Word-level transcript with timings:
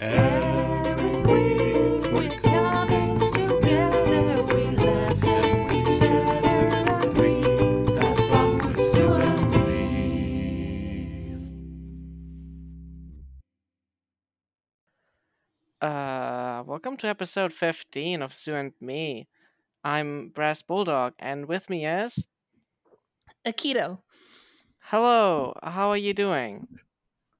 Uh, 0.00 0.06
welcome 16.64 16.96
to 16.96 17.06
episode 17.06 17.52
15 17.52 18.22
of 18.22 18.34
Zoo 18.34 18.54
and 18.54 18.72
Me. 18.80 19.28
I'm 19.84 20.30
Brass 20.30 20.62
Bulldog, 20.62 21.12
and 21.18 21.44
with 21.44 21.68
me 21.68 21.84
is. 21.84 22.24
Akito. 23.46 23.98
Hello, 24.78 25.52
how 25.62 25.90
are 25.90 25.98
you 25.98 26.14
doing? 26.14 26.68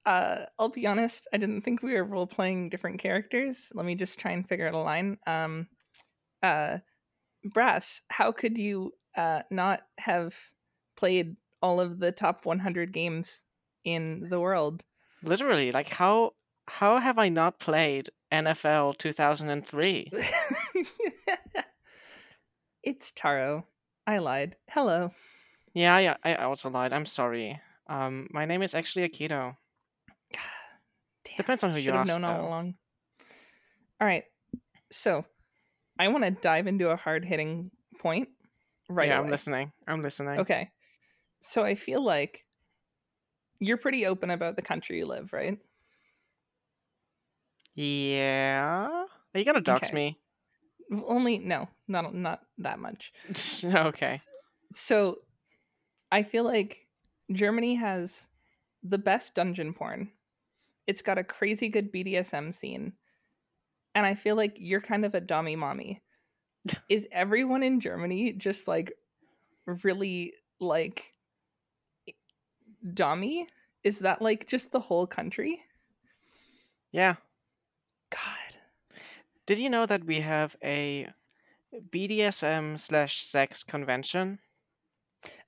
Uh, 0.06 0.46
I'll 0.58 0.70
be 0.70 0.86
honest, 0.86 1.28
I 1.32 1.36
didn't 1.36 1.62
think 1.62 1.82
we 1.82 1.94
were 1.94 2.04
role 2.04 2.26
playing 2.26 2.70
different 2.70 3.00
characters. 3.00 3.70
Let 3.74 3.86
me 3.86 3.94
just 3.94 4.18
try 4.18 4.32
and 4.32 4.48
figure 4.48 4.66
out 4.66 4.74
a 4.74 4.78
line. 4.78 5.18
Um, 5.26 5.68
uh, 6.42 6.78
Brass, 7.44 8.02
how 8.08 8.32
could 8.32 8.56
you 8.56 8.92
uh, 9.16 9.42
not 9.50 9.82
have 9.98 10.34
played 10.96 11.36
all 11.62 11.80
of 11.80 11.98
the 11.98 12.12
top 12.12 12.46
100 12.46 12.92
games 12.92 13.42
in 13.84 14.28
the 14.30 14.40
world? 14.40 14.84
Literally, 15.22 15.72
like, 15.72 15.88
how 15.88 16.32
how 16.66 16.98
have 16.98 17.18
I 17.18 17.28
not 17.28 17.58
played 17.58 18.10
NFL 18.32 18.96
2003? 18.98 20.10
it's 22.82 23.12
Taro. 23.12 23.66
I 24.06 24.18
lied. 24.18 24.56
Hello. 24.70 25.12
yeah, 25.74 25.98
yeah, 25.98 26.16
I 26.24 26.34
I 26.34 26.44
also 26.44 26.70
lied. 26.70 26.92
I'm 26.92 27.06
sorry. 27.06 27.60
Um, 27.86 28.28
my 28.30 28.46
name 28.46 28.62
is 28.62 28.74
actually 28.74 29.08
Akito. 29.08 29.56
Depends 31.40 31.64
on 31.64 31.70
who 31.70 31.76
you 31.78 31.84
should 31.84 31.94
have 31.94 32.08
ask, 32.08 32.20
known 32.20 32.24
all 32.24 32.46
along. 32.46 32.74
All 34.00 34.06
right, 34.06 34.24
so 34.90 35.24
I 35.98 36.08
want 36.08 36.24
to 36.24 36.30
dive 36.30 36.66
into 36.66 36.90
a 36.90 36.96
hard 36.96 37.24
hitting 37.24 37.70
point 37.98 38.28
right 38.88 39.08
yeah, 39.08 39.18
away. 39.18 39.24
I'm 39.24 39.30
listening. 39.30 39.72
I'm 39.86 40.02
listening. 40.02 40.40
Okay, 40.40 40.70
so 41.40 41.62
I 41.62 41.74
feel 41.74 42.02
like 42.02 42.44
you're 43.58 43.76
pretty 43.76 44.06
open 44.06 44.30
about 44.30 44.56
the 44.56 44.62
country 44.62 44.98
you 44.98 45.06
live, 45.06 45.32
right? 45.32 45.58
Yeah. 47.74 48.88
Are 49.34 49.38
you 49.38 49.44
gonna 49.44 49.60
dox 49.60 49.88
Okay. 49.88 49.94
me? 49.94 50.18
Only 51.06 51.38
no, 51.38 51.68
not 51.86 52.14
not 52.14 52.40
that 52.58 52.78
much. 52.78 53.12
okay. 53.64 54.18
So 54.74 55.18
I 56.10 56.22
feel 56.22 56.44
like 56.44 56.88
Germany 57.32 57.76
has 57.76 58.28
the 58.82 58.98
best 58.98 59.34
dungeon 59.34 59.72
porn. 59.72 60.10
It's 60.86 61.02
got 61.02 61.18
a 61.18 61.24
crazy 61.24 61.68
good 61.68 61.92
BDSM 61.92 62.54
scene. 62.54 62.94
And 63.94 64.06
I 64.06 64.14
feel 64.14 64.36
like 64.36 64.56
you're 64.58 64.80
kind 64.80 65.04
of 65.04 65.14
a 65.14 65.20
dummy 65.20 65.56
mommy. 65.56 66.02
Is 66.88 67.08
everyone 67.10 67.62
in 67.62 67.80
Germany 67.80 68.32
just 68.32 68.68
like 68.68 68.92
really 69.84 70.34
like 70.60 71.14
dummy? 72.94 73.48
Is 73.82 74.00
that 74.00 74.22
like 74.22 74.46
just 74.46 74.72
the 74.72 74.80
whole 74.80 75.06
country? 75.06 75.62
Yeah. 76.92 77.16
God. 78.10 78.58
Did 79.46 79.58
you 79.58 79.70
know 79.70 79.86
that 79.86 80.04
we 80.04 80.20
have 80.20 80.56
a 80.62 81.08
BDSM 81.72 82.78
slash 82.78 83.24
sex 83.24 83.62
convention? 83.62 84.40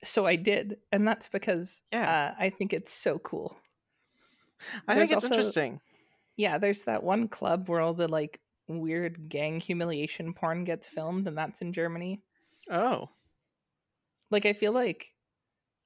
So 0.03 0.25
I 0.25 0.35
did, 0.35 0.77
and 0.91 1.07
that's 1.07 1.29
because 1.29 1.81
Yeah. 1.91 2.09
uh, 2.09 2.35
I 2.37 2.49
think 2.49 2.73
it's 2.73 2.93
so 2.93 3.19
cool. 3.19 3.57
I 4.87 4.95
There's 4.95 5.09
think 5.09 5.17
it's 5.17 5.25
also- 5.25 5.35
interesting. 5.35 5.79
Yeah, 6.35 6.57
there's 6.57 6.81
that 6.83 7.03
one 7.03 7.27
club 7.27 7.69
where 7.69 7.79
all 7.81 7.93
the 7.93 8.07
like 8.07 8.39
weird 8.67 9.29
gang 9.29 9.59
humiliation 9.59 10.33
porn 10.33 10.63
gets 10.63 10.87
filmed, 10.87 11.27
and 11.27 11.37
that's 11.37 11.61
in 11.61 11.73
Germany. 11.73 12.21
Oh. 12.71 13.09
Like, 14.31 14.45
I 14.45 14.53
feel 14.53 14.71
like, 14.71 15.13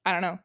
I 0.06 0.14
don't 0.14 0.22
know. 0.22 0.40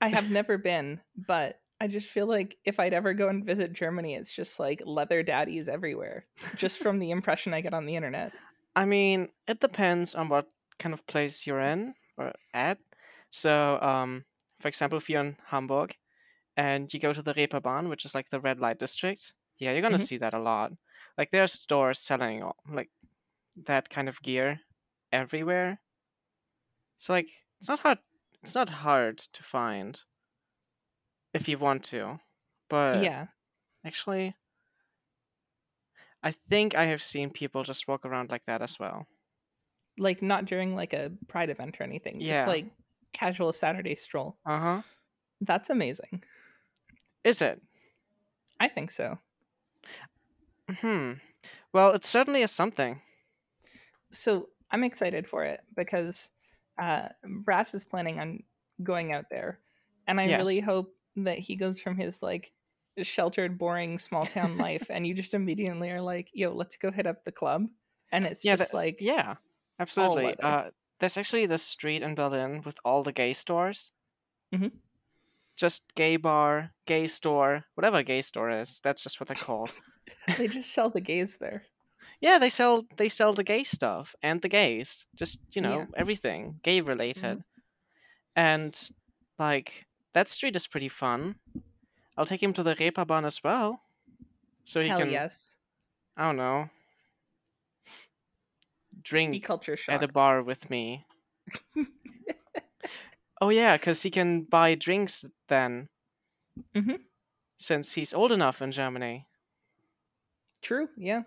I 0.00 0.08
have 0.08 0.30
never 0.30 0.58
been, 0.58 1.00
but 1.16 1.58
I 1.80 1.86
just 1.86 2.08
feel 2.08 2.26
like 2.26 2.58
if 2.66 2.78
I'd 2.78 2.92
ever 2.92 3.14
go 3.14 3.28
and 3.28 3.44
visit 3.46 3.72
Germany, 3.72 4.14
it's 4.14 4.30
just 4.32 4.60
like 4.60 4.82
leather 4.84 5.22
daddies 5.22 5.68
everywhere, 5.68 6.26
just 6.56 6.78
from 6.78 6.98
the 6.98 7.10
impression 7.10 7.54
I 7.54 7.62
get 7.62 7.72
on 7.72 7.86
the 7.86 7.96
internet. 7.96 8.32
I 8.76 8.84
mean, 8.84 9.28
it 9.48 9.60
depends 9.60 10.14
on 10.14 10.28
what 10.28 10.48
kind 10.78 10.92
of 10.92 11.06
place 11.06 11.46
you're 11.46 11.60
in 11.60 11.94
or 12.18 12.32
at. 12.52 12.78
So, 13.30 13.80
um, 13.80 14.24
for 14.60 14.68
example, 14.68 14.98
if 14.98 15.08
you're 15.08 15.22
in 15.22 15.36
Hamburg 15.46 15.94
and 16.56 16.92
you 16.92 17.00
go 17.00 17.12
to 17.12 17.22
the 17.22 17.34
Reeperbahn, 17.34 17.88
which 17.88 18.04
is 18.04 18.14
like 18.14 18.30
the 18.30 18.40
red 18.40 18.60
light 18.60 18.78
district, 18.78 19.32
yeah, 19.58 19.72
you're 19.72 19.82
gonna 19.82 19.98
Mhm. 19.98 20.06
see 20.06 20.18
that 20.18 20.34
a 20.34 20.38
lot. 20.38 20.72
Like 21.18 21.30
there 21.30 21.42
are 21.44 21.48
stores 21.48 21.98
selling 22.00 22.42
all- 22.42 22.56
like 22.68 22.90
that 23.56 23.88
kind 23.90 24.08
of 24.08 24.20
gear 24.22 24.60
everywhere. 25.12 25.80
So 26.98 27.12
like 27.12 27.28
it's 27.58 27.68
not 27.68 27.80
hard 27.80 27.98
it's 28.42 28.54
not 28.54 28.68
hard 28.68 29.18
to 29.18 29.42
find 29.42 30.00
if 31.32 31.48
you 31.48 31.56
want 31.58 31.82
to. 31.84 32.20
But 32.68 33.02
yeah. 33.02 33.28
actually 33.84 34.34
I 36.22 36.32
think 36.32 36.74
I 36.74 36.84
have 36.86 37.02
seen 37.02 37.30
people 37.30 37.62
just 37.64 37.86
walk 37.86 38.04
around 38.06 38.30
like 38.30 38.44
that 38.46 38.62
as 38.62 38.78
well. 38.78 39.06
Like, 39.98 40.22
not 40.22 40.46
during 40.46 40.74
like 40.74 40.92
a 40.92 41.12
pride 41.28 41.50
event 41.50 41.78
or 41.80 41.84
anything, 41.84 42.20
Yeah. 42.20 42.40
just 42.40 42.48
like 42.48 42.66
casual 43.12 43.52
Saturday 43.52 43.94
stroll. 43.94 44.38
Uh-huh. 44.46 44.82
That's 45.40 45.68
amazing. 45.70 46.24
Is 47.24 47.42
it? 47.42 47.60
I 48.60 48.68
think 48.68 48.90
so. 48.90 49.18
Hmm. 50.80 51.14
Well, 51.72 51.92
it 51.92 52.04
certainly 52.04 52.42
is 52.42 52.50
something. 52.50 53.02
so 54.12 54.48
I'm 54.70 54.84
excited 54.84 55.26
for 55.28 55.44
it 55.44 55.60
because 55.76 56.30
uh, 56.80 57.08
Brass 57.24 57.74
is 57.74 57.84
planning 57.84 58.18
on 58.20 58.42
going 58.82 59.12
out 59.12 59.26
there, 59.30 59.60
and 60.06 60.20
I 60.20 60.26
really 60.26 60.60
hope 60.60 60.94
that 61.16 61.38
he 61.38 61.56
goes 61.56 61.80
from 61.80 61.96
his 61.96 62.22
like 62.22 62.52
sheltered, 63.02 63.58
boring 63.58 63.98
small 63.98 64.26
town 64.26 64.56
life, 64.58 64.90
and 64.90 65.06
you 65.06 65.14
just 65.14 65.34
immediately 65.34 65.90
are 65.90 66.00
like, 66.00 66.30
"Yo, 66.32 66.52
let's 66.52 66.76
go 66.76 66.90
hit 66.90 67.06
up 67.06 67.24
the 67.24 67.32
club," 67.32 67.66
and 68.12 68.26
it's 68.26 68.42
Yeah, 68.42 68.56
just 68.56 68.74
like, 68.74 69.00
Yeah, 69.00 69.36
absolutely. 69.78 70.36
Uh, 70.40 70.70
there's 71.00 71.16
actually 71.16 71.46
this 71.46 71.62
street 71.62 72.02
in 72.02 72.14
Berlin 72.14 72.62
with 72.64 72.76
all 72.84 73.02
the 73.02 73.12
gay 73.12 73.32
stores. 73.32 73.90
Mhm. 74.52 74.83
Just 75.56 75.84
gay 75.94 76.16
bar, 76.16 76.72
gay 76.86 77.06
store, 77.06 77.64
whatever 77.74 78.02
gay 78.02 78.22
store 78.22 78.50
is. 78.50 78.80
That's 78.82 79.02
just 79.02 79.20
what 79.20 79.28
they're 79.28 79.36
called. 79.36 79.72
they 80.38 80.48
just 80.48 80.72
sell 80.72 80.90
the 80.90 81.00
gays 81.00 81.36
there. 81.38 81.64
Yeah, 82.20 82.38
they 82.38 82.50
sell 82.50 82.86
they 82.96 83.08
sell 83.08 83.32
the 83.34 83.44
gay 83.44 83.64
stuff 83.64 84.14
and 84.22 84.40
the 84.40 84.48
gays, 84.48 85.04
just 85.14 85.40
you 85.52 85.60
know 85.60 85.80
Yeah. 85.80 85.86
everything 85.96 86.60
gay 86.62 86.80
related, 86.80 87.38
mm-hmm. 87.38 87.40
and 88.36 88.90
like 89.38 89.86
that 90.12 90.28
street 90.28 90.56
is 90.56 90.66
pretty 90.66 90.88
fun. 90.88 91.36
I'll 92.16 92.26
take 92.26 92.42
him 92.42 92.52
to 92.54 92.62
the 92.62 92.76
Reeperbahn 92.76 93.26
as 93.26 93.42
well, 93.44 93.82
so 94.64 94.80
he 94.80 94.86
can 94.88 94.96
Hell 94.96 95.06
can 95.06 95.12
yes, 95.12 95.56
I 96.16 96.26
don't 96.26 96.36
know 96.36 96.70
be 98.94 99.00
drink 99.02 99.44
culture 99.44 99.76
at 99.88 100.02
a 100.02 100.08
bar 100.08 100.42
with 100.42 100.70
me. 100.70 101.04
oh 103.44 103.50
yeah, 103.50 103.76
because 103.76 104.02
he 104.02 104.10
can 104.10 104.42
buy 104.44 104.74
drinks 104.74 105.22
then, 105.48 105.88
Mhm. 106.74 107.04
since 107.58 107.92
he's 107.92 108.14
old 108.14 108.32
enough 108.32 108.62
in 108.62 108.72
Germany. 108.72 109.26
True, 110.62 110.88
yeah. 110.96 111.22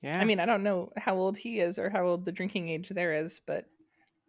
Yeah, 0.00 0.18
I 0.20 0.24
mean, 0.24 0.38
I 0.38 0.46
don't 0.46 0.62
know 0.62 0.92
how 0.96 1.16
old 1.16 1.36
he 1.36 1.58
is 1.58 1.76
or 1.78 1.90
how 1.90 2.06
old 2.06 2.24
the 2.24 2.32
drinking 2.32 2.68
age 2.68 2.88
there 2.88 3.12
is, 3.12 3.40
but 3.46 3.66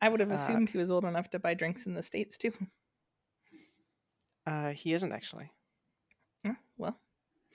I 0.01 0.09
would 0.09 0.19
have 0.19 0.31
Uh, 0.31 0.33
assumed 0.33 0.69
he 0.69 0.79
was 0.79 0.89
old 0.89 1.05
enough 1.05 1.29
to 1.29 1.39
buy 1.39 1.53
drinks 1.53 1.85
in 1.85 1.93
the 1.93 2.01
states 2.03 2.37
too. 2.37 2.53
uh, 4.47 4.71
he 4.71 4.93
isn't 4.93 5.11
actually. 5.11 5.51
Oh, 6.47 6.55
well, 6.77 6.99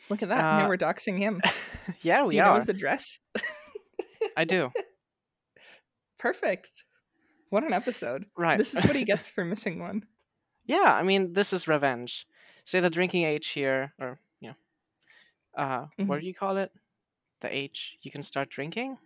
look 0.09 0.22
at 0.22 0.28
that. 0.28 0.38
now 0.38 0.65
Uh, 0.65 0.69
we're 0.69 0.78
doxing 0.78 1.19
him. 1.19 1.41
yeah, 2.02 2.23
we 2.23 2.26
are. 2.26 2.31
Do 2.31 2.37
you 2.37 2.43
know 2.44 2.55
his 2.55 2.69
address? 2.69 3.19
I 4.37 4.44
do. 4.44 4.70
Perfect. 6.19 6.85
What 7.50 7.64
an 7.64 7.72
episode. 7.72 8.26
Right. 8.37 8.58
This 8.58 8.75
is 8.75 8.84
what 8.84 8.96
he 8.96 9.04
gets 9.12 9.28
for 9.31 9.44
missing 9.44 9.78
one. 9.78 10.04
yeah, 10.66 10.93
I 10.94 11.02
mean, 11.02 11.32
this 11.34 11.52
is 11.52 11.69
revenge. 11.69 12.26
Say 12.64 12.81
the 12.81 12.90
drinking 12.90 13.25
age 13.25 13.48
here, 13.48 13.94
or 14.00 14.19
you 14.40 14.48
know, 14.50 14.56
uh, 15.62 15.87
what 15.96 16.19
Mhm. 16.19 16.20
do 16.22 16.26
you 16.26 16.34
call 16.34 16.56
it? 16.56 16.72
The 17.40 17.54
age 17.54 17.98
you 18.02 18.10
can 18.10 18.22
start 18.22 18.48
drinking. 18.50 18.98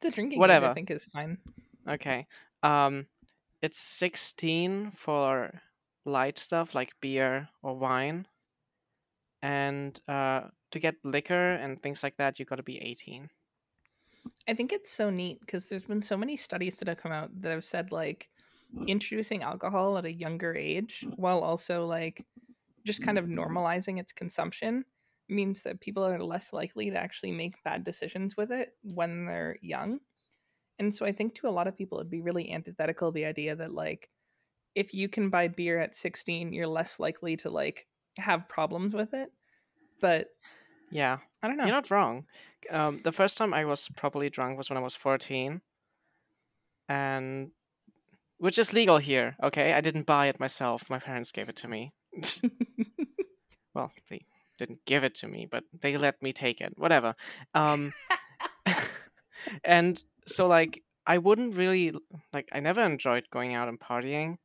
The 0.00 0.10
drinking 0.10 0.38
age, 0.38 0.40
Whatever. 0.40 0.66
I 0.66 0.74
think 0.74 0.90
is 0.90 1.06
fine. 1.06 1.38
Okay. 1.88 2.26
Um, 2.62 3.06
it's 3.62 3.78
sixteen 3.78 4.90
for 4.90 5.62
light 6.04 6.38
stuff 6.38 6.74
like 6.74 6.92
beer 7.00 7.48
or 7.62 7.74
wine, 7.78 8.26
and 9.42 9.98
uh, 10.08 10.48
to 10.70 10.78
get 10.78 10.96
liquor 11.04 11.52
and 11.54 11.80
things 11.80 12.02
like 12.02 12.16
that, 12.18 12.38
you've 12.38 12.48
got 12.48 12.56
to 12.56 12.62
be 12.62 12.78
eighteen. 12.78 13.30
I 14.48 14.54
think 14.54 14.72
it's 14.72 14.90
so 14.90 15.10
neat 15.10 15.40
because 15.40 15.66
there's 15.66 15.84
been 15.84 16.02
so 16.02 16.16
many 16.16 16.36
studies 16.36 16.76
that 16.76 16.88
have 16.88 16.96
come 16.96 17.12
out 17.12 17.30
that 17.42 17.52
have 17.52 17.64
said 17.64 17.92
like 17.92 18.30
introducing 18.86 19.42
alcohol 19.42 19.98
at 19.98 20.06
a 20.06 20.12
younger 20.12 20.54
age 20.54 21.04
mm. 21.06 21.12
while 21.16 21.40
also 21.40 21.86
like 21.86 22.24
just 22.84 23.02
kind 23.02 23.18
of 23.18 23.26
mm. 23.26 23.34
normalizing 23.34 23.98
its 24.00 24.12
consumption 24.12 24.84
means 25.28 25.62
that 25.62 25.80
people 25.80 26.04
are 26.04 26.22
less 26.22 26.52
likely 26.52 26.90
to 26.90 26.96
actually 26.96 27.32
make 27.32 27.62
bad 27.62 27.84
decisions 27.84 28.36
with 28.36 28.50
it 28.50 28.70
when 28.82 29.26
they're 29.26 29.58
young. 29.60 30.00
And 30.78 30.94
so 30.94 31.04
I 31.04 31.12
think 31.12 31.34
to 31.34 31.48
a 31.48 31.50
lot 31.50 31.66
of 31.66 31.76
people 31.76 31.98
it'd 31.98 32.10
be 32.10 32.22
really 32.22 32.50
antithetical 32.50 33.12
the 33.12 33.26
idea 33.26 33.54
that 33.56 33.74
like 33.74 34.08
if 34.74 34.94
you 34.94 35.08
can 35.08 35.28
buy 35.28 35.48
beer 35.48 35.78
at 35.78 35.96
16, 35.96 36.52
you're 36.52 36.66
less 36.66 36.98
likely 36.98 37.36
to 37.38 37.50
like 37.50 37.86
have 38.16 38.48
problems 38.48 38.94
with 38.94 39.12
it. 39.12 39.30
But 40.00 40.28
Yeah, 40.90 41.18
I 41.42 41.48
don't 41.48 41.56
know. 41.56 41.64
you're 41.64 41.74
not 41.74 41.90
wrong. 41.90 42.24
Um, 42.70 43.00
the 43.04 43.12
first 43.12 43.36
time 43.36 43.54
I 43.54 43.64
was 43.64 43.88
properly 43.90 44.30
drunk 44.30 44.58
was 44.58 44.70
when 44.70 44.76
I 44.76 44.82
was 44.82 44.94
14, 44.94 45.60
and 46.88 47.50
which 48.38 48.58
is 48.58 48.72
legal 48.72 48.98
here. 48.98 49.36
Okay, 49.42 49.72
I 49.72 49.80
didn't 49.80 50.06
buy 50.06 50.26
it 50.26 50.40
myself. 50.40 50.88
My 50.88 50.98
parents 50.98 51.32
gave 51.32 51.48
it 51.48 51.56
to 51.56 51.68
me. 51.68 51.92
well, 53.74 53.92
they 54.08 54.22
didn't 54.58 54.84
give 54.86 55.04
it 55.04 55.14
to 55.16 55.28
me, 55.28 55.46
but 55.50 55.64
they 55.80 55.96
let 55.96 56.22
me 56.22 56.32
take 56.32 56.60
it. 56.60 56.74
Whatever. 56.76 57.14
Um, 57.54 57.92
and 59.64 60.02
so 60.26 60.46
like 60.46 60.82
I 61.06 61.18
wouldn't 61.18 61.56
really 61.56 61.92
like 62.32 62.48
I 62.52 62.60
never 62.60 62.82
enjoyed 62.82 63.30
going 63.30 63.54
out 63.54 63.68
and 63.68 63.80
partying. 63.80 64.36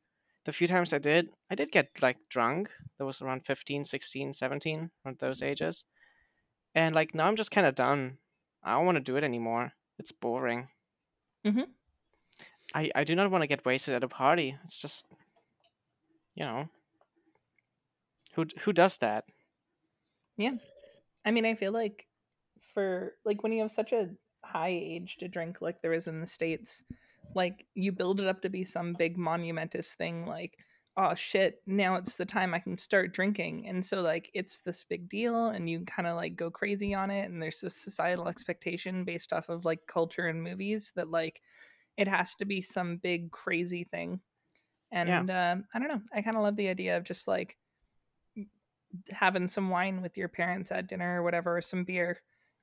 The 0.44 0.52
few 0.52 0.68
times 0.68 0.92
I 0.92 0.98
did, 0.98 1.30
I 1.50 1.54
did 1.54 1.72
get 1.72 1.88
like 2.02 2.18
drunk. 2.28 2.70
That 2.98 3.06
was 3.06 3.22
around 3.22 3.46
15, 3.46 3.84
16, 3.84 4.34
17, 4.34 4.90
around 5.04 5.18
those 5.18 5.42
ages. 5.42 5.84
And 6.74 6.94
like 6.94 7.14
now 7.14 7.26
I'm 7.26 7.36
just 7.36 7.50
kind 7.50 7.66
of 7.66 7.74
done. 7.74 8.18
I 8.62 8.72
don't 8.72 8.86
want 8.86 8.96
to 8.96 9.02
do 9.02 9.16
it 9.16 9.24
anymore. 9.24 9.72
It's 9.98 10.12
boring. 10.12 10.68
Mhm. 11.44 11.68
I 12.74 12.90
I 12.94 13.04
do 13.04 13.14
not 13.14 13.30
want 13.30 13.42
to 13.42 13.48
get 13.48 13.64
wasted 13.64 13.94
at 13.94 14.04
a 14.04 14.08
party. 14.08 14.56
It's 14.64 14.80
just 14.80 15.06
you 16.34 16.44
know 16.44 16.68
who 18.34 18.46
who 18.60 18.72
does 18.72 18.98
that? 18.98 19.24
Yeah, 20.36 20.56
I 21.24 21.30
mean, 21.30 21.46
I 21.46 21.54
feel 21.54 21.72
like 21.72 22.06
for 22.58 23.14
like 23.24 23.42
when 23.42 23.52
you 23.52 23.62
have 23.62 23.72
such 23.72 23.92
a 23.92 24.10
high 24.44 24.70
age 24.70 25.16
to 25.18 25.28
drink 25.28 25.60
like 25.62 25.80
there 25.80 25.92
is 25.92 26.08
in 26.08 26.20
the 26.20 26.26
states, 26.26 26.82
like 27.34 27.66
you 27.74 27.92
build 27.92 28.20
it 28.20 28.26
up 28.26 28.42
to 28.42 28.48
be 28.50 28.64
some 28.64 28.94
big 28.94 29.16
monumentous 29.16 29.94
thing 29.94 30.26
like 30.26 30.58
oh 30.96 31.14
shit, 31.14 31.60
now 31.66 31.96
it's 31.96 32.16
the 32.16 32.24
time 32.24 32.54
I 32.54 32.60
can 32.60 32.78
start 32.78 33.12
drinking. 33.12 33.66
And 33.68 33.84
so 33.84 34.00
like 34.00 34.30
it's 34.32 34.58
this 34.58 34.84
big 34.84 35.08
deal 35.08 35.48
and 35.48 35.68
you 35.68 35.84
kind 35.84 36.06
of 36.06 36.16
like 36.16 36.36
go 36.36 36.50
crazy 36.50 36.94
on 36.94 37.10
it 37.10 37.28
and 37.28 37.42
there's 37.42 37.60
this 37.60 37.76
societal 37.76 38.28
expectation 38.28 39.04
based 39.04 39.32
off 39.32 39.48
of 39.48 39.64
like 39.64 39.86
culture 39.86 40.28
and 40.28 40.42
movies 40.42 40.92
that 40.94 41.10
like 41.10 41.40
it 41.96 42.08
has 42.08 42.34
to 42.36 42.44
be 42.44 42.60
some 42.60 42.96
big 42.96 43.30
crazy 43.32 43.84
thing. 43.84 44.20
And 44.92 45.28
uh, 45.28 45.56
I 45.74 45.78
don't 45.80 45.88
know. 45.88 46.02
I 46.14 46.22
kind 46.22 46.36
of 46.36 46.42
love 46.42 46.54
the 46.54 46.68
idea 46.68 46.96
of 46.96 47.02
just 47.02 47.26
like 47.26 47.56
having 49.10 49.48
some 49.48 49.70
wine 49.70 50.02
with 50.02 50.16
your 50.16 50.28
parents 50.28 50.70
at 50.70 50.86
dinner 50.86 51.20
or 51.20 51.24
whatever, 51.24 51.56
or 51.56 51.60
some 51.60 51.82
beer, 51.82 52.20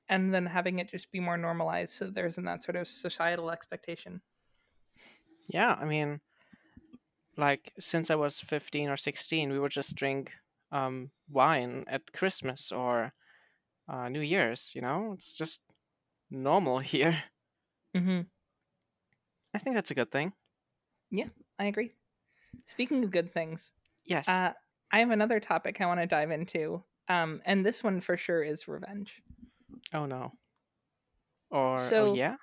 and 0.08 0.32
then 0.32 0.46
having 0.46 0.78
it 0.78 0.90
just 0.90 1.12
be 1.12 1.20
more 1.20 1.36
normalized 1.36 1.92
so 1.92 2.08
there 2.08 2.26
isn't 2.26 2.44
that 2.44 2.64
sort 2.64 2.76
of 2.76 2.88
societal 2.88 3.50
expectation. 3.50 4.22
Yeah, 5.48 5.76
I 5.78 5.84
mean, 5.84 6.20
like 7.36 7.72
since 7.80 8.10
I 8.10 8.14
was 8.14 8.40
15 8.40 8.88
or 8.88 8.96
16, 8.96 9.50
we 9.52 9.58
would 9.58 9.72
just 9.72 9.96
drink 9.96 10.32
um, 10.70 11.10
wine 11.30 11.84
at 11.88 12.12
Christmas 12.12 12.70
or 12.72 13.12
uh, 13.88 14.08
New 14.08 14.20
Year's. 14.20 14.72
You 14.74 14.80
know, 14.82 15.12
it's 15.14 15.32
just 15.32 15.62
normal 16.30 16.78
here. 16.92 17.24
Mm-hmm. 17.96 18.20
I 19.54 19.58
think 19.58 19.74
that's 19.76 19.90
a 19.90 19.94
good 19.94 20.10
thing. 20.10 20.32
Yeah, 21.10 21.26
I 21.58 21.66
agree. 21.66 21.92
Speaking 22.66 23.04
of 23.04 23.10
good 23.10 23.32
things, 23.32 23.72
Yes. 24.04 24.28
uh, 24.28 24.52
I 24.90 24.98
have 25.00 25.10
another 25.10 25.40
topic 25.40 25.80
I 25.80 25.86
want 25.86 26.00
to 26.00 26.06
dive 26.06 26.30
into. 26.30 26.82
Um, 27.08 27.42
and 27.44 27.64
this 27.66 27.82
one 27.84 28.00
for 28.00 28.16
sure 28.16 28.42
is 28.42 28.66
revenge. 28.68 29.22
oh 29.92 30.06
no. 30.06 30.32
Or 31.50 31.76
so- 31.76 32.10
oh 32.10 32.14
yeah. 32.14 32.36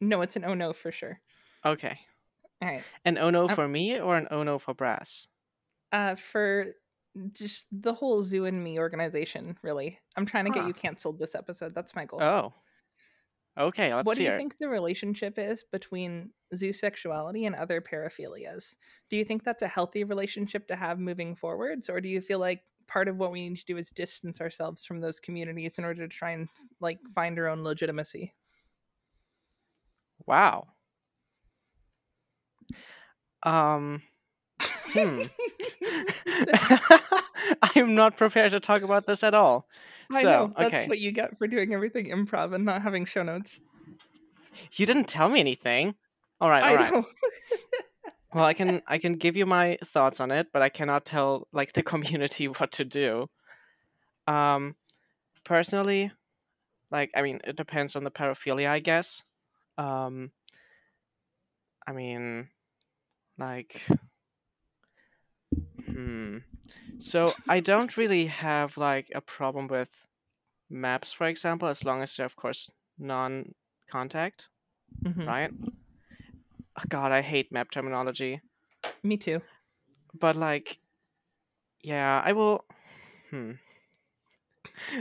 No, 0.00 0.20
it's 0.22 0.34
an 0.36 0.44
oh 0.44 0.54
no 0.54 0.72
for 0.72 0.90
sure. 0.92 1.20
Okay. 1.64 1.98
All 2.62 2.68
right. 2.68 2.86
An 3.04 3.18
oh 3.18 3.30
no 3.30 3.48
Um, 3.48 3.56
for 3.56 3.68
me 3.68 3.98
or 4.00 4.16
an 4.16 4.28
oh 4.30 4.42
no 4.42 4.58
for 4.58 4.74
Brass? 4.74 5.26
Uh, 5.90 6.14
for 6.14 6.72
just 7.32 7.66
the 7.70 7.92
whole 7.94 8.22
Zoo 8.22 8.46
and 8.46 8.62
Me 8.64 8.78
organization, 8.78 9.58
really. 9.62 9.98
I'm 10.16 10.26
trying 10.26 10.46
to 10.46 10.50
get 10.50 10.64
Huh. 10.64 10.66
you 10.66 10.74
canceled 10.74 11.18
this 11.18 11.34
episode. 11.34 11.74
That's 11.74 11.94
my 11.94 12.06
goal. 12.06 12.20
Oh. 12.20 12.54
Okay, 13.58 13.94
let's 13.94 14.06
what 14.06 14.16
do 14.16 14.24
you 14.24 14.30
it. 14.30 14.38
think 14.38 14.56
the 14.58 14.68
relationship 14.68 15.38
is 15.38 15.62
between 15.62 16.32
zoo 16.54 16.72
sexuality 16.72 17.44
and 17.44 17.54
other 17.54 17.80
paraphilias? 17.80 18.76
Do 19.10 19.16
you 19.16 19.24
think 19.24 19.44
that's 19.44 19.62
a 19.62 19.68
healthy 19.68 20.04
relationship 20.04 20.66
to 20.68 20.76
have 20.76 20.98
moving 20.98 21.34
forwards, 21.36 21.88
or 21.90 22.00
do 22.00 22.08
you 22.08 22.20
feel 22.20 22.38
like 22.38 22.62
part 22.88 23.08
of 23.08 23.18
what 23.18 23.30
we 23.32 23.48
need 23.48 23.58
to 23.58 23.64
do 23.66 23.76
is 23.76 23.90
distance 23.90 24.40
ourselves 24.40 24.84
from 24.84 25.00
those 25.00 25.20
communities 25.20 25.78
in 25.78 25.84
order 25.84 26.02
to 26.06 26.08
try 26.14 26.30
and 26.30 26.48
like 26.80 27.00
find 27.14 27.38
our 27.38 27.48
own 27.48 27.62
legitimacy? 27.62 28.34
Wow. 30.26 30.68
Um. 33.42 34.02
Hmm. 34.60 35.22
I 37.62 37.70
am 37.76 37.94
not 37.94 38.16
prepared 38.16 38.52
to 38.52 38.60
talk 38.60 38.82
about 38.82 39.06
this 39.06 39.22
at 39.22 39.34
all. 39.34 39.66
I 40.12 40.22
so, 40.22 40.30
know 40.30 40.52
that's 40.56 40.74
okay. 40.74 40.88
what 40.88 40.98
you 40.98 41.12
get 41.12 41.38
for 41.38 41.46
doing 41.46 41.74
everything 41.74 42.06
improv 42.06 42.54
and 42.54 42.64
not 42.64 42.82
having 42.82 43.04
show 43.04 43.22
notes. 43.22 43.60
You 44.74 44.86
didn't 44.86 45.08
tell 45.08 45.28
me 45.28 45.40
anything. 45.40 45.94
All 46.40 46.50
right, 46.50 46.62
I 46.62 46.70
all 46.70 46.76
right. 46.76 47.04
Well, 48.34 48.44
I 48.44 48.54
can 48.54 48.80
I 48.86 48.96
can 48.96 49.16
give 49.16 49.36
you 49.36 49.44
my 49.44 49.76
thoughts 49.84 50.18
on 50.18 50.30
it, 50.30 50.48
but 50.54 50.62
I 50.62 50.70
cannot 50.70 51.04
tell 51.04 51.48
like 51.52 51.74
the 51.74 51.82
community 51.82 52.48
what 52.48 52.72
to 52.72 52.84
do. 52.84 53.28
Um, 54.26 54.76
personally, 55.44 56.12
like 56.90 57.10
I 57.14 57.20
mean, 57.20 57.40
it 57.44 57.56
depends 57.56 57.94
on 57.94 58.04
the 58.04 58.10
paraphilia, 58.10 58.68
I 58.68 58.78
guess. 58.78 59.22
Um, 59.76 60.30
I 61.86 61.92
mean, 61.92 62.48
like, 63.38 63.82
hmm. 65.86 66.38
So 66.98 67.34
I 67.48 67.60
don't 67.60 67.96
really 67.96 68.26
have 68.26 68.76
like 68.76 69.10
a 69.14 69.20
problem 69.20 69.68
with 69.68 70.06
maps, 70.70 71.12
for 71.12 71.26
example, 71.26 71.68
as 71.68 71.84
long 71.84 72.02
as 72.02 72.16
they're 72.16 72.26
of 72.26 72.36
course 72.36 72.70
non-contact, 72.98 74.48
Mhm. 75.04 75.26
right? 75.26 75.50
Oh, 76.76 76.82
God, 76.88 77.12
I 77.12 77.22
hate 77.22 77.52
map 77.52 77.70
terminology 77.70 78.40
Me 79.02 79.16
too. 79.16 79.42
but 80.14 80.36
like 80.36 80.78
yeah 81.82 82.20
i 82.24 82.32
will 82.32 82.64
hmm 83.30 83.52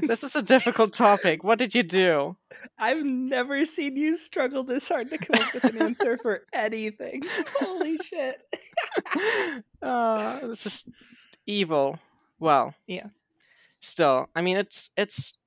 this 0.08 0.24
is 0.24 0.36
a 0.36 0.42
difficult 0.42 0.94
topic 0.94 1.44
what 1.44 1.58
did 1.60 1.74
you 1.76 1.84
do 1.84 2.36
I've 2.78 3.04
never 3.04 3.66
seen 3.66 3.96
you 3.98 4.18
struggle 4.18 4.64
this 4.64 4.88
hard 4.90 5.10
to 5.10 5.18
come 5.18 5.42
up 5.42 5.54
with 5.54 5.64
an 5.64 5.82
answer 5.82 6.18
for 6.18 6.42
anything. 6.54 7.24
Holy 7.60 7.98
shit. 7.98 8.42
uh 9.82 10.40
this 10.48 10.66
is 10.66 10.86
evil 11.48 11.98
well 12.40 12.74
Yeah. 12.88 13.08
still 13.80 14.28
i 14.36 14.42
mean 14.42 14.58
it's 14.58 14.90
it's 14.98 15.38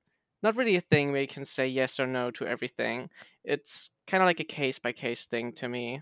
not 0.43 0.55
really 0.55 0.75
a 0.75 0.81
thing 0.81 1.11
where 1.11 1.21
you 1.21 1.27
can 1.27 1.45
say 1.45 1.67
yes 1.67 1.99
or 1.99 2.07
no 2.07 2.31
to 2.31 2.45
everything 2.45 3.09
it's 3.43 3.89
kind 4.07 4.21
of 4.21 4.25
like 4.27 4.39
a 4.39 4.43
case 4.43 4.77
by 4.79 4.91
case 4.91 5.25
thing 5.25 5.53
to 5.53 5.69
me 5.69 6.01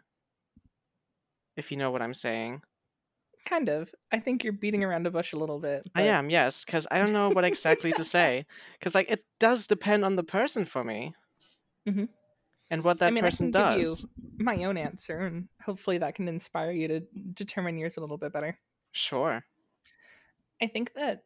if 1.55 1.71
you 1.71 1.77
know 1.77 1.91
what 1.91 2.01
i'm 2.01 2.13
saying 2.13 2.61
Kind 3.45 3.67
of. 3.69 3.93
I 4.11 4.19
think 4.19 4.43
you're 4.43 4.53
beating 4.53 4.83
around 4.83 5.05
a 5.05 5.11
bush 5.11 5.33
a 5.33 5.37
little 5.37 5.59
bit. 5.59 5.83
i 5.95 6.03
am 6.03 6.29
yes 6.29 6.63
because 6.63 6.87
i 6.91 6.97
don't 6.97 7.11
know 7.11 7.29
what 7.29 7.43
exactly 7.43 7.91
to 7.91 8.03
say 8.15 8.45
because 8.79 8.95
like 8.95 9.09
it 9.11 9.25
does 9.39 9.67
depend 9.67 10.05
on 10.05 10.15
the 10.15 10.23
person 10.23 10.63
for 10.65 10.83
me 10.83 11.13
Mhm. 11.87 12.07
and 12.69 12.83
what 12.85 12.99
that 12.99 13.07
I 13.07 13.11
mean, 13.11 13.23
person 13.23 13.51
does 13.51 13.75
give 14.01 14.09
you 14.39 14.43
my 14.45 14.63
own 14.63 14.77
answer, 14.77 15.19
and 15.19 15.49
hopefully 15.61 15.97
that 15.97 16.15
can 16.15 16.27
inspire 16.29 16.71
you 16.71 16.87
to 16.87 16.99
determine 17.33 17.77
yours 17.77 17.97
a 17.97 17.99
little 17.99 18.17
bit 18.17 18.31
better. 18.31 18.57
Sure. 18.93 19.43
I 20.61 20.67
think 20.67 20.93
that 20.95 21.25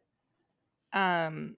um, 0.92 1.56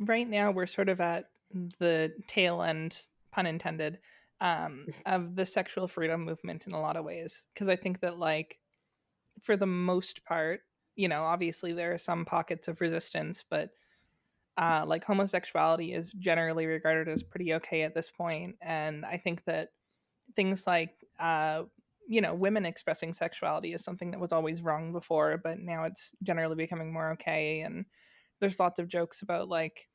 right 0.00 0.28
now 0.28 0.50
we're 0.50 0.66
sort 0.66 0.88
of 0.88 1.00
at 1.00 1.30
the 1.78 2.12
tail 2.26 2.62
end, 2.62 3.00
pun 3.30 3.46
intended, 3.46 3.98
um, 4.40 4.86
of 5.06 5.36
the 5.36 5.46
sexual 5.46 5.86
freedom 5.86 6.24
movement 6.24 6.66
in 6.66 6.72
a 6.72 6.80
lot 6.80 6.96
of 6.96 7.04
ways. 7.04 7.46
Because 7.54 7.68
I 7.68 7.76
think 7.76 8.00
that, 8.00 8.18
like, 8.18 8.58
for 9.42 9.56
the 9.56 9.66
most 9.66 10.24
part, 10.24 10.60
you 10.96 11.08
know, 11.08 11.22
obviously 11.22 11.72
there 11.72 11.92
are 11.92 11.98
some 11.98 12.24
pockets 12.24 12.68
of 12.68 12.80
resistance, 12.80 13.44
but 13.48 13.70
uh, 14.56 14.84
like 14.86 15.04
homosexuality 15.04 15.94
is 15.94 16.12
generally 16.12 16.66
regarded 16.66 17.08
as 17.08 17.22
pretty 17.22 17.54
okay 17.54 17.82
at 17.82 17.94
this 17.94 18.10
point, 18.10 18.56
and 18.60 19.04
I 19.06 19.16
think 19.16 19.44
that 19.44 19.70
things 20.36 20.66
like 20.66 20.94
uh, 21.18 21.64
you 22.08 22.20
know 22.20 22.34
women 22.34 22.66
expressing 22.66 23.12
sexuality 23.12 23.72
is 23.72 23.84
something 23.84 24.10
that 24.10 24.20
was 24.20 24.32
always 24.32 24.62
wrong 24.62 24.92
before, 24.92 25.38
but 25.42 25.58
now 25.60 25.84
it's 25.84 26.14
generally 26.22 26.56
becoming 26.56 26.92
more 26.92 27.12
okay, 27.12 27.60
and 27.60 27.86
there's 28.40 28.60
lots 28.60 28.78
of 28.78 28.88
jokes 28.88 29.22
about 29.22 29.48
like 29.48 29.88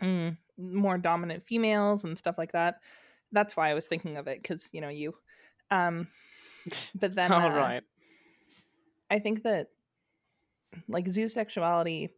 mm, 0.00 0.36
more 0.58 0.98
dominant 0.98 1.44
females 1.46 2.04
and 2.04 2.18
stuff 2.18 2.36
like 2.38 2.52
that. 2.52 2.80
That's 3.32 3.56
why 3.56 3.70
I 3.70 3.74
was 3.74 3.86
thinking 3.86 4.16
of 4.16 4.26
it 4.28 4.42
because 4.42 4.68
you 4.72 4.80
know 4.80 4.88
you. 4.90 5.14
Um, 5.70 6.08
but 6.94 7.14
then 7.14 7.32
All 7.32 7.50
uh, 7.50 7.50
right. 7.50 7.82
I 9.10 9.18
think 9.18 9.42
that 9.42 9.68
like 10.88 11.06
zoosexuality 11.06 12.10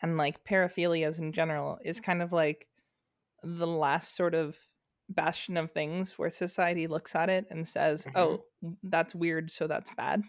and 0.00 0.16
like 0.16 0.44
paraphilias 0.44 1.18
in 1.18 1.32
general 1.32 1.78
is 1.84 2.00
kind 2.00 2.22
of 2.22 2.32
like 2.32 2.68
the 3.42 3.66
last 3.66 4.16
sort 4.16 4.34
of 4.34 4.58
bastion 5.08 5.56
of 5.56 5.70
things 5.70 6.18
where 6.18 6.30
society 6.30 6.86
looks 6.86 7.14
at 7.14 7.28
it 7.28 7.46
and 7.50 7.66
says, 7.66 8.06
Mhm. 8.06 8.12
"Oh, 8.16 8.44
that's 8.84 9.14
weird, 9.14 9.50
so 9.50 9.66
that's 9.66 9.90
bad." 9.94 10.22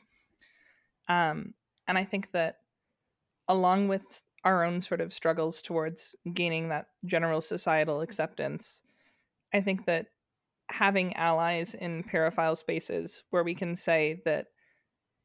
Um, 1.07 1.53
and 1.87 1.97
I 1.97 2.05
think 2.05 2.31
that 2.31 2.59
along 3.47 3.87
with 3.87 4.23
our 4.43 4.63
own 4.63 4.81
sort 4.81 5.01
of 5.01 5.13
struggles 5.13 5.61
towards 5.61 6.15
gaining 6.33 6.69
that 6.69 6.87
general 7.05 7.41
societal 7.41 8.01
acceptance, 8.01 8.81
I 9.53 9.61
think 9.61 9.85
that 9.85 10.07
having 10.69 11.15
allies 11.15 11.73
in 11.73 12.03
paraphile 12.03 12.55
spaces 12.55 13.23
where 13.29 13.43
we 13.43 13.53
can 13.55 13.75
say 13.75 14.21
that 14.25 14.47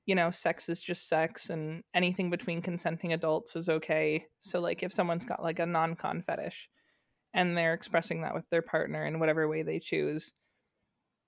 you 0.07 0.15
know 0.15 0.31
sex 0.31 0.69
is 0.69 0.81
just 0.81 1.09
sex 1.09 1.51
and 1.51 1.83
anything 1.95 2.31
between 2.31 2.61
consenting 2.63 3.13
adults 3.13 3.57
is 3.57 3.69
okay 3.69 4.27
so 4.41 4.61
like 4.61 4.83
if 4.83 4.93
someone's 4.93 5.25
got 5.25 5.43
like 5.43 5.59
a 5.59 5.67
non-con 5.67 6.23
fetish 6.23 6.69
and 7.35 7.57
they're 7.57 7.75
expressing 7.75 8.23
that 8.23 8.35
with 8.35 8.49
their 8.51 8.63
partner 8.63 9.07
in 9.07 9.21
whatever 9.21 9.49
way 9.49 9.63
they 9.63 9.79
choose 9.79 10.33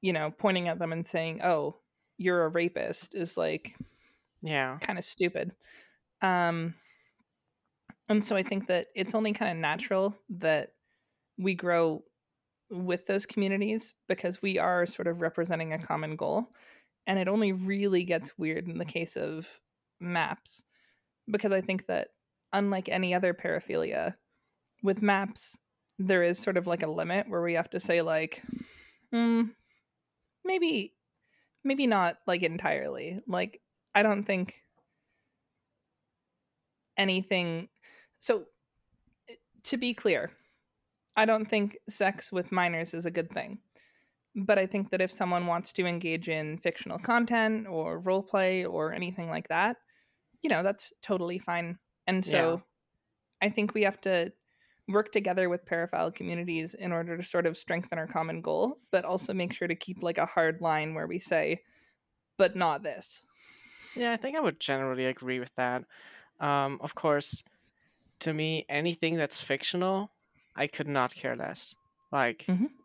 you 0.01 0.13
know 0.13 0.31
pointing 0.31 0.69
at 0.69 0.79
them 0.79 0.93
and 0.93 1.07
saying 1.07 1.41
oh 1.43 1.77
you're 2.19 2.45
a 2.45 2.49
rapist 2.49 3.15
is 3.15 3.37
like 3.37 3.77
Yeah. 4.43 4.79
kind 4.81 4.99
of 4.99 5.05
stupid. 5.05 5.53
Um, 6.21 6.75
and 8.09 8.25
so 8.25 8.37
I 8.37 8.43
think 8.43 8.67
that 8.67 8.89
it's 8.95 9.15
only 9.15 9.33
kind 9.33 9.51
of 9.53 9.57
natural 9.57 10.15
that 10.31 10.73
we 11.39 11.55
grow 11.55 12.03
with 12.71 13.07
those 13.07 13.27
communities 13.27 13.95
because 14.09 14.41
we 14.43 14.59
are 14.59 14.87
sort 14.87 15.09
of 15.09 15.21
representing 15.21 15.73
a 15.73 15.79
common 15.79 16.17
goal. 16.17 16.49
And 17.07 17.19
it 17.19 17.29
only 17.29 17.53
really 17.53 18.05
gets 18.05 18.39
weird 18.39 18.69
in 18.69 18.79
the 18.79 18.85
case 18.85 19.17
of 19.17 19.61
maps 20.01 20.63
because 21.29 21.53
I 21.53 21.61
think 21.61 21.87
that 21.87 22.09
unlike 22.53 22.89
any 22.89 23.15
other 23.15 23.35
paraphilia, 23.35 24.15
with 24.83 25.03
maps, 25.03 25.59
there 25.99 26.23
is 26.23 26.39
sort 26.39 26.57
of 26.57 26.67
like 26.67 26.83
a 26.83 26.91
limit 26.91 27.29
where 27.29 27.43
we 27.43 27.55
have 27.55 27.71
to 27.71 27.81
say, 27.81 28.03
like, 28.03 28.43
hmm, 29.13 29.43
maybe, 30.45 30.95
maybe 31.65 31.87
not 31.87 32.19
like 32.27 32.43
entirely. 32.43 33.21
Like, 33.27 33.61
I 33.95 34.03
don't 34.03 34.25
think 34.25 34.55
anything. 36.97 37.69
So, 38.21 38.45
eh, 39.29 39.35
to 39.65 39.77
be 39.77 39.95
clear, 39.95 40.31
I 41.21 41.27
don't 41.27 41.45
think 41.45 41.77
sex 41.87 42.33
with 42.33 42.51
minors 42.51 42.95
is 42.95 43.05
a 43.05 43.11
good 43.11 43.31
thing. 43.31 43.59
But 44.35 44.59
I 44.59 44.67
think 44.67 44.91
that 44.91 45.03
if 45.03 45.13
someone 45.13 45.47
wants 45.47 45.71
to 45.75 45.85
engage 45.85 46.31
in 46.31 46.57
fictional 46.57 46.99
content 46.99 47.67
or 47.67 47.99
role 47.99 48.23
play 48.23 48.65
or 48.65 48.95
anything 48.95 49.29
like 49.29 49.49
that, 49.49 49.77
you 50.41 50.49
know, 50.49 50.63
that's 50.63 50.95
totally 51.03 51.39
fine. 51.39 51.79
And 52.07 52.25
so 52.25 52.63
I 53.43 53.51
think 53.51 53.75
we 53.75 53.83
have 53.83 54.01
to 54.03 54.33
work 54.89 55.13
together 55.13 55.51
with 55.51 55.67
paraphile 55.67 56.11
communities 56.11 56.73
in 56.73 56.91
order 56.91 57.19
to 57.19 57.23
sort 57.23 57.45
of 57.45 57.59
strengthen 57.59 57.99
our 57.99 58.07
common 58.07 58.41
goal, 58.41 58.79
but 58.91 59.05
also 59.05 59.35
make 59.35 59.53
sure 59.53 59.69
to 59.69 59.75
keep 59.75 60.03
like 60.03 60.17
a 60.17 60.25
hard 60.25 60.63
line 60.63 60.95
where 60.95 61.07
we 61.07 61.19
say, 61.19 61.61
but 62.39 62.57
not 62.57 62.83
this. 62.83 63.27
Yeah, 63.95 64.13
I 64.13 64.17
think 64.17 64.39
I 64.39 64.41
would 64.41 64.59
generally 64.59 65.05
agree 65.05 65.39
with 65.39 65.55
that. 65.57 65.85
Um, 66.41 66.79
of 66.81 66.95
course, 66.95 67.43
to 68.21 68.33
me, 68.33 68.65
anything 68.71 69.17
that's 69.17 69.41
fictional, 69.41 70.13
I 70.55 70.67
could 70.69 70.89
not 70.89 71.15
care 71.15 71.37
less. 71.37 71.75
Like, 72.13 72.49
Mhm. 72.49 72.81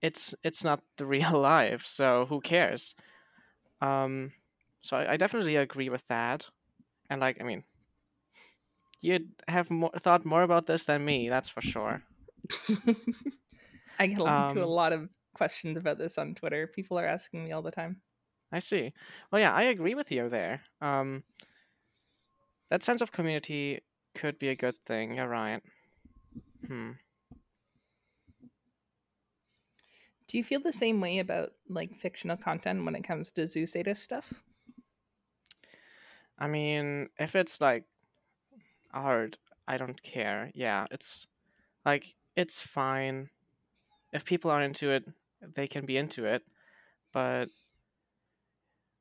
it's 0.00 0.34
it's 0.42 0.64
not 0.64 0.82
the 0.96 1.06
real 1.16 1.38
life, 1.40 1.84
so 1.86 2.26
who 2.26 2.40
cares? 2.40 2.94
Um, 3.80 4.34
so 4.82 4.96
I, 4.98 5.14
I 5.14 5.18
definitely 5.18 5.56
agree 5.56 5.90
with 5.90 6.06
that. 6.08 6.48
And 7.10 7.20
like, 7.20 7.40
I 7.40 7.44
mean, 7.44 7.64
you'd 9.02 9.34
have 9.48 9.70
more, 9.70 9.90
thought 9.98 10.24
more 10.24 10.42
about 10.42 10.64
this 10.66 10.86
than 10.86 11.04
me, 11.04 11.28
that's 11.28 11.48
for 11.50 11.60
sure. 11.60 12.04
I 13.98 14.06
get 14.06 14.26
into 14.26 14.62
a 14.62 14.64
Um, 14.64 14.70
lot 14.70 14.92
of 14.92 15.10
questions 15.34 15.76
about 15.78 15.98
this 15.98 16.18
on 16.18 16.34
Twitter. 16.34 16.66
People 16.66 16.98
are 16.98 17.06
asking 17.06 17.44
me 17.44 17.52
all 17.52 17.62
the 17.62 17.70
time. 17.70 18.02
I 18.52 18.58
see. 18.60 18.92
Well, 19.30 19.40
yeah, 19.40 19.52
I 19.52 19.62
agree 19.62 19.94
with 19.96 20.10
you 20.12 20.28
there. 20.28 20.64
Um, 20.80 21.24
that 22.70 22.82
sense 22.82 23.00
of 23.00 23.12
community 23.12 23.80
could 24.14 24.38
be 24.38 24.48
a 24.48 24.56
good 24.56 24.76
thing. 24.86 25.14
You're 25.14 25.28
right. 25.28 25.62
Hmm. 26.70 26.92
Do 30.28 30.38
you 30.38 30.44
feel 30.44 30.60
the 30.60 30.72
same 30.72 31.00
way 31.00 31.18
about 31.18 31.50
like 31.68 31.96
fictional 31.96 32.36
content 32.36 32.84
when 32.84 32.94
it 32.94 33.02
comes 33.02 33.32
to 33.32 33.48
zoo 33.48 33.66
sadist 33.66 34.04
stuff? 34.04 34.32
I 36.38 36.46
mean, 36.46 37.08
if 37.18 37.34
it's 37.34 37.60
like 37.60 37.86
art, 38.94 39.36
I 39.66 39.78
don't 39.78 40.00
care. 40.00 40.52
Yeah, 40.54 40.86
it's 40.92 41.26
like 41.84 42.14
it's 42.36 42.62
fine. 42.62 43.30
If 44.12 44.24
people 44.24 44.52
are 44.52 44.62
into 44.62 44.92
it, 44.92 45.04
they 45.42 45.66
can 45.66 45.86
be 45.86 45.96
into 45.96 46.24
it, 46.24 46.44
but 47.12 47.46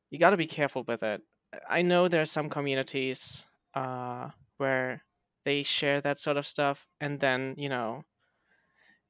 you 0.09 0.17
got 0.17 0.31
to 0.31 0.37
be 0.37 0.47
careful 0.47 0.83
with 0.87 1.03
it. 1.03 1.21
I 1.69 1.83
know 1.83 2.07
there 2.07 2.23
are 2.23 2.25
some 2.25 2.49
communities 2.49 3.43
uh 3.75 4.31
where 4.57 5.03
they 5.45 5.63
share 5.63 6.01
that 6.01 6.19
sort 6.19 6.37
of 6.37 6.47
stuff 6.47 6.87
and 7.01 7.19
then, 7.19 7.55
you 7.57 7.69
know, 7.69 8.03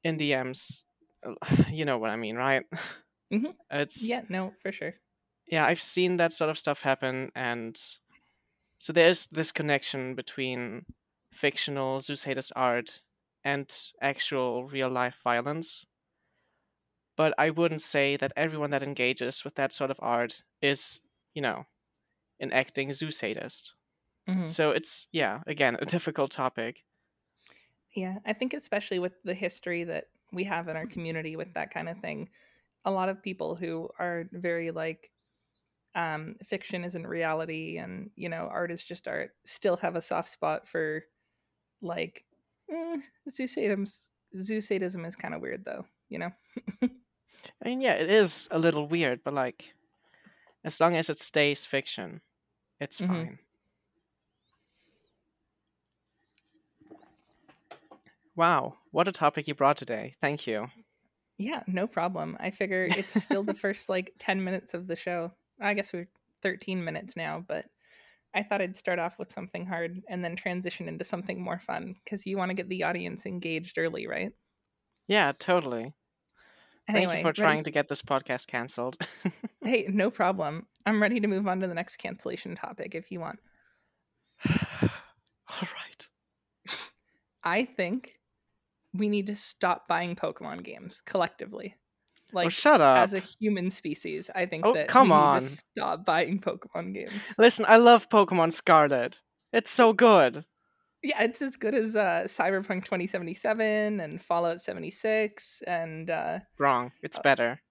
in 0.04 0.18
DMs, 0.18 0.84
uh, 1.26 1.34
you 1.70 1.86
know 1.86 1.98
what 1.98 2.10
I 2.12 2.16
mean, 2.16 2.36
right? 2.36 2.66
Mhm. 3.32 3.58
It's 3.72 4.02
Yeah, 4.02 4.24
no, 4.30 4.56
for 4.62 4.72
sure. 4.72 5.00
yeah, 5.48 5.66
I've 5.66 5.82
seen 5.82 6.18
that 6.18 6.32
sort 6.34 6.50
of 6.50 6.60
stuff 6.60 6.82
happen, 6.82 7.32
and 7.36 7.80
so 8.80 8.94
there's 8.94 9.28
this 9.28 9.52
connection 9.52 10.16
between 10.16 10.86
fictional 11.34 12.00
Zoosadist 12.00 12.52
art 12.56 13.02
and 13.44 13.70
actual 14.02 14.66
real 14.66 14.90
life 14.90 15.20
violence. 15.24 15.86
But 17.16 17.36
I 17.38 17.52
wouldn't 17.52 17.82
say 17.84 18.18
that 18.18 18.34
everyone 18.36 18.72
that 18.72 18.82
engages 18.82 19.44
with 19.44 19.54
that 19.56 19.72
sort 19.74 19.92
of 19.92 20.00
art 20.02 20.42
is, 20.60 21.00
you 21.36 21.42
know, 21.44 21.68
enacting 22.42 22.90
Zoosadist. 22.90 23.74
Mhm. 24.30 24.48
So 24.48 24.72
it's 24.72 25.08
yeah, 25.12 25.44
again, 25.48 25.78
a 25.82 25.86
difficult 25.86 26.32
topic. 26.32 26.86
Yeah, 27.92 28.20
I 28.26 28.34
think 28.34 28.54
especially 28.54 29.00
with 29.00 29.22
the 29.24 29.34
history 29.34 29.84
that 29.86 30.10
we 30.32 30.44
have 30.44 30.68
in 30.68 30.76
our 30.76 30.86
community 30.86 31.36
with 31.36 31.54
that 31.56 31.72
kind 31.72 31.90
of 31.90 32.00
thing, 32.00 32.30
a 32.86 32.92
lot 32.92 33.10
of 33.10 33.24
people 33.24 33.56
who 33.56 33.90
are 34.00 34.26
very 34.32 34.72
like 34.72 35.12
um 35.96 36.36
fiction 36.44 36.84
isn't 36.86 37.08
reality 37.08 37.78
and 37.78 38.12
you 38.16 38.30
know 38.30 38.48
art 38.52 38.72
is 38.72 38.84
just 38.84 39.08
art 39.08 39.36
still 39.46 39.78
have 39.78 39.96
a 39.96 40.02
soft 40.02 40.30
spot 40.32 40.68
for 40.68 41.04
like 41.82 42.26
eh, 42.72 43.00
zoosadism 43.30 45.08
is 45.08 45.16
kind 45.18 45.34
of 45.36 45.42
weird 45.42 45.66
though 45.66 45.86
you 46.10 46.20
know 46.20 46.32
I 47.64 47.70
mean, 47.70 47.82
yeah, 47.82 47.94
it 47.94 48.10
is 48.10 48.48
a 48.52 48.60
little 48.60 48.88
weird, 48.88 49.24
but 49.24 49.34
like, 49.34 49.74
as 50.64 50.80
long 50.82 50.96
as 50.96 51.10
it 51.10 51.20
stays 51.20 51.66
fiction, 51.66 52.22
it's 52.80 53.00
Mhm. 53.00 53.00
fine. 53.00 53.40
Wow, 58.40 58.76
what 58.92 59.06
a 59.10 59.12
topic 59.12 59.50
you 59.50 59.54
brought 59.54 59.76
today. 59.76 60.16
Thank 60.22 60.48
you. 60.48 60.68
yeah 61.38 61.62
no 61.68 61.88
problem 61.88 62.38
i 62.40 62.50
figure 62.52 62.86
it's 62.86 63.22
still 63.22 63.44
the 63.44 63.54
first 63.66 63.90
like 63.90 64.14
10 64.18 64.42
minutes 64.46 64.74
of 64.74 64.88
the 64.88 64.96
show 64.96 65.32
i 65.60 65.74
guess 65.74 65.92
we're 65.92 66.08
13 66.42 66.82
minutes 66.82 67.18
now 67.18 67.44
but 67.46 67.66
i 68.34 68.42
thought 68.42 68.62
i'd 68.62 68.78
start 68.78 68.98
off 68.98 69.20
with 69.20 69.30
something 69.32 69.66
hard 69.66 70.02
and 70.10 70.24
then 70.24 70.38
transition 70.38 70.88
into 70.88 71.04
something 71.04 71.42
more 71.42 71.60
fun 71.60 71.96
because 72.06 72.26
you 72.26 72.38
want 72.38 72.50
to 72.50 72.56
get 72.56 72.70
the 72.70 72.84
audience 72.84 73.26
engaged 73.26 73.78
early 73.78 74.08
right 74.08 74.32
Yeah, 75.10 75.34
totally. 75.38 75.94
anyway 76.88 77.06
Thank 77.06 77.18
you 77.18 77.22
for 77.24 77.28
ready 77.28 77.42
trying 77.42 77.64
to 77.66 77.72
get 77.72 77.90
this 77.90 78.02
podcast 78.02 78.48
canceled. 78.48 78.96
hey 79.66 79.88
no 79.90 80.10
problem 80.10 80.66
i'm 80.86 81.02
ready 81.02 81.20
to 81.20 81.28
move 81.28 81.46
on 81.46 81.60
to 81.60 81.68
the 81.68 81.74
next 81.74 81.98
cancellation 81.98 82.56
topic 82.56 82.96
if 82.96 83.12
you 83.12 83.20
want 83.20 83.40
All 84.50 85.68
right. 85.76 86.08
i 87.44 87.66
think 87.66 88.14
we 88.94 89.08
need 89.10 89.28
to 89.28 89.36
stop 89.36 89.88
buying 89.88 90.16
pokemon 90.16 90.64
games 90.64 91.02
collectively 91.06 91.76
like 92.34 92.46
oh, 92.48 92.50
shut 92.50 92.80
up. 92.82 92.98
as 93.04 93.14
a 93.14 93.20
human 93.40 93.70
species 93.70 94.30
i 94.36 94.46
think 94.46 94.66
Oh, 94.66 94.74
that 94.74 94.88
come 94.88 95.10
we 95.10 95.16
need 95.16 95.22
on. 95.22 95.42
to 95.42 95.48
stop 95.48 96.06
buying 96.06 96.40
pokemon 96.40 96.94
games 96.94 97.14
Listen, 97.38 97.66
I 97.68 97.78
love 97.78 98.10
Pokemon 98.10 98.52
Scarlet. 98.54 99.20
It's 99.52 99.72
so 99.72 99.94
good. 99.94 100.46
Yeah, 101.02 101.24
it's 101.24 101.42
as 101.42 101.56
good 101.56 101.74
as 101.74 101.96
uh, 101.96 102.24
Cyberpunk 102.28 102.84
2077 102.86 104.00
and 104.00 104.22
Fallout 104.22 104.62
76 104.62 105.64
and 105.66 106.10
uh, 106.10 106.40
Wrong. 106.60 106.92
It's 107.02 107.18
Uh, 107.18 107.22
better. 107.24 107.62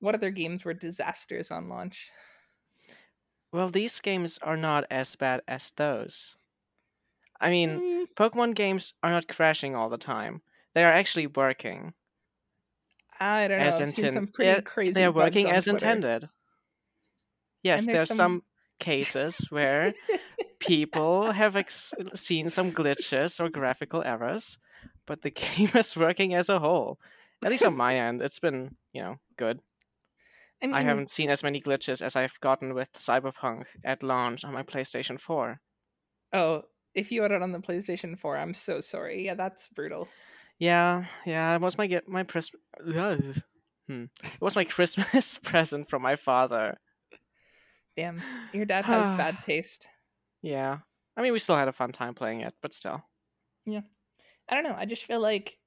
what 0.00 0.14
other 0.14 0.30
games 0.30 0.64
were 0.64 0.74
disasters 0.74 1.50
on 1.50 1.68
launch? 1.68 2.10
Well, 3.52 3.68
these 3.68 4.00
games 4.00 4.38
are 4.42 4.56
not 4.56 4.84
as 4.90 5.16
bad 5.16 5.40
as 5.48 5.72
those. 5.76 6.34
I 7.40 7.50
mean, 7.50 7.80
Mm, 7.80 8.06
Pokemon 8.16 8.54
games 8.54 8.94
are 9.02 9.10
not 9.10 9.28
crashing 9.28 9.74
all 9.74 9.88
the 9.88 9.98
time. 9.98 10.42
They 10.74 10.84
are 10.84 10.92
actually 10.92 11.26
working. 11.28 11.94
I 13.20 13.46
don't 13.48 13.58
know. 13.60 13.64
as 13.66 13.94
seen 13.94 14.12
some 14.12 14.26
pretty 14.26 14.50
yeah, 14.50 14.60
crazy. 14.60 14.92
They 14.92 15.04
are 15.04 15.12
working 15.12 15.48
as 15.50 15.64
Twitter. 15.64 15.76
intended. 15.86 16.28
Yes, 17.62 17.80
And 17.80 17.88
there 17.88 17.94
are 17.94 17.98
there's 17.98 18.08
some... 18.08 18.16
some- 18.16 18.42
cases 18.80 19.46
where 19.50 19.94
people 20.58 21.30
have 21.30 21.54
ex- 21.54 21.94
seen 22.14 22.48
some 22.50 22.72
glitches 22.72 23.38
or 23.40 23.48
graphical 23.48 24.02
errors, 24.02 24.58
but 25.06 25.22
the 25.22 25.30
game 25.42 25.70
is 25.74 25.96
working 25.96 26.34
as 26.34 26.48
a 26.48 26.58
whole. 26.58 26.98
At 27.42 27.50
least 27.50 27.64
on 27.64 27.76
my 27.76 27.96
end, 28.06 28.20
it's 28.20 28.40
been 28.40 28.74
you 28.92 29.00
know 29.00 29.16
good. 29.36 29.60
I 30.62 30.66
mean, 30.66 30.74
I 30.74 30.82
haven't 30.82 31.10
seen 31.10 31.30
as 31.30 31.42
many 31.42 31.60
glitches 31.60 32.02
as 32.02 32.16
I've 32.16 32.38
gotten 32.40 32.74
with 32.74 32.92
Cyberpunk 32.94 33.66
at 33.84 34.02
launch 34.02 34.44
on 34.44 34.52
my 34.52 34.62
PlayStation 34.62 35.20
4. 35.20 35.60
Oh, 36.32 36.62
if 36.94 37.12
you 37.12 37.22
had 37.22 37.32
it 37.32 37.42
on 37.42 37.52
the 37.52 37.58
PlayStation 37.58 38.18
4, 38.18 38.36
I'm 38.38 38.54
so 38.54 38.80
sorry. 38.80 39.24
Yeah, 39.26 39.34
that's 39.34 39.68
brutal. 39.68 40.08
Yeah, 40.64 41.04
yeah, 41.26 41.54
it 41.54 41.60
was 41.60 41.76
my 41.76 41.86
get 41.86 42.08
my 42.08 42.22
pres- 42.22 42.56
Ugh. 42.80 43.36
Hmm. 43.86 44.04
It 44.22 44.40
was 44.40 44.56
my 44.56 44.64
Christmas 44.76 45.36
present 45.36 45.90
from 45.90 46.00
my 46.00 46.16
father. 46.16 46.78
Damn, 47.98 48.22
your 48.54 48.64
dad 48.64 48.86
has 48.86 49.04
bad 49.18 49.42
taste. 49.42 49.86
Yeah. 50.40 50.78
I 51.18 51.22
mean, 51.22 51.34
we 51.34 51.38
still 51.38 51.56
had 51.56 51.68
a 51.68 51.72
fun 51.72 51.92
time 51.92 52.14
playing 52.14 52.40
it, 52.40 52.54
but 52.62 52.72
still. 52.72 53.04
Yeah, 53.66 53.82
I 54.48 54.54
don't 54.54 54.64
know. 54.64 54.74
I 54.76 54.86
just 54.86 55.04
feel 55.04 55.20
like 55.20 55.58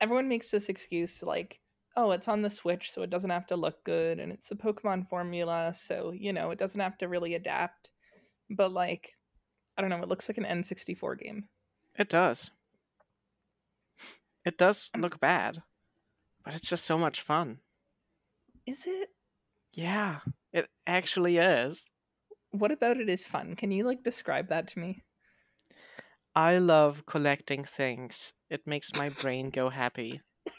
everyone 0.00 0.28
makes 0.28 0.52
this 0.52 0.68
excuse 0.68 1.20
like, 1.24 1.58
oh, 1.96 2.12
it's 2.12 2.28
on 2.28 2.42
the 2.42 2.48
Switch, 2.48 2.92
so 2.92 3.02
it 3.02 3.10
doesn't 3.10 3.30
have 3.30 3.48
to 3.48 3.56
look 3.56 3.82
good, 3.82 4.20
and 4.20 4.30
it's 4.30 4.52
a 4.52 4.54
Pokemon 4.54 5.08
formula, 5.08 5.74
so, 5.74 6.12
you 6.12 6.32
know, 6.32 6.52
it 6.52 6.58
doesn't 6.60 6.80
have 6.80 6.96
to 6.98 7.08
really 7.08 7.34
adapt. 7.34 7.90
But, 8.48 8.72
like, 8.72 9.16
I 9.76 9.80
don't 9.80 9.90
know, 9.90 10.00
it 10.02 10.08
looks 10.08 10.28
like 10.28 10.38
an 10.38 10.44
N64 10.44 11.18
game. 11.18 11.48
It 11.98 12.08
does. 12.08 12.52
It 14.44 14.56
does 14.56 14.90
look 14.96 15.20
bad, 15.20 15.62
but 16.44 16.54
it's 16.54 16.68
just 16.68 16.84
so 16.84 16.96
much 16.96 17.20
fun. 17.20 17.58
Is 18.66 18.86
it? 18.86 19.10
Yeah, 19.72 20.20
it 20.52 20.68
actually 20.86 21.38
is. 21.38 21.90
What 22.50 22.72
about 22.72 22.96
it 22.96 23.08
is 23.08 23.24
fun? 23.24 23.54
Can 23.54 23.70
you, 23.70 23.84
like, 23.84 24.02
describe 24.02 24.48
that 24.48 24.68
to 24.68 24.78
me? 24.78 25.04
I 26.34 26.58
love 26.58 27.04
collecting 27.06 27.64
things. 27.64 28.32
It 28.48 28.66
makes 28.66 28.94
my 28.94 29.08
brain 29.08 29.50
go 29.50 29.70
happy. 29.70 30.20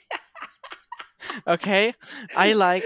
Okay? 1.48 1.94
I 2.36 2.54
like 2.54 2.84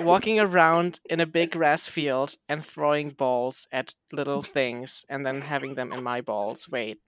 walking 0.00 0.38
around 0.38 1.00
in 1.10 1.20
a 1.20 1.26
big 1.26 1.50
grass 1.50 1.86
field 1.86 2.36
and 2.48 2.64
throwing 2.64 3.10
balls 3.10 3.66
at 3.72 3.94
little 4.12 4.42
things 4.42 5.04
and 5.08 5.26
then 5.26 5.40
having 5.40 5.74
them 5.74 5.92
in 5.92 6.02
my 6.02 6.20
balls. 6.20 6.68
Wait, 6.68 6.98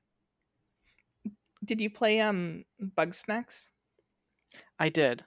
Did 1.64 1.80
you 1.80 1.90
play 1.90 2.20
um 2.20 2.64
Bugsnax? 2.82 3.70
I 4.78 4.88
did. 4.88 5.24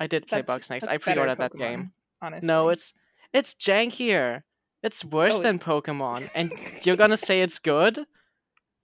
I 0.00 0.06
did 0.06 0.26
play 0.26 0.42
Bugsnax. 0.42 0.86
I 0.88 0.96
pre-ordered 0.98 1.38
that 1.38 1.54
game. 1.56 1.92
Honestly. 2.22 2.46
No, 2.46 2.68
it's 2.68 2.92
it's 3.32 3.54
jankier. 3.54 4.42
It's 4.82 5.04
worse 5.04 5.36
Oh, 5.38 5.42
than 5.42 5.58
Pokemon, 5.58 6.30
and 6.34 6.52
you're 6.84 6.96
gonna 6.96 7.16
say 7.16 7.40
it's 7.42 7.58
good? 7.58 8.06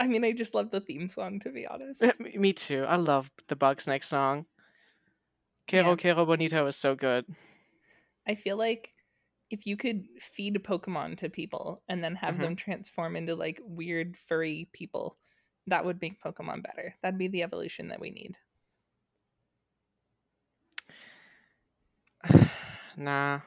I 0.01 0.09
mean, 0.09 0.25
I 0.25 0.33
just 0.33 0.55
love 0.55 0.71
the 0.71 0.81
theme 0.81 1.09
song, 1.09 1.39
to 1.41 1.51
be 1.51 1.67
honest. 1.67 2.03
Me 2.35 2.53
too. 2.53 2.85
I 2.85 2.97
love 2.97 3.31
the 3.49 3.55
Bugsnax 3.57 4.05
song. 4.05 4.47
Kero 5.69 5.97
Yeah. 6.03 6.15
Kero 6.15 6.27
Bonito 6.27 6.67
is 6.67 6.77
so 6.77 6.95
good. 6.97 7.25
I 8.27 8.35
feel 8.35 8.57
like 8.57 8.93
if 9.51 9.67
you 9.67 9.77
could 9.77 10.05
feed 10.21 10.57
Pokemon 10.65 11.19
to 11.19 11.31
people 11.31 11.83
and 11.89 12.03
then 12.03 12.17
have 12.17 12.37
Mhm. 12.37 12.41
them 12.41 12.57
transform 12.57 13.15
into 13.17 13.35
like 13.37 13.61
weird 13.63 14.17
furry 14.17 14.69
people, 14.73 15.17
that 15.67 15.85
would 15.85 16.01
make 16.01 16.23
Pokemon 16.23 16.63
better. 16.63 16.95
That'd 17.03 17.19
be 17.19 17.29
the 17.29 17.43
evolution 17.43 17.89
that 17.89 18.01
we 18.01 18.11
need. 18.11 18.37
nah. 22.97 23.41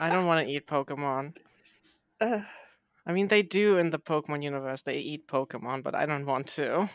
I 0.00 0.08
don't 0.10 0.26
want 0.26 0.46
to 0.46 0.52
eat 0.52 0.66
Pokemon. 0.66 1.36
Ugh. 2.20 2.42
I 3.06 3.12
mean, 3.12 3.28
they 3.28 3.42
do 3.42 3.78
in 3.78 3.90
the 3.90 3.98
Pokemon 3.98 4.42
universe. 4.42 4.82
They 4.82 4.98
eat 4.98 5.26
Pokemon, 5.26 5.82
but 5.82 5.94
I 5.94 6.06
don't 6.06 6.26
want 6.26 6.46
to. 6.48 6.88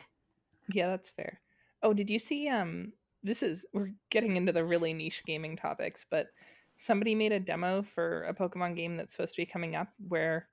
yeah, 0.72 0.90
that's 0.90 1.10
fair. 1.10 1.42
Oh, 1.82 1.94
did 1.94 2.10
you 2.10 2.20
see 2.20 2.48
um 2.50 2.94
this 3.24 3.42
is 3.42 3.66
we're 3.74 3.92
getting 4.12 4.36
into 4.38 4.52
the 4.52 4.64
really 4.64 4.94
niche 4.94 5.24
gaming 5.26 5.58
topics, 5.58 6.06
but 6.10 6.28
somebody 6.76 7.16
made 7.16 7.32
a 7.32 7.40
demo 7.40 7.82
for 7.82 8.24
a 8.24 8.34
Pokemon 8.34 8.76
game 8.76 8.98
that's 8.98 9.16
supposed 9.16 9.36
to 9.36 9.42
be 9.42 9.46
coming 9.46 9.76
up 9.76 9.88
where 10.08 10.48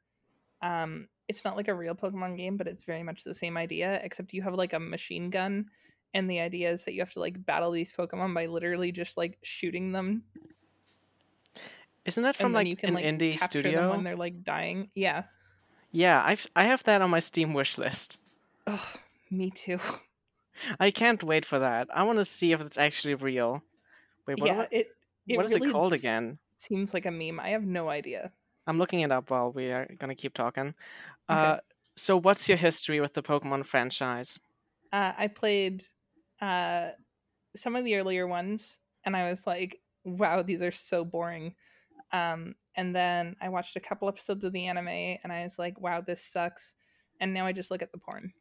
um 0.62 1.09
it's 1.29 1.44
not 1.44 1.57
like 1.57 1.68
a 1.68 1.75
real 1.75 1.94
Pokemon 1.94 2.37
game, 2.37 2.57
but 2.57 2.66
it's 2.66 2.85
very 2.85 3.03
much 3.03 3.25
the 3.25 3.35
same 3.35 3.57
idea, 3.57 4.01
except 4.03 4.33
you 4.33 4.42
have 4.42 4.55
like 4.55 4.72
a 4.72 4.81
machine 4.81 5.31
gun 5.31 5.66
and 6.14 6.29
the 6.29 6.40
idea 6.40 6.70
is 6.70 6.85
that 6.85 6.94
you 6.94 7.01
have 7.01 7.12
to 7.12 7.20
like 7.20 7.44
battle 7.44 7.70
these 7.70 7.92
Pokemon 7.92 8.35
by 8.35 8.46
literally 8.46 8.92
just 8.92 9.16
like 9.16 9.38
shooting 9.42 9.92
them 9.92 10.22
Isn't 12.05 12.22
that 12.25 12.37
from 12.37 12.53
like 12.53 12.66
you 12.66 12.77
can 12.77 12.90
an 12.90 12.94
like 12.96 13.05
indie 13.05 13.38
studio? 13.38 13.90
when 13.90 14.05
they're 14.05 14.16
like 14.16 14.44
dying. 14.44 14.90
Yeah. 14.94 15.25
Yeah, 15.90 16.22
I've 16.25 16.46
I 16.57 16.64
have 16.64 16.83
that 16.85 17.03
on 17.03 17.11
my 17.11 17.20
Steam 17.20 17.53
wish 17.55 17.79
list. 17.79 18.18
Oh, 18.66 18.92
me 19.31 19.51
too. 19.51 19.79
I 20.81 20.90
can't 20.90 21.22
wait 21.22 21.44
for 21.44 21.59
that. 21.59 21.88
I 21.94 22.03
want 22.05 22.18
to 22.18 22.25
see 22.25 22.53
if 22.53 22.61
it's 22.61 22.79
actually 22.79 23.14
real. 23.14 23.62
Wait, 24.27 24.38
what, 24.38 24.46
yeah, 24.46 24.66
it, 24.70 24.88
it 25.27 25.37
what 25.37 25.46
is 25.46 25.55
really 25.55 25.68
it 25.68 25.72
called 25.72 25.92
again? 25.92 26.38
Seems 26.57 26.94
like 26.94 27.07
a 27.07 27.11
meme. 27.11 27.40
I 27.40 27.51
have 27.51 27.64
no 27.64 27.88
idea. 27.88 28.33
I'm 28.66 28.79
looking 28.79 29.01
it 29.01 29.12
up 29.12 29.31
while 29.31 29.53
we 29.53 29.70
are 29.70 29.87
gonna 29.98 30.14
keep 30.14 30.35
talking. 30.35 30.75
Okay. 31.31 31.53
Uh, 31.53 31.61
so 31.96 32.16
what's 32.16 32.48
your 32.48 32.59
history 32.59 33.01
with 33.01 33.14
the 33.14 33.22
Pokemon 33.22 33.66
franchise? 33.66 34.38
Uh, 34.92 35.12
I 35.16 35.29
played 35.29 35.87
uh, 36.40 36.92
some 37.57 37.77
of 37.77 37.85
the 37.85 37.96
earlier 37.96 38.27
ones, 38.27 38.81
and 39.05 39.16
I 39.16 39.31
was 39.31 39.46
like, 39.46 39.83
"Wow, 40.05 40.42
these 40.42 40.62
are 40.62 40.72
so 40.72 41.05
boring." 41.05 41.57
Um, 42.12 42.57
and 42.77 42.94
then 42.96 43.37
I 43.40 43.51
watched 43.51 43.77
a 43.77 43.81
couple 43.81 44.09
episodes 44.09 44.44
of 44.44 44.53
the 44.53 44.66
anime, 44.66 44.88
and 44.88 45.33
I 45.33 45.44
was 45.44 45.59
like, 45.59 45.81
"Wow, 45.81 46.03
this 46.03 46.25
sucks." 46.25 46.75
And 47.20 47.35
now 47.35 47.46
I 47.46 47.53
just 47.53 47.70
look 47.70 47.83
at 47.83 47.92
the 47.92 47.98
porn. 47.98 48.35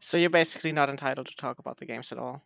So 0.00 0.16
you're 0.16 0.30
basically 0.30 0.72
not 0.72 0.90
entitled 0.90 1.28
to 1.28 1.36
talk 1.36 1.58
about 1.60 1.76
the 1.78 1.86
games 1.86 2.10
at 2.12 2.18
all. 2.18 2.42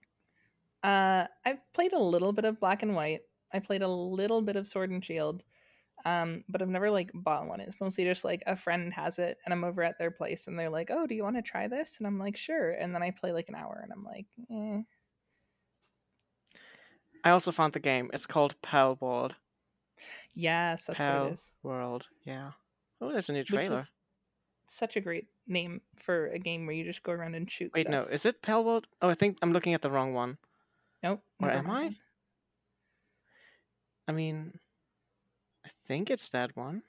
Uh, 0.82 1.26
I've 1.44 1.72
played 1.72 1.92
a 1.92 1.98
little 1.98 2.32
bit 2.32 2.44
of 2.44 2.58
Black 2.60 2.82
and 2.82 2.94
White. 2.94 3.22
I 3.52 3.58
played 3.58 3.82
a 3.82 3.88
little 3.88 4.42
bit 4.42 4.56
of 4.56 4.66
Sword 4.66 4.90
and 4.90 5.04
Shield, 5.04 5.44
um, 6.04 6.44
but 6.48 6.62
I've 6.62 6.68
never 6.68 6.90
like 6.90 7.10
bought 7.14 7.46
one. 7.46 7.60
It's 7.60 7.80
mostly 7.80 8.04
just 8.04 8.24
like 8.24 8.42
a 8.46 8.56
friend 8.56 8.92
has 8.92 9.18
it, 9.18 9.38
and 9.44 9.52
I'm 9.52 9.64
over 9.64 9.82
at 9.82 9.98
their 9.98 10.10
place, 10.10 10.46
and 10.46 10.58
they're 10.58 10.70
like, 10.70 10.90
"Oh, 10.90 11.06
do 11.06 11.14
you 11.14 11.22
want 11.22 11.36
to 11.36 11.42
try 11.42 11.68
this?" 11.68 11.98
And 11.98 12.06
I'm 12.06 12.18
like, 12.18 12.36
"Sure." 12.36 12.72
And 12.72 12.94
then 12.94 13.02
I 13.02 13.10
play 13.10 13.32
like 13.32 13.48
an 13.48 13.54
hour, 13.54 13.80
and 13.82 13.92
I'm 13.92 14.04
like, 14.04 14.26
"Eh." 14.50 14.82
I 17.24 17.30
also 17.30 17.52
found 17.52 17.72
the 17.72 17.80
game. 17.80 18.10
It's 18.12 18.26
called 18.26 18.56
Palworld. 18.62 19.32
Yes, 20.34 20.86
that's 20.86 20.98
what 20.98 21.28
it 21.28 21.32
is. 21.32 21.52
World. 21.62 22.06
Yeah. 22.24 22.52
Oh, 23.00 23.12
there's 23.12 23.28
a 23.28 23.32
new 23.32 23.44
trailer. 23.44 23.84
such 24.66 24.96
a 24.96 25.00
great 25.00 25.26
name 25.46 25.80
for 25.96 26.28
a 26.28 26.38
game 26.38 26.66
where 26.66 26.74
you 26.74 26.84
just 26.84 27.02
go 27.02 27.12
around 27.12 27.34
and 27.34 27.50
shoot 27.50 27.72
Wait, 27.74 27.82
stuff. 27.82 27.90
no, 27.90 28.02
is 28.04 28.24
it 28.24 28.42
Palworld? 28.42 28.84
Oh, 29.02 29.10
I 29.10 29.14
think 29.14 29.38
I'm 29.42 29.52
looking 29.52 29.74
at 29.74 29.82
the 29.82 29.90
wrong 29.90 30.14
one. 30.14 30.38
Nope. 31.02 31.22
Or 31.40 31.50
am 31.50 31.66
mind. 31.66 31.96
I 34.12 34.14
mean, 34.14 34.58
I 35.64 35.70
think 35.86 36.10
it's 36.10 36.28
that 36.30 36.54
one. 36.54 36.82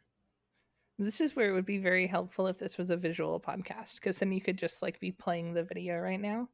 This 1.00 1.22
is 1.22 1.36
where 1.38 1.50
it 1.50 1.54
would 1.54 1.66
be 1.66 1.78
very 1.78 2.06
helpful 2.06 2.48
if 2.48 2.58
this 2.58 2.78
was 2.78 2.90
a 2.90 2.98
visual 2.98 3.40
podcast, 3.40 3.96
because 3.96 4.20
then 4.20 4.34
you 4.34 4.42
could 4.42 4.58
just 4.58 4.82
like 4.82 5.00
be 5.00 5.12
playing 5.12 5.54
the 5.54 5.64
video 5.64 5.98
right 6.00 6.20
now. 6.20 6.50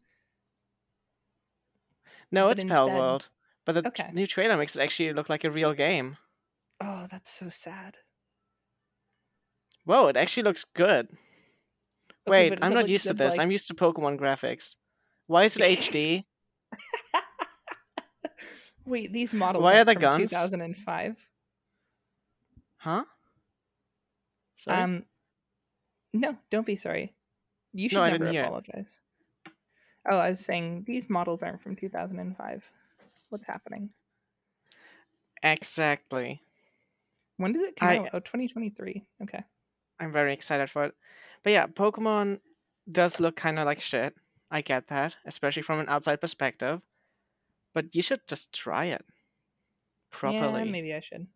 No, 2.32 2.45
But 2.45 2.51
it's 2.60 2.63
Pal 2.63 2.84
instead- 2.86 2.97
World. 2.99 3.29
But 3.65 3.73
the 3.73 3.88
Okay. 3.88 4.12
new 4.13 4.27
trailer 4.27 4.58
makes 4.58 4.75
it 4.75 4.82
actually 4.82 5.12
look 5.13 5.27
like 5.29 5.43
a 5.43 5.49
real 5.51 5.73
game. 5.73 6.17
Oh, 6.79 7.08
that's 7.10 7.32
so 7.32 7.49
sad. 7.49 7.97
Whoa, 9.86 10.08
it 10.08 10.17
actually 10.17 10.43
looks 10.43 10.65
good. 10.65 11.08
Okay, 12.27 12.49
Wait, 12.51 12.60
I'm 12.62 12.73
not 12.73 12.88
used 12.89 13.08
to 13.08 13.13
this. 13.13 13.32
like- 13.38 13.39
I'm 13.39 13.51
used 13.51 13.67
to 13.67 13.73
Pokemon 13.73 14.19
graphics. 14.19 14.75
Why 15.25 15.43
is 15.45 15.58
it 15.58 15.63
HD? 15.63 16.25
Wait, 18.85 19.13
these 19.13 19.33
models 19.33 19.63
Why 19.63 19.79
are 19.79 19.85
the 19.85 19.93
from 19.93 20.01
guns? 20.01 20.29
2005. 20.31 21.15
huh? 22.77 23.03
Sorry? 24.57 24.77
Um, 24.81 25.03
no, 26.13 26.35
don't 26.49 26.65
be 26.65 26.75
sorry. 26.75 27.13
You 27.73 27.87
should 27.89 27.97
No, 27.97 28.03
I 28.03 28.11
never 28.11 28.31
hear 28.31 28.43
it. 28.43 28.45
apologize. 28.47 29.01
Oh, 30.09 30.17
I 30.17 30.31
was 30.31 30.39
saying 30.43 30.85
these 30.87 31.09
models 31.09 31.43
aren't 31.43 31.61
from 31.61 31.75
2005. 31.75 32.71
What's 33.29 33.45
happening? 33.45 33.91
exactly. 35.43 36.41
When 37.37 37.53
does 37.53 37.61
it 37.63 37.75
come 37.77 37.89
I- 37.89 37.97
out? 37.99 38.09
Oh, 38.13 38.19
2023. 38.19 39.05
Okay. 39.23 39.43
I'm 39.99 40.11
very 40.11 40.33
excited 40.33 40.69
for 40.69 40.85
it. 40.85 40.95
But 41.43 41.51
yeah, 41.53 41.67
Pokemon 41.67 42.39
does 42.91 43.19
look 43.19 43.35
kind 43.35 43.59
of 43.59 43.65
like 43.65 43.79
shit. 43.81 44.15
I 44.51 44.61
get 44.61 44.87
that, 44.87 45.15
especially 45.25 45.61
from 45.61 45.79
an 45.79 45.87
outside 45.89 46.19
perspective. 46.21 46.81
But 47.73 47.93
you 47.95 48.01
should 48.01 48.21
just 48.27 48.53
try 48.53 48.86
it 48.86 49.05
properly. 50.12 50.63
Yeah, 50.65 50.71
maybe 50.71 50.93
I 50.93 50.99
should. 51.01 51.27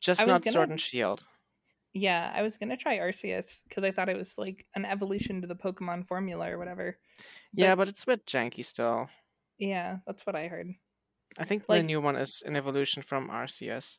Just 0.00 0.20
I 0.20 0.24
not 0.24 0.44
Sword 0.44 0.54
gonna- 0.54 0.72
and 0.72 0.80
Shield. 0.80 1.24
Yeah, 1.94 2.32
I 2.34 2.40
was 2.42 2.56
gonna 2.56 2.76
try 2.76 2.98
Arceus 2.98 3.62
because 3.68 3.84
I 3.84 3.90
thought 3.90 4.08
it 4.08 4.16
was 4.16 4.38
like 4.38 4.66
an 4.74 4.84
evolution 4.84 5.42
to 5.42 5.46
the 5.46 5.54
Pokemon 5.56 6.06
formula 6.06 6.50
or 6.50 6.58
whatever. 6.58 6.98
yeah, 7.52 7.74
but 7.74 7.88
it's 7.88 8.02
a 8.04 8.06
bit 8.06 8.24
janky 8.26 8.64
still. 8.64 9.08
Yeah, 9.58 9.98
that's 10.06 10.24
what 10.24 10.36
I 10.36 10.48
heard. 10.48 10.72
I 11.38 11.44
think 11.44 11.64
Like- 11.68 11.80
the 11.80 11.86
new 11.86 12.00
one 12.00 12.16
is 12.16 12.42
an 12.42 12.56
evolution 12.56 13.02
from 13.02 13.28
Arceus. 13.28 13.98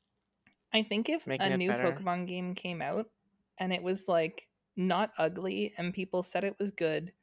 I 0.73 0.82
think 0.84 1.08
if 1.10 1.27
a 1.27 1.58
new 1.58 1.69
better. 1.69 1.91
Pokemon 1.91 2.27
game 2.27 2.56
came 2.56 2.82
out 2.82 3.06
and 3.60 3.71
it 3.71 3.84
was 3.84 4.08
like 4.08 4.47
not 4.75 5.12
ugly 5.19 5.73
and 5.77 5.93
people 5.93 6.23
said 6.23 6.43
it 6.43 6.58
was 6.60 6.71
good, 6.71 7.13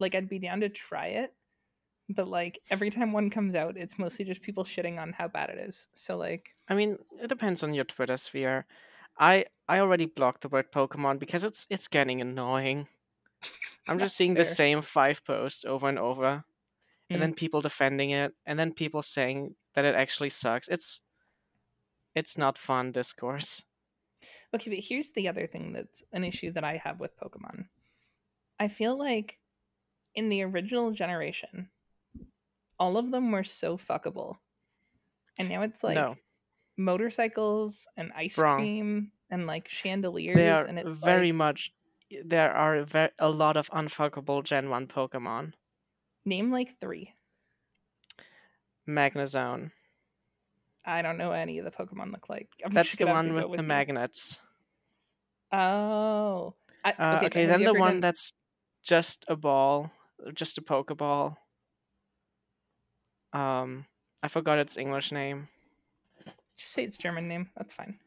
like 0.00 0.14
I'd 0.16 0.28
be 0.28 0.40
down 0.40 0.60
to 0.60 0.68
try 0.68 1.06
it. 1.06 1.32
But 2.08 2.28
like 2.28 2.60
every 2.70 2.90
time 2.90 3.12
one 3.12 3.30
comes 3.30 3.54
out, 3.54 3.76
it's 3.76 3.98
mostly 3.98 4.24
just 4.24 4.42
people 4.42 4.64
shitting 4.64 4.98
on 5.00 5.12
how 5.12 5.26
bad 5.28 5.50
it 5.50 5.58
is. 5.58 5.88
So 5.92 6.16
like 6.16 6.54
I 6.68 6.74
mean, 6.74 6.98
it 7.20 7.28
depends 7.28 7.62
on 7.62 7.74
your 7.74 7.84
Twitter 7.84 8.16
sphere. 8.16 8.66
I 9.18 9.46
I 9.68 9.80
already 9.80 10.06
blocked 10.06 10.42
the 10.42 10.48
word 10.48 10.70
Pokemon 10.72 11.18
because 11.18 11.42
it's 11.44 11.66
it's 11.70 11.88
getting 11.88 12.20
annoying. 12.20 12.86
I'm 13.88 13.98
just 13.98 14.16
seeing 14.16 14.34
the 14.34 14.44
same 14.44 14.82
five 14.82 15.24
posts 15.24 15.64
over 15.64 15.88
and 15.88 15.98
over, 15.98 16.44
and 17.10 17.18
Mm. 17.18 17.20
then 17.20 17.34
people 17.34 17.60
defending 17.60 18.10
it, 18.10 18.34
and 18.46 18.58
then 18.58 18.72
people 18.72 19.02
saying 19.02 19.56
that 19.74 19.84
it 19.84 19.94
actually 19.94 20.30
sucks. 20.30 20.68
It's 20.68 21.00
it's 22.14 22.38
not 22.38 22.58
fun 22.58 22.92
discourse. 22.92 23.62
Okay, 24.54 24.70
but 24.70 24.78
here's 24.78 25.10
the 25.10 25.28
other 25.28 25.46
thing 25.46 25.72
that's 25.72 26.02
an 26.12 26.24
issue 26.24 26.50
that 26.52 26.64
I 26.64 26.78
have 26.78 26.98
with 27.00 27.16
Pokemon. 27.18 27.68
I 28.58 28.68
feel 28.68 28.96
like 28.96 29.38
in 30.14 30.28
the 30.30 30.42
original 30.42 30.92
generation, 30.92 31.70
all 32.78 32.96
of 32.98 33.10
them 33.10 33.30
were 33.32 33.44
so 33.44 33.76
fuckable. 33.76 34.36
And 35.38 35.48
now 35.48 35.62
it's 35.62 35.82
like 35.84 35.96
No. 35.96 36.16
motorcycles 36.76 37.86
and 37.96 38.12
ice 38.14 38.38
Wrong. 38.38 38.58
cream 38.58 39.12
and 39.30 39.46
like 39.46 39.68
chandeliers 39.68 40.36
They 40.36 40.50
are 40.50 40.64
and 40.64 40.78
it's 40.78 40.98
very 40.98 41.32
like, 41.32 41.38
much. 41.38 41.72
There 42.24 42.52
are 42.52 42.86
a 43.18 43.30
lot 43.30 43.56
of 43.56 43.68
unfuckable 43.70 44.44
Gen 44.44 44.70
One 44.70 44.86
Pokemon. 44.86 45.54
name 46.24 46.50
like 46.50 46.78
3. 46.80 47.12
Magnezone. 48.88 49.70
I 50.84 51.02
don't 51.02 51.18
know 51.18 51.30
what 51.30 51.38
any 51.40 51.58
of 51.58 51.64
the 51.64 51.70
Pokemon 51.72 52.12
look 52.12 52.28
like. 52.28 52.48
I'm 52.64 52.72
That's 52.72 52.94
the 52.96 53.06
one 53.06 53.28
go 53.34 53.48
with 53.48 53.56
the 53.56 53.62
magnets. 53.64 54.38
Oh. 55.52 56.54
I, 56.84 56.92
Uh, 56.92 57.16
okay, 57.16 57.26
okay, 57.26 57.46
then 57.46 57.64
the 57.64 57.74
one 57.74 57.94
done- 57.94 58.00
that's 58.00 58.32
just 58.84 59.24
a 59.28 59.34
ball, 59.34 59.90
just 60.34 60.58
a 60.58 60.62
Pokeball. 60.62 61.36
Um, 63.32 63.86
I 64.22 64.28
forgot 64.28 64.58
its 64.58 64.76
English 64.76 65.12
name. 65.12 65.48
just 66.56 66.72
say 66.72 66.84
its 66.84 66.96
German 66.96 67.28
name. 67.28 67.50
That's 67.56 67.74
fine. 67.74 67.98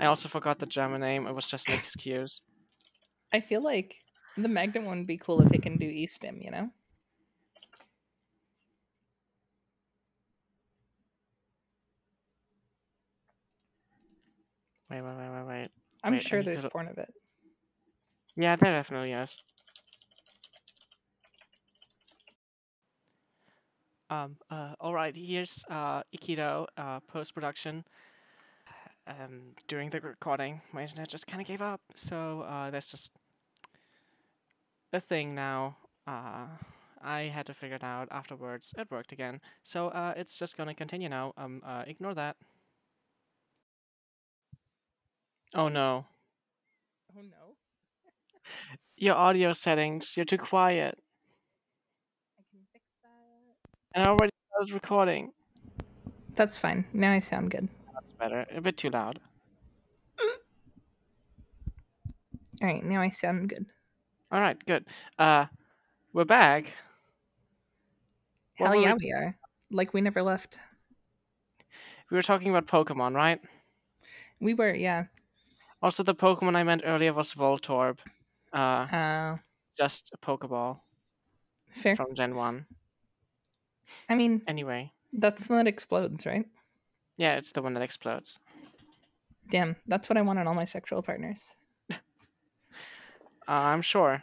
I 0.00 0.06
also 0.06 0.28
forgot 0.28 0.58
the 0.58 0.66
German 0.66 1.00
name. 1.00 1.26
It 1.26 1.34
was 1.34 1.46
just 1.46 1.68
an 1.68 1.74
excuse. 1.74 2.42
I 3.32 3.40
feel 3.40 3.62
like 3.62 3.96
the 4.36 4.48
Magnet 4.48 4.84
one 4.84 4.98
would 4.98 5.06
be 5.06 5.18
cool 5.18 5.40
if 5.42 5.52
it 5.52 5.62
can 5.62 5.76
do 5.78 5.86
E-Stim, 5.86 6.38
you 6.40 6.50
know? 6.50 6.70
Wait, 14.90 15.02
wait, 15.02 15.16
wait, 15.16 15.30
wait, 15.30 15.46
wait. 15.46 15.68
I'm 16.02 16.14
Wait, 16.14 16.22
sure 16.22 16.40
to 16.40 16.44
there's 16.44 16.62
porn 16.62 16.88
of 16.88 16.98
it. 16.98 17.12
Yeah, 18.36 18.56
there 18.56 18.72
definitely 18.72 19.12
is. 19.12 19.38
Um, 24.10 24.36
uh, 24.50 24.74
alright, 24.80 25.16
here's, 25.16 25.64
uh, 25.70 26.02
Akito, 26.14 26.66
uh, 26.76 27.00
post-production. 27.06 27.84
Um, 29.06 29.54
during 29.68 29.90
the 29.90 30.00
recording, 30.00 30.62
my 30.72 30.82
internet 30.82 31.08
just 31.08 31.26
kind 31.26 31.40
of 31.40 31.46
gave 31.48 31.62
up, 31.62 31.80
so, 31.94 32.42
uh, 32.42 32.70
that's 32.70 32.90
just 32.90 33.12
a 34.92 35.00
thing 35.00 35.34
now. 35.34 35.76
Uh, 36.06 36.46
I 37.02 37.22
had 37.22 37.46
to 37.46 37.54
figure 37.54 37.76
it 37.76 37.84
out 37.84 38.08
afterwards. 38.10 38.74
It 38.76 38.90
worked 38.90 39.12
again. 39.12 39.40
So, 39.64 39.88
uh, 39.88 40.14
it's 40.16 40.38
just 40.38 40.56
gonna 40.56 40.74
continue 40.74 41.08
now. 41.08 41.32
Um, 41.36 41.62
uh, 41.64 41.84
ignore 41.86 42.14
that. 42.14 42.36
Oh 45.54 45.68
no. 45.68 46.06
Oh 47.16 47.22
no. 47.22 47.56
Your 48.96 49.16
audio 49.16 49.52
settings, 49.52 50.16
you're 50.16 50.24
too 50.26 50.38
quiet. 50.38 50.98
I 52.38 52.42
can 52.50 52.60
fix 52.72 52.84
that. 53.02 53.79
And 53.94 54.04
I 54.06 54.10
already 54.10 54.32
started 54.50 54.72
recording. 54.74 55.32
That's 56.34 56.56
fine. 56.56 56.84
Now 56.92 57.12
I 57.12 57.18
sound 57.18 57.50
good. 57.50 57.68
That's 57.92 58.12
better. 58.12 58.46
A 58.54 58.60
bit 58.60 58.76
too 58.76 58.90
loud. 58.90 59.20
All 62.62 62.68
right, 62.68 62.84
now 62.84 63.00
I 63.00 63.08
sound 63.10 63.48
good. 63.48 63.66
All 64.30 64.40
right, 64.40 64.56
good. 64.66 64.86
Uh, 65.18 65.46
we're 66.12 66.24
back. 66.24 66.66
Hell 68.54 68.70
were 68.70 68.76
we- 68.76 68.82
yeah, 68.84 68.94
we 69.00 69.12
are. 69.12 69.36
Like 69.70 69.94
we 69.94 70.00
never 70.00 70.22
left. 70.22 70.58
We 72.10 72.16
were 72.16 72.22
talking 72.22 72.50
about 72.50 72.66
Pokemon, 72.66 73.14
right? 73.14 73.40
We 74.40 74.52
were, 74.54 74.74
yeah. 74.74 75.04
Also, 75.82 76.02
the 76.02 76.14
Pokemon 76.14 76.56
I 76.56 76.64
meant 76.64 76.82
earlier 76.84 77.12
was 77.12 77.32
Voltorb. 77.32 77.98
Uh, 78.52 78.86
Uh, 78.92 79.36
just 79.78 80.10
a 80.12 80.18
Pokeball 80.18 80.80
fair. 81.72 81.94
from 81.96 82.14
Gen 82.14 82.34
1. 82.34 82.66
I 84.08 84.14
mean, 84.14 84.42
Anyway, 84.46 84.92
that's 85.12 85.46
the 85.46 85.54
one 85.54 85.64
that 85.64 85.68
explodes, 85.70 86.26
right? 86.26 86.46
yeah, 87.16 87.36
it's 87.36 87.52
the 87.52 87.62
one 87.62 87.74
that 87.74 87.82
explodes. 87.82 88.38
Damn, 89.50 89.76
that's 89.86 90.08
what 90.08 90.16
I 90.16 90.22
want 90.22 90.38
in 90.38 90.46
all 90.46 90.54
my 90.54 90.64
sexual 90.64 91.02
partners. 91.02 91.42
Uh, 91.90 91.96
I'm 93.48 93.82
sure. 93.82 94.22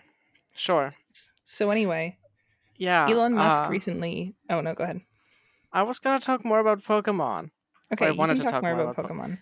Sure. 0.55 0.91
So 1.43 1.69
anyway, 1.69 2.17
Yeah. 2.77 3.07
Elon 3.09 3.33
Musk 3.33 3.63
uh, 3.63 3.67
recently. 3.69 4.35
Oh 4.49 4.61
no, 4.61 4.73
go 4.73 4.83
ahead. 4.85 5.01
I 5.73 5.83
was 5.83 5.99
gonna 5.99 6.19
talk 6.21 6.45
more 6.45 6.59
about 6.59 6.83
Pokemon. 6.83 7.51
Okay, 7.93 8.07
I 8.07 8.11
you 8.11 8.17
wanted 8.17 8.37
to 8.37 8.43
talk 8.43 8.51
talk 8.53 8.63
more 8.63 8.73
more 8.75 8.83
about 8.85 8.97
about 8.97 9.09
Po- 9.09 9.13
Pokemon. 9.13 9.37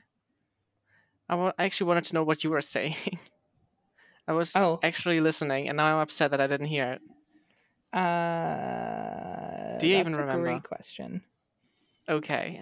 I 1.30 1.64
actually 1.66 1.88
wanted 1.88 2.06
to 2.06 2.14
know 2.16 2.24
what 2.24 2.44
you 2.44 2.50
were 2.50 2.62
saying. 2.76 2.96
I 4.28 4.34
was 4.34 4.56
Oh. 4.56 4.80
actually 4.82 5.22
listening, 5.22 5.68
and 5.70 5.78
now 5.78 5.96
I'm 5.96 6.02
upset 6.02 6.32
that 6.32 6.42
I 6.42 6.48
didn't 6.48 6.68
hear 6.68 6.94
it. 6.94 7.02
Uh, 7.94 9.35
Do 9.86 9.92
you 9.92 9.98
even 9.98 10.12
that's 10.12 10.22
a 10.22 10.26
remember? 10.26 10.44
Great 10.50 10.64
question. 10.64 11.22
Okay. 12.10 12.62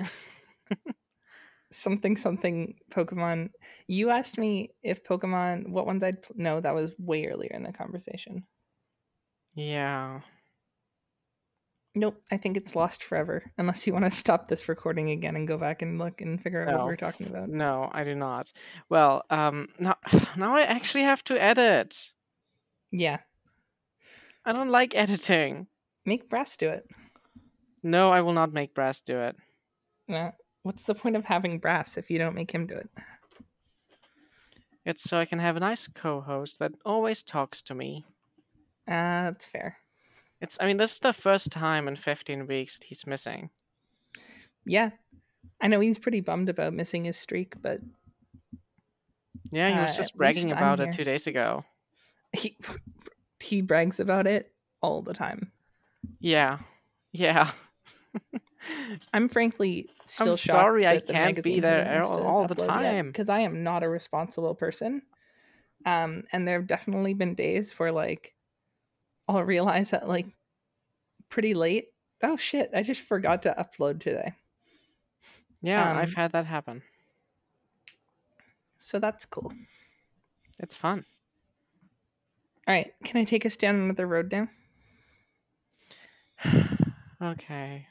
Something 1.72 2.18
something 2.18 2.76
Pokemon. 2.92 3.50
You 3.88 4.12
asked 4.12 4.38
me 4.38 4.70
if 4.84 5.04
Pokemon 5.04 5.70
what 5.70 5.88
ones 5.88 6.04
I'd 6.04 6.22
pl- 6.22 6.36
no. 6.38 6.62
That 6.62 6.76
was 6.76 6.94
way 7.00 7.26
earlier 7.26 7.52
in 7.54 7.64
the 7.64 7.74
conversation. 7.74 8.44
yeah. 9.56 10.22
Nope, 11.96 12.24
I 12.32 12.38
think 12.38 12.58
it's 12.58 12.76
lost 12.76 13.04
forever. 13.04 13.44
Unless 13.58 13.86
you 13.86 13.94
want 13.94 14.06
to 14.06 14.12
stop 14.12 14.48
this 14.48 14.68
recording 14.68 15.12
again 15.12 15.36
and 15.36 15.48
go 15.48 15.58
back 15.60 15.84
and 15.84 16.00
look 16.00 16.22
and 16.22 16.42
figure 16.42 16.68
out 16.68 16.76
what 16.76 16.88
we 16.88 16.94
are 16.94 16.98
talking 16.98 17.28
about. 17.28 17.50
No, 17.50 17.88
I 17.92 18.04
do 18.04 18.16
not. 18.16 18.52
Well, 18.90 19.24
um, 19.30 19.68
now 19.80 19.98
now 20.38 20.56
I 20.56 20.62
actually 20.64 21.04
have 21.04 21.24
to 21.26 21.40
edit. 21.42 22.12
Yeah, 22.92 23.20
I 24.46 24.54
don't 24.54 24.70
like 24.70 24.96
editing. 24.96 25.68
make 26.06 26.30
Brass 26.30 26.58
do 26.58 26.70
it. 26.70 26.88
No, 27.84 28.12
I 28.12 28.22
will 28.22 28.34
not 28.34 28.54
make 28.54 28.74
Brass 28.74 29.02
do 29.02 29.20
it. 29.20 29.36
Uh, 30.10 30.32
what's 30.64 30.84
the 30.86 30.96
point 30.96 31.16
of 31.16 31.26
having 31.26 31.60
Brass 31.60 31.98
if 31.98 32.10
you 32.10 32.18
don't 32.18 32.36
make 32.36 32.52
him 32.52 32.66
do 32.66 32.76
it? 32.76 32.90
It's 34.86 35.04
so 35.04 35.18
I 35.18 35.26
can 35.26 35.40
have 35.40 35.56
a 35.56 35.62
nice 35.62 35.88
co-host 35.88 36.60
that 36.60 36.74
always 36.86 37.24
talks 37.24 37.62
to 37.64 37.76
me. 37.76 38.06
Uh, 38.88 39.32
that's 39.32 39.48
fair. 39.48 39.78
It's 40.42 40.58
I 40.60 40.66
mean, 40.66 40.78
this 40.78 40.94
is 40.94 41.00
the 41.00 41.14
first 41.14 41.52
time 41.52 41.88
in 41.88 41.96
15 41.96 42.48
weeks 42.48 42.78
that 42.78 42.86
he's 42.88 43.08
missing. 43.08 43.50
Yeah, 44.66 44.92
I 45.62 45.68
know 45.68 45.80
he's 45.80 46.00
pretty 46.00 46.20
bummed 46.22 46.50
about 46.50 46.74
missing 46.74 47.06
his 47.06 47.18
streak, 47.18 47.62
but 47.62 47.80
Yeah, 49.52 49.70
he 49.70 49.76
Uh, 49.78 49.82
was 49.84 49.96
just 49.96 50.18
bragging 50.18 50.52
about 50.52 50.80
it 50.82 50.94
2 50.94 51.04
days 51.06 51.28
ago. 51.28 51.64
he 52.34 52.58
he 53.40 53.62
brags 53.62 54.00
about 54.00 54.28
it 54.28 54.54
all 54.82 55.02
the 55.02 55.14
time. 55.14 55.52
Yeah. 56.20 56.60
Yeah. 57.12 57.52
I'm 59.14 59.28
frankly 59.28 59.90
still 60.06 60.38
shocked 60.38 60.58
sorry 60.62 60.88
I 60.88 61.00
can't 61.00 61.44
be 61.44 61.60
there 61.60 62.02
all- 62.04 62.24
all 62.24 62.48
the 62.48 62.56
time. 62.56 63.08
because 63.08 63.28
I 63.30 63.40
am 63.40 63.64
not 63.64 63.84
a 63.84 63.90
responsible 63.90 64.56
person. 64.56 65.02
Um, 65.86 66.24
and 66.32 66.48
there 66.48 66.60
have 66.60 66.68
definitely 66.68 67.14
been 67.14 67.36
days 67.36 67.78
where 67.78 67.92
like 67.92 68.34
I'll 69.28 69.44
realize 69.44 69.92
that 69.92 70.08
like 70.08 70.28
pretty 71.30 71.54
late. 71.54 71.88
Oh 72.22 72.38
shit! 72.38 72.70
I 72.74 72.84
just 72.84 73.02
forgot 73.02 73.42
to 73.44 73.54
upload 73.58 74.00
today, 74.00 74.34
Yeah, 75.62 75.92
I've 75.98 76.10
Um, 76.10 76.16
had 76.16 76.32
that 76.32 76.46
happen. 76.46 76.84
so 78.78 79.00
that's 79.00 79.26
cool. 79.26 79.52
It's 80.60 80.76
fun. 80.76 81.04
All 82.66 82.74
right, 82.74 82.94
can 83.04 83.20
I 83.20 83.26
take 83.26 83.46
us 83.46 83.58
down 83.58 83.76
another 83.76 84.08
road 84.08 84.32
now? 84.32 84.48
okay. 87.22 87.88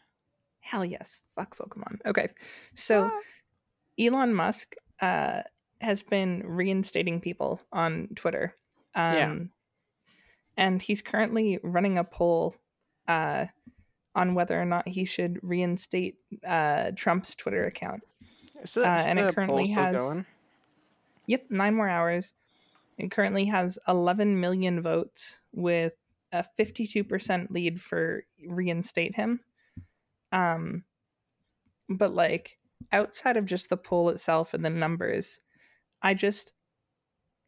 Hell 0.63 0.85
yes. 0.85 1.21
Fuck 1.37 1.57
Pokemon. 1.57 2.01
Okay. 2.07 2.29
So 2.75 3.11
Elon 3.99 4.33
Musk 4.33 4.75
uh, 5.01 5.43
has 5.81 6.03
been 6.03 6.43
reinstating 6.47 7.21
people 7.21 7.61
on 7.73 8.09
Twitter. 8.17 8.55
Um, 8.95 9.15
Yeah. 9.15 9.35
And 10.57 10.83
he's 10.83 11.03
currently 11.03 11.59
running 11.63 11.99
a 11.99 12.05
poll 12.05 12.55
uh, 13.09 13.47
on 14.15 14.35
whether 14.35 14.61
or 14.61 14.65
not 14.67 14.87
he 14.87 15.05
should 15.05 15.39
reinstate 15.43 16.17
uh, 16.47 16.93
Trump's 16.95 17.35
Twitter 17.35 17.65
account. 17.67 18.03
So 18.65 18.83
Uh, 18.83 19.03
and 19.09 19.19
it 19.19 19.35
currently 19.35 19.69
has- 19.71 19.97
going? 19.97 20.27
Yep, 21.27 21.47
nine 21.51 21.75
more 21.75 21.89
hours. 21.89 22.35
It 22.99 23.11
currently 23.11 23.47
has 23.47 23.79
11 23.89 24.39
million 24.41 24.83
votes 24.83 25.41
with 25.53 25.95
a 26.33 26.45
52% 26.59 27.51
lead 27.51 27.81
for 27.81 28.25
reinstate 28.47 29.15
him. 29.15 29.41
Um, 30.33 30.85
but 31.89 32.15
like 32.15 32.59
outside 32.91 33.37
of 33.37 33.45
just 33.45 33.69
the 33.69 33.77
poll 33.77 34.09
itself 34.09 34.55
and 34.55 34.65
the 34.65 34.71
numbers, 34.71 35.41
I 36.03 36.15
just 36.15 36.53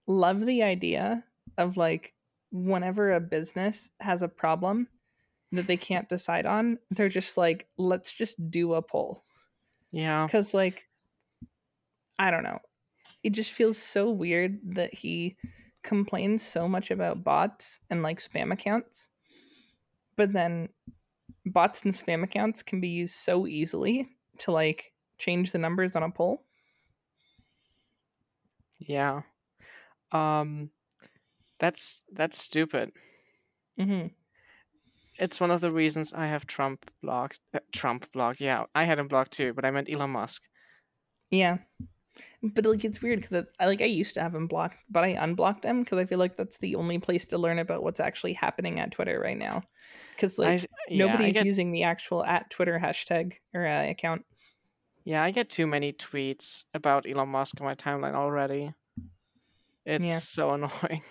love 0.06 0.44
the 0.44 0.62
idea 0.62 1.24
of 1.58 1.76
like 1.76 2.14
whenever 2.52 3.12
a 3.12 3.20
business 3.20 3.90
has 4.00 4.22
a 4.22 4.28
problem 4.28 4.88
that 5.52 5.66
they 5.66 5.76
can't 5.76 6.08
decide 6.08 6.46
on, 6.46 6.78
they're 6.90 7.08
just 7.08 7.36
like, 7.36 7.68
let's 7.78 8.12
just 8.12 8.50
do 8.50 8.74
a 8.74 8.82
poll. 8.82 9.22
Yeah. 9.92 10.26
Because, 10.26 10.54
like, 10.54 10.88
I 12.18 12.30
don't 12.30 12.42
know. 12.42 12.58
It 13.22 13.30
just 13.30 13.52
feels 13.52 13.78
so 13.78 14.10
weird 14.10 14.58
that 14.74 14.92
he 14.92 15.36
complains 15.82 16.42
so 16.42 16.68
much 16.68 16.90
about 16.90 17.24
bots 17.24 17.80
and 17.90 18.02
like 18.02 18.18
spam 18.18 18.52
accounts. 18.52 19.08
But 20.16 20.32
then 20.32 20.68
bots 21.46 21.84
and 21.84 21.92
spam 21.92 22.22
accounts 22.24 22.62
can 22.62 22.80
be 22.80 22.88
used 22.88 23.14
so 23.14 23.46
easily 23.46 24.08
to 24.38 24.52
like 24.52 24.92
change 25.18 25.52
the 25.52 25.58
numbers 25.58 25.96
on 25.96 26.02
a 26.02 26.10
poll. 26.10 26.44
Yeah. 28.78 29.22
Um 30.12 30.70
that's 31.58 32.04
that's 32.12 32.38
stupid. 32.42 32.92
hmm 33.78 34.06
It's 35.18 35.40
one 35.40 35.50
of 35.50 35.60
the 35.60 35.72
reasons 35.72 36.12
I 36.12 36.26
have 36.28 36.46
Trump 36.46 36.88
blocked. 37.02 37.40
Uh, 37.52 37.58
Trump 37.72 38.12
blocked. 38.12 38.40
Yeah, 38.40 38.66
I 38.76 38.84
had 38.84 38.98
him 39.00 39.08
blocked 39.08 39.32
too, 39.32 39.52
but 39.52 39.64
I 39.64 39.72
meant 39.72 39.90
Elon 39.90 40.10
Musk. 40.10 40.42
Yeah. 41.30 41.58
But 42.42 42.64
like 42.66 42.84
it's 42.84 43.02
weird 43.02 43.22
because 43.22 43.46
I 43.58 43.66
like 43.66 43.82
I 43.82 43.86
used 43.86 44.14
to 44.14 44.22
have 44.22 44.34
him 44.34 44.46
blocked, 44.46 44.78
but 44.90 45.04
I 45.04 45.08
unblocked 45.08 45.64
him 45.64 45.80
because 45.82 45.98
I 45.98 46.04
feel 46.04 46.18
like 46.18 46.36
that's 46.36 46.58
the 46.58 46.76
only 46.76 46.98
place 46.98 47.26
to 47.26 47.38
learn 47.38 47.58
about 47.58 47.82
what's 47.82 48.00
actually 48.00 48.34
happening 48.34 48.78
at 48.78 48.92
Twitter 48.92 49.18
right 49.18 49.38
now. 49.38 49.62
Because 50.14 50.38
I, 50.38 50.42
like 50.42 50.70
yeah, 50.88 51.06
nobody's 51.06 51.34
get, 51.34 51.46
using 51.46 51.72
the 51.72 51.82
actual 51.84 52.24
at 52.24 52.50
Twitter 52.50 52.78
hashtag 52.80 53.34
or 53.52 53.66
uh, 53.66 53.88
account. 53.88 54.24
yeah, 55.04 55.22
I 55.24 55.32
get 55.32 55.50
too 55.50 55.66
many 55.66 55.92
tweets 55.92 56.64
about 56.72 57.06
Elon 57.08 57.30
Musk 57.30 57.60
on 57.60 57.66
my 57.66 57.74
timeline 57.74 58.14
already. 58.14 58.72
It's 59.84 60.04
Yeah. 60.04 60.18
so 60.20 60.50
annoying. 60.54 61.02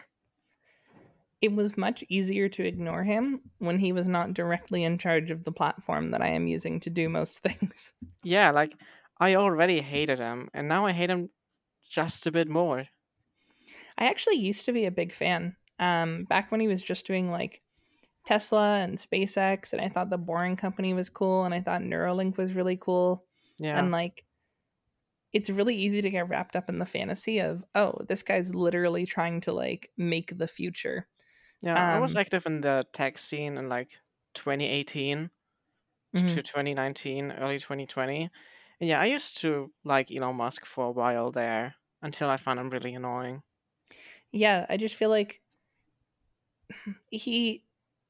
It 1.42 1.52
was 1.54 1.76
much 1.76 2.06
easier 2.08 2.48
to 2.48 2.66
ignore 2.66 3.04
him 3.04 3.42
when 3.60 3.78
he 3.78 3.92
was 3.92 4.08
not 4.08 4.34
directly 4.34 4.86
in 4.86 4.98
charge 4.98 5.30
of 5.30 5.44
the 5.44 5.52
platform 5.52 6.12
that 6.12 6.22
I 6.22 6.30
am 6.30 6.48
using 6.48 6.80
to 6.82 6.90
do 6.90 7.10
most 7.10 7.40
things. 7.44 7.92
Yeah, 8.24 8.52
like 8.52 8.74
I 9.24 9.36
already 9.36 9.82
hated 9.82 10.20
him, 10.20 10.50
and 10.54 10.68
now 10.68 10.86
I 10.86 10.92
hate 10.92 11.10
him 11.10 11.32
just 11.90 12.28
a 12.28 12.32
bit 12.32 12.48
more. 12.50 12.88
I 13.98 14.06
actually 14.06 14.36
used 14.38 14.66
to 14.66 14.74
be 14.74 14.86
a 14.86 14.92
big 14.92 15.14
fan. 15.14 15.56
Um, 15.80 16.26
back 16.26 16.52
when 16.52 16.60
he 16.62 16.68
was 16.68 16.82
just 16.82 17.06
doing 17.06 17.30
like 17.32 17.62
Tesla 18.26 18.80
and 18.80 18.98
SpaceX, 18.98 19.74
and 19.74 19.82
I 19.82 19.90
thought 19.90 20.10
the 20.12 20.18
Boring 20.20 20.58
Company 20.58 20.94
was 20.94 21.10
cool, 21.10 21.46
and 21.46 21.54
I 21.54 21.62
thought 21.62 21.82
Neuralink 21.82 22.38
was 22.38 22.54
really 22.54 22.78
cool. 22.78 23.26
Yeah. 23.60 23.80
and 23.80 23.92
like 23.92 24.26
it's 25.32 25.50
really 25.50 25.76
easy 25.76 26.02
to 26.02 26.10
get 26.10 26.30
wrapped 26.30 26.56
up 26.56 26.70
in 26.70 26.80
the 26.80 26.86
fantasy 26.86 27.40
of 27.40 27.64
oh 27.76 27.98
this 28.08 28.24
guy's 28.24 28.54
literally 28.54 29.06
trying 29.06 29.42
to 29.42 29.52
like 29.52 29.92
make 29.98 30.38
the 30.38 30.48
future 30.48 31.08
Yeah, 31.62 31.86
I 31.90 32.00
was 32.00 32.16
Um, 32.16 32.16
active 32.16 32.46
in 32.46 32.62
the 32.62 32.86
tech 32.94 33.18
scene 33.18 33.58
in 33.58 33.70
like 33.70 34.00
2018 34.34 35.32
Mhm. 36.14 36.38
to 36.38 36.44
2019, 36.44 37.32
early 37.34 37.60
2020. 37.60 38.30
Yeah, 38.84 39.00
I 39.00 39.06
used 39.06 39.38
to 39.38 39.72
like 39.84 40.12
Elon 40.12 40.36
Musk 40.36 40.66
for 40.66 40.86
a 40.86 40.92
while 40.92 41.32
there 41.32 41.76
until 42.02 42.30
I 42.30 42.38
found 42.38 42.60
him 42.60 42.70
really 42.70 42.94
annoying. 42.96 43.42
yeah 44.32 44.66
i 44.70 44.78
just 44.78 44.96
feel 44.96 45.10
like 45.10 45.42
he 47.10 47.64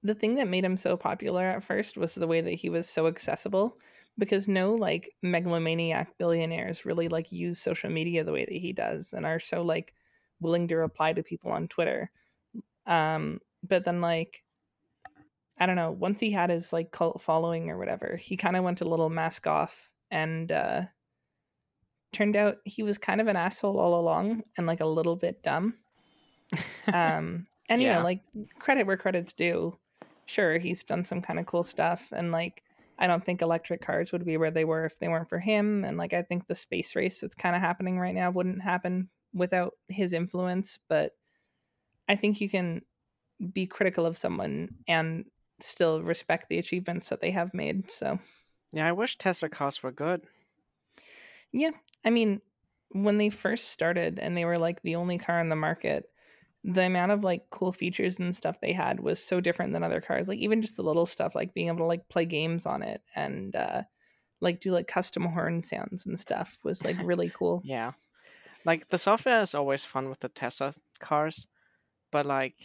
the 0.03 0.15
thing 0.15 0.36
that 0.36 0.47
made 0.47 0.65
him 0.65 0.77
so 0.77 0.97
popular 0.97 1.43
at 1.43 1.63
first 1.63 1.97
was 1.97 2.15
the 2.15 2.27
way 2.27 2.41
that 2.41 2.51
he 2.51 2.69
was 2.69 2.88
so 2.89 3.07
accessible 3.07 3.77
because 4.17 4.47
no 4.47 4.73
like 4.75 5.09
megalomaniac 5.21 6.17
billionaires 6.17 6.86
really 6.86 7.07
like 7.09 7.31
use 7.31 7.59
social 7.59 7.89
media 7.89 8.23
the 8.23 8.31
way 8.31 8.45
that 8.45 8.53
he 8.55 8.73
does 8.73 9.13
and 9.13 9.25
are 9.25 9.39
so 9.39 9.62
like 9.63 9.93
willing 10.39 10.67
to 10.67 10.75
reply 10.75 11.13
to 11.13 11.23
people 11.23 11.51
on 11.51 11.67
twitter 11.67 12.09
um 12.86 13.39
but 13.67 13.86
then 13.86 14.01
like 14.01 14.43
i 15.57 15.65
don't 15.65 15.75
know 15.75 15.91
once 15.91 16.19
he 16.19 16.31
had 16.31 16.49
his 16.49 16.73
like 16.73 16.91
cult 16.91 17.21
following 17.21 17.69
or 17.69 17.77
whatever 17.77 18.15
he 18.17 18.38
kind 18.38 18.55
of 18.55 18.63
went 18.63 18.81
a 18.81 18.88
little 18.88 19.09
mask 19.09 19.47
off 19.47 19.89
and 20.13 20.52
uh 20.54 20.84
turned 22.13 22.36
out 22.36 22.58
he 22.65 22.84
was 22.84 22.97
kind 22.97 23.19
of 23.19 23.28
an 23.28 23.36
asshole 23.36 23.80
all 23.80 23.99
along 23.99 24.43
and 24.58 24.67
like 24.67 24.80
a 24.82 24.86
little 24.86 25.15
bit 25.15 25.41
dumb. 25.43 25.78
Um 26.91 27.47
and 27.69 27.82
you 27.82 27.89
Yeah. 27.89 27.97
know 27.97 28.02
like 28.02 28.21
credit 28.60 28.86
where 28.88 28.97
credit's 28.97 29.34
due. 29.34 29.78
Sure 30.28 30.58
he's 30.58 30.84
done 30.84 31.04
some 31.06 31.21
kind 31.21 31.39
of 31.39 31.45
cool 31.45 31.63
stuff 31.63 32.13
and 32.15 32.32
like 32.32 32.63
i 32.97 33.08
don't 33.08 33.26
think 33.26 33.41
electric 33.41 33.82
cars 33.82 34.13
would 34.13 34.23
be 34.26 34.38
where 34.38 34.52
they 34.52 34.63
were 34.63 34.86
if 34.86 34.97
they 34.99 35.08
weren't 35.10 35.30
for 35.30 35.39
him. 35.39 35.84
And 35.84 35.97
like 35.97 36.13
i 36.13 36.21
think 36.21 36.47
the 36.47 36.56
space 36.56 36.95
race 36.95 37.19
that's 37.19 37.36
kind 37.36 37.56
of 37.56 37.62
happening 37.62 37.99
right 37.99 38.15
now 38.15 38.32
wouldn't 38.32 38.62
happen 38.62 39.10
without 39.34 39.73
his 39.89 40.13
influence. 40.13 40.80
But 40.88 41.13
i 42.08 42.15
think 42.15 42.39
you 42.41 42.49
can 42.49 42.82
be 43.54 43.67
critical 43.67 44.06
of 44.06 44.17
someone 44.17 44.69
and 44.88 45.26
still 45.60 46.04
respect 46.04 46.49
the 46.49 46.60
achievements 46.60 47.10
that 47.10 47.21
they 47.21 47.32
have 47.32 47.54
made 47.54 47.89
so 47.91 48.19
yeah, 48.73 48.88
I 48.88 48.91
wish 48.91 49.17
Tesla 49.17 49.49
cars 49.49 49.83
were 49.83 49.91
good. 49.91 50.23
Yeah. 51.51 51.69
I 52.03 52.09
mean, 52.09 52.41
when 52.89 53.19
they 53.19 53.29
first 53.29 53.69
started 53.69 54.17
and 54.19 54.36
they 54.36 54.45
were 54.45 54.57
like 54.57 54.81
the 54.81 54.95
only 54.95 55.19
car 55.19 55.39
in 55.39 55.49
the 55.49 55.55
market, 55.55 56.09
the 56.63 56.81
amount 56.81 57.12
of 57.12 57.23
like 57.23 57.43
cool 57.51 57.71
features 57.71 58.17
and 58.17 58.36
stuff 58.36 58.59
they 58.59 58.73
had 58.73 58.99
was 58.99 59.23
so 59.23 59.39
different 59.39 59.73
than 59.73 59.83
other 59.83 60.01
cars. 60.01 60.27
Like 60.27 60.39
even 60.39 60.62
just 60.62 60.75
the 60.75 60.81
little 60.81 61.05
stuff 61.05 61.36
like 61.36 61.53
being 61.53 61.67
able 61.67 61.79
to 61.79 61.86
like 61.86 62.09
play 62.09 62.25
games 62.25 62.65
on 62.65 62.81
it 62.81 63.01
and 63.15 63.55
uh 63.55 63.83
like 64.41 64.59
do 64.59 64.71
like 64.71 64.88
custom 64.88 65.25
horn 65.25 65.63
sounds 65.63 66.05
and 66.05 66.19
stuff 66.19 66.57
was 66.63 66.83
like 66.83 66.97
really 67.03 67.29
cool. 67.29 67.62
Yeah. 67.63 67.91
Like 68.65 68.89
the 68.89 68.97
software 68.97 69.41
is 69.41 69.53
always 69.53 69.86
fun 69.86 70.09
with 70.09 70.21
the 70.21 70.29
Tesla 70.29 70.73
cars, 70.99 71.45
but 72.12 72.25
like 72.25 72.55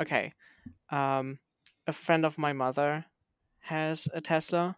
okay, 0.00 0.32
um 0.90 1.38
a 1.86 1.92
friend 1.92 2.24
of 2.24 2.36
my 2.36 2.52
mother 2.52 3.04
has 3.60 4.08
a 4.12 4.20
Tesla 4.20 4.76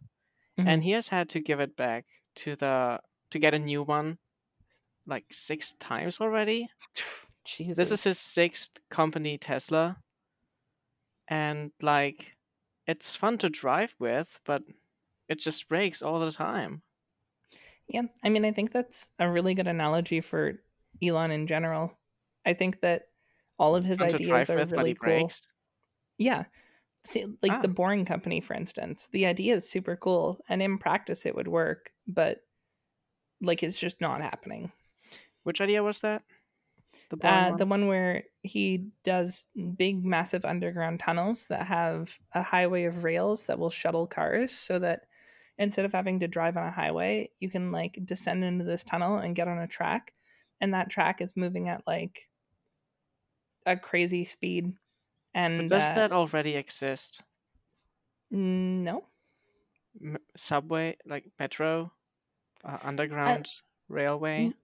Mm-hmm. 0.63 0.69
and 0.69 0.85
he 0.85 0.93
has 0.93 1.09
had 1.09 1.29
to 1.31 1.41
give 1.41 1.61
it 1.61 1.77
back 1.77 2.07
to 2.37 2.57
the 2.57 3.01
to 3.31 3.39
get 3.39 3.55
a 3.55 3.59
new 3.59 3.83
one 3.83 4.19
like 5.07 5.25
6 5.31 5.75
times 5.81 6.21
already. 6.21 6.69
Jesus. 7.45 7.77
This 7.77 7.91
is 7.91 8.05
his 8.05 8.19
sixth 8.19 8.71
company 8.89 9.37
Tesla. 9.37 9.97
And 11.27 11.73
like 11.81 12.37
it's 12.87 13.17
fun 13.17 13.39
to 13.39 13.49
drive 13.49 13.95
with, 13.99 14.39
but 14.45 14.63
it 15.29 15.39
just 15.41 15.69
breaks 15.69 16.03
all 16.03 16.21
the 16.21 16.31
time. 16.31 16.83
Yeah, 17.89 18.03
I 18.23 18.29
mean, 18.29 18.45
I 18.45 18.53
think 18.53 18.73
that's 18.73 19.11
a 19.19 19.29
really 19.29 19.55
good 19.55 19.67
analogy 19.67 20.21
for 20.21 20.61
Elon 21.03 21.31
in 21.31 21.47
general. 21.47 21.99
I 22.47 22.55
think 22.55 22.81
that 22.81 23.09
all 23.59 23.77
of 23.77 23.85
his 23.85 23.99
Fun 23.99 24.15
ideas 24.15 24.51
are 24.51 24.57
with, 24.57 24.73
really 24.73 24.95
cool. 24.95 25.05
breaks. 25.05 25.43
Yeah. 26.19 26.45
See, 27.05 27.27
like 27.43 27.61
the 27.61 27.69
Ah. 27.69 27.69
Boring 27.69 28.05
Company, 28.05 28.41
for 28.41 28.55
instance, 28.55 29.09
the 29.09 29.27
idea 29.27 29.57
is 29.57 29.69
super 29.69 29.97
cool, 29.97 30.41
and 30.49 30.63
in 30.63 30.79
practice 30.79 31.27
it 31.27 31.35
would 31.35 31.49
work, 31.49 31.93
but 32.07 32.47
like 33.41 33.63
it's 33.63 33.81
just 33.81 34.01
not 34.01 34.21
happening. 34.23 34.73
Which 35.45 35.61
idea 35.61 35.83
was 35.83 36.01
that? 36.03 36.25
The 37.11 37.17
Uh, 37.21 37.53
one? 37.53 37.53
the 37.53 37.67
one 37.67 37.87
where 37.87 38.25
he 38.43 38.91
does 39.05 39.47
big, 39.77 40.05
massive 40.05 40.45
underground 40.45 40.99
tunnels 41.01 41.47
that 41.47 41.67
have 41.67 42.19
a 42.33 42.43
highway 42.43 42.85
of 42.85 43.05
rails 43.05 43.47
that 43.47 43.59
will 43.59 43.71
shuttle 43.71 44.07
cars, 44.09 44.53
so 44.53 44.79
that 44.81 45.07
instead 45.59 45.85
of 45.85 45.93
having 45.93 46.19
to 46.21 46.27
drive 46.29 46.57
on 46.57 46.67
a 46.67 46.71
highway, 46.73 47.31
you 47.39 47.49
can 47.51 47.71
like 47.73 47.99
descend 48.05 48.43
into 48.45 48.65
this 48.65 48.83
tunnel 48.85 49.19
and 49.19 49.37
get 49.37 49.47
on 49.49 49.59
a 49.59 49.69
track, 49.69 50.15
and 50.61 50.75
that 50.75 50.91
track 50.91 51.21
is 51.21 51.37
moving 51.37 51.69
at 51.69 51.87
like 51.87 52.29
a 53.67 53.77
crazy 53.77 54.25
speed. 54.25 54.73
But 55.57 55.67
And 55.67 55.71
does 55.71 55.89
uh, 55.89 55.95
that 55.95 56.13
already 56.13 56.57
exist? 56.57 57.23
No. 58.31 59.07
M- 60.01 60.19
subway, 60.37 60.97
like 61.07 61.31
metro, 61.39 61.93
uh, 62.65 62.79
underground 62.83 63.51
railway. 63.89 64.55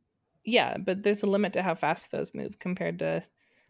Yeah, 0.44 0.78
but 0.78 1.02
there's 1.02 1.22
a 1.22 1.30
limit 1.30 1.52
to 1.54 1.62
how 1.62 1.74
fast 1.74 2.10
those 2.10 2.34
move 2.34 2.58
compared 2.58 2.98
to 3.00 3.24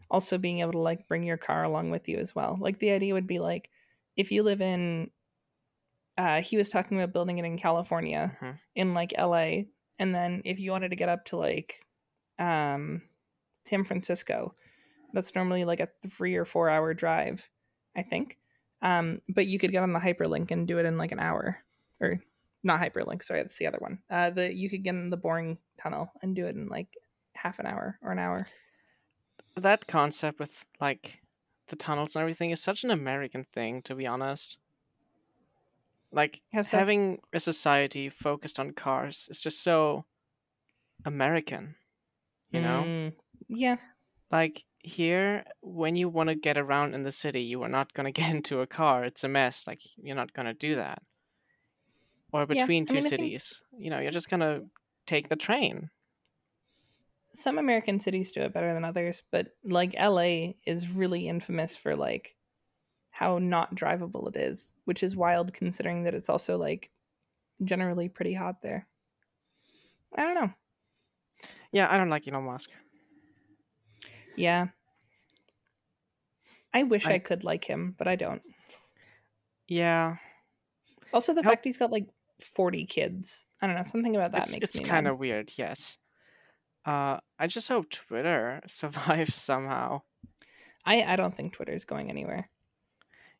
also 0.09 0.37
being 0.37 0.59
able 0.59 0.71
to 0.73 0.79
like 0.79 1.07
bring 1.07 1.23
your 1.23 1.37
car 1.37 1.63
along 1.63 1.91
with 1.91 2.07
you 2.07 2.17
as 2.17 2.33
well. 2.33 2.57
Like 2.59 2.79
the 2.79 2.91
idea 2.91 3.13
would 3.13 3.27
be 3.27 3.39
like 3.39 3.69
if 4.15 4.31
you 4.31 4.43
live 4.43 4.61
in 4.61 5.11
uh 6.17 6.41
he 6.41 6.57
was 6.57 6.69
talking 6.69 6.97
about 6.99 7.13
building 7.13 7.37
it 7.37 7.45
in 7.45 7.57
California 7.57 8.37
Mhm. 8.41 8.59
in 8.75 8.93
like 8.93 9.13
LA 9.17 9.69
and 9.97 10.13
then 10.13 10.41
if 10.45 10.59
you 10.59 10.71
wanted 10.71 10.89
to 10.89 10.95
get 10.95 11.09
up 11.09 11.25
to 11.25 11.37
like 11.37 11.85
um 12.39 13.01
San 13.65 13.83
Francisco, 13.85 14.55
that's 15.13 15.35
normally 15.35 15.65
like 15.65 15.79
a 15.79 15.89
3 16.09 16.35
or 16.35 16.45
4 16.45 16.69
hour 16.69 16.93
drive, 16.93 17.47
I 17.95 18.03
think. 18.03 18.37
Um 18.81 19.21
but 19.27 19.47
you 19.47 19.59
could 19.59 19.71
get 19.71 19.83
on 19.83 19.93
the 19.93 19.99
hyperlink 19.99 20.51
and 20.51 20.67
do 20.67 20.79
it 20.79 20.85
in 20.85 20.97
like 20.97 21.11
an 21.11 21.19
hour 21.19 21.57
or 21.99 22.21
not 22.63 22.79
hyperlink 22.79 23.23
sorry 23.23 23.41
that's 23.41 23.57
the 23.57 23.67
other 23.67 23.77
one 23.79 23.99
uh 24.09 24.29
the 24.29 24.53
you 24.53 24.69
could 24.69 24.83
get 24.83 24.93
in 24.93 25.09
the 25.09 25.17
boring 25.17 25.57
tunnel 25.77 26.11
and 26.21 26.35
do 26.35 26.45
it 26.45 26.55
in 26.55 26.67
like 26.67 26.97
half 27.33 27.59
an 27.59 27.65
hour 27.65 27.97
or 28.01 28.11
an 28.11 28.19
hour 28.19 28.47
that 29.55 29.87
concept 29.87 30.39
with 30.39 30.65
like 30.79 31.21
the 31.69 31.75
tunnels 31.75 32.15
and 32.15 32.21
everything 32.21 32.51
is 32.51 32.61
such 32.61 32.83
an 32.83 32.91
American 32.91 33.45
thing, 33.53 33.81
to 33.83 33.95
be 33.95 34.05
honest. 34.05 34.57
Like 36.11 36.41
so? 36.53 36.77
having 36.77 37.19
a 37.33 37.39
society 37.39 38.09
focused 38.09 38.59
on 38.59 38.71
cars 38.71 39.27
is 39.29 39.39
just 39.39 39.61
so 39.63 40.05
American, 41.05 41.75
you 42.51 42.61
know. 42.61 42.83
Mm, 42.85 43.13
yeah. 43.47 43.77
Like 44.31 44.65
here, 44.81 45.43
when 45.61 45.95
you 45.95 46.07
want 46.09 46.29
to 46.29 46.35
get 46.35 46.57
around 46.57 46.93
in 46.93 47.03
the 47.03 47.11
city, 47.11 47.41
you 47.41 47.61
are 47.63 47.69
not 47.69 47.93
gonna 47.93 48.11
get 48.21 48.29
into 48.31 48.61
a 48.61 48.67
car. 48.67 49.03
It's 49.05 49.23
a 49.23 49.27
mess. 49.27 49.67
Like 49.67 49.81
you're 49.97 50.15
not 50.15 50.33
gonna 50.33 50.53
do 50.53 50.75
that. 50.75 51.01
Or 52.31 52.41
Yeah, 52.41 52.45
between 52.45 52.83
I 52.83 52.85
two 52.85 52.93
mean, 52.95 53.05
I 53.05 53.09
think- 53.09 53.19
cities, 53.21 53.61
you 53.77 53.89
know, 53.89 53.99
you're 53.99 54.11
just 54.11 54.29
gonna 54.29 54.61
take 55.05 55.29
the 55.29 55.35
train. 55.35 55.89
Some 57.33 57.57
American 57.59 57.99
cities 57.99 58.31
do 58.31 58.41
it 58.41 58.53
better 58.53 58.73
than 58.73 58.83
others, 58.83 59.21
but 59.31 59.55
like 59.63 59.93
LA 59.99 60.53
is 60.65 60.89
really 60.89 61.27
infamous 61.27 61.75
for 61.75 61.95
like 61.95 62.35
how 63.11 63.37
not 63.37 63.75
drivable 63.75 64.27
it 64.29 64.35
is, 64.37 64.73
which 64.85 65.03
is 65.03 65.15
wild 65.15 65.53
considering 65.53 66.03
that 66.03 66.15
it's 66.15 66.29
also 66.29 66.57
like 66.57 66.89
generally 67.63 68.09
pretty 68.09 68.33
hot 68.33 68.61
there. 68.63 68.87
I 70.15 70.23
don't 70.23 70.35
know. 70.35 70.53
Yeah, 71.71 71.91
I 71.91 71.97
don't 71.97 72.09
like 72.09 72.27
Elon 72.27 72.45
Musk. 72.45 72.71
Yeah. 74.39 74.67
I 76.73 76.83
wish 76.83 77.05
I, 77.07 77.13
I- 77.13 77.19
could 77.19 77.43
like 77.43 77.65
him, 77.65 77.95
but 77.97 78.07
I 78.07 78.15
don't. 78.15 78.41
Yeah, 79.67 80.17
Also, 81.13 81.31
the 81.35 81.43
fact 81.43 81.63
he's 81.63 81.77
got 81.77 81.91
like 81.91 82.07
40 82.55 82.87
kids. 82.87 83.45
I 83.61 83.67
don't 83.67 83.75
know. 83.75 83.83
Something 83.83 84.15
about 84.15 84.31
that 84.31 84.41
it's 84.43 84.53
makes 84.53 84.63
it's 84.75 84.79
me 84.79 84.85
kind 84.85 85.07
of 85.07 85.19
weird. 85.19 85.51
Yes. 85.57 85.97
Uh, 86.85 87.19
I 87.37 87.45
just 87.45 87.67
hope 87.67 87.89
Twitter 87.91 88.61
survives 88.67 89.35
somehow. 89.35 90.01
I, 90.85 91.03
I 91.03 91.15
don't 91.17 91.35
think 91.35 91.53
Twitter's 91.53 91.85
going 91.85 92.09
anywhere. 92.09 92.49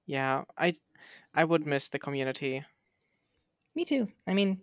Yeah, 0.05 0.43
I 0.55 0.75
I 1.33 1.45
would 1.45 1.65
miss 1.65 1.89
the 1.89 1.97
community. 1.99 2.63
Me 3.75 3.85
too. 3.85 4.07
I 4.27 4.33
mean, 4.35 4.62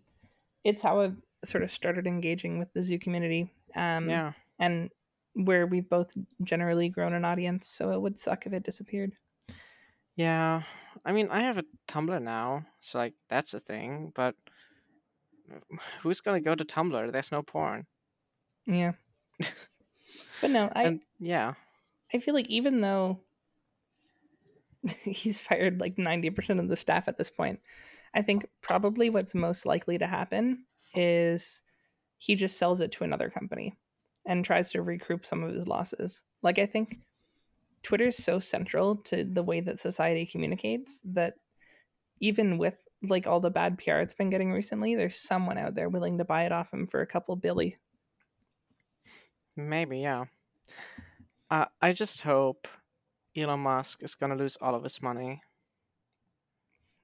it's 0.63 0.83
how 0.83 1.01
I've 1.01 1.17
sort 1.45 1.65
of 1.65 1.71
started 1.73 2.07
engaging 2.07 2.59
with 2.61 2.73
the 2.75 2.83
zoo 2.83 2.99
community. 2.99 3.51
Um, 3.75 4.09
yeah, 4.09 4.33
And 4.61 4.91
where 5.37 5.67
we've 5.67 5.89
both 5.89 6.13
generally 6.43 6.89
grown 6.89 7.13
an 7.13 7.25
audience, 7.25 7.69
so 7.69 7.91
it 7.91 8.01
would 8.01 8.19
suck 8.19 8.47
if 8.47 8.53
it 8.53 8.65
disappeared. 8.65 9.13
yeah. 10.17 10.63
I 11.05 11.13
mean, 11.13 11.29
I 11.31 11.41
have 11.41 11.59
a 11.59 11.65
Tumblr 11.87 12.23
now, 12.23 12.65
so 12.81 12.99
like 12.99 13.15
that's 13.29 13.55
a 13.55 13.61
thing. 13.61 14.13
But 14.15 14.35
who's 16.03 16.21
gonna 16.21 16.41
go 16.41 16.55
to 16.55 16.65
Tumblr? 16.65 17.13
There's 17.13 17.33
no 17.33 17.43
porn. 17.43 17.87
Yeah. 18.67 18.93
but 20.41 20.51
no, 20.51 20.71
I, 20.75 20.85
and 20.85 21.01
yeah, 21.21 21.55
I 22.13 22.19
feel 22.19 22.35
like 22.35 22.49
even 22.49 22.81
though 22.81 23.21
he's 25.03 25.41
fired 25.41 25.81
like 25.81 25.97
90% 25.97 26.59
of 26.61 26.69
the 26.69 26.77
staff 26.77 27.09
at 27.09 27.19
this 27.19 27.31
point, 27.31 27.61
I 28.15 28.23
think 28.23 28.47
probably 28.63 29.11
what's 29.11 29.35
most 29.35 29.67
likely 29.67 29.99
to 29.99 30.07
happen 30.07 30.65
is 30.95 31.63
he 32.19 32.35
just 32.35 32.57
sells 32.57 32.81
it 32.81 32.93
to 32.93 33.05
another 33.05 33.29
company 33.29 33.77
and 34.27 34.45
tries 34.45 34.71
to 34.71 34.83
recoup 34.83 35.25
some 35.25 35.43
of 35.43 35.55
his 35.55 35.67
losses. 35.67 36.23
Like, 36.43 36.59
I 36.59 36.67
think 36.67 36.99
Twitter's 37.83 38.17
so 38.17 38.39
central 38.39 38.97
to 38.97 39.25
the 39.25 39.43
way 39.43 39.61
that 39.61 39.81
society 39.81 40.27
communicates 40.27 41.01
that 41.05 41.35
even 42.21 42.59
with 42.59 42.77
like 43.03 43.27
all 43.27 43.41
the 43.41 43.51
bad 43.51 43.79
PR 43.79 43.99
it's 43.99 44.15
been 44.15 44.31
getting 44.31 44.51
recently, 44.51 44.95
there's 44.97 45.17
someone 45.21 45.59
out 45.59 45.75
there 45.75 45.89
willing 45.89 46.19
to 46.19 46.25
buy 46.25 46.45
it 46.45 46.53
off 46.53 46.73
him 46.73 46.87
for 46.87 47.01
a 47.01 47.07
couple 47.07 47.37
billy. 47.37 47.77
maybe 49.57 50.01
yeah. 50.01 50.25
Uh, 51.51 51.67
I 51.81 51.93
just 51.93 52.23
hope 52.23 52.67
Elon 53.37 53.61
Musk 53.61 54.03
is 54.03 54.15
gonna 54.17 54.35
lose 54.35 54.57
all 54.61 54.75
of 54.75 54.83
his 54.83 55.01
money. 55.01 55.43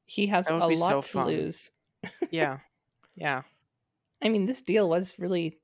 He 0.06 0.26
has 0.26 0.50
a 0.50 0.56
lot 0.56 0.76
so 0.76 1.00
to 1.02 1.08
fun. 1.08 1.26
lose. 1.28 1.70
Yeah, 2.32 2.58
yeah. 3.14 3.42
I 4.20 4.28
mean, 4.28 4.46
this 4.46 4.62
deal 4.62 4.88
was 4.88 5.16
really 5.18 5.58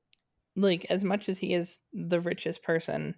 like 0.55 0.85
as 0.89 1.03
much 1.03 1.29
as 1.29 1.37
he 1.39 1.53
is 1.53 1.79
the 1.93 2.19
richest 2.19 2.63
person, 2.63 3.15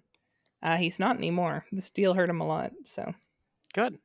uh, 0.62 0.76
he's 0.76 0.98
not 0.98 1.16
anymore. 1.16 1.64
This 1.72 1.90
deal 1.90 2.14
hurt 2.14 2.28
him 2.30 2.40
a 2.40 2.46
lot. 2.46 2.72
So 2.84 3.14
Good. 3.74 3.98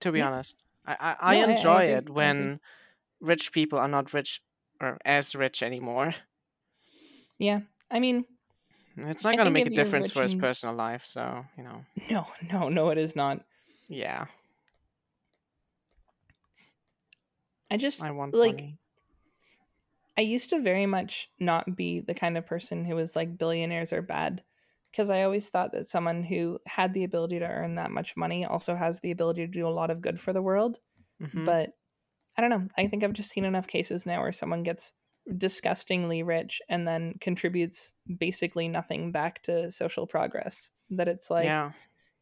To 0.00 0.12
be 0.12 0.18
Yeah. 0.18 0.28
honest, 0.28 0.62
I 0.86 0.92
I, 0.92 1.16
I 1.20 1.34
No, 1.36 1.42
I- 1.42 1.46
I 1.46 1.50
enjoy 1.50 1.82
agree, 1.82 1.94
I 1.94 1.96
it 1.96 2.04
agree. 2.04 2.14
when 2.14 2.60
rich 3.20 3.52
people 3.52 3.78
are 3.78 3.88
not 3.88 4.12
rich 4.12 4.42
or 4.80 4.98
as 5.04 5.34
rich 5.34 5.62
anymore. 5.62 6.14
yeah, 7.38 7.60
I 7.90 7.98
mean, 8.00 8.24
It's 8.98 9.24
not 9.24 9.36
gonna 9.36 9.50
make 9.50 9.66
a 9.66 9.70
difference 9.70 10.10
for 10.12 10.22
his 10.22 10.32
and- 10.32 10.40
personal 10.40 10.74
life, 10.74 11.04
so 11.06 11.44
you 11.56 11.62
know. 11.64 11.84
no, 12.10 12.26
no, 12.52 12.68
no, 12.68 12.90
it 12.90 12.98
is 12.98 13.16
not. 13.16 13.44
Yeah, 13.88 14.26
I 17.70 17.76
just 17.76 18.02
I 18.02 18.10
want 18.10 18.34
like 18.34 18.56
money. 18.56 18.78
I 20.16 20.22
used 20.22 20.50
to 20.50 20.60
very 20.60 20.86
much 20.86 21.30
not 21.38 21.76
be 21.76 22.00
the 22.00 22.14
kind 22.14 22.38
of 22.38 22.46
person 22.46 22.84
who 22.84 22.94
was 22.94 23.14
like 23.16 23.36
billionaires 23.38 23.92
are 23.92 24.02
bad 24.02 24.42
because 24.90 25.10
I 25.10 25.22
always 25.22 25.48
thought 25.48 25.72
that 25.72 25.88
someone 25.88 26.22
who 26.22 26.58
had 26.66 26.94
the 26.94 27.04
ability 27.04 27.38
to 27.38 27.46
earn 27.46 27.74
that 27.74 27.90
much 27.90 28.16
money 28.16 28.44
also 28.44 28.74
has 28.74 29.00
the 29.00 29.10
ability 29.10 29.42
to 29.46 29.52
do 29.52 29.66
a 29.66 29.70
lot 29.70 29.90
of 29.90 30.00
good 30.00 30.18
for 30.20 30.32
the 30.32 30.42
world. 30.42 30.80
Mhm. 31.20 31.44
But 31.44 31.76
I 32.36 32.42
don't 32.42 32.50
know. 32.50 32.68
I 32.76 32.88
think 32.88 33.04
I've 33.04 33.12
just 33.14 33.30
seen 33.30 33.44
enough 33.44 33.66
cases 33.68 34.06
now 34.06 34.22
where 34.22 34.32
someone 34.32 34.62
gets 34.62 34.94
disgustingly 35.38 36.22
rich 36.22 36.62
and 36.68 36.86
then 36.88 37.14
contributes 37.20 37.94
basically 38.18 38.68
nothing 38.68 39.12
back 39.12 39.42
to 39.44 39.70
social 39.70 40.06
progress. 40.06 40.70
That 40.90 41.08
it's 41.08 41.30
like, 41.30 41.46
yeah, 41.46 41.72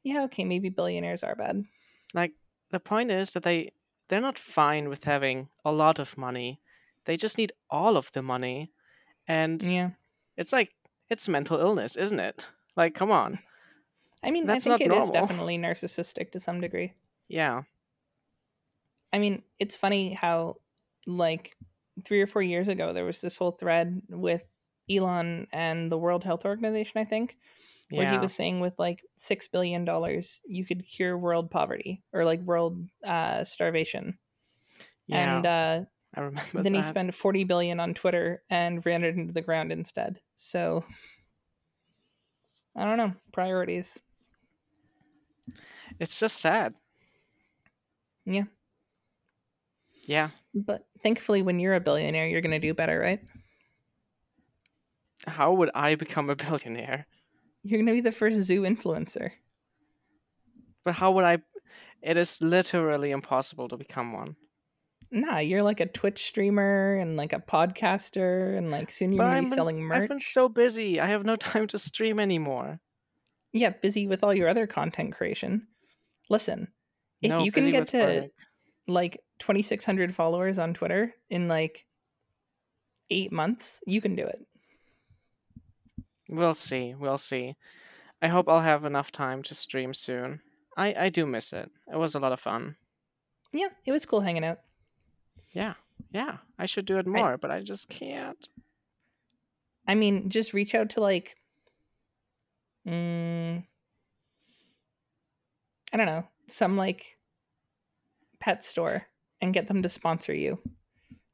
yeah, 0.04 0.24
okay, 0.24 0.44
maybe 0.44 0.70
billionaires 0.70 1.24
are 1.24 1.36
bad. 1.36 1.64
like 2.12 2.32
the 2.70 2.80
point 2.80 3.10
is 3.10 3.32
that 3.32 3.42
they 3.42 3.72
they're 4.08 4.20
not 4.20 4.38
fine 4.38 4.88
with 4.88 5.04
having 5.04 5.48
a 5.64 5.72
lot 5.72 5.98
of 5.98 6.16
money. 6.18 6.60
They 7.04 7.16
just 7.16 7.38
need 7.38 7.52
all 7.70 7.96
of 7.96 8.10
the 8.12 8.22
money, 8.22 8.70
and 9.28 9.62
Yeah. 9.62 9.90
it's 10.36 10.52
like 10.52 10.70
it's 11.10 11.28
mental 11.28 11.58
illness, 11.60 11.96
isn't 11.96 12.18
it? 12.20 12.46
Like, 12.76 12.94
come 12.94 13.10
on. 13.10 13.38
I 14.22 14.30
mean, 14.30 14.46
That's 14.46 14.66
I 14.66 14.76
think 14.76 14.80
not 14.90 14.96
it 14.96 15.02
is 15.02 15.10
normal. 15.10 15.26
definitely 15.26 15.58
narcissistic 15.58 16.32
to 16.32 16.40
some 16.40 16.60
degree. 16.60 16.94
Yeah, 17.28 17.62
I 19.12 19.18
mean, 19.18 19.42
it's 19.58 19.76
funny 19.76 20.12
how, 20.14 20.56
like, 21.06 21.56
three 22.04 22.20
or 22.20 22.26
four 22.26 22.42
years 22.42 22.68
ago, 22.68 22.92
there 22.92 23.04
was 23.04 23.20
this 23.20 23.36
whole 23.36 23.52
thread 23.52 24.02
with 24.08 24.42
Elon 24.90 25.46
and 25.52 25.90
the 25.92 25.98
World 25.98 26.24
Health 26.24 26.44
Organization, 26.44 26.98
I 27.00 27.04
think, 27.04 27.38
where 27.90 28.10
he 28.10 28.18
was 28.18 28.34
saying 28.34 28.58
with 28.60 28.74
like 28.78 29.02
$6 29.18 29.50
billion, 29.52 29.86
you 30.46 30.64
could 30.66 30.86
cure 30.88 31.16
world 31.16 31.50
poverty 31.50 32.02
or 32.12 32.24
like 32.24 32.40
world 32.40 32.88
uh, 33.04 33.44
starvation. 33.44 34.18
yeah. 35.06 35.36
And 35.36 35.46
uh, 35.46 35.80
I 36.14 36.20
remember 36.20 36.62
then 36.62 36.74
he 36.74 36.82
spent 36.82 37.14
40 37.14 37.44
billion 37.44 37.80
on 37.80 37.94
Twitter 37.94 38.42
and 38.50 38.84
ran 38.84 39.04
it 39.04 39.16
into 39.16 39.32
the 39.32 39.42
ground 39.42 39.72
instead. 39.72 40.20
So, 40.36 40.84
I 42.76 42.84
don't 42.84 42.98
know. 42.98 43.14
Priorities. 43.32 43.98
It's 45.98 46.18
just 46.18 46.38
sad. 46.38 46.74
Yeah. 48.24 48.44
Yeah. 50.06 50.30
But 50.54 50.86
thankfully, 51.02 51.42
when 51.42 51.60
you're 51.60 51.74
a 51.74 51.80
billionaire, 51.80 52.26
you're 52.28 52.40
going 52.40 52.50
to 52.52 52.58
do 52.58 52.74
better, 52.74 52.98
right? 52.98 53.20
How 55.26 55.52
would 55.52 55.70
I 55.74 55.94
become 55.94 56.30
a 56.30 56.36
billionaire? 56.36 57.06
You're 57.62 57.78
going 57.78 57.86
to 57.86 57.92
be 57.92 58.00
the 58.00 58.12
first 58.12 58.40
zoo 58.42 58.62
influencer. 58.62 59.30
But 60.84 60.94
how 60.94 61.12
would 61.12 61.24
I? 61.24 61.38
It 62.02 62.18
is 62.18 62.42
literally 62.42 63.10
impossible 63.10 63.68
to 63.68 63.76
become 63.78 64.12
one. 64.12 64.36
Nah, 65.14 65.38
you're 65.38 65.62
like 65.62 65.78
a 65.78 65.86
Twitch 65.86 66.26
streamer 66.26 66.96
and 66.96 67.16
like 67.16 67.32
a 67.32 67.38
podcaster, 67.38 68.58
and 68.58 68.72
like 68.72 68.90
soon 68.90 69.12
you're 69.12 69.24
gonna 69.24 69.42
be 69.42 69.46
selling 69.46 69.80
merch. 69.80 70.02
I've 70.02 70.08
been 70.08 70.20
so 70.20 70.48
busy. 70.48 70.98
I 70.98 71.06
have 71.06 71.24
no 71.24 71.36
time 71.52 71.68
to 71.68 71.78
stream 71.78 72.18
anymore. 72.18 72.80
Yeah, 73.52 73.70
busy 73.70 74.08
with 74.08 74.24
all 74.24 74.34
your 74.34 74.48
other 74.48 74.66
content 74.66 75.14
creation. 75.14 75.68
Listen, 76.28 76.66
if 77.22 77.28
no, 77.28 77.44
you 77.44 77.52
can 77.52 77.70
get 77.70 77.86
to 77.88 78.22
work. 78.22 78.30
like 78.88 79.20
2,600 79.38 80.12
followers 80.12 80.58
on 80.58 80.74
Twitter 80.74 81.14
in 81.30 81.46
like 81.46 81.86
eight 83.10 83.30
months, 83.30 83.80
you 83.86 84.00
can 84.00 84.16
do 84.16 84.26
it. 84.26 84.44
We'll 86.28 86.54
see. 86.54 86.96
We'll 86.98 87.18
see. 87.18 87.54
I 88.20 88.26
hope 88.26 88.48
I'll 88.48 88.62
have 88.62 88.84
enough 88.84 89.12
time 89.12 89.44
to 89.44 89.54
stream 89.54 89.94
soon. 89.94 90.40
I 90.76 90.92
I 90.98 91.08
do 91.08 91.24
miss 91.24 91.52
it. 91.52 91.70
It 91.92 91.96
was 91.96 92.16
a 92.16 92.18
lot 92.18 92.32
of 92.32 92.40
fun. 92.40 92.74
Yeah, 93.52 93.68
it 93.86 93.92
was 93.92 94.04
cool 94.04 94.20
hanging 94.20 94.42
out. 94.42 94.58
Yeah. 95.54 95.74
Yeah. 96.12 96.38
I 96.58 96.66
should 96.66 96.84
do 96.84 96.98
it 96.98 97.06
more, 97.06 97.38
but 97.38 97.50
I 97.50 97.62
just 97.62 97.88
can't. 97.88 98.48
I 99.86 99.94
mean, 99.94 100.28
just 100.28 100.52
reach 100.52 100.74
out 100.74 100.90
to 100.90 101.00
like, 101.00 101.36
mm, 102.86 103.64
I 105.92 105.96
don't 105.96 106.06
know, 106.06 106.26
some 106.48 106.76
like 106.76 107.16
pet 108.40 108.64
store 108.64 109.06
and 109.40 109.54
get 109.54 109.68
them 109.68 109.82
to 109.82 109.88
sponsor 109.88 110.34
you. 110.34 110.58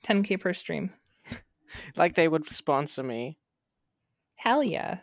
10k 0.04 0.38
per 0.38 0.52
stream. 0.52 0.92
Like 1.94 2.16
they 2.16 2.26
would 2.26 2.48
sponsor 2.48 3.04
me. 3.04 3.38
Hell 4.34 4.60
yeah. 4.60 4.98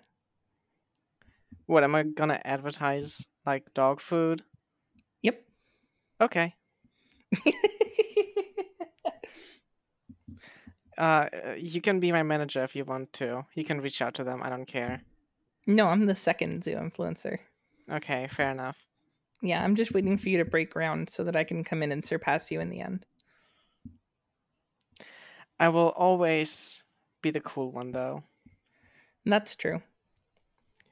What 1.65 1.85
am 1.85 1.95
I 1.95 2.03
gonna 2.03 2.41
advertise 2.43 3.25
like 3.45 3.73
dog 3.73 4.01
food? 4.01 4.43
Yep. 5.21 5.41
Okay. 6.19 6.55
Uh, 10.97 11.27
you 11.57 11.81
can 11.81 11.99
be 11.99 12.11
my 12.11 12.23
manager 12.23 12.63
if 12.63 12.75
you 12.75 12.83
want 12.83 13.13
to. 13.13 13.45
You 13.53 13.63
can 13.63 13.81
reach 13.81 14.01
out 14.01 14.15
to 14.15 14.23
them. 14.23 14.41
I 14.41 14.49
don't 14.49 14.65
care. 14.65 15.01
no, 15.67 15.87
I'm 15.87 16.05
the 16.05 16.15
second 16.15 16.63
zoo 16.63 16.75
influencer. 16.75 17.37
Okay, 17.91 18.27
fair 18.27 18.51
enough. 18.51 18.85
Yeah, 19.41 19.63
I'm 19.63 19.75
just 19.75 19.93
waiting 19.93 20.17
for 20.17 20.29
you 20.29 20.39
to 20.39 20.45
break 20.45 20.71
ground 20.71 21.09
so 21.09 21.23
that 21.23 21.35
I 21.35 21.43
can 21.43 21.63
come 21.63 21.83
in 21.83 21.91
and 21.91 22.03
surpass 22.03 22.49
you 22.49 22.59
in 22.59 22.69
the 22.69 22.81
end. 22.81 23.05
I 25.59 25.69
will 25.69 25.89
always 25.89 26.81
be 27.21 27.31
the 27.31 27.39
cool 27.39 27.71
one, 27.71 27.91
though. 27.91 28.23
That's 29.25 29.55
true. 29.55 29.81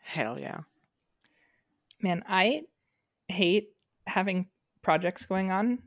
Hell 0.03 0.39
yeah. 0.39 0.59
Man, 2.01 2.23
I 2.27 2.63
hate 3.27 3.69
having 4.05 4.47
projects 4.83 5.25
going 5.25 5.51
on 5.51 5.79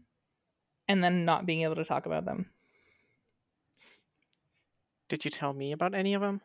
and 0.89 1.05
then 1.05 1.25
not 1.25 1.47
being 1.47 1.62
able 1.62 1.77
to 1.77 1.85
talk 1.85 2.07
about 2.07 2.25
them. 2.25 2.51
Did 5.09 5.25
you 5.25 5.31
tell 5.31 5.53
me 5.53 5.73
about 5.73 5.95
any 5.95 6.15
of 6.15 6.23
them? 6.23 6.41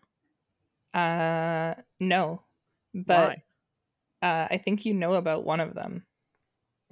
Uh, 0.93 1.75
no, 1.99 2.43
but 2.93 3.33
Why? 3.33 3.43
uh, 4.21 4.47
I 4.51 4.57
think 4.57 4.85
you 4.85 4.93
know 4.93 5.15
about 5.15 5.45
one 5.45 5.59
of 5.61 5.75
them, 5.75 6.05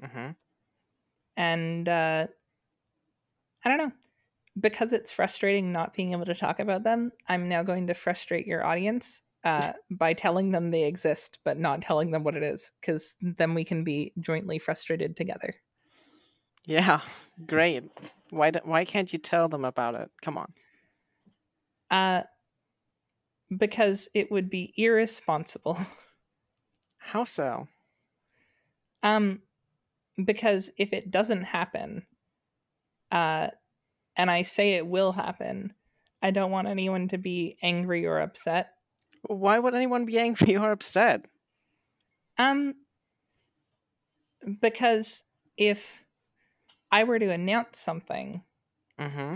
Mm-hmm. 0.03 0.31
and 1.37 1.87
uh, 1.87 2.27
I 3.65 3.69
don't 3.69 3.77
know 3.79 3.91
because 4.59 4.93
it's 4.93 5.11
frustrating 5.13 5.71
not 5.71 5.93
being 5.93 6.11
able 6.13 6.25
to 6.25 6.35
talk 6.35 6.59
about 6.59 6.83
them. 6.83 7.11
I'm 7.27 7.49
now 7.49 7.63
going 7.63 7.87
to 7.87 7.93
frustrate 7.93 8.47
your 8.47 8.65
audience 8.65 9.23
uh, 9.43 9.73
by 9.91 10.13
telling 10.13 10.51
them 10.51 10.69
they 10.71 10.83
exist, 10.85 11.39
but 11.45 11.59
not 11.59 11.81
telling 11.81 12.11
them 12.11 12.23
what 12.23 12.35
it 12.35 12.43
is, 12.43 12.71
because 12.81 13.15
then 13.21 13.53
we 13.55 13.63
can 13.65 13.83
be 13.83 14.13
jointly 14.19 14.59
frustrated 14.59 15.15
together. 15.17 15.55
Yeah, 16.65 17.01
great. 17.45 17.83
Why? 18.29 18.51
Do, 18.51 18.59
why 18.63 18.85
can't 18.85 19.11
you 19.13 19.19
tell 19.19 19.47
them 19.49 19.65
about 19.65 19.95
it? 19.95 20.09
Come 20.21 20.37
on. 20.37 20.53
Uh, 21.91 22.23
because 23.55 24.07
it 24.13 24.31
would 24.31 24.49
be 24.49 24.73
irresponsible. 24.77 25.77
How 26.97 27.25
so? 27.25 27.67
Um, 29.03 29.41
because 30.23 30.71
if 30.77 30.93
it 30.93 31.11
doesn't 31.11 31.43
happen, 31.43 32.07
uh, 33.11 33.49
and 34.15 34.31
I 34.31 34.43
say 34.43 34.73
it 34.73 34.87
will 34.87 35.11
happen, 35.11 35.73
I 36.21 36.31
don't 36.31 36.51
want 36.51 36.67
anyone 36.67 37.09
to 37.09 37.17
be 37.17 37.57
angry 37.61 38.05
or 38.05 38.19
upset. 38.19 38.69
Why 39.23 39.59
would 39.59 39.75
anyone 39.75 40.05
be 40.05 40.17
angry 40.19 40.55
or 40.57 40.71
upset? 40.71 41.25
Um, 42.37 42.75
because 44.61 45.23
if 45.57 46.03
I 46.91 47.03
were 47.03 47.19
to 47.19 47.31
announce 47.31 47.79
something 47.79 48.43
Mm-hmm. 48.99 49.35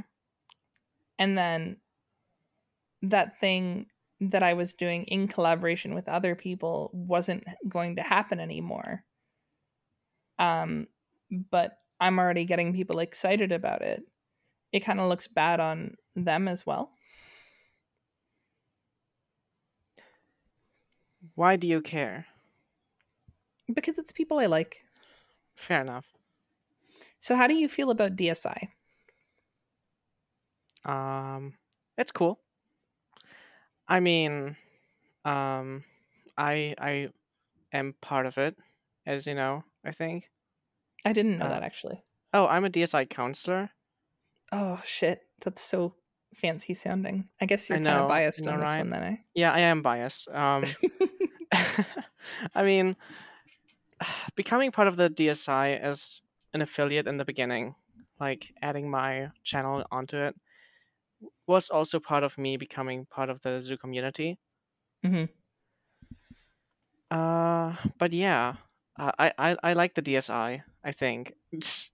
and 1.17 1.37
then 1.37 1.77
that 3.03 3.39
thing 3.39 3.87
that 4.21 4.43
I 4.43 4.53
was 4.53 4.73
doing 4.73 5.03
in 5.05 5.27
collaboration 5.27 5.93
with 5.93 6.07
other 6.07 6.35
people 6.35 6.89
wasn't 6.93 7.43
going 7.67 7.97
to 7.97 8.01
happen 8.01 8.39
anymore. 8.39 9.03
Um, 10.39 10.87
but 11.51 11.77
I'm 11.99 12.19
already 12.19 12.45
getting 12.45 12.73
people 12.73 12.99
excited 12.99 13.51
about 13.51 13.81
it. 13.81 14.03
It 14.71 14.81
kind 14.81 14.99
of 14.99 15.09
looks 15.09 15.27
bad 15.27 15.59
on 15.59 15.95
them 16.15 16.47
as 16.47 16.65
well. 16.65 16.91
Why 21.35 21.55
do 21.55 21.67
you 21.67 21.81
care? 21.81 22.25
Because 23.73 23.97
it's 23.97 24.11
people 24.11 24.39
I 24.39 24.45
like. 24.45 24.77
Fair 25.55 25.81
enough. 25.81 26.05
So 27.19 27.35
how 27.35 27.47
do 27.47 27.55
you 27.55 27.67
feel 27.67 27.89
about 27.89 28.15
DSI? 28.15 28.69
Um, 30.85 31.55
it's 31.97 32.11
cool. 32.11 32.39
I 33.87 33.99
mean, 33.99 34.55
um, 35.23 35.83
I 36.37 36.75
I 36.79 37.09
am 37.71 37.93
part 38.01 38.25
of 38.25 38.37
it, 38.37 38.55
as 39.05 39.27
you 39.27 39.35
know. 39.35 39.63
I 39.83 39.91
think. 39.91 40.29
I 41.05 41.13
didn't 41.13 41.37
know 41.37 41.45
Uh, 41.45 41.49
that 41.49 41.63
actually. 41.63 42.01
Oh, 42.33 42.47
I'm 42.47 42.65
a 42.65 42.69
DSI 42.69 43.05
counselor. 43.09 43.69
Oh 44.51 44.81
shit, 44.85 45.21
that's 45.43 45.61
so 45.61 45.93
fancy 46.33 46.73
sounding. 46.73 47.29
I 47.39 47.45
guess 47.45 47.69
you're 47.69 47.77
kind 47.77 47.87
of 47.87 48.07
biased 48.07 48.43
know, 48.43 48.53
on 48.53 48.59
this 48.59 48.67
right? 48.67 48.77
one 48.79 48.89
then, 48.89 49.03
eh? 49.03 49.15
Yeah, 49.35 49.53
I 49.53 49.59
am 49.59 49.81
biased. 49.81 50.27
Um, 50.29 50.65
I 52.55 52.63
mean, 52.63 52.95
becoming 54.35 54.71
part 54.71 54.87
of 54.87 54.97
the 54.97 55.09
DSI 55.09 55.79
as 55.79 56.21
an 56.53 56.61
affiliate 56.61 57.07
in 57.07 57.17
the 57.17 57.25
beginning, 57.25 57.75
like 58.19 58.53
adding 58.61 58.89
my 58.89 59.29
channel 59.43 59.85
onto 59.91 60.17
it, 60.17 60.35
was 61.47 61.69
also 61.69 61.99
part 61.99 62.23
of 62.23 62.37
me 62.37 62.57
becoming 62.57 63.05
part 63.05 63.29
of 63.29 63.41
the 63.41 63.61
zoo 63.61 63.77
community. 63.77 64.39
Mhm. 65.03 65.29
Uh, 67.11 67.75
but 67.97 68.13
yeah, 68.13 68.57
uh, 68.97 69.11
I, 69.17 69.33
I 69.37 69.57
I 69.63 69.73
like 69.73 69.95
the 69.95 70.01
DSI. 70.01 70.63
I 70.83 70.91
think. 70.91 71.33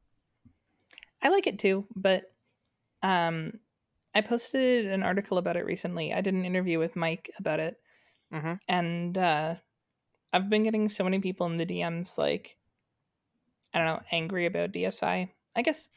I 1.22 1.30
like 1.30 1.48
it 1.48 1.60
too, 1.60 1.88
but 1.96 2.34
um 3.04 3.60
I 4.16 4.22
posted 4.22 4.88
an 4.88 5.04
article 5.04 5.38
about 5.40 5.58
it 5.58 5.66
recently. 5.66 6.14
I 6.14 6.22
did 6.22 6.34
an 6.36 6.46
interview 6.46 6.80
with 6.80 6.96
Mike 6.98 7.32
about 7.38 7.60
it. 7.62 7.82
Mhm. 8.32 8.60
And 8.68 9.18
uh 9.18 9.58
I've 10.34 10.50
been 10.50 10.64
getting 10.64 10.90
so 10.90 11.04
many 11.04 11.20
people 11.20 11.48
in 11.48 11.58
the 11.58 11.66
DMs 11.68 12.18
like 12.18 12.58
I 13.74 13.80
don't 13.80 13.88
know, 13.88 14.04
angry 14.12 14.46
about 14.46 14.72
DSI. 14.72 15.34
I 15.56 15.62
guess 15.62 15.90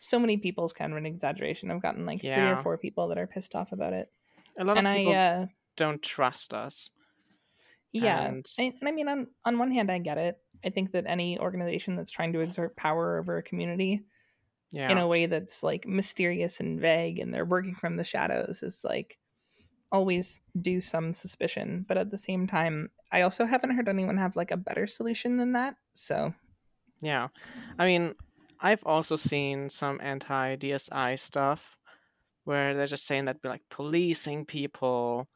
so 0.00 0.18
many 0.18 0.38
people's 0.38 0.72
kind 0.72 0.92
of 0.92 0.98
an 0.98 1.06
exaggeration. 1.06 1.70
I've 1.70 1.82
gotten 1.82 2.06
like 2.06 2.20
three 2.22 2.32
or 2.32 2.56
four 2.56 2.76
people 2.78 3.08
that 3.08 3.18
are 3.18 3.26
pissed 3.26 3.54
off 3.54 3.70
about 3.72 3.92
it. 3.92 4.10
A 4.58 4.64
lot 4.64 4.78
and 4.78 4.86
of 4.86 4.92
I 4.92 4.96
people 4.96 5.12
uh 5.12 5.46
don't 5.76 6.02
trust 6.02 6.52
us. 6.52 6.90
yeah, 7.92 8.22
and 8.26 8.50
I, 8.58 8.74
and 8.80 8.88
I 8.88 8.92
mean 8.92 9.08
on 9.08 9.26
on 9.44 9.58
one 9.58 9.70
hand 9.70 9.90
I 9.90 9.98
get 9.98 10.18
it. 10.18 10.38
I 10.64 10.70
think 10.70 10.92
that 10.92 11.04
any 11.06 11.38
organization 11.38 11.96
that's 11.96 12.10
trying 12.10 12.32
to 12.32 12.40
exert 12.40 12.76
power 12.76 13.18
over 13.18 13.36
a 13.38 13.42
community 13.42 14.02
yeah, 14.72 14.90
in 14.90 14.98
a 14.98 15.06
way 15.06 15.26
that's 15.26 15.62
like 15.62 15.86
mysterious 15.86 16.60
and 16.60 16.80
vague 16.80 17.18
and 17.18 17.32
they're 17.32 17.44
working 17.44 17.74
from 17.74 17.96
the 17.96 18.04
shadows 18.04 18.62
is 18.62 18.84
like 18.84 19.18
always 19.92 20.42
do 20.60 20.80
some 20.80 21.12
suspicion 21.12 21.84
but 21.88 21.96
at 21.98 22.10
the 22.10 22.18
same 22.18 22.46
time 22.46 22.90
i 23.10 23.22
also 23.22 23.44
haven't 23.44 23.74
heard 23.74 23.88
anyone 23.88 24.16
have 24.16 24.36
like 24.36 24.52
a 24.52 24.56
better 24.56 24.86
solution 24.86 25.36
than 25.38 25.52
that 25.52 25.74
so 25.94 26.32
Yeah. 27.02 27.28
I 27.78 27.86
mean, 27.86 28.14
I've 28.60 28.84
also 28.84 29.16
seen 29.16 29.70
some 29.70 30.00
anti 30.02 30.56
DSI 30.56 31.18
stuff 31.18 31.76
where 32.44 32.74
they're 32.74 32.86
just 32.86 33.06
saying 33.06 33.26
that 33.26 33.38
we're 33.42 33.50
like 33.50 33.62
policing 33.70 34.44
people 34.44 35.28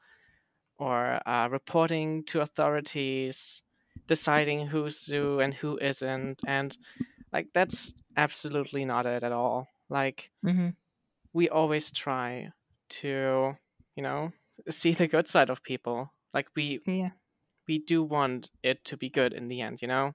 or 0.79 1.21
uh, 1.29 1.49
reporting 1.51 2.25
to 2.25 2.41
authorities, 2.41 3.63
deciding 4.07 4.67
who's 4.67 5.05
zoo 5.05 5.41
and 5.41 5.55
who 5.55 5.79
isn't. 5.79 6.41
And 6.47 6.77
like, 7.33 7.49
that's 7.55 7.95
absolutely 8.17 8.85
not 8.85 9.07
it 9.07 9.23
at 9.23 9.33
all. 9.33 9.69
Like, 9.89 10.31
mm-hmm. 10.45 10.71
we 11.33 11.49
always 11.49 11.91
try 11.91 12.51
to, 13.01 13.57
you 13.97 14.03
know, 14.03 14.33
see 14.71 14.93
the 14.93 15.07
good 15.07 15.29
side 15.29 15.51
of 15.51 15.63
people. 15.63 16.13
Like, 16.33 16.49
we, 16.57 16.81
yeah 16.87 17.11
we 17.67 17.79
do 17.79 18.03
want 18.03 18.51
it 18.63 18.85
to 18.85 18.97
be 18.97 19.09
good 19.09 19.33
in 19.33 19.49
the 19.49 19.61
end, 19.61 19.81
you 19.83 19.89
know? 19.89 20.13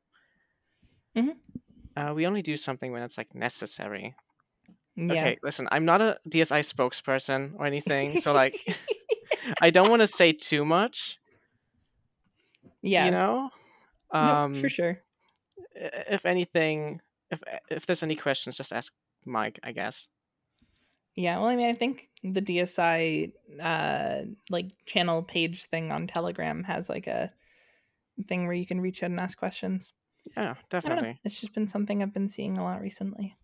Mhm. 1.16 1.38
Uh, 2.00 2.14
we 2.14 2.26
only 2.26 2.42
do 2.42 2.56
something 2.58 2.92
when 2.92 3.04
it's 3.04 3.18
like 3.18 3.36
necessary. 3.36 4.16
yeah 4.96 5.12
Okay, 5.14 5.38
listen, 5.44 5.68
I'm 5.72 5.86
not 5.86 6.02
a 6.02 6.18
DSI 6.30 6.62
spokesperson 6.74 7.54
or 7.58 7.66
anything, 7.66 8.20
so 8.22 8.32
like, 8.34 8.56
I 9.62 9.70
don't 9.70 9.90
want 9.90 10.02
to 10.02 10.08
say 10.08 10.32
too 10.34 10.64
much, 10.66 11.18
yeah 12.82 13.06
you 13.06 13.12
know? 13.12 13.50
no, 14.14 14.20
Um, 14.20 14.54
for 14.54 14.70
sure 14.70 15.00
If 15.76 16.26
anything, 16.26 17.02
if 17.32 17.40
if 17.70 17.86
there's 17.86 18.04
any 18.04 18.16
questions, 18.16 18.58
just 18.58 18.74
ask 18.74 18.94
Mike, 19.26 19.60
I 19.64 19.72
guess. 19.72 20.08
yeah 21.16 21.38
well 21.40 21.48
i 21.50 21.56
mean 21.56 21.70
i 21.70 21.74
think 21.74 22.08
the 22.24 22.42
dsi 22.42 23.32
uh 23.62 24.22
like 24.50 24.68
channel 24.86 25.24
page 25.24 25.66
thing 25.66 25.92
on 25.92 26.08
telegram 26.08 26.64
has 26.64 26.88
like 26.90 27.08
a 27.08 27.32
thing 28.28 28.46
where 28.46 28.56
you 28.56 28.66
can 28.66 28.80
reach 28.80 29.02
out 29.04 29.10
and 29.12 29.20
ask 29.20 29.38
questions 29.38 29.94
Yeah, 30.38 30.52
i 30.52 30.64
definitely. 30.70 31.20
it's 31.24 31.40
just 31.40 31.54
been 31.54 31.68
something 31.68 32.02
i've 32.02 32.14
been 32.14 32.30
seeing 32.30 32.58
a 32.58 32.64
lot 32.64 32.82
recently 32.82 33.36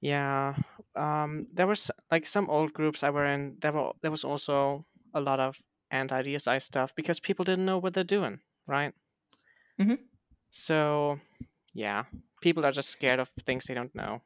Yeah. 0.00 0.54
Um, 0.94 1.46
there 1.52 1.66
was 1.66 1.90
like 2.10 2.26
some 2.26 2.50
old 2.50 2.72
groups 2.72 3.02
I 3.02 3.10
were 3.10 3.24
in. 3.24 3.56
There 3.60 3.72
were 3.72 3.92
there 4.02 4.10
was 4.10 4.24
also 4.24 4.84
a 5.14 5.20
lot 5.20 5.40
of 5.40 5.56
anti 5.90 6.22
DSI 6.22 6.60
stuff 6.60 6.92
because 6.94 7.18
people 7.20 7.44
didn't 7.44 7.64
know 7.64 7.78
what 7.78 7.94
they're 7.94 8.04
doing, 8.04 8.40
right? 8.66 8.92
Mm-hmm. 9.80 9.94
So, 10.50 11.18
yeah, 11.72 12.04
people 12.40 12.64
are 12.64 12.72
just 12.72 12.90
scared 12.90 13.20
of 13.20 13.30
things 13.46 13.64
they 13.64 13.74
don't 13.74 13.94
know 13.94 14.20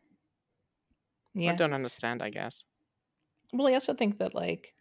yeah 1.34 1.52
or 1.52 1.56
don't 1.56 1.74
understand. 1.74 2.22
I 2.22 2.30
guess. 2.30 2.64
Well, 3.52 3.68
I 3.68 3.74
also 3.74 3.94
think 3.94 4.18
that 4.18 4.34
like, 4.34 4.74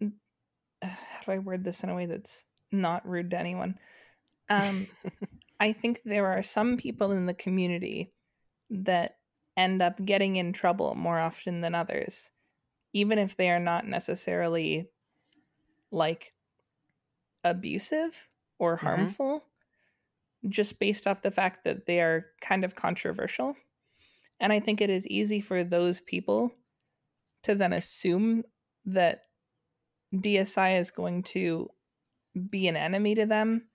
how 0.82 1.20
do 1.24 1.32
I 1.32 1.38
word 1.38 1.64
this 1.64 1.82
in 1.82 1.90
a 1.90 1.94
way 1.94 2.06
that's 2.06 2.46
not 2.70 3.06
rude 3.06 3.30
to 3.30 3.38
anyone. 3.38 3.78
Um, 4.48 4.88
I 5.62 5.72
think 5.72 6.02
there 6.04 6.26
are 6.26 6.42
some 6.42 6.76
people 6.76 7.12
in 7.12 7.26
the 7.26 7.34
community 7.34 8.12
that 8.70 9.20
end 9.56 9.80
up 9.80 10.04
getting 10.04 10.34
in 10.36 10.52
trouble 10.52 10.96
more 10.96 11.20
often 11.20 11.60
than 11.60 11.72
others, 11.72 12.32
even 12.92 13.18
if 13.18 13.36
they 13.36 13.50
are 13.50 13.60
not 13.60 13.86
necessarily 13.86 14.90
like 15.92 16.34
abusive 17.44 18.28
or 18.58 18.76
Mhm. 18.82 18.82
harmful, 18.82 19.44
just 20.48 20.78
based 20.78 21.06
off 21.06 21.22
the 21.22 21.30
fact 21.30 21.64
that 21.64 21.86
they 21.86 22.00
are 22.00 22.26
kind 22.40 22.64
of 22.64 22.74
controversial. 22.74 23.56
And 24.40 24.52
I 24.52 24.60
think 24.60 24.80
it 24.80 24.90
is 24.90 25.06
easy 25.06 25.40
for 25.40 25.64
those 25.64 26.00
people 26.00 26.54
to 27.44 27.54
then 27.54 27.72
assume 27.72 28.44
that 28.86 29.24
DSI 30.14 30.78
is 30.78 30.90
going 30.90 31.24
to 31.24 31.70
be 32.50 32.68
an 32.68 32.76
enemy 32.76 33.14
to 33.16 33.26
them 33.26 33.68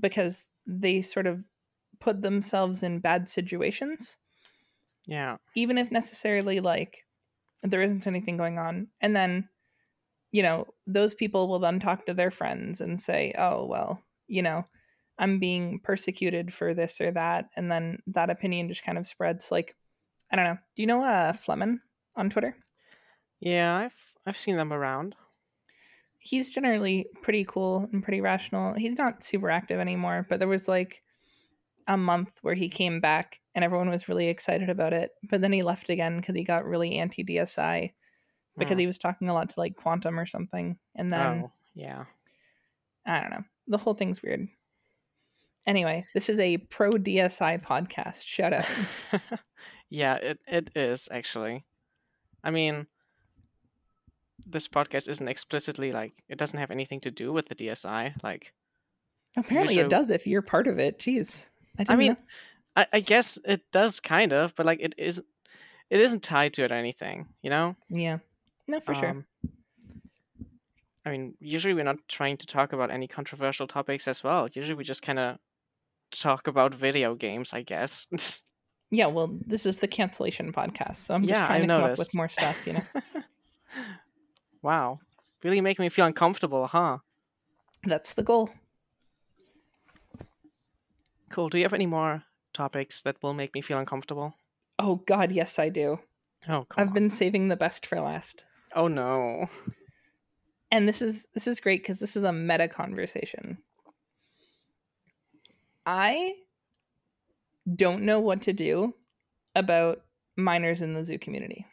because 0.00 0.50
they 0.68 1.02
sort 1.02 1.26
of 1.26 1.42
put 1.98 2.22
themselves 2.22 2.84
in 2.84 3.00
bad 3.00 3.28
situations, 3.28 4.18
Yeah. 5.06 5.38
even 5.56 5.78
if 5.78 5.90
necessarily 5.90 6.60
like 6.60 7.04
there 7.62 7.82
isn't 7.82 8.06
anything 8.06 8.36
going 8.36 8.58
on. 8.58 8.88
And 9.00 9.16
then, 9.16 9.48
you 10.30 10.42
know, 10.42 10.66
those 10.86 11.14
people 11.14 11.48
will 11.48 11.58
then 11.58 11.80
talk 11.80 12.06
to 12.06 12.14
their 12.14 12.30
friends 12.30 12.80
and 12.80 13.00
say, 13.00 13.34
oh, 13.36 13.64
well, 13.66 14.00
you 14.28 14.42
know, 14.42 14.64
I'm 15.18 15.40
being 15.40 15.80
persecuted 15.82 16.54
for 16.54 16.74
this 16.74 17.00
or 17.00 17.10
that. 17.12 17.46
And 17.56 17.72
then 17.72 18.00
that 18.08 18.30
opinion 18.30 18.68
just 18.68 18.84
kind 18.84 18.98
of 18.98 19.06
spreads. 19.06 19.50
Like, 19.50 19.74
I 20.30 20.36
don't 20.36 20.44
know. 20.44 20.58
Do 20.76 20.82
you 20.82 20.86
know 20.86 21.02
uh, 21.02 21.32
Fleming 21.32 21.80
on 22.14 22.30
Twitter? 22.30 22.54
Yeah, 23.40 23.74
I've 23.74 23.96
I've 24.26 24.36
seen 24.36 24.56
them 24.56 24.72
around. 24.72 25.16
He's 26.18 26.50
generally 26.50 27.06
pretty 27.22 27.44
cool 27.44 27.88
and 27.92 28.02
pretty 28.02 28.20
rational. 28.20 28.74
He's 28.74 28.98
not 28.98 29.24
super 29.24 29.50
active 29.50 29.80
anymore, 29.80 30.26
but 30.28 30.38
there 30.38 30.48
was 30.48 30.68
like 30.68 31.02
a 31.86 31.96
month 31.96 32.32
where 32.42 32.54
he 32.54 32.68
came 32.68 33.00
back 33.00 33.40
and 33.54 33.64
everyone 33.64 33.88
was 33.88 34.08
really 34.08 34.28
excited 34.28 34.68
about 34.68 34.92
it. 34.92 35.10
But 35.28 35.40
then 35.40 35.52
he 35.52 35.62
left 35.62 35.88
again 35.88 36.16
because 36.16 36.34
he 36.34 36.44
got 36.44 36.66
really 36.66 36.96
anti 36.98 37.24
DSI 37.24 37.92
because 38.58 38.78
he 38.78 38.86
was 38.86 38.98
talking 38.98 39.28
a 39.28 39.34
lot 39.34 39.50
to 39.50 39.60
like 39.60 39.76
Quantum 39.76 40.18
or 40.18 40.26
something. 40.26 40.76
And 40.96 41.10
then 41.10 41.44
oh, 41.44 41.52
yeah. 41.74 42.04
I 43.06 43.20
don't 43.20 43.30
know. 43.30 43.44
The 43.68 43.78
whole 43.78 43.94
thing's 43.94 44.22
weird. 44.22 44.48
Anyway, 45.66 46.06
this 46.14 46.28
is 46.28 46.38
a 46.38 46.56
pro 46.56 46.90
DSI 46.90 47.62
podcast. 47.62 48.24
Shut 48.24 48.52
up. 48.52 48.66
yeah, 49.90 50.16
it, 50.16 50.38
it 50.46 50.70
is 50.74 51.08
actually. 51.10 51.64
I 52.42 52.50
mean, 52.50 52.86
this 54.46 54.68
podcast 54.68 55.08
isn't 55.08 55.28
explicitly 55.28 55.92
like 55.92 56.12
it 56.28 56.38
doesn't 56.38 56.58
have 56.58 56.70
anything 56.70 57.00
to 57.00 57.10
do 57.10 57.32
with 57.32 57.48
the 57.48 57.54
DSI. 57.54 58.14
Like, 58.22 58.52
Apparently, 59.36 59.74
Usually- 59.74 59.86
it 59.86 59.90
does 59.90 60.10
if 60.10 60.26
you're 60.26 60.42
part 60.42 60.66
of 60.66 60.78
it. 60.78 60.98
Jeez. 60.98 61.48
I, 61.78 61.82
I 61.82 61.84
didn't 61.84 61.98
mean, 61.98 62.12
know. 62.12 62.16
I, 62.76 62.86
I 62.94 63.00
guess 63.00 63.38
it 63.44 63.62
does 63.72 64.00
kind 64.00 64.32
of, 64.32 64.54
but 64.54 64.66
like 64.66 64.80
it 64.80 64.94
is, 64.96 65.18
it 65.90 66.00
isn't 66.00 66.22
tied 66.22 66.54
to 66.54 66.64
it 66.64 66.72
or 66.72 66.74
anything. 66.76 67.26
You 67.42 67.50
know? 67.50 67.76
yeah. 67.88 68.18
No, 68.66 68.80
for 68.80 68.94
sure. 68.94 69.10
Um, 69.10 69.24
I 71.06 71.10
mean, 71.10 71.34
usually 71.40 71.72
we're 71.72 71.84
not 71.84 71.96
trying 72.08 72.36
to 72.38 72.46
talk 72.46 72.72
about 72.74 72.90
any 72.90 73.06
controversial 73.08 73.66
topics 73.66 74.06
as 74.06 74.22
well. 74.22 74.48
Usually 74.52 74.74
we 74.74 74.84
just 74.84 75.00
kind 75.02 75.18
of 75.18 75.38
talk 76.10 76.46
about 76.46 76.74
video 76.74 77.14
games, 77.14 77.52
I 77.52 77.62
guess. 77.62 78.06
Yeah, 78.90 79.08
well, 79.08 79.38
this 79.46 79.66
is 79.66 79.76
the 79.76 79.86
cancellation 79.86 80.50
podcast, 80.50 80.96
so 80.96 81.14
I'm 81.14 81.26
just 81.26 81.38
Yeah, 81.38 81.46
trying 81.46 81.64
I 81.64 81.66
to 81.66 81.72
come 81.74 81.82
up 81.90 81.98
with 81.98 82.14
more 82.14 82.30
stuff, 82.30 82.66
you 82.66 82.72
know. 82.72 82.82
wow. 84.62 85.00
Really 85.42 85.60
make 85.60 85.78
me 85.78 85.88
feel 85.88 86.06
uncomfortable, 86.06 86.66
huh? 86.66 86.98
That's 87.84 88.14
the 88.14 88.22
goal. 88.22 88.50
Cool. 91.30 91.48
Do 91.48 91.58
you 91.58 91.64
have 91.64 91.74
any 91.74 91.86
more 91.86 92.24
topics 92.52 93.02
that 93.02 93.22
will 93.22 93.34
make 93.34 93.54
me 93.54 93.60
feel 93.60 93.78
uncomfortable? 93.78 94.34
Oh 94.78 94.96
God, 94.96 95.32
yes, 95.32 95.58
I 95.58 95.68
do. 95.68 95.98
Oh, 96.48 96.64
come 96.68 96.82
I've 96.82 96.88
on. 96.88 96.94
been 96.94 97.10
saving 97.10 97.48
the 97.48 97.56
best 97.56 97.84
for 97.86 98.00
last, 98.00 98.44
Oh 98.74 98.88
no. 98.88 99.48
and 100.70 100.88
this 100.88 101.02
is 101.02 101.26
this 101.34 101.46
is 101.46 101.60
great 101.60 101.82
because 101.82 102.00
this 102.00 102.16
is 102.16 102.24
a 102.24 102.32
meta 102.32 102.68
conversation. 102.68 103.58
I 105.84 106.34
don't 107.74 108.02
know 108.02 108.20
what 108.20 108.42
to 108.42 108.52
do 108.52 108.94
about 109.54 110.02
minors 110.36 110.80
in 110.82 110.94
the 110.94 111.04
zoo 111.04 111.18
community, 111.18 111.66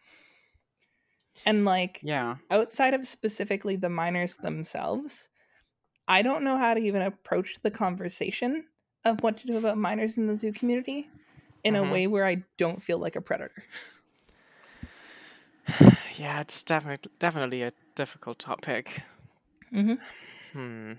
and 1.45 1.65
like 1.65 2.01
Yeah. 2.03 2.37
outside 2.51 2.93
of 2.93 3.05
specifically 3.05 3.75
the 3.75 3.89
minors 3.89 4.35
themselves, 4.37 5.29
I 6.07 6.21
don't 6.21 6.43
know 6.43 6.57
how 6.57 6.73
to 6.73 6.79
even 6.79 7.01
approach 7.01 7.55
the 7.63 7.71
conversation 7.71 8.65
of 9.05 9.21
what 9.23 9.37
to 9.37 9.47
do 9.47 9.57
about 9.57 9.77
minors 9.77 10.17
in 10.17 10.27
the 10.27 10.37
zoo 10.37 10.51
community 10.51 11.09
in 11.63 11.75
Mhm. 11.75 11.89
a 11.89 11.91
way 11.91 12.07
where 12.07 12.25
I 12.25 12.43
don't 12.57 12.81
feel 12.81 12.97
like 12.99 13.15
a 13.15 13.21
predator. 13.21 13.63
Yeah, 16.17 16.39
it's 16.41 16.63
definitely 16.63 17.11
definitely 17.19 17.61
a 17.61 17.73
difficult 17.95 18.39
topic. 18.39 19.03
hmm 19.71 19.95
Hmm. 20.53 20.93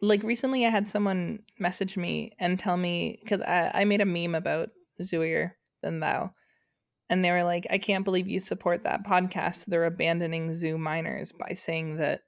Like 0.00 0.22
recently, 0.22 0.64
I 0.64 0.70
had 0.70 0.88
someone 0.88 1.42
message 1.58 1.96
me 1.96 2.32
and 2.38 2.58
tell 2.58 2.76
me 2.76 3.18
because 3.20 3.40
I, 3.42 3.70
I 3.74 3.84
made 3.84 4.00
a 4.00 4.04
meme 4.06 4.34
about 4.34 4.70
Zooier 5.02 5.52
than 5.82 6.00
thou, 6.00 6.32
and 7.10 7.24
they 7.24 7.30
were 7.30 7.44
like, 7.44 7.66
"I 7.70 7.78
can't 7.78 8.04
believe 8.04 8.28
you 8.28 8.40
support 8.40 8.84
that 8.84 9.04
podcast. 9.04 9.66
They're 9.66 9.84
abandoning 9.84 10.52
zoo 10.52 10.78
minors 10.78 11.32
by 11.32 11.54
saying 11.54 11.96
that." 11.96 12.22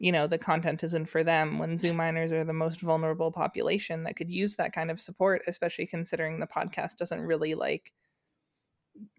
You 0.00 0.10
know, 0.10 0.26
the 0.26 0.38
content 0.38 0.82
isn't 0.82 1.08
for 1.08 1.22
them 1.22 1.58
when 1.58 1.78
zoo 1.78 1.94
minors 1.94 2.32
are 2.32 2.44
the 2.44 2.52
most 2.52 2.80
vulnerable 2.80 3.30
population 3.30 4.02
that 4.02 4.16
could 4.16 4.28
use 4.28 4.56
that 4.56 4.72
kind 4.72 4.90
of 4.90 5.00
support, 5.00 5.42
especially 5.46 5.86
considering 5.86 6.40
the 6.40 6.48
podcast 6.48 6.96
doesn't 6.96 7.20
really 7.20 7.54
like 7.54 7.92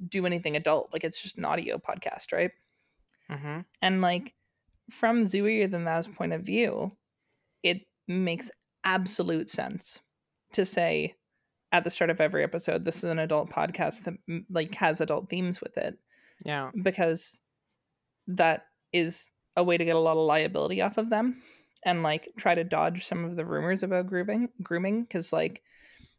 do 0.08 0.26
anything 0.26 0.56
adult. 0.56 0.92
Like 0.92 1.04
it's 1.04 1.22
just 1.22 1.38
an 1.38 1.46
audio 1.46 1.78
podcast, 1.78 2.34
right? 2.34 2.52
Mm-hmm. 3.30 3.62
And 3.82 4.02
like 4.02 4.34
from 4.90 5.24
Zooier 5.24 5.70
than 5.70 5.86
thou's 5.86 6.08
point 6.08 6.34
of 6.34 6.42
view, 6.42 6.92
it 7.64 7.82
makes 8.08 8.52
absolute 8.84 9.50
sense 9.50 10.02
to 10.54 10.66
say 10.66 11.16
at 11.76 11.84
the 11.84 11.90
start 11.90 12.10
of 12.10 12.22
every 12.22 12.42
episode, 12.42 12.86
this 12.86 13.04
is 13.04 13.10
an 13.10 13.20
adult 13.20 13.50
podcast 13.50 14.06
that 14.06 14.14
mm, 14.30 14.46
like 14.50 14.74
has 14.76 15.02
adult 15.02 15.30
themes 15.30 15.60
with 15.60 15.78
it. 15.78 15.98
Yeah. 16.46 16.72
because 16.82 17.40
that 18.28 18.66
is 18.92 19.32
a 19.56 19.64
way 19.64 19.78
to 19.78 19.86
get 19.86 19.96
a 19.96 20.00
lot 20.00 20.18
of 20.18 20.26
liability 20.26 20.82
off 20.82 20.98
of 20.98 21.10
them 21.10 21.42
and 21.86 22.04
like 22.04 22.30
try 22.38 22.56
to 22.56 22.64
dodge 22.64 23.06
some 23.06 23.24
of 23.24 23.36
the 23.36 23.46
rumors 23.46 23.84
about 23.84 24.08
grooming 24.08 24.50
grooming 24.62 25.04
because 25.04 25.32
like 25.32 25.62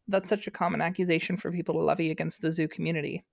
that's 0.09 0.30
such 0.30 0.46
a 0.46 0.50
common 0.50 0.80
accusation 0.80 1.36
for 1.36 1.52
people 1.52 1.74
to 1.74 1.80
levy 1.80 2.11
against 2.11 2.40
the 2.40 2.50
zoo 2.50 2.68
community. 2.68 3.24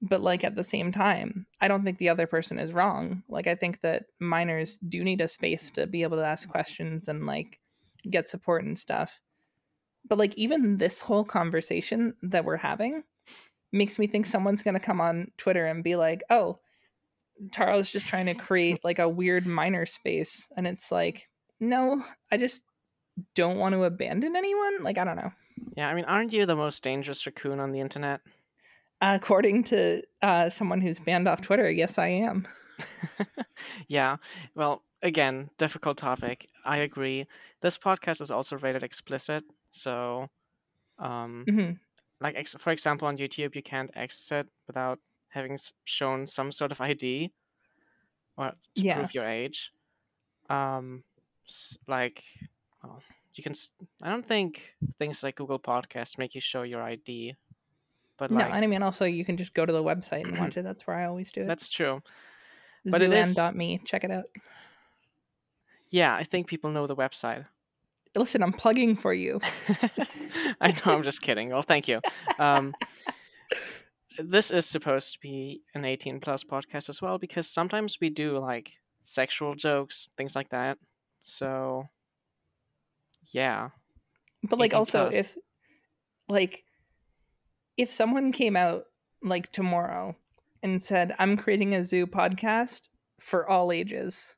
But 0.00 0.20
like 0.20 0.44
at 0.44 0.54
the 0.54 0.64
same 0.64 0.92
time 0.92 1.46
i 1.60 1.68
don't 1.68 1.84
think 1.84 1.98
the 1.98 2.08
other 2.08 2.26
person 2.26 2.58
is 2.58 2.72
wrong. 2.72 3.22
Like 3.28 3.46
i 3.46 3.54
think 3.54 3.80
that 3.82 4.06
minors 4.20 4.78
do 4.78 5.02
need 5.02 5.20
a 5.20 5.28
space 5.28 5.70
to 5.72 5.86
be 5.86 6.02
able 6.02 6.18
to 6.18 6.26
ask 6.26 6.48
questions 6.48 7.08
and 7.08 7.26
like 7.26 7.58
get 8.08 8.28
support 8.28 8.64
and 8.64 8.78
stuff 8.78 9.20
but 10.10 10.18
like 10.18 10.34
even 10.36 10.76
this 10.76 11.00
whole 11.00 11.24
conversation 11.24 12.12
that 12.22 12.44
we're 12.44 12.58
having 12.58 13.02
makes 13.72 13.98
me 13.98 14.06
think 14.06 14.26
someone's 14.26 14.62
going 14.62 14.74
to 14.74 14.80
come 14.80 15.00
on 15.00 15.30
twitter 15.38 15.64
and 15.64 15.82
be 15.82 15.96
like 15.96 16.22
oh 16.28 16.58
Taro's 17.52 17.90
just 17.90 18.06
trying 18.06 18.26
to 18.26 18.34
create 18.34 18.84
like 18.84 18.98
a 18.98 19.08
weird 19.08 19.46
minor 19.46 19.86
space 19.86 20.50
and 20.58 20.66
it's 20.66 20.92
like 20.92 21.30
no 21.58 22.04
i 22.30 22.36
just 22.36 22.62
don't 23.34 23.56
want 23.56 23.74
to 23.74 23.84
abandon 23.84 24.36
anyone 24.36 24.82
like 24.82 24.98
i 24.98 25.04
don't 25.04 25.16
know 25.16 25.32
Yeah. 25.76 25.88
I 25.88 25.94
mean, 25.94 26.04
aren't 26.04 26.34
you 26.34 26.44
the 26.44 26.56
most 26.56 26.82
dangerous 26.82 27.24
raccoon 27.24 27.60
on 27.60 27.72
the 27.72 27.80
internet? 27.80 28.20
according 29.02 29.64
to 29.64 30.02
uh, 30.20 30.50
someone 30.50 30.82
who's 30.82 31.00
banned 31.00 31.26
off 31.26 31.40
twitter 31.40 31.70
yes 31.70 31.96
i 31.96 32.08
am 32.08 32.46
yeah. 33.88 34.16
Well, 34.54 34.82
again, 35.02 35.50
difficult 35.58 35.98
topic. 35.98 36.48
I 36.64 36.78
agree. 36.78 37.26
This 37.60 37.78
podcast 37.78 38.20
is 38.20 38.30
also 38.30 38.56
rated 38.56 38.82
explicit, 38.82 39.44
so 39.70 40.28
um 40.98 41.44
Mhm. 41.48 41.78
like 42.20 42.34
ex- 42.36 42.56
for 42.58 42.70
example 42.72 43.08
on 43.08 43.16
YouTube 43.16 43.54
you 43.54 43.62
can't 43.62 43.90
access 43.96 44.30
it 44.32 44.48
without 44.66 44.98
having 45.28 45.54
s- 45.54 45.72
shown 45.84 46.26
some 46.26 46.52
sort 46.52 46.72
of 46.72 46.80
ID 46.80 47.30
or 48.36 48.50
to 48.74 48.82
Yeah. 48.82 48.96
prove 48.96 49.14
your 49.14 49.26
age. 49.26 49.72
Um 50.48 51.04
s- 51.46 51.78
like 51.86 52.24
well, 52.82 53.02
you 53.34 53.42
can 53.44 53.54
I 54.02 54.10
don't 54.10 54.26
think 54.26 54.74
things 54.98 55.22
like 55.22 55.36
Google 55.36 55.58
Podcast 55.60 56.18
make 56.18 56.34
you 56.34 56.40
show 56.40 56.62
your 56.62 56.82
ID. 56.82 57.36
But 58.18 58.30
no 58.30 58.36
like 58.40 58.52
and 58.52 58.62
i 58.64 58.66
mean 58.66 58.82
also 58.82 59.06
you 59.06 59.24
can 59.24 59.38
just 59.38 59.54
go 59.54 59.64
to 59.64 59.72
the 59.72 59.82
website 59.82 60.24
and 60.24 60.38
watch 60.38 60.56
it 60.58 60.62
that's 60.62 60.86
where 60.86 60.94
i 60.96 61.06
always 61.06 61.32
do 61.32 61.40
it 61.42 61.46
that's 61.46 61.68
true. 61.70 62.02
but 62.84 63.00
it 63.00 63.10
is- 63.12 63.34
check 63.86 64.04
it 64.04 64.10
out 64.10 64.26
Yeah, 65.90 66.14
I 66.14 66.24
think 66.24 66.46
people 66.46 66.70
know 66.70 66.86
the 66.86 66.94
website. 66.96 67.46
Listen 68.16 68.42
i'm 68.42 68.52
plugging 68.52 68.96
for 68.96 69.12
you 69.14 69.40
I 70.60 70.68
know, 70.72 70.92
I'm 70.92 71.02
just 71.02 71.22
kidding. 71.22 71.48
Well, 71.50 71.62
thank 71.62 71.88
you. 71.88 72.00
Um, 72.38 72.74
this 74.18 74.50
is 74.50 74.66
supposed 74.66 75.14
to 75.14 75.20
be 75.20 75.62
an 75.74 75.84
18 75.84 76.20
plus 76.20 76.44
podcast 76.44 76.88
as 76.90 77.00
well 77.00 77.16
because 77.18 77.46
sometimes 77.48 77.98
we 78.00 78.10
do 78.10 78.36
like 78.38 78.72
sexual 79.02 79.54
jokes, 79.54 80.08
things 80.18 80.36
like 80.36 80.50
that. 80.50 80.76
So, 81.22 81.88
yeah, 83.32 83.70
But 84.42 84.58
like 84.58 84.74
also 84.74 85.08
does. 85.08 85.18
if 85.18 85.36
like 86.28 86.64
if 87.76 87.90
someone 87.90 88.32
came 88.32 88.56
out 88.56 88.84
like 89.22 89.50
tomorrow 89.52 90.16
and 90.62 90.82
said, 90.82 91.14
I'm 91.18 91.36
creating 91.38 91.74
a 91.74 91.84
zoo 91.84 92.06
podcast 92.06 92.88
for 93.18 93.48
all 93.48 93.72
ages, 93.72 94.34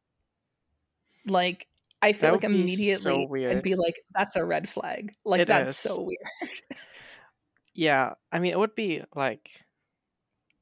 like 1.26 1.66
I 2.02 2.12
feel 2.12 2.32
like 2.32 2.40
be 2.40 2.46
so 2.48 2.50
immediately 2.50 3.46
I'd 3.46 3.62
be 3.62 3.76
like, 3.76 3.94
that's 4.14 4.36
a 4.36 4.44
red 4.44 4.68
flag. 4.68 5.12
Like 5.24 5.42
It 5.42 5.48
that's 5.48 5.70
is. 5.70 5.76
so 5.76 6.00
weird. 6.02 6.18
yeah. 7.74 8.14
I 8.32 8.40
mean, 8.40 8.52
it 8.52 8.58
would 8.58 8.74
be 8.74 9.02
like, 9.14 9.50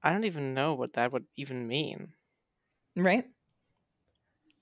I 0.02 0.12
don't 0.12 0.24
even 0.24 0.54
know 0.54 0.74
what 0.74 0.92
that 0.94 1.12
would 1.12 1.24
even 1.36 1.66
mean. 1.66 2.08
right? 2.94 3.24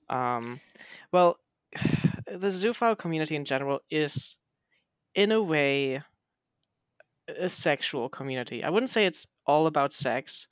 Um, 0.08 0.60
well, 1.12 1.38
the 2.26 2.48
zoophile 2.48 2.96
community 2.96 3.36
in 3.36 3.44
general 3.44 3.80
is, 3.90 4.36
in 5.14 5.32
a 5.32 5.42
way, 5.42 6.02
a 7.28 7.48
sexual 7.48 8.08
community. 8.08 8.64
I 8.64 8.70
wouldn't 8.70 8.90
say 8.90 9.04
it's 9.04 9.26
all 9.46 9.66
about 9.66 9.92
sex, 9.92 10.46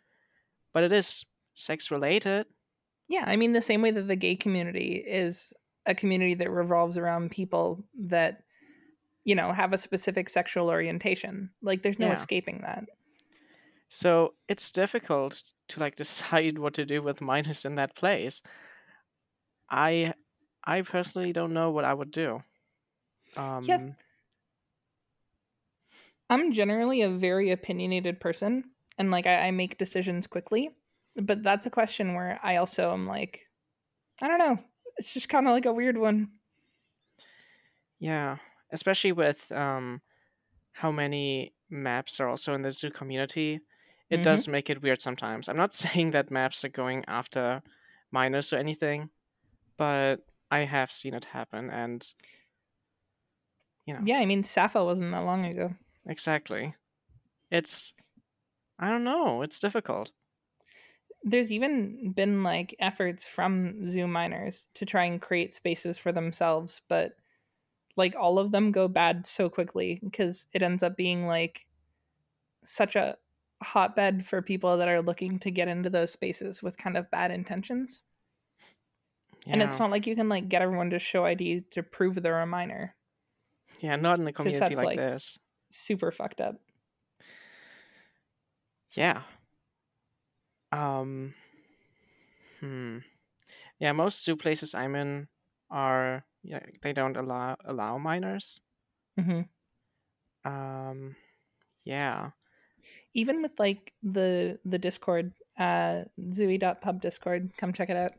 but 0.75 0.83
it 0.83 0.93
is 0.93 1.25
sex 1.55 1.91
related. 1.91 2.47
Yeah, 3.09 3.25
I 3.27 3.37
mean 3.37 3.53
the 3.53 3.63
same 3.63 3.83
way 3.83 3.93
that 3.93 4.09
the 4.09 4.17
gay 4.17 4.37
community 4.37 5.03
is 5.07 5.53
a 5.87 5.95
community 5.95 6.35
that 6.35 6.51
revolves 6.51 6.97
around 6.97 7.31
people 7.31 7.85
that 7.99 8.45
you 9.25 9.35
know 9.35 9.53
have 9.53 9.73
a 9.73 9.79
specific 9.79 10.29
sexual 10.29 10.69
orientation. 10.71 11.53
Like 11.63 11.83
there's 11.83 11.99
no 12.01 12.11
Yeah. 12.11 12.13
escaping 12.13 12.63
that. 12.63 12.85
So 13.89 14.35
it's 14.49 14.71
difficult 14.73 15.43
to 15.69 15.81
like 15.81 15.97
decide 15.97 16.59
what 16.59 16.75
to 16.75 16.85
do 16.87 17.03
with 17.03 17.21
minors 17.21 17.65
in 17.65 17.75
that 17.77 17.97
place. 17.97 18.43
I 19.71 20.15
I 20.65 20.83
personally 20.83 21.33
don't 21.33 21.53
know 21.53 21.71
what 21.71 21.85
I 21.85 21.95
would 21.95 22.11
do. 22.11 22.43
Um 23.37 23.97
I'm 26.29 26.53
generally 26.53 27.03
a 27.03 27.11
very 27.11 27.51
opinionated 27.51 28.21
person 28.21 28.71
and 28.99 29.11
like 29.11 29.27
I, 29.27 29.49
I 29.49 29.51
make 29.51 29.79
decisions 29.79 30.27
quickly. 30.27 30.77
But 31.17 31.43
that's 31.43 31.67
a 31.67 31.71
question 31.71 32.15
where 32.15 32.39
I 32.43 32.57
also 32.57 32.93
am 32.93 33.07
like, 33.07 33.47
I 34.23 34.29
don't 34.29 34.39
know. 34.39 34.65
It's 34.99 35.13
just 35.13 35.29
kind 35.29 35.47
of 35.47 35.53
like 35.53 35.67
a 35.67 35.73
weird 35.73 35.99
one. 35.99 36.31
yeah, 37.99 38.37
especially 38.73 39.13
with 39.13 39.51
um 39.53 40.01
how 40.73 40.93
many 40.93 41.55
maps 41.71 42.21
are 42.21 42.29
also 42.29 42.55
in 42.55 42.63
the 42.63 42.73
zoo 42.73 42.91
community. 42.91 43.61
It 44.11 44.21
Mhm. 44.21 44.25
does 44.25 44.49
make 44.49 44.71
it 44.71 44.83
weird 44.83 45.01
sometimes. 45.01 45.49
I'm 45.49 45.57
not 45.57 45.73
saying 45.85 46.11
that 46.13 46.31
maps 46.31 46.65
are 46.65 46.69
going 46.69 47.05
after 47.09 47.63
minors 48.13 48.53
or 48.53 48.57
anything, 48.59 49.11
but 49.79 50.27
I 50.51 50.61
have 50.61 50.93
seen 50.93 51.15
it 51.15 51.25
happen 51.27 51.71
and 51.71 52.07
you 53.87 53.95
know 53.95 54.01
Yeah, 54.05 54.19
I 54.19 54.27
mean 54.27 54.45
Sappho 54.45 54.85
wasn't 54.85 55.13
that 55.13 55.25
long 55.25 55.45
ago. 55.45 55.75
Exactly. 56.07 56.75
It's 57.51 57.93
I 58.79 58.91
don't 58.91 59.05
know, 59.05 59.43
it's 59.43 59.61
difficult. 59.61 60.13
There's 61.23 61.51
even 61.51 62.13
been 62.13 62.43
like 62.43 62.77
efforts 62.79 63.27
from 63.27 63.87
zoo 63.89 64.07
minors 64.07 64.69
to 64.75 64.85
try 64.85 65.05
and 65.05 65.21
create 65.21 65.55
spaces 65.55 65.99
for 65.99 66.13
themselves, 66.13 66.83
but 66.89 67.13
like 67.97 68.15
all 68.15 68.39
of 68.39 68.53
them 68.53 68.73
go 68.73 68.87
bad 68.89 69.27
so 69.27 69.49
quickly 69.49 70.01
because 70.05 70.47
it 70.53 70.63
ends 70.63 70.83
up 70.83 70.97
being 70.97 71.27
like 71.27 71.67
such 72.65 72.95
a 72.97 73.17
hotbed 73.63 74.27
for 74.27 74.43
people 74.43 74.77
that 74.77 74.89
are 74.89 75.03
looking 75.03 75.39
to 75.41 75.51
get 75.51 75.69
into 75.69 75.91
those 75.91 76.13
spaces 76.13 76.63
with 76.63 76.77
kind 76.77 76.97
of 76.97 77.11
bad 77.11 77.31
intentions. 77.31 78.03
Yeah. 79.47 79.55
And 79.55 79.63
it's 79.63 79.79
not 79.79 79.91
like 79.91 80.07
you 80.07 80.15
can 80.17 80.29
like 80.29 80.49
get 80.49 80.63
everyone 80.63 80.91
to 80.91 80.99
show 80.99 81.25
ID 81.25 81.65
to 81.73 81.83
prove 81.83 82.21
they're 82.23 82.41
a 82.41 82.47
minor. 82.47 82.95
Yeah, 83.81 83.97
not 83.97 84.19
in 84.19 84.27
a 84.27 84.33
community 84.33 84.59
that's, 84.59 84.77
like, 84.77 84.87
like- 84.87 84.97
this. 84.97 85.39
Super 85.71 86.11
fucked 86.11 86.41
up. 86.41 86.57
Yeah. 88.93 89.23
Um 90.73 91.35
Hmm. 92.61 92.99
Yeah, 93.81 93.93
most 93.93 94.25
zoo 94.25 94.37
places 94.37 94.75
I'm 94.75 94.95
in 94.97 95.29
are 95.71 96.27
yeah, 96.43 96.65
they 96.83 96.93
don't 96.93 97.17
allow 97.17 97.57
allow 97.65 97.99
minors. 97.99 98.61
hmm 99.17 99.49
Um 100.45 101.17
yeah. 101.85 102.33
Even 103.15 103.43
with 103.43 103.59
like 103.59 103.95
the 104.03 104.59
the 104.65 104.79
Discord, 104.79 105.33
uh 105.59 106.05
Zooey.pub 106.21 107.01
Discord, 107.01 107.53
come 107.57 107.73
check 107.73 107.91
it 107.91 107.97
out. 107.97 108.13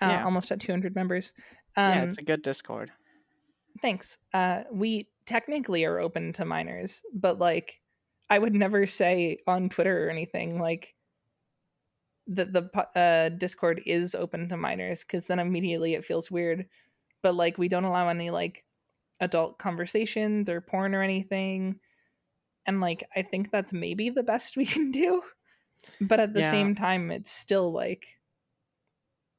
Uh, 0.00 0.06
Yeah. 0.06 0.24
Almost 0.24 0.50
at 0.50 0.60
200 0.60 0.94
members. 0.94 1.32
Um, 1.76 1.92
yeah, 1.92 2.02
it's 2.04 2.18
a 2.18 2.22
good 2.22 2.42
Discord. 2.42 2.92
Thanks. 3.82 4.18
Uh, 4.34 4.64
we 4.72 5.08
technically 5.26 5.84
are 5.84 5.98
open 5.98 6.32
to 6.34 6.44
minors, 6.44 7.02
but 7.14 7.38
like, 7.38 7.80
I 8.28 8.38
would 8.38 8.54
never 8.54 8.86
say 8.86 9.38
on 9.46 9.68
Twitter 9.68 10.06
or 10.06 10.10
anything 10.10 10.58
like 10.60 10.94
that 12.30 12.52
the 12.54 12.70
uh, 12.98 13.30
Discord 13.30 13.82
is 13.86 14.14
open 14.14 14.48
to 14.50 14.56
minors 14.56 15.04
because 15.04 15.26
then 15.28 15.38
immediately 15.38 15.94
it 15.94 16.04
feels 16.04 16.30
weird. 16.30 16.68
But 17.22 17.34
like, 17.36 17.58
we 17.58 17.68
don't 17.68 17.84
allow 17.84 18.08
any 18.08 18.30
like 18.30 18.64
adult 19.20 19.58
conversations 19.58 20.50
or 20.50 20.60
porn 20.60 20.94
or 20.94 21.02
anything, 21.02 21.80
and 22.66 22.80
like, 22.80 23.04
I 23.16 23.22
think 23.22 23.50
that's 23.50 23.72
maybe 23.72 24.10
the 24.10 24.22
best 24.24 24.56
we 24.58 24.66
can 24.66 24.90
do. 24.92 25.22
But 26.00 26.20
at 26.20 26.34
the 26.34 26.42
Yeah. 26.42 26.44
same 26.44 26.74
time, 26.74 27.10
it's 27.10 27.32
still 27.32 27.72
like 27.72 28.20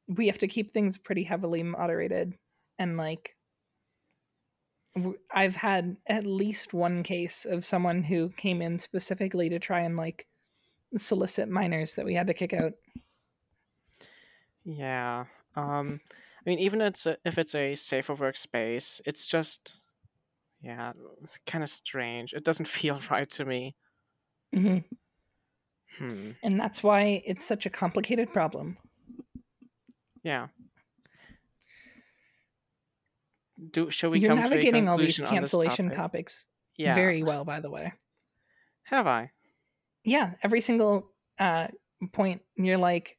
we 0.08 0.28
have 0.28 0.38
to 0.40 0.48
keep 0.48 0.72
things 0.72 0.98
pretty 0.98 1.24
heavily 1.24 1.64
moderated 1.64 2.38
and 2.78 2.98
like 2.98 3.38
I've 5.34 5.56
had 5.58 5.98
at 6.08 6.26
least 6.26 6.74
one 6.74 7.04
case 7.04 7.46
of 7.46 7.64
someone 7.66 8.04
who 8.04 8.30
came 8.30 8.62
in 8.62 8.80
specifically 8.80 9.50
to 9.50 9.60
try 9.60 9.82
and 9.82 9.96
like 9.98 10.28
solicit 10.98 11.50
minors 11.50 11.96
that 11.96 12.06
we 12.06 12.16
had 12.16 12.28
to 12.28 12.34
kick 12.34 12.54
out. 12.54 12.74
Yeah. 14.64 15.26
Um 15.56 16.02
I 16.46 16.50
mean 16.50 16.60
even 16.60 16.82
it's 16.82 17.06
a, 17.06 17.18
if 17.26 17.38
it's 17.38 17.56
a 17.56 17.76
safer 17.76 18.16
workspace, 18.16 19.02
it's 19.06 19.26
just 19.28 19.76
yeah, 20.62 20.94
it's 21.24 21.40
kind 21.48 21.64
of 21.64 21.70
strange. 21.70 22.34
It 22.34 22.44
doesn't 22.44 22.68
feel 22.80 23.00
right 23.10 23.30
to 23.32 23.46
me. 23.46 23.76
Mhm. 24.56 24.84
Hmm. 25.98 26.32
And 26.44 26.60
that's 26.60 26.82
why 26.84 27.22
it's 27.26 27.46
such 27.46 27.66
a 27.66 27.70
complicated 27.70 28.32
problem. 28.34 28.78
Yeah. 30.24 30.48
Do 33.72 33.92
shall 33.92 34.10
we 34.10 34.20
You're 34.20 34.30
come 34.30 34.38
to 34.40 34.46
a 34.46 34.50
navigating 34.50 34.90
all 34.90 34.98
these 34.98 35.18
conclusion 35.18 35.26
on 35.38 35.42
this 35.44 35.52
cancellation 35.52 35.86
topic? 35.88 35.98
topics 35.98 36.48
Yeah. 36.78 36.96
very 36.96 37.22
well, 37.24 37.46
by 37.46 37.60
the 37.60 37.70
way. 37.70 37.94
Have 38.84 39.06
I? 39.08 39.32
Yeah, 40.04 40.32
every 40.44 40.62
single 40.62 41.12
uh, 41.40 41.68
point 42.12 42.42
you're 42.56 42.78
like, 42.78 43.18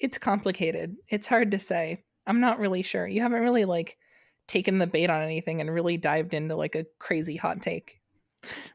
it's 0.00 0.18
complicated. 0.18 0.96
It's 1.08 1.28
hard 1.28 1.52
to 1.52 1.58
say. 1.58 2.04
I'm 2.26 2.40
not 2.40 2.58
really 2.58 2.82
sure. 2.82 3.06
You 3.06 3.22
haven't 3.22 3.42
really 3.42 3.64
like 3.64 3.96
taken 4.46 4.78
the 4.78 4.86
bait 4.86 5.10
on 5.10 5.22
anything 5.22 5.60
and 5.60 5.72
really 5.72 5.96
dived 5.96 6.34
into 6.34 6.56
like 6.56 6.74
a 6.74 6.86
crazy 6.98 7.36
hot 7.36 7.62
take. 7.62 8.00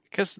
Because 0.09 0.39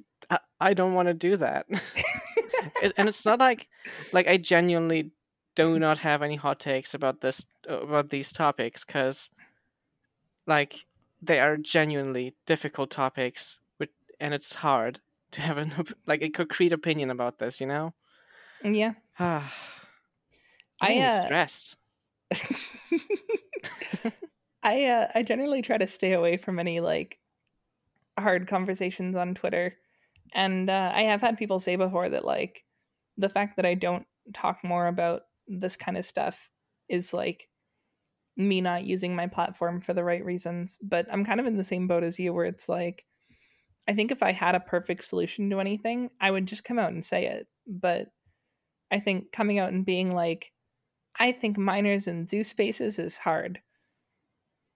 I, 0.60 0.74
don't 0.74 0.94
want 0.94 1.08
to 1.08 1.14
do 1.14 1.38
that. 1.38 1.66
and 2.98 3.10
it's 3.10 3.26
not 3.26 3.40
like 3.40 3.68
like 4.12 4.28
I 4.28 4.38
genuinely 4.38 5.12
do 5.56 5.80
not 5.80 6.00
have 6.00 6.22
any 6.22 6.36
hot 6.36 6.60
takes 6.60 6.94
about 6.94 7.22
this 7.22 7.46
about 7.68 8.10
these 8.10 8.32
topics 8.32 8.86
because 8.86 9.30
like 10.46 10.86
they 11.22 11.40
are 11.40 11.58
genuinely 11.58 12.36
difficult 12.46 12.90
topics 12.90 13.60
with, 13.80 13.90
and 14.20 14.34
it's 14.34 14.56
hard 14.56 15.00
to 15.32 15.42
have 15.42 15.58
an 15.58 15.74
like 16.06 16.22
a 16.22 16.30
concrete 16.30 16.74
opinion 16.74 17.10
about 17.10 17.40
this 17.40 17.62
you 17.62 17.68
know 17.68 17.94
Yeah. 18.64 18.94
ah 19.20 19.54
I, 20.82 20.94
I 20.94 20.98
uh, 21.00 21.26
stressed 21.26 21.76
I 24.64 24.86
uh, 24.86 25.12
I 25.16 25.24
generally 25.24 25.62
try 25.62 25.78
to 25.78 25.88
stay 25.88 26.14
away 26.14 26.38
from 26.38 26.60
any 26.60 26.80
like 26.80 27.20
hard 28.18 28.48
conversations 28.48 29.16
on 29.16 29.36
Twitter, 29.36 29.78
and 30.34 30.70
uh, 30.70 30.92
I 30.94 31.04
have 31.04 31.22
had 31.22 31.38
people 31.38 31.60
say 31.60 31.76
before 31.76 32.10
that 32.10 32.26
like 32.26 32.66
the 33.18 33.30
fact 33.30 33.56
that 33.56 33.66
I 33.66 33.74
don't 33.76 34.06
talk 34.34 34.64
more 34.64 34.88
about 34.88 35.24
this 35.48 35.76
kind 35.76 35.98
of 35.98 36.06
stuff 36.06 36.50
is 36.90 37.14
like 37.14 37.50
me 38.38 38.62
not 38.62 38.86
using 38.86 39.16
my 39.16 39.28
platform 39.28 39.82
for 39.82 39.94
the 39.94 40.04
right 40.04 40.24
reasons. 40.26 40.78
But 40.82 41.08
I'm 41.12 41.26
kind 41.26 41.40
of 41.40 41.46
in 41.46 41.58
the 41.58 41.64
same 41.64 41.88
boat 41.88 42.04
as 42.04 42.20
you, 42.20 42.34
where 42.34 42.46
it's 42.46 42.70
like 42.70 43.06
I 43.90 43.94
think 43.94 44.12
if 44.12 44.22
I 44.22 44.32
had 44.32 44.54
a 44.54 44.60
perfect 44.60 45.04
solution 45.04 45.50
to 45.50 45.60
anything, 45.60 46.12
I 46.22 46.30
would 46.30 46.46
just 46.46 46.64
come 46.64 46.78
out 46.78 46.92
and 46.92 47.04
say 47.04 47.26
it. 47.26 47.48
But 47.68 48.10
I 48.92 49.00
think 49.00 49.32
coming 49.32 49.58
out 49.58 49.74
and 49.74 49.84
being 49.86 50.12
like, 50.12 50.52
I 51.20 51.32
think 51.32 51.58
minors 51.58 52.08
in 52.08 52.28
zoo 52.28 52.44
spaces 52.44 53.00
is 53.00 53.18
hard. 53.18 53.60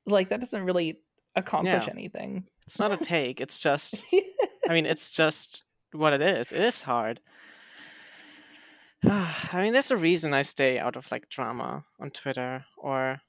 Like 0.07 0.29
that 0.29 0.39
doesn't 0.39 0.63
really 0.65 0.99
accomplish 1.35 1.85
Yeah. 1.87 1.93
anything. 1.93 2.47
it's 2.65 2.79
not 2.79 2.91
a 2.91 2.97
take 2.97 3.39
it's 3.41 3.59
just 3.59 4.01
I 4.69 4.73
mean, 4.73 4.85
it's 4.85 5.11
just 5.11 5.63
what 5.91 6.13
it 6.13 6.21
is. 6.21 6.51
It 6.51 6.61
is 6.61 6.81
hard. 6.81 7.19
I 9.05 9.61
mean, 9.61 9.73
there's 9.73 9.91
a 9.91 9.97
reason 9.97 10.33
I 10.33 10.41
stay 10.43 10.79
out 10.79 10.95
of 10.95 11.11
like 11.11 11.29
drama 11.29 11.85
on 11.99 12.09
Twitter 12.11 12.65
or 12.77 13.21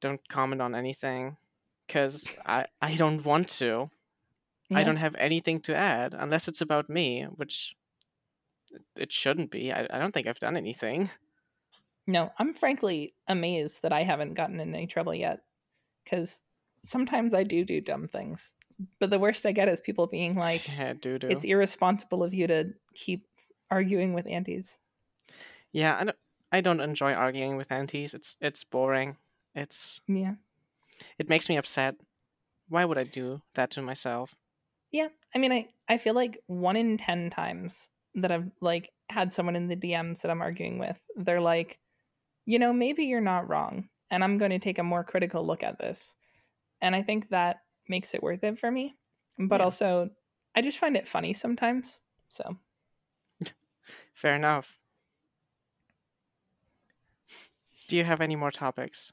don't 0.00 0.20
comment 0.28 0.60
on 0.62 0.74
anything 0.74 1.36
because 1.86 2.34
I 2.46 2.66
I 2.80 2.94
don't 2.94 3.24
want 3.24 3.48
to. 3.60 3.90
I 4.76 4.84
don't 4.84 4.96
have 4.96 5.14
anything 5.16 5.60
to 5.62 5.74
add 5.74 6.14
unless 6.14 6.48
it's 6.48 6.60
about 6.60 6.88
me, 6.88 7.24
which 7.24 7.74
it 8.96 9.12
shouldn't 9.12 9.50
be. 9.50 9.72
I, 9.72 9.86
I 9.90 9.98
don't 9.98 10.12
think 10.12 10.26
I've 10.26 10.38
done 10.40 10.56
anything. 10.56 11.10
No, 12.06 12.32
I'm 12.38 12.52
frankly 12.54 13.14
amazed 13.28 13.82
that 13.82 13.92
I 13.92 14.02
haven't 14.02 14.34
gotten 14.34 14.60
in 14.60 14.74
any 14.74 14.86
trouble 14.86 15.14
yet. 15.14 15.40
Because 16.04 16.42
sometimes 16.84 17.32
I 17.34 17.44
do 17.44 17.64
do 17.64 17.80
dumb 17.80 18.08
things. 18.08 18.52
But 18.98 19.10
the 19.10 19.18
worst 19.18 19.46
I 19.46 19.52
get 19.52 19.68
is 19.68 19.80
people 19.80 20.06
being 20.06 20.34
like, 20.48 20.66
Yeah, 20.68 20.94
doo 20.94 21.18
doo. 21.18 21.28
it's 21.28 21.44
irresponsible 21.44 22.22
of 22.22 22.34
you 22.34 22.46
to 22.48 22.72
keep 22.94 23.26
arguing 23.70 24.14
with 24.14 24.26
antis. 24.26 24.78
Yeah, 25.72 25.96
I 25.98 26.04
don't, 26.04 26.16
I 26.50 26.60
don't 26.60 26.80
enjoy 26.80 27.12
arguing 27.12 27.56
with 27.56 27.70
antis. 27.72 28.14
It's 28.14 28.36
it's 28.40 28.64
boring. 28.64 29.16
It's 29.54 30.00
Yeah. 30.08 30.34
it 31.18 31.28
makes 31.28 31.48
me 31.48 31.56
upset. 31.56 31.94
Why 32.68 32.84
would 32.84 32.98
I 32.98 33.04
do 33.06 33.42
that 33.54 33.70
to 33.72 33.82
myself? 33.82 34.34
Yeah. 34.92 35.08
I 35.34 35.38
mean, 35.38 35.52
I, 35.52 35.68
I 35.88 35.98
feel 35.98 36.14
like 36.14 36.42
one 36.46 36.76
in 36.76 36.98
10 36.98 37.30
times 37.30 37.88
that 38.14 38.30
I've 38.30 38.50
like 38.60 38.92
had 39.08 39.32
someone 39.32 39.56
in 39.56 39.68
the 39.68 39.76
DMs 39.76 40.20
that 40.20 40.30
I'm 40.30 40.42
arguing 40.42 40.78
with, 40.78 40.98
they're 41.16 41.40
like, 41.40 41.80
you 42.46 42.58
know, 42.58 42.72
maybe 42.72 43.04
you're 43.06 43.20
not 43.20 43.48
wrong. 43.48 43.90
And 44.10 44.24
I'm 44.24 44.38
going 44.38 44.52
to 44.52 44.60
take 44.60 44.78
a 44.78 44.84
more 44.84 45.04
critical 45.04 45.46
look 45.46 45.62
at 45.62 45.78
this. 45.78 46.16
And 46.82 46.96
I 46.96 47.02
think 47.02 47.30
that 47.30 47.62
makes 47.88 48.14
it 48.14 48.22
worth 48.22 48.44
it 48.44 48.58
for 48.58 48.70
me. 48.70 48.96
But 49.38 49.60
Yeah. 49.60 49.62
also, 49.62 50.10
I 50.54 50.62
just 50.62 50.78
find 50.78 50.96
it 50.96 51.08
funny 51.08 51.34
sometimes. 51.34 52.00
So, 52.28 52.58
Fair 54.14 54.34
enough. 54.34 54.78
Do 57.86 57.96
you 57.96 58.02
have 58.02 58.20
any 58.20 58.34
more 58.34 58.50
topics? 58.50 59.12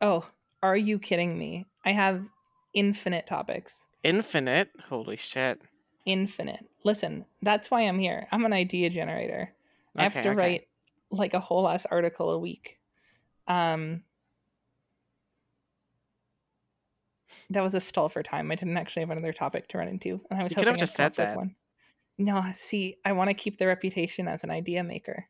oh, 0.00 0.30
are 0.62 0.76
you 0.76 0.98
kidding 0.98 1.38
me? 1.38 1.66
I 1.84 1.92
have 1.92 2.28
infinite 2.74 3.26
topics. 3.26 3.86
Infinite? 4.02 4.70
Holy 4.88 5.16
shit. 5.16 5.60
Infinite. 6.06 6.66
Listen, 6.84 7.26
that's 7.42 7.70
why 7.70 7.82
I'm 7.82 7.98
here. 7.98 8.28
I'm 8.32 8.44
an 8.44 8.52
idea 8.52 8.90
generator. 8.90 9.52
I 9.96 10.04
have 10.04 10.14
to 10.14 10.20
okay. 10.20 10.30
write 10.30 10.68
like 11.10 11.34
a 11.34 11.40
whole 11.40 11.68
ass 11.68 11.86
article 11.86 12.30
a 12.30 12.38
week. 12.38 12.78
Um 13.46 14.02
That 17.50 17.62
was 17.62 17.74
a 17.74 17.80
stall 17.80 18.08
for 18.08 18.22
time. 18.22 18.50
I 18.50 18.54
didn't 18.56 18.76
actually 18.76 19.00
have 19.00 19.10
another 19.10 19.32
topic 19.32 19.68
to 19.68 19.78
run 19.78 19.88
into, 19.88 20.20
and 20.30 20.38
I 20.38 20.42
was 20.42 20.52
You 20.52 20.56
could 20.56 20.64
hoping 20.64 20.66
have 20.66 20.76
I'd 20.76 20.80
just 20.80 20.94
said 20.94 21.14
that. 21.14 21.36
one. 21.36 21.54
No, 22.18 22.44
see, 22.54 22.96
I 23.04 23.12
want 23.12 23.30
to 23.30 23.34
keep 23.34 23.58
the 23.58 23.66
reputation 23.66 24.28
as 24.28 24.44
an 24.44 24.50
idea 24.50 24.82
maker. 24.82 25.26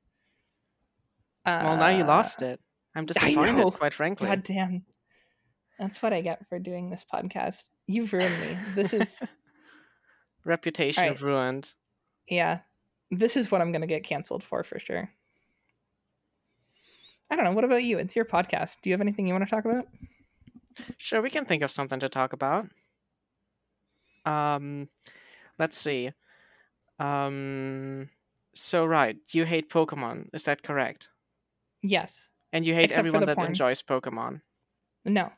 Uh, 1.45 1.61
Well, 1.63 1.77
now 1.77 1.89
you 1.89 2.05
lost 2.05 2.43
it. 2.43 2.61
I'm 2.95 3.07
disappointed, 3.07 3.73
quite 3.75 3.95
frankly. 3.95 4.27
God 4.27 4.43
damn. 4.43 4.85
That's 5.79 6.03
what 6.03 6.13
I 6.13 6.23
get 6.23 6.49
for 6.49 6.59
doing 6.59 6.91
this 6.91 7.05
podcast. 7.13 7.65
You've 7.89 8.13
ruined 8.13 8.39
me. 8.41 8.57
This 8.77 8.93
is 8.95 9.21
Reputation 10.45 11.03
Alright. 11.03 11.21
ruined. 11.21 11.73
yeah. 12.29 12.61
This 13.11 13.39
is 13.39 13.51
what 13.51 13.63
I'm 13.63 13.73
going 13.73 13.81
to 13.81 13.87
get 13.87 14.05
canceled 14.05 14.43
for 14.45 14.63
for 14.63 14.79
sure. 14.79 15.09
I 17.31 17.37
don't 17.37 17.45
know. 17.47 17.53
What 17.53 17.65
about 17.65 17.83
you? 17.83 17.99
It's 17.99 18.15
your 18.15 18.27
podcast. 18.27 18.77
Do 18.83 18.91
you 18.91 18.93
have 18.95 19.01
anything 19.01 19.27
you 19.27 19.33
want 19.33 19.45
to 19.49 19.51
talk 19.51 19.65
about? 19.65 19.87
Sure, 20.99 21.23
we 21.23 21.31
can 21.31 21.47
think 21.47 21.63
of 21.63 21.71
something 21.71 22.01
to 22.01 22.11
talk 22.11 22.35
about. 22.35 22.67
Um, 24.27 24.89
let's 25.59 25.79
see. 25.79 26.11
Um, 26.99 28.11
so 28.55 28.85
right, 28.85 29.17
you 29.33 29.45
hate 29.47 29.71
Pokemon, 29.71 30.29
is 30.35 30.45
that 30.45 30.63
correct? 30.63 31.09
Yes. 31.83 32.29
And 32.53 32.67
you 32.67 32.75
hate 32.75 32.85
Except 32.91 32.99
everyone 32.99 33.25
that 33.27 33.37
porn. 33.37 33.49
enjoys 33.49 33.81
Pokemon. 33.83 34.43
No. 35.07 35.33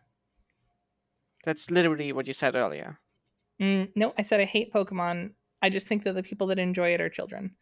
That's 1.45 1.71
literally 1.71 2.13
what 2.13 2.27
you 2.27 2.33
said 2.33 2.55
earlier. 2.55 2.99
Mm, 3.61 3.91
no, 3.97 4.13
I 4.19 4.23
said 4.23 4.41
I 4.41 4.45
hate 4.45 4.73
Pokemon. 4.73 5.33
I 5.63 5.69
just 5.69 5.87
think 5.87 6.05
that 6.05 6.15
the 6.15 6.23
people 6.23 6.47
that 6.49 6.59
enjoy 6.59 6.95
it 6.95 7.01
are 7.01 7.09
children. 7.11 7.57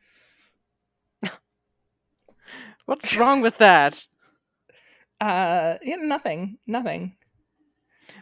What's 2.87 3.16
wrong 3.16 3.41
with 3.41 3.59
that? 3.59 4.07
Uh, 5.20 5.79
yeah, 5.83 5.97
nothing. 5.97 6.59
Nothing. 6.64 7.16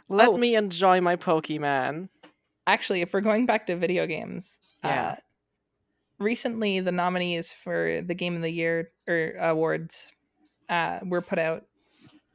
Let 0.09 0.29
Oh. 0.29 0.39
me 0.39 0.55
enjoy 0.57 1.03
my 1.03 1.17
Pokemon. 1.17 2.09
Actually, 2.67 3.03
if 3.03 3.13
we're 3.13 3.21
going 3.21 3.45
back 3.45 3.67
to 3.67 3.77
video 3.77 4.07
games, 4.07 4.59
Yeah. 4.83 5.09
uh, 5.11 5.17
recently 6.19 6.81
the 6.81 6.93
nominees 6.93 7.53
for 7.53 8.01
the 8.01 8.15
Game 8.15 8.35
of 8.35 8.41
the 8.41 8.49
Year 8.51 8.93
or 9.07 9.35
awards 9.39 10.11
uh, 10.71 11.01
were 11.05 11.21
put 11.21 11.39
out, 11.39 11.67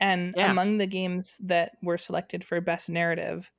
and 0.01 0.35
Yeah. 0.35 0.55
among 0.55 0.79
the 0.79 0.87
games 0.87 1.37
that 1.39 1.73
were 1.83 1.99
selected 1.99 2.43
for 2.45 2.61
best 2.61 2.89
narrative, 2.89 3.51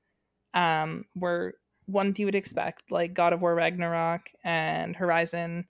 um, 0.55 1.07
were 1.15 1.55
ones 1.89 2.19
you 2.19 2.27
would 2.27 2.35
expect, 2.37 2.91
like 2.93 3.15
God 3.15 3.33
of 3.33 3.43
War 3.43 3.55
Ragnarok 3.55 4.31
and 4.45 4.97
Horizon. 4.97 5.69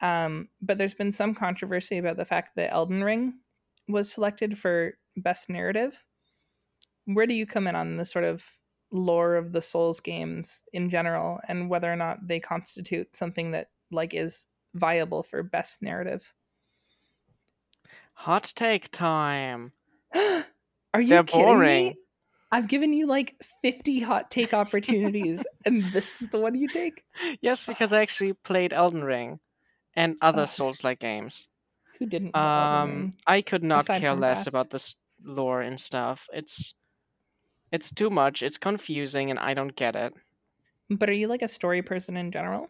Um, 0.00 0.50
but 0.62 0.78
there's 0.78 0.94
been 0.94 1.12
some 1.12 1.34
controversy 1.34 1.98
about 1.98 2.16
the 2.18 2.24
fact 2.26 2.56
that 2.56 2.72
Elden 2.72 3.04
Ring 3.04 3.40
was 3.88 4.12
selected 4.12 4.58
for 4.58 4.94
best 5.16 5.48
narrative. 5.50 6.04
Where 7.04 7.26
do 7.28 7.34
you 7.34 7.46
come 7.46 7.68
in 7.68 7.76
on 7.76 7.96
the 7.96 8.04
sort 8.04 8.24
of 8.24 8.58
lore 8.90 9.36
of 9.36 9.52
the 9.52 9.62
Souls 9.62 10.00
games 10.00 10.64
in 10.72 10.90
general, 10.90 11.40
and 11.46 11.70
whether 11.70 11.92
or 11.92 11.96
not 11.96 12.26
they 12.26 12.40
constitute 12.40 13.16
something 13.16 13.52
that 13.52 13.70
like 13.92 14.14
is 14.14 14.48
viable 14.74 15.22
for 15.22 15.42
best 15.44 15.80
narrative? 15.82 16.34
Hot 18.14 18.44
take 18.56 18.90
time. 18.90 19.74
Are 20.94 21.00
you 21.00 21.08
They're 21.08 21.24
kidding 21.24 21.46
boring. 21.46 21.84
me? 21.88 21.96
I've 22.50 22.68
given 22.68 22.92
you 22.92 23.06
like 23.06 23.34
50 23.62 24.00
hot 24.00 24.30
take 24.30 24.52
opportunities, 24.52 25.42
and 25.64 25.82
this 25.84 26.20
is 26.20 26.28
the 26.28 26.38
one 26.38 26.54
you 26.54 26.68
take? 26.68 27.02
Yes, 27.40 27.64
because 27.64 27.92
I 27.94 28.02
actually 28.02 28.34
played 28.34 28.72
Elden 28.74 29.02
Ring 29.04 29.40
and 29.96 30.16
other 30.20 30.42
Oh. 30.42 30.46
Souls-like 30.46 30.98
games. 30.98 31.48
Who 31.98 32.06
didn't? 32.06 32.36
Um, 32.36 33.12
I 33.26 33.40
could 33.42 33.62
not 33.62 33.84
aside 33.84 34.00
care 34.00 34.14
less 34.14 34.46
about 34.46 34.70
this 34.70 34.96
lore 35.24 35.62
and 35.62 35.78
stuff. 35.80 36.28
It's 36.32 36.74
it's 37.70 37.90
too 37.90 38.10
much. 38.10 38.42
It's 38.42 38.58
confusing, 38.58 39.30
and 39.30 39.38
I 39.38 39.54
don't 39.54 39.74
get 39.74 39.96
it. 39.96 40.12
But 40.90 41.08
are 41.08 41.14
you 41.14 41.28
like 41.28 41.42
a 41.42 41.48
story 41.48 41.80
person 41.80 42.16
in 42.18 42.32
general? 42.32 42.68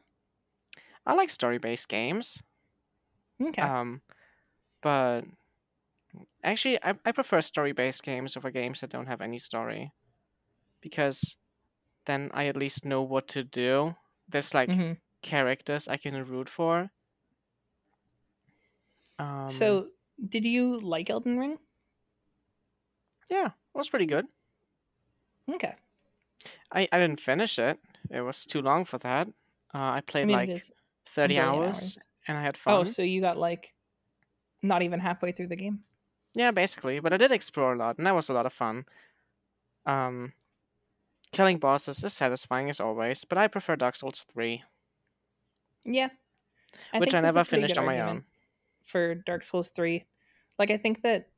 I 1.05 1.15
like 1.15 1.31
story-based 1.31 1.89
games. 1.89 2.39
Okay. 3.43 3.63
Um, 3.63 4.01
but 4.83 5.23
actually, 6.45 6.83
I, 6.83 6.95
I 7.05 7.13
prefer 7.13 7.41
story-based 7.41 8.03
games 8.03 8.37
over 8.37 8.51
games 8.51 8.81
that 8.81 8.91
don't 8.91 9.07
have 9.07 9.21
any 9.21 9.39
story, 9.39 9.93
because 10.81 11.37
then 12.07 12.31
I 12.35 12.47
at 12.47 12.57
least 12.57 12.85
know 12.85 13.03
what 13.03 13.29
to 13.29 13.45
do. 13.45 13.97
There's 14.29 14.55
like 14.55 14.71
Mhm. 14.71 14.99
characters 15.23 15.89
I 15.89 15.97
can 15.99 16.25
root 16.25 16.49
for. 16.49 16.91
Um, 19.19 19.47
so, 19.49 19.91
did 20.29 20.45
you 20.45 20.79
like 20.81 21.11
Elden 21.11 21.39
Ring? 21.39 21.59
yeah, 23.31 23.47
it 23.47 23.79
was 23.79 23.89
pretty 23.89 24.07
good. 24.07 24.27
Okay. 25.51 25.75
I, 26.73 26.89
I 26.93 26.99
didn't 26.99 27.21
finish 27.21 27.59
it. 27.59 27.79
It 28.11 28.21
was 28.23 28.45
too 28.47 28.63
long 28.63 28.85
for 28.85 28.99
that. 28.99 29.29
Uh, 29.75 29.79
I 29.97 30.01
played 30.01 30.25
I 30.25 30.27
mean, 30.27 30.37
like 30.37 30.49
it 30.49 30.53
is 30.53 30.71
a 30.71 31.11
30 31.11 31.35
billion 31.35 31.49
hours, 31.49 31.77
hours. 31.77 32.09
and 32.29 32.39
I 32.39 32.43
had 32.43 32.57
fun. 32.57 32.81
Oh, 32.81 32.85
so 32.85 33.03
you 33.03 33.21
got 33.21 33.37
like 33.39 33.75
not 34.63 34.83
even 34.83 35.01
halfway 35.01 35.33
through 35.33 35.49
the 35.49 35.57
game. 35.57 35.85
Yeah, 36.35 36.51
basically. 36.51 37.01
But 37.01 37.13
I 37.13 37.17
did 37.17 37.33
explore 37.33 37.75
a 37.75 37.77
lot, 37.77 37.99
and 37.99 38.07
that 38.07 38.15
was 38.15 38.29
a 38.29 38.33
lot 38.35 38.47
of 38.47 38.53
fun. 38.53 38.87
Um, 39.87 40.33
killing 41.33 41.59
bosses 41.59 42.05
is 42.05 42.13
satisfying 42.13 42.71
as 42.71 42.81
always, 42.81 43.25
but 43.25 43.39
I 43.39 43.49
prefer 43.49 43.77
Dark 43.77 43.97
Souls 43.97 44.25
3, 44.33 44.63
Yeah. 45.85 46.11
I 46.93 47.01
which 47.01 47.15
I 47.15 47.21
never 47.21 47.45
finished 47.45 47.77
on 47.77 47.85
my 47.85 48.01
own. 48.01 48.25
For 48.85 49.15
Dark 49.15 49.45
Souls 49.45 49.71
3. 49.71 50.05
Like 50.59 50.71
I 50.71 50.77
think 50.77 51.03
that 51.03 51.29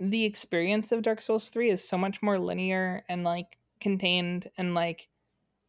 the 0.00 0.24
experience 0.24 0.92
of 0.92 1.02
Dark 1.02 1.20
Souls 1.20 1.50
3 1.50 1.70
is 1.70 1.86
so 1.86 1.98
much 1.98 2.22
more 2.22 2.38
linear 2.38 3.04
and 3.08 3.24
like 3.24 3.58
contained 3.80 4.50
and 4.56 4.74
like 4.74 5.08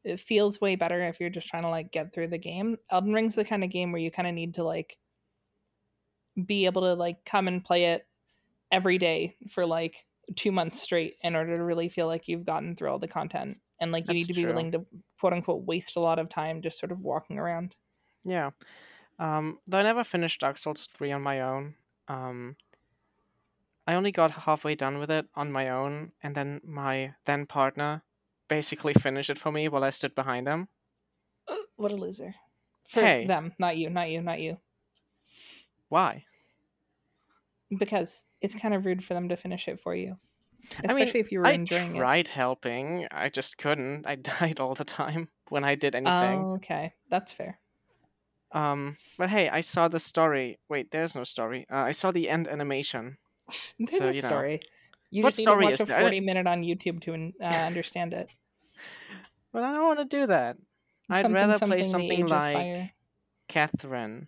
it 0.04 0.20
feels 0.20 0.62
way 0.62 0.76
better 0.76 1.02
if 1.04 1.20
you're 1.20 1.30
just 1.30 1.48
trying 1.48 1.64
to 1.64 1.70
like 1.70 1.92
get 1.92 2.14
through 2.14 2.28
the 2.30 2.38
game. 2.38 2.78
Elden 2.90 3.14
Ring's 3.14 3.36
the 3.36 3.46
kind 3.46 3.64
of 3.64 3.70
game 3.70 3.92
where 3.92 4.02
you 4.02 4.12
kind 4.12 4.28
of 4.28 4.34
need 4.34 4.56
to 4.56 4.64
like 4.64 4.98
be 6.46 6.66
able 6.66 6.84
to 6.84 6.94
like 6.94 7.26
come 7.26 7.48
and 7.48 7.64
play 7.64 7.86
it 7.86 8.08
every 8.72 8.98
day 8.98 9.38
for 9.50 9.66
like 9.66 10.06
2 10.36 10.52
months 10.52 10.82
straight 10.82 11.16
in 11.22 11.36
order 11.36 11.58
to 11.58 11.64
really 11.64 11.90
feel 11.90 12.08
like 12.08 12.28
you've 12.28 12.46
gotten 12.46 12.76
through 12.76 12.90
all 12.92 13.00
the 13.00 13.08
content 13.08 13.60
and 13.80 13.92
like 13.92 14.08
you 14.10 14.14
That's 14.14 14.16
need 14.16 14.28
to 14.28 14.34
be 14.34 14.46
true. 14.46 14.46
willing 14.46 14.72
to 14.74 14.86
quote 15.20 15.34
unquote 15.34 15.66
waste 15.66 15.96
a 15.96 16.00
lot 16.00 16.20
of 16.20 16.30
time 16.30 16.62
just 16.62 16.80
sort 16.80 16.92
of 16.92 17.00
walking 17.02 17.40
around. 17.40 17.76
Yeah. 18.24 18.52
Um, 19.20 19.60
though 19.68 19.80
I 19.80 19.84
never 19.84 20.04
finished 20.04 20.42
Dark 20.42 20.58
Souls 20.58 20.88
3 20.88 21.12
on 21.12 21.22
my 21.22 21.42
own. 21.42 21.76
Um, 22.08 22.58
I 23.86 23.94
only 23.96 24.14
got 24.14 24.32
halfway 24.32 24.74
done 24.76 25.00
with 25.00 25.12
it 25.12 25.28
on 25.36 25.52
my 25.52 25.68
own, 25.68 26.14
and 26.24 26.34
then 26.34 26.62
my 26.64 27.16
then 27.26 27.46
partner 27.46 28.06
basically 28.48 28.94
finished 28.98 29.30
it 29.30 29.38
for 29.38 29.52
me 29.52 29.68
while 29.68 29.84
I 29.84 29.90
stood 29.90 30.16
behind 30.16 30.48
him. 30.48 30.70
What 31.78 31.92
a 31.92 31.96
loser. 31.96 32.36
For 32.88 33.02
Hey. 33.02 33.24
them, 33.24 33.54
not 33.58 33.78
you, 33.78 33.90
not 33.90 34.10
you, 34.10 34.22
not 34.22 34.40
you. 34.40 34.60
Why? 35.90 36.26
Because 37.78 38.26
it's 38.42 38.56
kind 38.56 38.74
of 38.74 38.86
rude 38.86 39.04
for 39.04 39.14
them 39.14 39.30
to 39.30 39.36
finish 39.38 39.68
it 39.68 39.80
for 39.80 39.96
you. 39.96 40.18
I 40.84 40.94
mean, 40.94 41.04
especially 41.04 41.20
if 41.22 41.32
you 41.32 41.40
were 41.40 41.48
I 41.48 41.52
enjoying 41.52 41.96
it. 41.96 42.00
tried 42.00 42.28
helping. 42.28 43.08
I 43.12 43.30
just 43.30 43.58
couldn't. 43.58 44.06
I 44.08 44.16
died 44.40 44.60
all 44.60 44.76
the 44.76 44.84
time 44.86 45.30
when 45.50 45.64
I 45.64 45.76
did 45.76 45.96
anything. 45.96 46.40
Oh, 46.46 46.54
okay, 46.56 46.94
that's 47.10 47.32
fair. 47.32 47.60
Um, 48.52 48.98
but 49.18 49.30
hey, 49.30 49.48
I 49.50 49.62
saw 49.62 49.88
the 49.88 50.00
story. 50.00 50.58
Wait, 50.68 50.90
there's 50.92 51.16
no 51.16 51.24
story. 51.24 51.68
Uh, 51.72 51.78
I 51.78 51.92
saw 51.92 52.12
the 52.12 52.28
end 52.30 52.48
animation. 52.48 53.18
There's 53.80 53.92
So, 53.98 54.08
a 54.10 54.12
you 54.12 54.22
know. 54.24 54.28
story. 54.28 54.60
You 55.12 55.24
What 55.24 55.30
just 55.30 55.40
need 55.40 55.44
story 55.46 55.68
to 55.68 55.72
is 55.74 55.80
watch 55.80 55.86
a 55.86 55.88
there? 55.90 55.98
I 55.98 56.00
don't- 56.02 56.10
40 56.10 56.20
minute 56.22 56.48
on 56.48 56.62
YouTube 56.64 57.00
to 57.02 57.32
uh, 57.42 57.46
understand 57.70 58.14
it. 58.14 58.32
But 59.54 59.64
I 59.64 59.74
don't 59.74 59.86
want 59.86 60.00
to 60.00 60.06
do 60.06 60.26
that. 60.28 60.58
I'd 61.12 61.32
rather 61.32 61.58
play 61.58 61.58
something, 61.58 61.80
The 61.80 61.86
something 61.90 62.28
like 62.28 62.92
Catherine. 63.48 64.28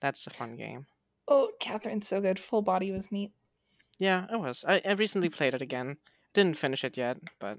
That's 0.00 0.26
a 0.26 0.30
fun 0.30 0.56
game. 0.56 0.86
Oh, 1.28 1.50
Catherine's 1.60 2.08
so 2.08 2.20
good. 2.20 2.38
Full 2.38 2.62
body 2.62 2.90
was 2.90 3.12
neat. 3.12 3.32
Yeah, 3.98 4.26
it 4.32 4.40
was. 4.40 4.64
I, 4.66 4.80
I 4.84 4.92
recently 4.92 5.28
played 5.28 5.54
it 5.54 5.62
again. 5.62 5.96
Didn't 6.32 6.56
finish 6.56 6.84
it 6.84 6.96
yet, 6.96 7.18
but 7.38 7.58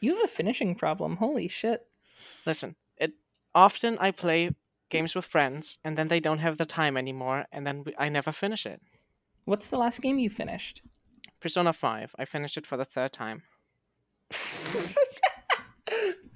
You 0.00 0.14
have 0.16 0.24
a 0.24 0.28
finishing 0.28 0.74
problem. 0.74 1.16
Holy 1.16 1.48
shit. 1.48 1.86
listen, 2.46 2.76
it 2.96 3.12
often 3.54 3.98
I 3.98 4.10
play 4.10 4.50
games 4.88 5.14
with 5.14 5.24
friends 5.26 5.78
and 5.84 5.98
then 5.98 6.08
they 6.08 6.20
don't 6.20 6.38
have 6.38 6.56
the 6.58 6.64
time 6.66 6.96
anymore 6.96 7.46
and 7.52 7.66
then 7.66 7.82
we, 7.84 7.94
I 7.98 8.08
never 8.08 8.32
finish 8.32 8.64
it. 8.66 8.80
What's 9.44 9.68
the 9.68 9.78
last 9.78 10.00
game 10.00 10.18
you 10.18 10.30
finished? 10.30 10.82
Persona 11.40 11.72
5, 11.72 12.14
I 12.18 12.24
finished 12.24 12.56
it 12.56 12.66
for 12.66 12.76
the 12.76 12.84
third 12.84 13.12
time. 13.12 13.42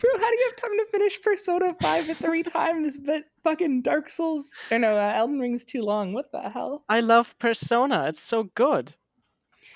Bro, 0.00 0.10
how 0.18 0.30
do 0.30 0.36
you 0.36 0.50
have 0.50 0.56
time 0.56 0.78
to 0.78 0.86
finish 0.90 1.20
Persona 1.20 1.76
5 1.80 2.16
three 2.16 2.42
times? 2.42 2.96
But 2.98 3.24
fucking 3.44 3.82
Dark 3.82 4.08
Souls, 4.08 4.50
or 4.70 4.78
no, 4.78 4.96
uh, 4.96 5.12
Elden 5.14 5.38
Ring's 5.38 5.62
too 5.62 5.82
long. 5.82 6.14
What 6.14 6.32
the 6.32 6.48
hell? 6.48 6.84
I 6.88 7.00
love 7.00 7.38
Persona. 7.38 8.06
It's 8.08 8.22
so 8.22 8.44
good. 8.54 8.94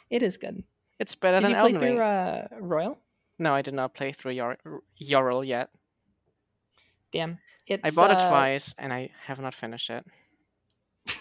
It 0.09 0.23
is 0.23 0.39
good. 0.39 0.65
It's 0.99 1.15
better 1.15 1.37
Did 1.37 1.45
than 1.45 1.51
you 1.51 1.57
play 1.57 1.79
through 1.79 2.01
uh, 2.01 2.49
Royal? 2.59 2.99
No, 3.39 3.55
I 3.55 3.61
did 3.63 3.75
not 3.75 3.95
play 3.95 4.13
through 4.13 4.33
Yor- 4.33 4.59
Yorl 5.01 5.47
yet. 5.47 5.69
Damn. 7.13 7.39
It's, 7.67 7.83
I 7.85 7.91
bought 7.91 8.11
it 8.11 8.19
uh, 8.19 8.29
twice 8.29 8.75
and 8.79 8.93
I 8.93 9.11
have 9.27 9.41
not 9.41 9.55
finished 9.55 9.91
it. 9.91 10.05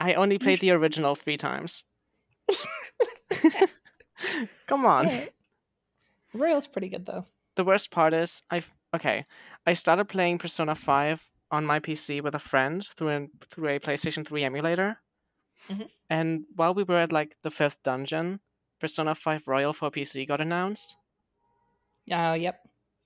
I 0.00 0.14
only 0.14 0.38
played 0.38 0.60
the 0.60 0.66
You're 0.68 0.78
original 0.78 1.14
three 1.14 1.36
times. 1.36 1.84
Come 4.66 4.84
on. 4.84 5.06
Alright. 5.06 5.32
Royal's 6.34 6.66
pretty 6.66 6.88
good 6.88 7.06
though. 7.06 7.24
The 7.56 7.64
worst 7.64 7.90
part 7.90 8.12
is 8.14 8.42
I've 8.50 8.72
okay. 8.94 9.26
I 9.66 9.72
started 9.74 10.06
playing 10.08 10.38
Persona 10.38 10.74
5 10.74 11.30
on 11.50 11.64
my 11.64 11.78
PC 11.80 12.20
with 12.22 12.34
a 12.34 12.38
friend 12.40 12.84
through 12.96 13.08
an, 13.08 13.30
through 13.50 13.68
a 13.68 13.78
PlayStation 13.78 14.26
3 14.26 14.44
emulator. 14.44 14.98
Mhm. 15.68 15.88
And 16.10 16.44
while 16.56 16.74
we 16.74 16.82
were 16.82 16.98
at 16.98 17.12
like 17.12 17.36
the 17.42 17.50
fifth 17.50 17.82
dungeon, 17.84 18.40
Persona 18.80 19.14
5 19.14 19.46
Royal 19.46 19.72
for 19.72 19.90
PC 19.90 20.26
got 20.26 20.40
announced. 20.40 20.96
Uh, 22.10 22.36
yep. 22.38 22.60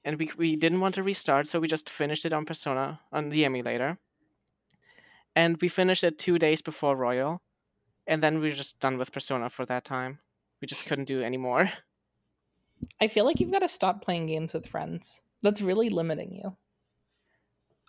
and 0.04 0.18
we 0.18 0.30
we 0.36 0.56
didn't 0.56 0.80
want 0.80 0.94
to 0.94 1.02
restart, 1.02 1.46
so 1.46 1.60
we 1.60 1.68
just 1.68 1.90
finished 1.90 2.24
it 2.26 2.32
on 2.32 2.44
Persona 2.46 3.00
on 3.12 3.28
the 3.30 3.44
emulator. 3.44 3.98
And 5.36 5.60
we 5.60 5.68
finished 5.68 6.02
it 6.04 6.18
two 6.18 6.38
days 6.38 6.62
before 6.62 6.96
Royal, 6.96 7.42
and 8.06 8.22
then 8.22 8.40
we 8.40 8.48
were 8.48 8.56
just 8.56 8.80
done 8.80 8.98
with 8.98 9.12
Persona 9.12 9.50
for 9.50 9.66
that 9.66 9.84
time. 9.84 10.18
We 10.60 10.66
just 10.66 10.86
couldn't 10.86 11.04
do 11.04 11.20
any 11.22 11.36
more. 11.36 11.70
I 13.00 13.08
feel 13.08 13.24
like 13.24 13.40
you've 13.40 13.52
got 13.52 13.60
to 13.60 13.68
stop 13.68 14.02
playing 14.02 14.26
games 14.26 14.54
with 14.54 14.66
friends. 14.66 15.22
That's 15.42 15.62
really 15.62 15.90
limiting 15.90 16.34
you. 16.34 16.56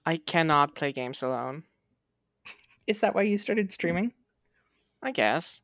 I 0.06 0.18
cannot 0.18 0.76
play 0.76 0.92
games 0.92 1.22
alone. 1.22 1.64
Is 2.88 3.02
that 3.02 3.14
why 3.14 3.24
you 3.24 3.38
started 3.38 3.72
streaming? 3.72 4.14
I 5.02 5.12
guess. 5.12 5.62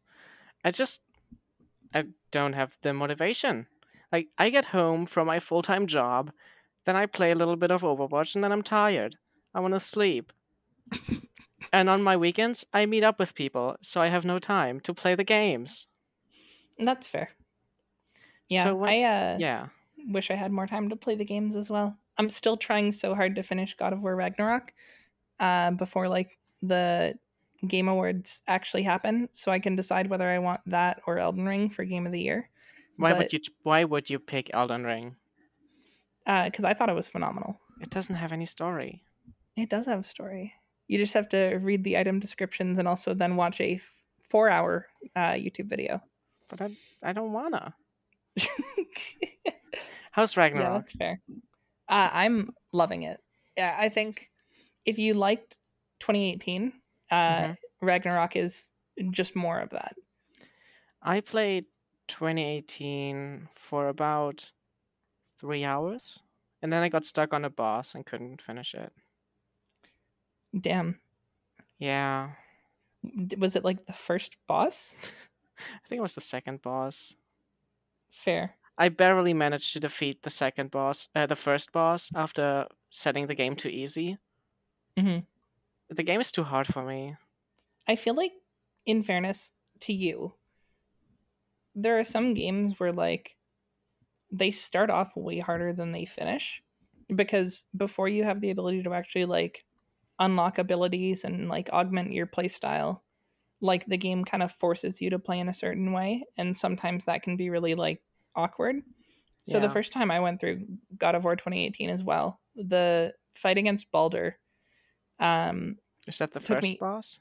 I 0.63 0.71
just 0.71 1.01
I 1.93 2.05
don't 2.31 2.53
have 2.53 2.77
the 2.81 2.93
motivation. 2.93 3.67
Like 4.11 4.27
I 4.37 4.49
get 4.49 4.65
home 4.65 5.05
from 5.05 5.27
my 5.27 5.39
full-time 5.39 5.87
job, 5.87 6.31
then 6.85 6.95
I 6.95 7.05
play 7.05 7.31
a 7.31 7.35
little 7.35 7.55
bit 7.55 7.71
of 7.71 7.81
Overwatch 7.81 8.35
and 8.35 8.43
then 8.43 8.51
I'm 8.51 8.61
tired. 8.61 9.17
I 9.53 9.59
want 9.59 9.73
to 9.73 9.79
sleep. 9.79 10.31
and 11.73 11.89
on 11.89 12.03
my 12.03 12.15
weekends, 12.15 12.65
I 12.73 12.85
meet 12.85 13.03
up 13.03 13.19
with 13.19 13.35
people, 13.35 13.77
so 13.81 14.01
I 14.01 14.07
have 14.07 14.25
no 14.25 14.39
time 14.39 14.79
to 14.81 14.93
play 14.93 15.15
the 15.15 15.23
games. 15.23 15.87
That's 16.77 17.07
fair. 17.07 17.29
Yeah, 18.49 18.63
So 18.63 18.75
what- 18.75 18.89
I 18.89 19.03
uh, 19.03 19.37
Yeah. 19.39 19.67
wish 20.07 20.29
I 20.31 20.35
had 20.35 20.51
more 20.51 20.67
time 20.67 20.89
to 20.89 20.95
play 20.95 21.15
the 21.15 21.25
games 21.25 21.55
as 21.55 21.69
well. 21.69 21.97
I'm 22.17 22.29
still 22.29 22.57
trying 22.57 22.91
so 22.91 23.13
hard 23.15 23.35
to 23.35 23.43
finish 23.43 23.75
God 23.75 23.91
of 23.93 24.01
War 24.01 24.15
Ragnarok 24.15 24.73
uh, 25.39 25.71
before 25.71 26.07
like 26.07 26.37
the 26.61 27.17
Game 27.67 27.87
Awards 27.87 28.41
actually 28.47 28.83
happen, 28.83 29.27
so 29.31 29.51
I 29.51 29.59
can 29.59 29.75
decide 29.75 30.07
whether 30.09 30.29
I 30.29 30.39
want 30.39 30.61
that 30.67 31.01
or 31.07 31.17
Elden 31.17 31.45
Ring 31.47 31.69
for 31.69 31.83
Game 31.83 32.05
of 32.05 32.11
the 32.11 32.21
Year. 32.21 32.49
Why 32.97 33.11
But- 33.11 33.17
would 33.17 33.33
you 33.33 33.39
why 33.63 33.83
would 33.83 34.09
you 34.09 34.19
pick 34.19 34.49
Elden 34.53 34.83
Ring? 34.85 35.15
Because 36.25 36.63
uh, 36.63 36.67
I 36.67 36.73
thought 36.73 36.89
it 36.89 36.95
was 36.95 37.09
phenomenal. 37.09 37.59
It 37.81 37.89
doesn't 37.89 38.15
have 38.15 38.31
any 38.31 38.45
story. 38.45 39.03
It 39.57 39.69
does 39.69 39.85
have 39.85 39.99
a 39.99 40.03
story. 40.03 40.53
You 40.87 40.97
just 40.97 41.13
have 41.13 41.27
to 41.29 41.55
read 41.61 41.83
the 41.83 41.97
item 41.97 42.19
descriptions 42.19 42.77
and 42.77 42.87
also 42.87 43.13
then 43.13 43.35
watch 43.35 43.59
a 43.59 43.75
f- 43.75 43.93
four-hour 44.29 44.87
uh, 45.15 45.33
YouTube 45.33 45.67
video. 45.67 46.01
But 46.49 46.61
I 46.61 46.69
I 47.03 47.13
don't 47.13 47.33
wanna. 47.33 47.75
How's 50.11 50.35
yeah, 50.35 50.43
Ragnarok? 50.43 50.81
that's 50.83 50.93
fair. 50.93 51.21
Uh, 51.89 52.09
I'm 52.11 52.51
loving 52.71 53.03
it. 53.03 53.21
Yeah, 53.57 53.75
I 53.77 53.89
think 53.89 54.31
if 54.85 54.97
you 54.97 55.13
liked 55.13 55.57
2018, 55.99 56.73
uh, 57.11 57.15
Mhm. 57.15 57.57
Ragnarok 57.81 58.35
is 58.35 58.71
just 59.11 59.35
more 59.35 59.59
of 59.59 59.69
that. 59.71 59.95
I 61.01 61.21
played 61.21 61.65
2018 62.07 63.49
for 63.53 63.87
about 63.89 64.51
three 65.37 65.63
hours, 65.63 66.19
and 66.61 66.71
then 66.71 66.81
I 66.81 66.89
got 66.89 67.05
stuck 67.05 67.33
on 67.33 67.45
a 67.45 67.49
boss 67.49 67.93
and 67.93 68.05
couldn't 68.05 68.41
finish 68.41 68.73
it. 68.73 68.93
Damn. 70.59 70.99
Yeah, 71.77 72.31
Was 73.37 73.55
it 73.55 73.63
like 73.65 73.85
the 73.85 73.93
first 73.93 74.37
boss? 74.47 74.95
I 75.59 75.87
think 75.87 75.99
it 75.99 76.01
was 76.01 76.15
the 76.15 76.21
second 76.21 76.61
boss. 76.61 77.15
Fair. 78.15 78.55
I 78.77 78.89
barely 78.89 79.33
managed 79.33 79.73
to 79.73 79.79
defeat 79.79 80.23
the 80.23 80.29
second 80.29 80.71
boss, 80.71 81.09
uh, 81.15 81.27
the 81.27 81.35
first 81.35 81.71
boss, 81.71 82.11
after 82.15 82.67
setting 82.89 83.27
the 83.27 83.35
game 83.35 83.55
too 83.55 83.69
easy. 83.69 84.17
Mhm. 84.97 85.25
The 85.89 86.03
game 86.03 86.21
is 86.21 86.31
too 86.31 86.43
hard 86.43 86.67
for 86.67 86.83
me. 86.83 87.15
I 87.87 87.95
feel 87.95 88.15
like, 88.15 88.33
in 88.85 89.03
fairness 89.03 89.53
to 89.81 89.93
you, 89.93 90.33
there 91.75 91.99
are 91.99 92.03
some 92.03 92.33
games 92.33 92.79
where 92.79 92.93
like 92.93 93.35
they 94.31 94.51
start 94.51 94.89
off 94.89 95.15
way 95.15 95.39
harder 95.39 95.73
than 95.73 95.91
they 95.91 96.05
finish 96.05 96.63
because 97.13 97.67
before 97.75 98.07
you 98.09 98.23
have 98.23 98.41
the 98.41 98.49
ability 98.49 98.83
to 98.83 98.93
actually 98.93 99.25
like 99.25 99.65
unlock 100.19 100.57
abilities 100.57 101.23
and 101.23 101.49
like 101.49 101.69
augment 101.71 102.13
your 102.13 102.27
playstyle, 102.27 103.01
like 103.65 103.85
the 103.85 103.97
game 103.97 104.23
kind 104.23 104.43
of 104.43 104.51
forces 104.51 105.01
you 105.01 105.09
to 105.09 105.19
play 105.19 105.39
in 105.39 105.49
a 105.49 105.53
certain 105.53 105.91
way, 105.91 106.23
and 106.37 106.55
sometimes 106.57 107.05
that 107.05 107.23
can 107.23 107.35
be 107.37 107.49
really 107.49 107.75
like 107.75 108.01
awkward. 108.35 108.77
So 109.47 109.59
the 109.59 109.69
first 109.69 109.93
time 109.93 110.09
I 110.09 110.19
went 110.19 110.39
through 110.41 110.65
God 110.97 111.13
of 111.13 111.23
War 111.23 111.35
2018 111.35 111.89
as 111.91 112.01
well, 112.03 112.39
the 112.55 113.13
fight 113.35 113.59
against 113.59 113.91
Baldur, 113.91 114.37
um, 115.19 115.77
Is 116.07 116.17
that 116.17 116.33
the 116.33 116.39
first 116.39 116.63
me- 116.63 116.77
boss? 116.79 117.19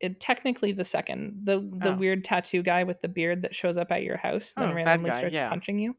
it, 0.00 0.18
technically 0.18 0.72
the 0.72 0.84
second 0.84 1.42
the 1.44 1.58
the 1.60 1.92
Oh. 1.92 1.96
weird 1.96 2.24
tattoo 2.24 2.62
guy 2.62 2.84
with 2.84 3.02
the 3.02 3.08
beard 3.08 3.42
that 3.42 3.54
shows 3.54 3.76
up 3.76 3.92
at 3.92 4.02
your 4.02 4.16
house 4.16 4.54
then 4.56 4.70
Oh, 4.70 4.74
randomly 4.74 5.10
guy, 5.10 5.18
starts 5.18 5.36
yeah. 5.36 5.48
punching 5.50 5.78
you 5.78 5.94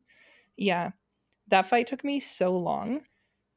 yeah 0.58 0.90
that 1.50 1.68
fight 1.68 1.86
took 1.86 2.04
me 2.04 2.20
so 2.20 2.58
long 2.58 3.06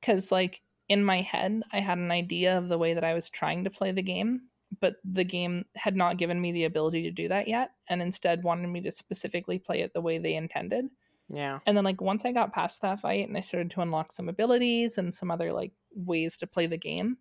because 0.01 0.31
like 0.31 0.61
in 0.89 1.03
my 1.03 1.23
head 1.23 1.63
i 1.73 1.81
had 1.81 1.97
an 1.97 2.11
idea 2.11 2.59
of 2.59 2.69
the 2.69 2.77
way 2.77 2.93
that 2.93 3.05
i 3.05 3.15
was 3.15 3.31
trying 3.31 3.65
to 3.65 3.71
play 3.71 3.91
the 3.91 4.03
game 4.03 4.43
but 4.81 4.97
the 5.05 5.25
game 5.25 5.65
had 5.77 5.95
not 5.97 6.17
given 6.19 6.41
me 6.41 6.53
the 6.53 6.65
ability 6.65 7.03
to 7.03 7.11
do 7.11 7.29
that 7.29 7.47
yet 7.49 7.71
and 7.89 8.03
instead 8.03 8.43
wanted 8.43 8.67
me 8.69 8.81
to 8.81 8.91
specifically 8.91 9.59
play 9.59 9.81
it 9.83 9.93
the 9.95 10.01
way 10.01 10.19
they 10.19 10.35
intended 10.35 10.87
Yeah. 11.29 11.61
and 11.67 11.77
then 11.77 11.85
like 11.85 12.01
once 12.01 12.25
i 12.25 12.33
got 12.33 12.53
past 12.53 12.81
that 12.83 13.01
fight 13.01 13.27
and 13.29 13.37
i 13.37 13.41
started 13.41 13.71
to 13.73 13.81
unlock 13.83 14.13
some 14.13 14.29
abilities 14.29 14.99
and 14.99 15.15
some 15.15 15.31
other 15.31 15.53
like 15.53 15.73
ways 15.95 16.37
to 16.39 16.47
play 16.47 16.67
the 16.67 16.77
game 16.79 17.19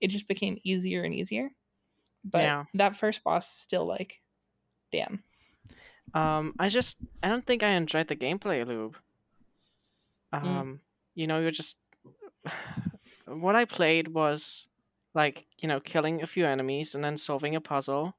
it 0.00 0.08
just 0.08 0.28
became 0.28 0.58
easier 0.64 1.02
and 1.04 1.14
easier 1.14 1.50
but 2.24 2.42
Yeah. 2.42 2.64
that 2.74 2.96
first 2.96 3.22
boss 3.24 3.48
still 3.48 3.86
like 3.86 4.20
damn 4.92 5.22
Um, 6.14 6.54
I 6.58 6.68
just 6.70 6.96
I 7.22 7.28
don't 7.28 7.44
think 7.44 7.62
I 7.62 7.72
enjoyed 7.72 8.08
the 8.08 8.16
gameplay 8.16 8.66
loop. 8.66 8.96
Mm. 10.32 10.42
Um, 10.44 10.80
you 11.14 11.26
know, 11.26 11.38
you're 11.38 11.50
just 11.50 11.76
what 13.26 13.54
I 13.54 13.66
played 13.66 14.08
was 14.08 14.67
like 15.14 15.46
you 15.58 15.68
know 15.68 15.80
killing 15.80 16.22
a 16.22 16.26
few 16.26 16.46
enemies 16.46 16.94
and 16.94 17.02
then 17.02 17.16
solving 17.16 17.54
a 17.56 17.60
puzzle, 17.60 18.16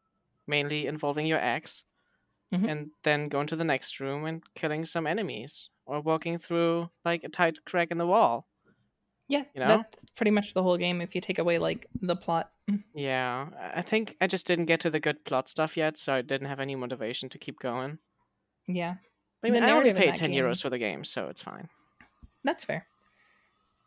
mainly 0.48 0.88
involving 0.88 1.26
your 1.28 1.40
ex, 1.40 1.84
Mhm. 2.54 2.70
and 2.70 2.92
then 3.04 3.30
going 3.30 3.48
to 3.48 3.56
the 3.56 3.64
next 3.64 4.00
room 4.00 4.26
and 4.26 4.44
killing 4.56 4.84
some 4.86 5.06
enemies 5.08 5.70
or 5.86 6.02
walking 6.02 6.38
through 6.40 6.90
like 7.06 7.24
a 7.24 7.30
tight 7.30 7.64
crack 7.66 7.92
in 7.92 7.98
the 7.98 8.08
wall. 8.08 8.48
Yeah, 9.28 9.44
You 9.54 9.60
know? 9.62 9.68
that's 9.68 9.96
pretty 10.16 10.32
much 10.32 10.54
the 10.56 10.64
whole 10.64 10.78
game. 10.78 11.02
If 11.02 11.14
you 11.14 11.22
take 11.22 11.38
away 11.38 11.60
like 11.60 11.86
the 12.02 12.16
plot, 12.16 12.52
Yeah, 12.96 13.50
I- 13.76 13.84
think 13.84 14.16
I 14.20 14.26
just 14.28 14.48
didn't 14.48 14.66
get 14.66 14.80
to 14.82 14.90
the 14.90 15.00
good 15.00 15.24
plot 15.26 15.48
stuff 15.48 15.78
yet, 15.78 15.98
so 16.00 16.14
I 16.14 16.22
didn't 16.24 16.48
have 16.48 16.60
any 16.60 16.76
motivation 16.76 17.30
to 17.30 17.38
keep 17.38 17.60
going. 17.60 18.00
yeah, 18.68 18.96
I 19.44 19.50
mean, 19.52 19.64
I 19.64 19.72
already 19.72 19.94
paid 19.94 20.16
ten 20.16 20.32
game- 20.32 20.44
euros 20.44 20.62
for 20.62 20.70
the 20.72 20.78
game, 20.80 21.04
so 21.04 21.28
it's 21.30 21.42
fine. 21.44 21.70
that's 22.44 22.64
fair. 22.64 22.88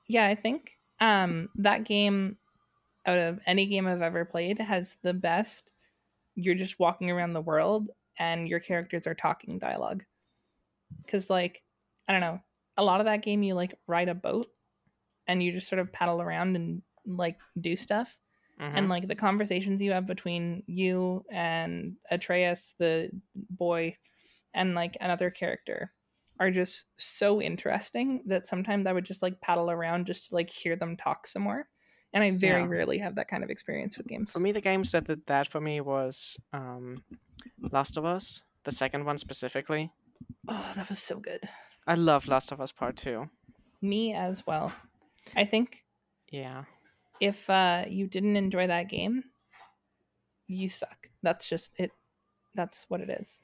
Yeah, 0.07 0.27
I 0.27 0.35
think 0.37 0.79
um 1.01 1.49
that 1.57 1.83
game 1.85 2.37
out 3.07 3.19
of 3.19 3.41
any 3.47 3.67
game 3.67 3.87
I've 3.87 4.03
ever 4.03 4.25
played 4.25 4.59
has 4.59 4.97
the 5.03 5.15
best. 5.15 5.73
You're 6.35 6.55
just 6.55 6.79
walking 6.79 7.11
around 7.11 7.33
the 7.33 7.41
world 7.41 7.91
and 8.19 8.49
your 8.49 8.61
characters 8.61 9.07
are 9.07 9.15
talking 9.15 9.59
dialogue. 9.59 10.05
Cuz 11.07 11.29
like, 11.31 11.63
I 12.09 12.13
don't 12.13 12.21
know, 12.21 12.41
a 12.77 12.85
lot 12.85 13.01
of 13.01 13.07
that 13.07 13.23
game 13.23 13.43
you 13.43 13.55
like 13.55 13.75
ride 13.87 14.09
a 14.09 14.15
boat 14.15 14.47
and 15.27 15.43
you 15.43 15.53
just 15.53 15.69
sort 15.69 15.79
of 15.79 15.93
paddle 15.93 16.21
around 16.23 16.57
and 16.57 16.83
like 17.07 17.39
do 17.61 17.77
stuff. 17.77 18.17
Mhm. 18.61 18.77
and 18.77 18.89
like 18.89 19.09
the 19.09 19.15
conversations 19.17 19.81
you 19.81 19.93
have 19.93 20.07
between 20.07 20.63
you 20.67 21.25
and 21.31 21.97
Atreus, 22.11 22.75
the 22.79 23.11
boy, 23.35 23.97
and 24.55 24.75
like 24.75 24.97
another 25.01 25.31
character 25.31 25.93
are 26.39 26.51
just 26.51 26.87
so 26.97 27.41
interesting 27.41 28.23
that 28.27 28.47
sometimes 28.47 28.87
I 28.87 28.93
would 28.93 29.05
just 29.05 29.23
like 29.23 29.41
paddle 29.41 29.71
around 29.71 30.07
just 30.07 30.29
to 30.29 30.35
like 30.35 30.51
hear 30.51 30.77
them 30.77 30.97
talk 30.97 31.27
some 31.27 31.43
more. 31.43 31.69
And 32.15 32.23
I 32.23 32.31
very 32.31 32.63
Yeah. 32.63 32.67
rarely 32.69 32.99
have 32.99 33.15
that 33.15 33.29
kind 33.29 33.43
of 33.43 33.51
experience 33.51 33.97
with 33.97 34.07
games. 34.07 34.33
For 34.33 34.41
me, 34.41 34.53
the 34.53 34.61
games 34.61 34.93
that 34.93 35.07
did 35.07 35.27
that 35.27 35.49
for 35.49 35.61
me 35.61 35.81
was 35.81 36.37
um, 36.53 37.03
Last 37.71 37.97
of 37.97 38.05
Us, 38.05 38.43
the 38.65 38.73
second 38.73 39.05
one 39.05 39.19
specifically. 39.19 39.91
Oh, 40.49 40.73
that 40.77 40.89
was 40.89 40.99
so 40.99 41.19
good. 41.19 41.49
I 41.87 41.95
love 41.95 42.29
Last 42.29 42.53
of 42.53 42.61
Us 42.61 42.73
Part 42.73 42.97
Two. 42.97 43.31
Me 43.81 44.13
as 44.13 44.47
well. 44.47 44.73
I 45.37 45.45
think 45.45 45.85
Yeah, 46.31 46.65
if 47.21 47.49
uh, 47.49 47.85
you 47.89 48.07
didn't 48.07 48.37
enjoy 48.37 48.67
that 48.67 48.89
game, 48.89 49.25
you 50.47 50.69
suck. 50.69 51.09
That's 51.23 51.49
just 51.49 51.71
it. 51.79 51.91
That's 52.55 52.85
what 52.89 53.01
it 53.01 53.09
is. 53.11 53.41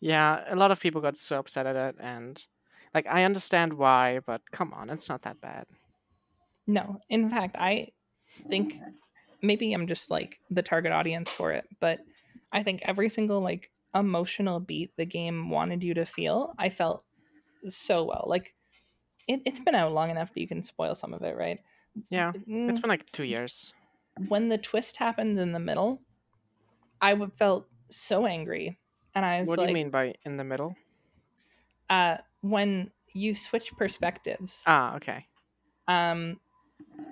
yeah. 0.00 0.44
A 0.52 0.56
lot 0.56 0.70
of 0.70 0.80
people 0.80 1.00
got 1.00 1.16
so 1.16 1.38
upset 1.38 1.66
at 1.66 1.76
it, 1.76 1.96
and 2.00 2.44
like 2.94 3.06
I 3.06 3.24
understand 3.24 3.74
why, 3.74 4.20
but 4.26 4.42
come 4.50 4.72
on, 4.74 4.90
it's 4.90 5.08
not 5.08 5.22
that 5.22 5.40
bad. 5.40 5.66
No, 6.66 7.00
in 7.08 7.30
fact, 7.30 7.56
I 7.58 7.88
think 8.38 8.74
maybe 9.42 9.72
I'm 9.72 9.86
just 9.86 10.10
like 10.10 10.40
the 10.50 10.62
target 10.62 10.92
audience 10.92 11.30
for 11.30 11.52
it, 11.52 11.66
but 11.80 12.00
I 12.52 12.62
think 12.62 12.82
every 12.84 13.08
single 13.08 13.40
like 13.40 13.70
emotional 13.94 14.60
beat 14.60 14.92
the 14.96 15.06
game 15.06 15.50
wanted 15.50 15.82
you 15.82 15.94
to 15.94 16.06
feel, 16.06 16.54
I 16.58 16.68
felt 16.68 17.04
so 17.68 18.04
well. 18.04 18.24
Like 18.26 18.54
it, 19.26 19.42
it's 19.44 19.60
been 19.60 19.74
out 19.74 19.92
long 19.92 20.10
enough 20.10 20.32
that 20.34 20.40
you 20.40 20.48
can 20.48 20.62
spoil 20.62 20.94
some 20.94 21.14
of 21.14 21.22
it, 21.22 21.36
right? 21.36 21.60
Yeah, 22.10 22.32
Mm, 22.48 22.70
it's 22.70 22.80
been 22.80 22.88
like 22.90 23.06
two 23.12 23.24
years. 23.24 23.72
when 24.28 24.48
the 24.48 24.58
twist 24.58 24.96
happened 24.98 25.38
in 25.38 25.52
the 25.52 25.58
middle, 25.60 26.00
I 27.00 27.16
felt 27.38 27.68
so 27.90 28.26
angry, 28.26 28.78
and 29.14 29.24
I 29.24 29.40
was 29.40 29.48
What 29.48 29.56
like, 29.56 29.66
do 29.66 29.72
you 29.72 29.74
mean 29.74 29.90
by 29.90 30.14
in 30.24 30.36
the 30.36 30.44
middle? 30.44 30.76
Uh, 31.90 32.18
when 32.42 32.90
you 33.14 33.34
switch 33.34 33.74
perspectives, 33.76 34.62
Ah, 34.66 34.96
okay. 34.96 35.26
um 35.86 36.38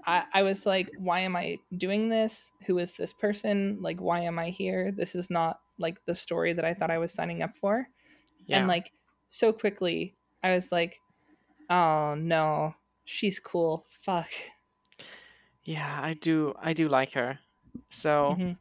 I, 0.06 0.24
I 0.32 0.42
was 0.42 0.66
like 0.66 0.90
why 0.98 1.20
am 1.20 1.36
i 1.36 1.58
doing 1.76 2.08
this 2.08 2.50
who 2.66 2.78
is 2.78 2.94
this 2.94 3.12
person 3.12 3.78
like 3.80 4.00
why 4.00 4.20
am 4.20 4.38
i 4.38 4.50
here 4.50 4.92
this 4.92 5.14
is 5.14 5.30
not 5.30 5.60
like 5.78 6.04
the 6.06 6.14
story 6.14 6.52
that 6.52 6.64
i 6.64 6.74
thought 6.74 6.90
i 6.90 6.98
was 6.98 7.12
signing 7.12 7.42
up 7.42 7.56
for 7.58 7.88
Yeah. 8.46 8.58
and 8.58 8.68
like 8.68 8.92
so 9.28 9.52
quickly 9.52 10.16
i 10.42 10.52
was 10.54 10.70
like 10.72 10.98
oh 11.70 12.14
no 12.14 12.74
she's 13.04 13.40
cool 13.40 13.86
fuck 13.88 14.30
yeah, 15.64 15.98
I 16.00 16.12
do. 16.12 16.54
I 16.62 16.72
do 16.74 16.88
like 16.88 17.12
her. 17.14 17.40
So 17.90 18.36
Mhm. 18.38 18.56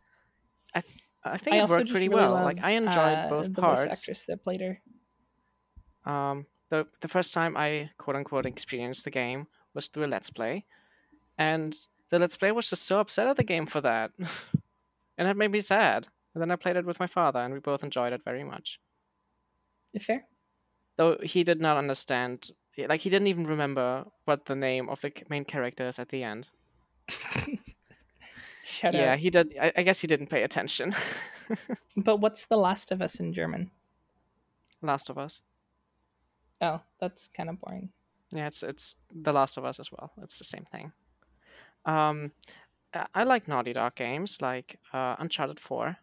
I 1.24 1.38
think 1.38 1.56
i 1.56 1.64
it 1.64 1.70
worked 1.70 1.90
pretty 1.90 2.08
really 2.08 2.22
well. 2.22 2.34
love, 2.34 2.46
like 2.46 2.64
I 2.64 2.72
enjoyed 2.72 3.18
uh, 3.18 3.30
both 3.30 3.54
the 3.54 3.62
parts. 3.62 3.86
actress 3.92 4.24
that 4.26 4.44
played 4.44 4.62
her 4.62 4.82
Um, 6.06 6.46
the 6.70 6.88
the 7.02 7.08
first 7.08 7.34
time 7.34 7.58
I 7.58 7.90
quote 7.98 8.16
unquote 8.16 8.46
experienced 8.46 9.04
the 9.06 9.12
game 9.12 9.48
was 9.74 9.88
through 9.88 10.06
a 10.06 10.08
let's 10.08 10.30
play, 10.30 10.66
and 11.38 11.76
the 12.10 12.20
let's 12.20 12.38
play 12.38 12.52
was 12.52 12.70
just 12.70 12.84
so 12.84 13.00
upset 13.00 13.28
at 13.28 13.38
the 13.38 13.44
game 13.44 13.66
for 13.66 13.82
that, 13.82 14.12
and 15.18 15.28
it 15.28 15.38
made 15.38 15.52
me 15.52 15.62
sad. 15.62 16.08
And 16.34 16.42
then 16.42 16.52
I 16.52 16.58
played 16.58 16.76
it 16.76 16.86
with 16.86 17.00
my 17.00 17.08
father, 17.08 17.40
and 17.40 17.54
we 17.54 17.60
both 17.60 17.84
enjoyed 17.84 18.12
it 18.14 18.24
very 18.24 18.44
much. 18.44 18.80
fair 20.02 20.26
Though 20.98 21.18
he 21.24 21.44
did 21.44 21.62
not 21.62 21.78
understand, 21.78 22.52
like 22.78 23.02
he 23.02 23.10
didn't 23.10 23.28
even 23.28 23.46
remember 23.46 24.06
what 24.26 24.46
the 24.46 24.56
name 24.56 24.90
of 24.90 25.02
the 25.02 25.12
main 25.30 25.46
character 25.46 25.88
is 25.88 26.00
at 26.00 26.10
the 26.10 26.24
end. 26.24 26.50
shut 28.64 28.94
yeah, 28.94 29.14
up 29.14 29.20
he 29.20 29.30
did. 29.30 29.56
I, 29.62 29.72
I 29.78 29.84
guess 29.84 30.00
he 30.00 30.08
didn't 30.08 30.28
pay 30.28 30.44
attention. 30.44 30.96
but 31.98 32.18
what's 32.18 32.46
the 32.48 32.58
last 32.58 32.92
of 32.92 33.02
us 33.02 33.20
in 33.20 33.32
german 33.32 33.72
Last 34.82 35.10
of 35.10 35.18
Us. 35.18 35.42
oh 36.62 36.82
that's 37.00 37.30
kind 37.36 37.50
of 37.50 37.60
boring 37.60 37.90
Yeah, 38.32 38.48
it's 38.48 38.64
it's 38.64 38.98
The 39.14 39.34
Last 39.34 39.58
of 39.58 39.66
Us 39.66 39.80
as 39.80 39.92
well. 39.92 40.12
It's 40.22 40.38
the 40.38 40.44
same 40.44 40.66
thing. 40.72 40.92
Um, 41.86 42.32
I- 42.94 43.08
I 43.14 43.24
like 43.24 43.48
Naughty 43.48 43.74
Dog 43.74 43.96
games 43.96 44.42
like 44.42 44.80
uh, 44.94 45.16
Uncharted 45.20 45.60
Four. 45.60 45.98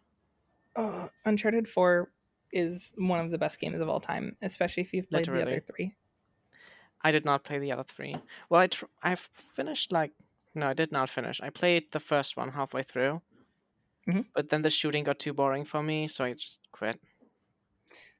oh 0.75 1.09
uncharted 1.25 1.67
4 1.67 2.09
is 2.51 2.95
one 2.97 3.19
of 3.19 3.29
the 3.31 3.37
best 3.37 3.59
games 3.59 3.79
of 3.81 3.87
all 3.89 3.99
time 3.99 4.35
especially 4.41 4.81
if 4.81 4.91
you've 4.93 5.07
played 5.09 5.25
the 5.25 5.31
Literally. 5.31 5.53
other 5.57 5.61
three 5.61 5.93
I 7.01 7.11
did 7.11 7.25
not 7.25 7.43
play 7.43 7.59
the 7.59 7.71
other 7.73 7.83
three. 7.83 8.15
Well, 8.49 8.61
I 8.61 8.67
tr- 8.67 8.85
I 9.03 9.15
finished 9.15 9.91
like 9.91 10.11
no, 10.55 10.67
I 10.69 10.73
did 10.73 10.91
not 10.91 11.09
finish. 11.09 11.41
I 11.41 11.49
played 11.49 11.91
the 11.91 11.99
first 11.99 12.37
one 12.37 12.49
halfway 12.51 12.81
through, 12.83 13.21
Mhm. 14.07 14.25
but 14.33 14.49
then 14.49 14.61
the 14.61 14.69
shooting 14.69 15.03
got 15.03 15.19
too 15.19 15.33
boring 15.33 15.65
for 15.65 15.83
me, 15.83 16.07
so 16.07 16.23
I 16.23 16.33
just 16.33 16.59
quit. 16.71 16.99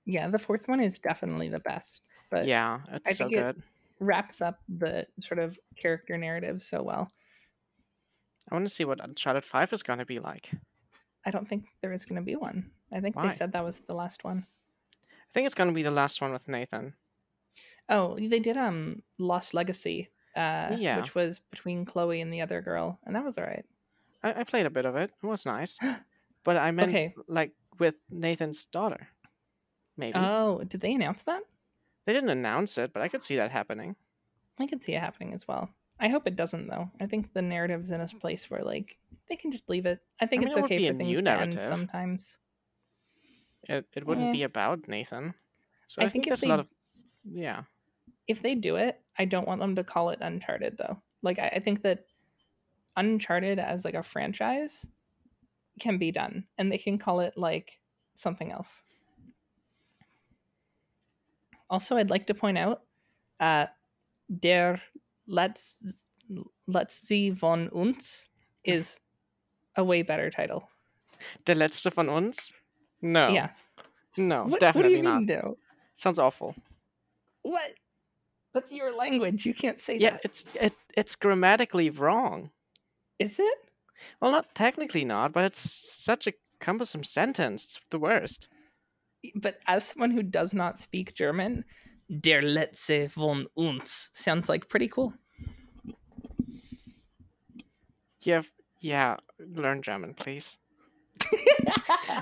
Yeah, 0.05 0.27
the 0.29 0.39
fourth 0.39 0.67
one 0.67 0.81
is 0.81 0.99
definitely 0.99 1.47
the 1.49 1.59
best, 1.61 2.01
but 2.29 2.45
yeah, 2.45 2.81
it's 2.91 3.09
I 3.09 3.13
so 3.13 3.25
think 3.29 3.37
it- 3.37 3.41
good. 3.55 3.63
wraps 3.99 4.41
up 4.41 4.59
the 4.67 5.07
sort 5.21 5.39
of 5.39 5.57
character 5.77 6.17
narrative 6.17 6.61
so 6.61 6.83
well. 6.83 7.07
I 8.49 8.55
want 8.55 8.65
to 8.65 8.73
see 8.73 8.85
what 8.85 9.03
Uncharted 9.03 9.45
Five 9.45 9.73
is 9.73 9.83
going 9.83 9.99
to 9.99 10.05
be 10.05 10.19
like. 10.19 10.51
I 11.25 11.31
don't 11.31 11.47
think 11.47 11.65
there 11.81 11.93
is 11.93 12.05
going 12.05 12.21
to 12.21 12.25
be 12.25 12.35
one. 12.35 12.71
I 12.91 12.99
think 12.99 13.15
Why? 13.15 13.29
they 13.29 13.35
said 13.35 13.51
that 13.53 13.63
was 13.63 13.79
the 13.79 13.95
last 13.95 14.23
one. 14.23 14.45
I 15.01 15.31
think 15.33 15.45
it's 15.45 15.55
going 15.55 15.69
to 15.69 15.73
be 15.73 15.83
the 15.83 15.91
last 15.91 16.21
one 16.21 16.31
with 16.33 16.47
Nathan. 16.47 16.93
Oh, 17.89 18.15
they 18.17 18.39
did 18.39 18.57
um 18.57 19.01
Lost 19.19 19.53
Legacy, 19.53 20.09
uh, 20.35 20.75
Yeah. 20.79 20.97
which 20.97 21.15
was 21.15 21.39
between 21.39 21.85
Chloe 21.85 22.21
and 22.21 22.31
the 22.31 22.41
other 22.41 22.61
girl, 22.61 22.99
and 23.05 23.15
that 23.15 23.23
was 23.25 23.37
all 23.37 23.45
right. 23.45 23.65
I, 24.21 24.41
I 24.41 24.43
played 24.43 24.65
a 24.65 24.69
bit 24.69 24.85
of 24.85 24.95
it. 24.95 25.11
It 25.21 25.25
was 25.25 25.45
nice, 25.45 25.77
but 26.43 26.57
I 26.57 26.71
meant 26.71 26.89
Okay. 26.89 27.15
like 27.27 27.51
with 27.79 27.95
Nathan's 28.09 28.65
daughter. 28.65 29.07
Maybe 29.97 30.19
Oh, 30.19 30.63
did 30.63 30.81
they 30.81 30.93
announce 30.93 31.23
that? 31.23 31.43
they 32.05 32.13
didn't 32.13 32.29
announce 32.29 32.77
it, 32.77 32.93
but 32.93 33.01
I 33.01 33.07
could 33.07 33.23
see 33.23 33.35
that 33.37 33.51
happening. 33.51 33.95
I 34.59 34.67
could 34.67 34.83
see 34.83 34.93
it 34.93 34.99
happening 35.01 35.33
as 35.33 35.47
well. 35.47 35.69
I 36.03 36.09
hope 36.09 36.27
it 36.27 36.35
doesn't 36.35 36.67
though. 36.67 36.91
I 36.99 37.07
think 37.07 37.33
the 37.33 37.41
narrative's 37.41 37.89
in 37.89 38.01
a 38.01 38.07
place 38.07 38.51
where 38.51 38.61
like 38.63 38.97
they 39.29 39.37
can 39.37 39.51
just 39.51 39.69
leave 39.69 39.85
it. 39.87 39.99
I 40.19 40.25
think 40.27 40.41
mean, 40.41 40.49
it's 40.49 40.57
it 40.57 40.63
okay 40.65 40.87
for 40.91 40.97
things 40.97 41.21
to 41.21 41.31
end 41.31 41.59
sometimes. 41.61 42.39
It 43.69 43.87
it 43.93 44.05
wouldn't 44.05 44.27
Eh. 44.29 44.33
be 44.33 44.43
about 44.43 44.87
Nathan. 44.89 45.33
So 45.87 46.01
I 46.01 46.05
I, 46.05 46.09
think 46.09 46.25
think, 46.25 46.31
there's 46.31 46.43
a 46.43 46.47
lot 46.49 46.57
they- 46.57 46.61
of 46.61 46.67
yeah. 47.37 47.63
if 48.27 48.41
they 48.41 48.53
do 48.53 48.75
it, 48.75 48.99
I 49.17 49.23
don't 49.25 49.47
want 49.47 49.61
them 49.61 49.75
to 49.77 49.83
call 49.83 50.09
it 50.09 50.19
Uncharted 50.21 50.77
though. 50.77 51.01
Like 51.21 51.39
I, 51.39 51.47
I 51.55 51.59
think 51.59 51.81
that 51.83 52.05
Uncharted 52.97 53.57
as 53.59 53.85
like 53.85 53.95
a 53.95 54.03
franchise 54.03 54.85
can 55.79 55.97
be 55.97 56.11
done, 56.11 56.45
and 56.57 56.69
they 56.71 56.77
can 56.77 56.97
call 56.99 57.21
it 57.21 57.37
like 57.37 57.79
something 58.15 58.51
else. 58.51 58.83
Also, 61.69 61.95
I'd 61.97 62.09
like 62.11 62.27
to 62.27 62.33
point 62.35 62.57
out, 62.57 62.83
uh, 63.39 63.67
der 64.39 64.79
Let's 65.27 65.77
Let's 66.67 66.95
see 66.95 67.29
von 67.31 67.69
uns 67.69 68.29
is 68.63 68.99
a 69.75 69.83
way 69.83 70.01
better 70.03 70.29
title. 70.29 70.69
Der 71.45 71.55
letzte 71.55 71.91
von 71.91 72.09
uns? 72.09 72.53
No. 73.01 73.29
Yeah. 73.29 73.49
No, 74.17 74.43
What, 74.43 74.51
what 74.51 74.59
do 74.59 74.65
definitely 74.65 74.97
you 74.97 75.03
not. 75.03 75.23
mean, 75.23 75.25
no? 75.27 75.57
Sounds 75.93 76.19
awful. 76.19 76.55
What? 77.41 77.71
That's 78.53 78.71
your 78.71 78.95
language. 78.95 79.45
You 79.45 79.53
can't 79.53 79.81
say 79.81 79.97
Yeah, 79.97 80.11
that. 80.11 80.13
Yeah, 80.13 80.19
it's 80.23 80.45
it 80.55 80.73
it's 80.95 81.15
grammatically 81.15 81.89
wrong. 81.89 82.51
Is 83.19 83.39
it? 83.39 83.57
Well, 84.21 84.31
not 84.31 84.53
technically 84.55 85.03
not, 85.05 85.33
but 85.33 85.43
it's 85.45 85.59
such 85.59 86.27
a 86.27 86.33
cumbersome 86.59 87.03
sentence. 87.03 87.63
It's 87.63 87.81
the 87.89 87.99
worst. 87.99 88.47
but 89.35 89.59
as 89.67 89.85
someone 89.87 90.11
who 90.11 90.23
does 90.23 90.53
not 90.53 90.77
speak 90.77 91.13
German, 91.15 91.65
der 92.21 92.41
Letzte 92.41 93.09
von 93.09 93.47
uns 93.55 94.11
sounds 94.13 94.47
like 94.47 94.67
pretty 94.69 94.87
cool. 94.87 95.13
Have 98.25 98.49
yeah, 98.79 99.17
learn 99.39 99.81
German, 99.81 100.13
please. 100.13 100.57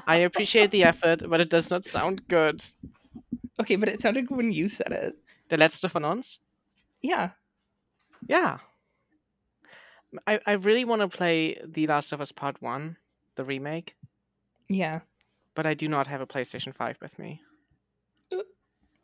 I 0.08 0.18
appreciate 0.18 0.72
the 0.72 0.84
effort, 0.84 1.28
but 1.30 1.42
it 1.42 1.50
does 1.50 1.70
not 1.70 1.86
sound 1.86 2.28
good. 2.28 2.64
okay, 3.60 3.76
but 3.76 3.89
it 3.89 4.02
sounded 4.02 4.28
good 4.28 4.38
when 4.38 4.52
you 4.52 4.68
said 4.70 4.92
it. 4.92 5.16
Der 5.50 5.58
letzte 5.58 5.89
von 5.89 6.06
uns? 6.06 6.39
Yeah. 7.02 7.32
Yeah. 8.28 8.60
I, 10.28 10.39
I 10.46 10.54
really 10.54 10.86
want 10.86 11.02
to 11.02 11.08
play 11.08 11.58
The 11.66 11.88
Last 11.88 12.12
of 12.12 12.22
Us 12.22 12.32
Part 12.32 12.62
1, 12.62 12.98
the 13.36 13.44
remake, 13.44 13.96
Yeah, 14.68 15.00
but 15.56 15.66
I 15.66 15.74
do 15.74 15.88
not 15.88 16.08
have 16.08 16.22
a 16.22 16.28
PlayStation 16.28 16.76
5 16.76 16.98
with 17.02 17.18
me. 17.18 17.42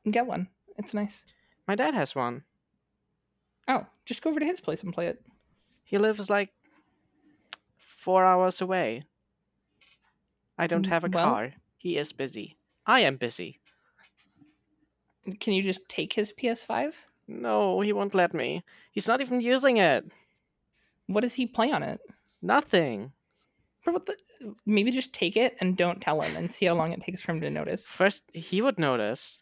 get 0.10 0.26
one. 0.26 0.50
It's 0.78 0.94
nice. 0.94 1.24
My 1.68 1.76
dad 1.76 1.94
has 1.94 2.16
one. 2.16 2.44
Oh, 3.68 3.86
just 4.06 4.22
go 4.22 4.30
over 4.30 4.40
to 4.40 4.46
his 4.46 4.62
place 4.62 4.84
and 4.84 4.94
play 4.94 5.08
it. 5.08 5.22
He 5.84 5.98
lives 5.98 6.30
like 6.30 6.50
four 7.78 8.24
hours 8.26 8.62
away. 8.62 9.04
I 10.58 10.68
don't 10.68 10.86
Mm, 10.86 10.90
have 10.90 11.04
a 11.04 11.10
well- 11.10 11.30
car. 11.30 11.54
He 11.78 11.98
is 11.98 12.14
busy. 12.14 12.58
I 12.86 13.02
am 13.02 13.18
busy. 13.18 13.60
Can 15.40 15.54
you 15.54 15.62
just 15.62 15.88
take 15.90 16.14
his 16.14 16.32
PS5? 16.32 17.06
No, 17.28 17.82
he 17.82 17.92
won't 17.92 18.16
let 18.16 18.34
me. 18.34 18.64
He's 18.92 19.08
not 19.08 19.20
even 19.20 19.42
using 19.42 19.78
it. 19.78 20.06
What 21.08 21.22
does 21.22 21.34
he 21.36 21.46
play 21.46 21.72
on 21.72 21.84
it? 21.84 22.00
Nothing. 22.42 23.12
The? 23.86 24.18
Maybe 24.66 24.92
just 24.92 25.14
take 25.14 25.36
it 25.38 25.58
and 25.60 25.76
don't 25.78 26.02
tell 26.02 26.22
him 26.22 26.36
and 26.38 26.52
see 26.52 26.66
how 26.66 26.76
long 26.76 26.92
it 26.94 27.02
takes 27.02 27.22
for 27.22 27.32
him 27.32 27.42
to 27.42 27.50
notice. 27.50 27.86
First, 27.86 28.24
he 28.34 28.62
would 28.62 28.78
notice. 28.80 29.40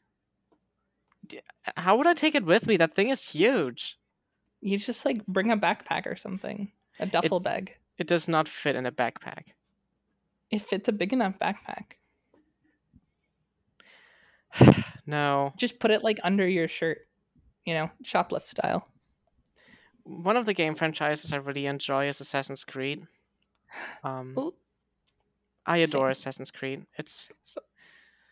How 1.78 1.98
would 1.98 2.08
I 2.08 2.14
take 2.14 2.36
it 2.36 2.46
with 2.46 2.68
me? 2.68 2.78
That 2.78 2.96
thing 2.96 3.10
is 3.10 3.24
huge. 3.24 3.98
You 4.62 4.78
just 4.78 5.06
like 5.06 5.26
bring 5.28 5.52
a 5.52 5.58
backpack 5.58 6.06
or 6.06 6.16
something, 6.16 6.72
a 7.00 7.06
duffel 7.06 7.40
bag. 7.40 7.76
It 7.98 8.08
does 8.08 8.28
not 8.28 8.48
fit 8.50 8.76
in 8.76 8.86
a 8.86 8.92
backpack. 8.92 9.44
It 10.52 10.62
fits 10.62 10.88
a 10.88 10.92
big 10.92 11.14
enough 11.14 11.38
backpack, 11.40 11.94
no. 15.06 15.54
just 15.58 15.80
put 15.80 15.92
it 15.92 16.04
like 16.04 16.20
under 16.24 16.48
your 16.48 16.68
shirt, 16.68 17.08
you 17.66 17.74
know, 17.74 17.90
shoplift 18.04 18.48
style. 18.48 18.88
One 20.04 20.38
of 20.38 20.46
the 20.46 20.54
game 20.54 20.76
franchises 20.76 21.34
I 21.34 21.38
really 21.38 21.66
enjoy 21.66 22.08
is 22.08 22.22
Assassin's 22.22 22.64
Creed. 22.64 23.08
Um, 24.04 24.52
I 25.66 25.78
adore 25.78 26.08
same. 26.08 26.12
Assassin's 26.12 26.52
Creed. 26.52 26.86
It's 26.98 27.32
So- 27.44 27.62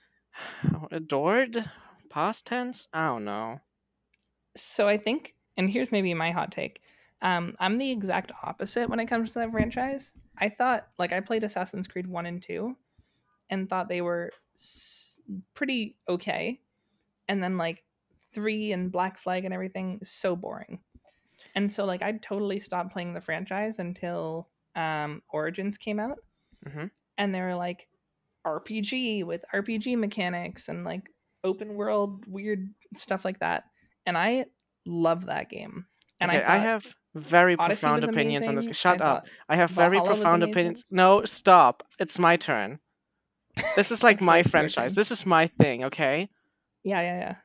adored 0.92 1.70
past 2.14 2.46
tense. 2.46 2.88
I 2.94 3.08
don't 3.08 3.26
know. 3.26 3.60
so 4.56 4.88
I 4.88 4.98
think, 4.98 5.36
and 5.58 5.70
here's 5.70 5.92
maybe 5.92 6.14
my 6.14 6.32
hot 6.32 6.52
take. 6.52 6.82
Um, 7.22 7.56
I'm 7.60 7.78
the 7.78 7.92
exact 7.92 8.32
opposite 8.44 8.90
when 8.90 9.00
it 9.00 9.06
comes 9.08 9.30
to 9.34 9.40
that 9.40 9.52
franchise. 9.52 10.14
I 10.38 10.50
thought, 10.50 10.88
like, 11.00 11.14
I 11.14 11.22
played 11.22 11.44
Assassin's 11.44 11.88
Creed 11.88 12.08
1 12.08 12.26
and 12.26 12.42
2 12.42 12.76
and 13.50 13.70
thought 13.70 13.88
they 13.88 14.02
were 14.02 14.32
s- 14.56 15.18
pretty 15.54 15.96
okay. 16.10 16.60
And 17.30 17.42
then, 17.42 17.58
like, 17.58 17.84
3 18.34 18.74
and 18.74 18.92
Black 18.92 19.18
Flag 19.18 19.46
and 19.46 19.54
everything, 19.54 20.00
so 20.04 20.36
boring. 20.36 20.80
And 21.56 21.72
so, 21.72 21.86
like, 21.86 22.02
I 22.02 22.14
totally 22.14 22.60
stopped 22.60 22.92
playing 22.92 23.14
the 23.14 23.22
franchise 23.22 23.80
until 23.80 24.50
um, 24.76 25.22
Origins 25.30 25.78
came 25.78 26.00
out. 26.00 26.18
Mhm. 26.68 26.92
And 27.18 27.34
they 27.34 27.42
were 27.42 27.56
like, 27.56 27.88
RPG 28.46 29.24
with 29.24 29.46
RPG 29.54 29.98
mechanics 29.98 30.68
and, 30.68 30.84
like, 30.84 31.10
open 31.44 31.76
world, 31.76 32.26
weird 32.28 32.70
stuff 32.96 33.26
like 33.26 33.40
that 33.40 33.66
and 34.06 34.18
I 34.18 34.46
love 34.86 35.28
that 35.28 35.50
game. 35.50 35.86
And 36.20 36.32
okay, 36.32 36.44
I, 36.44 36.56
I, 36.56 36.60
have 36.60 36.96
very 37.16 37.56
Odyssey 37.56 37.82
profound 37.82 38.04
opinions 38.04 38.48
on 38.48 38.56
this. 38.56 38.76
Shut 38.76 39.02
I 39.02 39.06
up. 39.06 39.28
I 39.50 39.56
have 39.56 39.70
very 39.70 39.98
Valhalla 39.98 40.10
was 40.10 40.20
profound 40.20 40.44
opinions. 40.44 40.86
No, 40.90 41.26
stop. 41.26 41.84
It's 42.00 42.20
my 42.20 42.38
turn. 42.38 42.80
This 43.76 43.92
is 43.92 44.04
like 44.08 44.22
my 44.22 44.44
franchise. 44.44 44.96
This 44.96 45.12
is 45.12 45.26
my 45.26 45.48
thing, 45.48 45.84
okay? 45.86 46.30
Yeah, 46.84 47.02
yeah, 47.02 47.36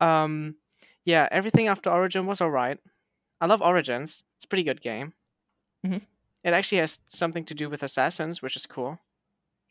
yeah. 0.00 0.22
Um 0.24 0.56
yeah, 1.04 1.28
everything 1.30 1.68
after 1.68 1.90
Origin 1.90 2.26
was 2.26 2.40
alright. 2.40 2.78
I 3.40 3.46
love 3.46 3.62
Origins. 3.62 4.22
It's 4.36 4.44
a 4.44 4.48
pretty 4.48 4.64
good 4.64 4.80
game. 4.80 5.14
Mhm. 5.84 6.02
It 6.44 6.52
actually 6.52 6.78
has 6.78 7.00
something 7.06 7.44
to 7.46 7.54
do 7.54 7.68
with 7.68 7.82
assassins, 7.82 8.42
which 8.42 8.56
is 8.56 8.66
cool. 8.66 9.00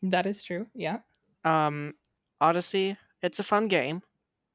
That 0.02 0.26
is 0.26 0.42
true. 0.42 0.66
Yeah. 0.74 0.98
Um 1.44 1.94
Odyssey, 2.40 2.96
it's 3.22 3.38
a 3.38 3.44
fun 3.44 3.68
game. 3.68 4.02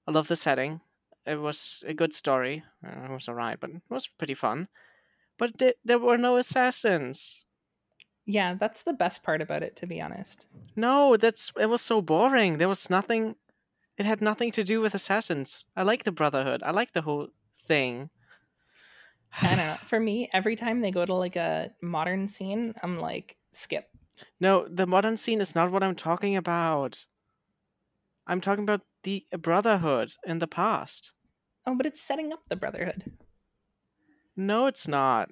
I 0.08 0.12
love 0.12 0.28
the 0.28 0.36
setting. 0.36 0.82
It 1.26 1.40
was 1.40 1.84
a 1.88 1.94
good 1.94 2.14
story. 2.14 2.64
Uh, 2.86 3.06
it 3.06 3.12
was 3.12 3.30
alright, 3.30 3.60
but 3.60 3.70
it 3.70 3.82
was 3.90 4.08
pretty 4.08 4.34
fun. 4.34 4.68
But 5.38 5.58
th- 5.58 5.76
there 5.84 6.00
were 6.00 6.18
no 6.18 6.38
assassins. 6.38 7.44
Yeah, 8.26 8.54
that's 8.54 8.84
the 8.84 8.94
best 8.94 9.24
part 9.24 9.42
about 9.42 9.64
it, 9.64 9.76
to 9.78 9.88
be 9.88 10.02
honest. 10.02 10.46
No, 10.76 11.18
that's 11.18 11.52
it 11.60 11.70
was 11.70 11.82
so 11.82 12.02
boring. 12.02 12.58
There 12.58 12.70
was 12.70 12.90
nothing. 12.90 13.36
It 13.98 14.06
had 14.06 14.22
nothing 14.22 14.52
to 14.54 14.64
do 14.64 14.82
with 14.82 14.96
assassins. 14.96 15.66
I 15.76 15.84
like 15.84 16.04
the 16.04 16.12
Brotherhood. 16.12 16.64
I 16.64 16.72
like 16.72 16.94
the 16.94 17.02
whole 17.02 17.30
thing. 17.68 18.10
I 19.42 19.48
don't 19.48 19.58
know. 19.58 19.78
For 19.86 20.00
me, 20.00 20.30
every 20.34 20.56
time 20.56 20.82
they 20.82 20.92
go 20.92 21.06
to 21.06 21.14
like 21.14 21.36
a 21.36 21.72
modern 21.82 22.28
scene, 22.28 22.74
I'm 22.82 23.00
like, 23.00 23.38
skip. 23.52 23.90
No, 24.40 24.68
the 24.70 24.88
modern 24.88 25.18
scene 25.18 25.42
is 25.42 25.56
not 25.56 25.72
what 25.72 25.84
I'm 25.84 25.96
talking 25.96 26.36
about. 26.36 27.06
I'm 28.28 28.42
talking 28.42 28.64
about 28.64 28.82
the 29.04 29.26
Brotherhood 29.38 30.14
in 30.26 30.40
the 30.40 30.48
past. 30.48 31.12
Oh, 31.66 31.76
but 31.76 31.86
it's 31.86 32.02
setting 32.02 32.32
up 32.32 32.42
the 32.50 32.56
Brotherhood. 32.56 33.12
No, 34.36 34.66
it's 34.66 34.88
not. 34.88 35.30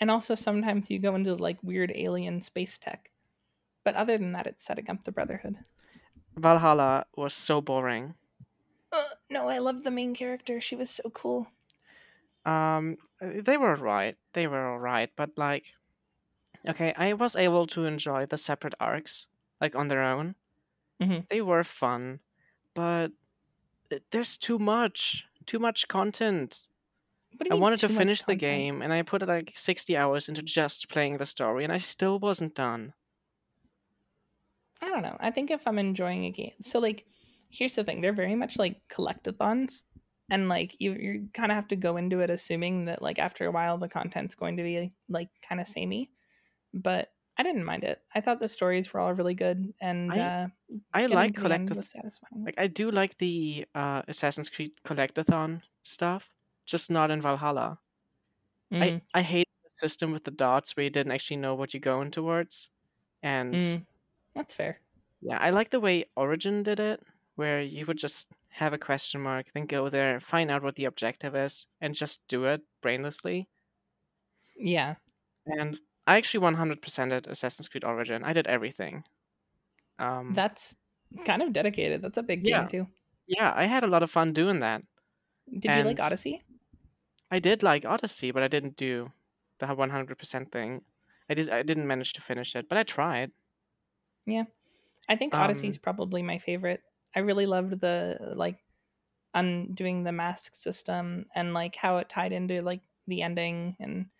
And 0.00 0.10
also 0.10 0.34
sometimes 0.34 0.90
you 0.90 0.98
go 0.98 1.14
into 1.14 1.34
like 1.34 1.58
weird 1.62 1.92
alien 1.94 2.40
space 2.42 2.78
tech. 2.78 3.10
But 3.84 3.94
other 3.94 4.16
than 4.16 4.32
that, 4.32 4.46
it's 4.46 4.64
setting 4.64 4.88
up 4.88 5.04
the 5.04 5.12
Brotherhood. 5.12 5.58
Valhalla 6.36 7.06
was 7.16 7.34
so 7.34 7.60
boring. 7.60 8.14
Uh, 8.92 9.02
no, 9.30 9.48
I 9.48 9.58
love 9.58 9.82
the 9.82 9.90
main 9.90 10.14
character. 10.14 10.60
She 10.60 10.76
was 10.76 10.90
so 10.90 11.10
cool. 11.10 11.48
Um, 12.44 12.96
they 13.20 13.56
were 13.56 13.76
alright. 13.76 14.16
They 14.32 14.46
were 14.46 14.72
alright, 14.72 15.10
but 15.16 15.30
like, 15.36 15.66
okay, 16.68 16.92
I 16.96 17.12
was 17.12 17.36
able 17.36 17.66
to 17.68 17.84
enjoy 17.84 18.26
the 18.26 18.36
separate 18.36 18.74
arcs, 18.80 19.26
like 19.60 19.74
on 19.74 19.88
their 19.88 20.02
own. 20.02 20.34
Mhm. 21.00 21.26
They 21.30 21.40
were 21.42 21.64
fun, 21.64 22.20
but 22.74 23.12
there's 24.10 24.38
too 24.38 24.58
much, 24.58 25.26
too 25.46 25.58
much 25.58 25.88
content. 25.88 26.66
What 27.36 27.44
do 27.44 27.50
you 27.50 27.52
I 27.52 27.56
wanted 27.56 27.80
to 27.80 27.88
finish 27.90 28.24
the 28.24 28.36
game, 28.36 28.82
and 28.82 28.92
I 28.92 29.02
put 29.02 29.26
like 29.26 29.52
sixty 29.56 29.96
hours 29.96 30.28
into 30.28 30.42
just 30.42 30.88
playing 30.90 31.18
the 31.18 31.26
story, 31.26 31.64
and 31.64 31.72
I 31.72 31.78
still 31.78 32.18
wasn't 32.20 32.54
done. 32.54 32.94
I 34.80 34.88
don't 34.88 35.02
know. 35.02 35.16
I 35.20 35.30
think 35.30 35.50
if 35.50 35.66
I'm 35.66 35.78
enjoying 35.78 36.24
a 36.24 36.30
game, 36.30 36.54
so 36.60 36.78
like, 36.78 37.06
here's 37.50 37.76
the 37.76 37.84
thing: 37.84 38.00
they're 38.00 38.12
very 38.12 38.34
much 38.34 38.58
like 38.58 38.86
collectathons, 38.88 39.84
and 40.30 40.48
like 40.48 40.76
you 40.80 40.92
you 40.94 41.28
kind 41.32 41.52
of 41.52 41.56
have 41.56 41.68
to 41.68 41.76
go 41.76 41.96
into 41.96 42.20
it 42.20 42.30
assuming 42.30 42.86
that 42.86 43.02
like 43.02 43.18
after 43.18 43.46
a 43.46 43.50
while 43.52 43.78
the 43.78 43.88
content's 43.88 44.34
going 44.34 44.56
to 44.56 44.62
be 44.62 44.92
like 45.08 45.30
kind 45.42 45.60
of 45.60 45.68
samey. 45.68 46.10
But 46.74 47.13
I 47.36 47.42
didn't 47.42 47.64
mind 47.64 47.84
it. 47.84 48.02
I 48.14 48.20
thought 48.20 48.38
the 48.40 48.48
stories 48.48 48.92
were 48.92 49.00
all 49.00 49.12
really 49.14 49.34
good, 49.34 49.74
and 49.80 50.10
I 50.12 50.18
uh, 50.18 50.48
I 50.92 51.06
like 51.06 51.34
to 51.34 51.40
the 51.40 51.50
end 51.50 51.70
collective 51.70 51.76
was 51.76 51.90
satisfying. 51.90 52.44
Like 52.44 52.56
I 52.58 52.66
do 52.68 52.90
like 52.90 53.18
the 53.18 53.66
uh, 53.74 54.02
Assassin's 54.08 54.50
Creed 54.50 54.72
collectathon 54.84 55.62
stuff, 55.84 56.34
just 56.66 56.90
not 56.90 57.10
in 57.10 57.20
Valhalla. 57.22 57.80
Mhm. 58.70 58.80
I 58.82 59.02
I 59.14 59.22
hate 59.22 59.48
the 59.64 59.70
system 59.70 60.12
with 60.12 60.24
the 60.24 60.30
dots 60.30 60.76
where 60.76 60.84
you 60.84 60.90
didn't 60.90 61.12
actually 61.12 61.38
know 61.38 61.54
what 61.54 61.74
you're 61.74 61.80
going 61.80 62.10
towards, 62.10 62.70
and 63.22 63.60
Mm. 63.60 63.86
That's 64.34 64.54
fair. 64.54 64.80
yeah, 65.20 65.38
I 65.40 65.50
like 65.50 65.70
the 65.70 65.80
way 65.80 66.04
Origin 66.16 66.62
did 66.62 66.80
it, 66.80 67.02
where 67.36 67.60
you 67.62 67.86
would 67.86 67.98
just 67.98 68.28
have 68.50 68.72
a 68.72 68.78
question 68.78 69.20
mark, 69.20 69.46
then 69.54 69.66
go 69.66 69.88
there, 69.88 70.20
find 70.20 70.50
out 70.50 70.62
what 70.62 70.76
the 70.76 70.84
objective 70.84 71.34
is, 71.34 71.66
and 71.80 71.94
just 71.94 72.26
do 72.28 72.44
it 72.44 72.62
brainlessly. 72.82 73.46
Yeah. 74.56 74.96
And 75.46 75.80
I 76.06 76.16
actually 76.16 76.40
100%ed 76.44 77.26
Assassin's 77.26 77.68
Creed 77.68 77.84
Origin. 77.84 78.24
I 78.24 78.32
did 78.32 78.46
everything. 78.46 79.04
Um, 79.98 80.34
That's 80.34 80.76
kind 81.24 81.42
of 81.42 81.52
dedicated. 81.52 82.02
That's 82.02 82.18
a 82.18 82.22
big 82.22 82.46
Yeah. 82.46 82.60
game 82.60 82.68
too. 82.68 82.86
yeah, 83.26 83.52
I 83.56 83.64
had 83.64 83.84
a 83.84 83.86
lot 83.86 84.02
of 84.02 84.10
fun 84.10 84.32
doing 84.32 84.60
that. 84.60 84.82
Did 85.50 85.74
you 85.76 85.82
like 85.84 86.00
Odyssey? 86.00 86.42
I 87.30 87.38
did 87.38 87.62
like 87.62 87.84
Odyssey, 87.84 88.30
but 88.30 88.42
I 88.42 88.48
didn't 88.48 88.76
do 88.76 89.12
the 89.58 89.66
100% 89.66 90.52
thing. 90.52 90.84
I 91.28 91.34
did. 91.34 91.48
I 91.50 91.62
didn't 91.62 91.86
manage 91.86 92.12
to 92.14 92.20
finish 92.20 92.54
it, 92.54 92.68
but 92.68 92.76
I 92.76 92.82
tried. 92.82 93.32
Yeah. 94.26 94.44
I 95.08 95.16
think 95.16 95.34
Um, 95.34 95.40
Odyssey's 95.42 95.78
probably 95.78 96.22
my 96.22 96.38
favorite. 96.38 96.82
I 97.14 97.20
really 97.20 97.46
loved 97.46 97.80
the 97.80 98.34
like 98.36 98.62
undoing 99.34 100.04
the 100.04 100.12
mask 100.12 100.54
system 100.54 101.26
and 101.34 101.54
like 101.54 101.76
how 101.76 101.98
it 101.98 102.08
tied 102.08 102.32
into 102.32 102.60
like 102.62 102.82
the 103.06 103.22
ending 103.22 103.76
and 103.80 104.10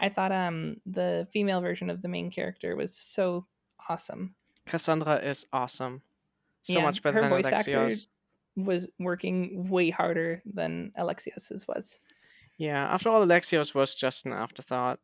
I 0.00 0.08
thought 0.08 0.32
um 0.32 0.76
the 0.86 1.28
female 1.32 1.60
version 1.60 1.90
of 1.90 2.02
the 2.02 2.08
main 2.08 2.30
character 2.30 2.76
was 2.76 2.96
so 2.96 3.46
awesome. 3.88 4.34
Kassandra 4.66 5.22
is 5.22 5.46
awesome. 5.52 6.02
So 6.62 6.74
Yeah, 6.74 6.84
much 6.84 7.02
better 7.02 7.14
her 7.16 7.20
than 7.22 7.30
voice 7.30 7.46
actor- 7.46 7.78
Alexios. 7.88 8.06
Was 8.56 8.86
working 9.00 9.68
way 9.68 9.90
harder 9.90 10.40
than 10.46 10.92
Alexios's 10.96 11.66
was. 11.66 11.98
Yeah, 12.56 12.84
after 12.86 13.08
all, 13.08 13.26
Alexios 13.26 13.74
was 13.74 13.94
just 13.96 14.26
an 14.26 14.32
afterthought. 14.32 15.00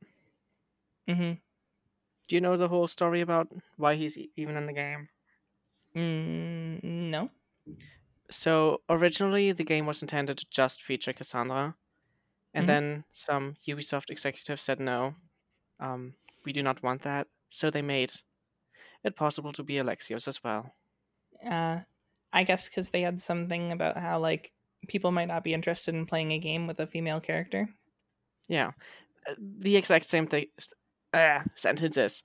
hmm 1.09 1.33
Do 2.29 2.37
you 2.37 2.41
know 2.41 2.57
the 2.57 2.69
whole 2.69 2.87
story 2.87 3.21
about 3.23 3.49
why 3.77 3.97
he's 3.97 4.17
even 4.37 4.57
in 4.57 4.67
the 4.67 4.73
game? 4.73 5.09
Mm, 5.97 6.83
no. 7.11 7.31
So 8.31 8.83
originally, 8.89 9.51
the 9.53 9.65
game 9.65 9.87
was 9.87 10.03
intended 10.03 10.39
to 10.39 10.47
just 10.51 10.83
feature 10.83 11.13
Kassandra, 11.13 11.75
And 12.55 12.69
Mhm. 12.69 12.71
then 12.71 13.05
some 13.13 13.57
Ubisoft 13.69 14.11
executives 14.11 14.63
said 14.63 14.81
no, 14.81 15.17
um, 15.81 16.17
we 16.45 16.53
do 16.53 16.63
not 16.63 16.83
want 16.83 17.03
that. 17.03 17.29
So 17.51 17.71
they 17.71 17.83
made 17.83 18.13
it 19.05 19.17
possible 19.17 19.53
to 19.55 19.65
be 19.65 19.75
Alexios 19.77 20.29
as 20.29 20.45
well. 20.45 20.75
Uh, 21.45 21.81
I 22.33 22.45
guess 22.45 22.69
because 22.69 22.91
they 22.91 23.03
had 23.03 23.21
something 23.21 23.73
about 23.73 23.97
how 23.97 24.19
like 24.19 24.53
people 24.89 25.11
might 25.11 25.29
not 25.29 25.45
be 25.45 25.55
interested 25.55 25.95
in 25.95 26.07
playing 26.07 26.33
a 26.33 26.39
game 26.39 26.67
with 26.67 26.81
a 26.81 26.87
female 26.87 27.21
character. 27.21 27.69
Yeah, 28.49 28.73
Uh, 29.29 29.37
the 29.39 29.77
exact 29.77 30.07
same 30.07 30.27
thing. 30.27 30.47
Uh, 31.13 31.45
sentences. 31.57 32.23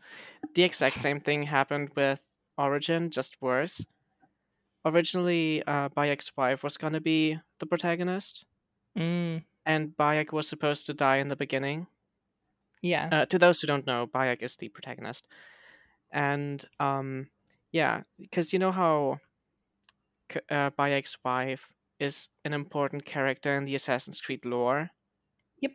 The 0.55 0.63
exact 0.63 1.01
same 1.01 1.21
thing 1.21 1.43
happened 1.43 1.91
with 1.95 2.27
Origin, 2.57 3.11
just 3.11 3.41
worse. 3.41 3.85
Originally, 4.85 5.63
uh, 5.63 5.89
Bayek's 5.89 6.35
wife 6.37 6.63
was 6.63 6.77
gonna 6.77 7.01
be 7.01 7.39
the 7.59 7.65
protagonist, 7.67 8.45
Mm, 8.95 9.45
and 9.65 9.95
Bayek 9.97 10.31
was 10.31 10.47
supposed 10.47 10.85
to 10.85 10.93
die 10.93 11.17
in 11.17 11.27
the 11.27 11.35
beginning. 11.35 11.87
yeah. 12.81 13.09
Uh, 13.11 13.25
to 13.25 13.39
those 13.39 13.59
who 13.59 13.67
don't 13.67 13.87
know, 13.87 14.07
Bayek 14.07 14.41
is 14.41 14.57
the 14.57 14.69
protagonist, 14.69 15.27
and 16.11 16.63
um, 16.79 17.27
yeah, 17.71 18.01
because 18.19 18.53
you 18.53 18.59
know 18.59 18.71
how 18.71 19.19
uh, 20.49 20.69
Bayek's 20.71 21.17
wife 21.23 21.69
is 21.99 22.29
an 22.43 22.53
important 22.53 23.05
character 23.05 23.57
in 23.57 23.65
the 23.65 23.75
Assassin's 23.75 24.21
Creed 24.21 24.45
lore. 24.45 24.89
Yep. 25.59 25.71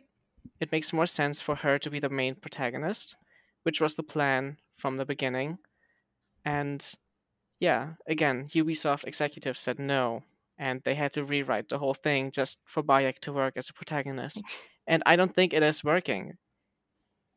It 0.59 0.71
makes 0.71 0.93
more 0.93 1.05
sense 1.07 1.41
for 1.41 1.55
her 1.55 1.79
to 1.79 1.89
be 1.89 1.99
the 1.99 2.09
main 2.09 2.35
protagonist, 2.35 3.15
which 3.63 3.81
was 3.81 3.95
the 3.95 4.03
plan 4.03 4.57
from 4.77 4.97
the 4.97 5.05
beginning. 5.05 5.57
And 6.45 6.85
yeah, 7.59 7.93
again, 8.07 8.47
Ubisoft 8.49 9.05
executives 9.05 9.59
said 9.59 9.79
no, 9.79 10.23
and 10.61 10.81
they 10.85 10.95
had 10.95 11.13
to 11.15 11.25
rewrite 11.25 11.69
the 11.69 11.79
whole 11.79 11.95
thing 11.95 12.31
just 12.31 12.59
for 12.65 12.83
Bayek 12.83 13.19
to 13.21 13.33
work 13.33 13.55
as 13.57 13.69
a 13.69 13.73
protagonist. 13.73 14.41
And 14.87 15.03
I 15.05 15.15
don't 15.17 15.33
think 15.35 15.53
it 15.53 15.63
is 15.63 15.83
working. 15.83 16.37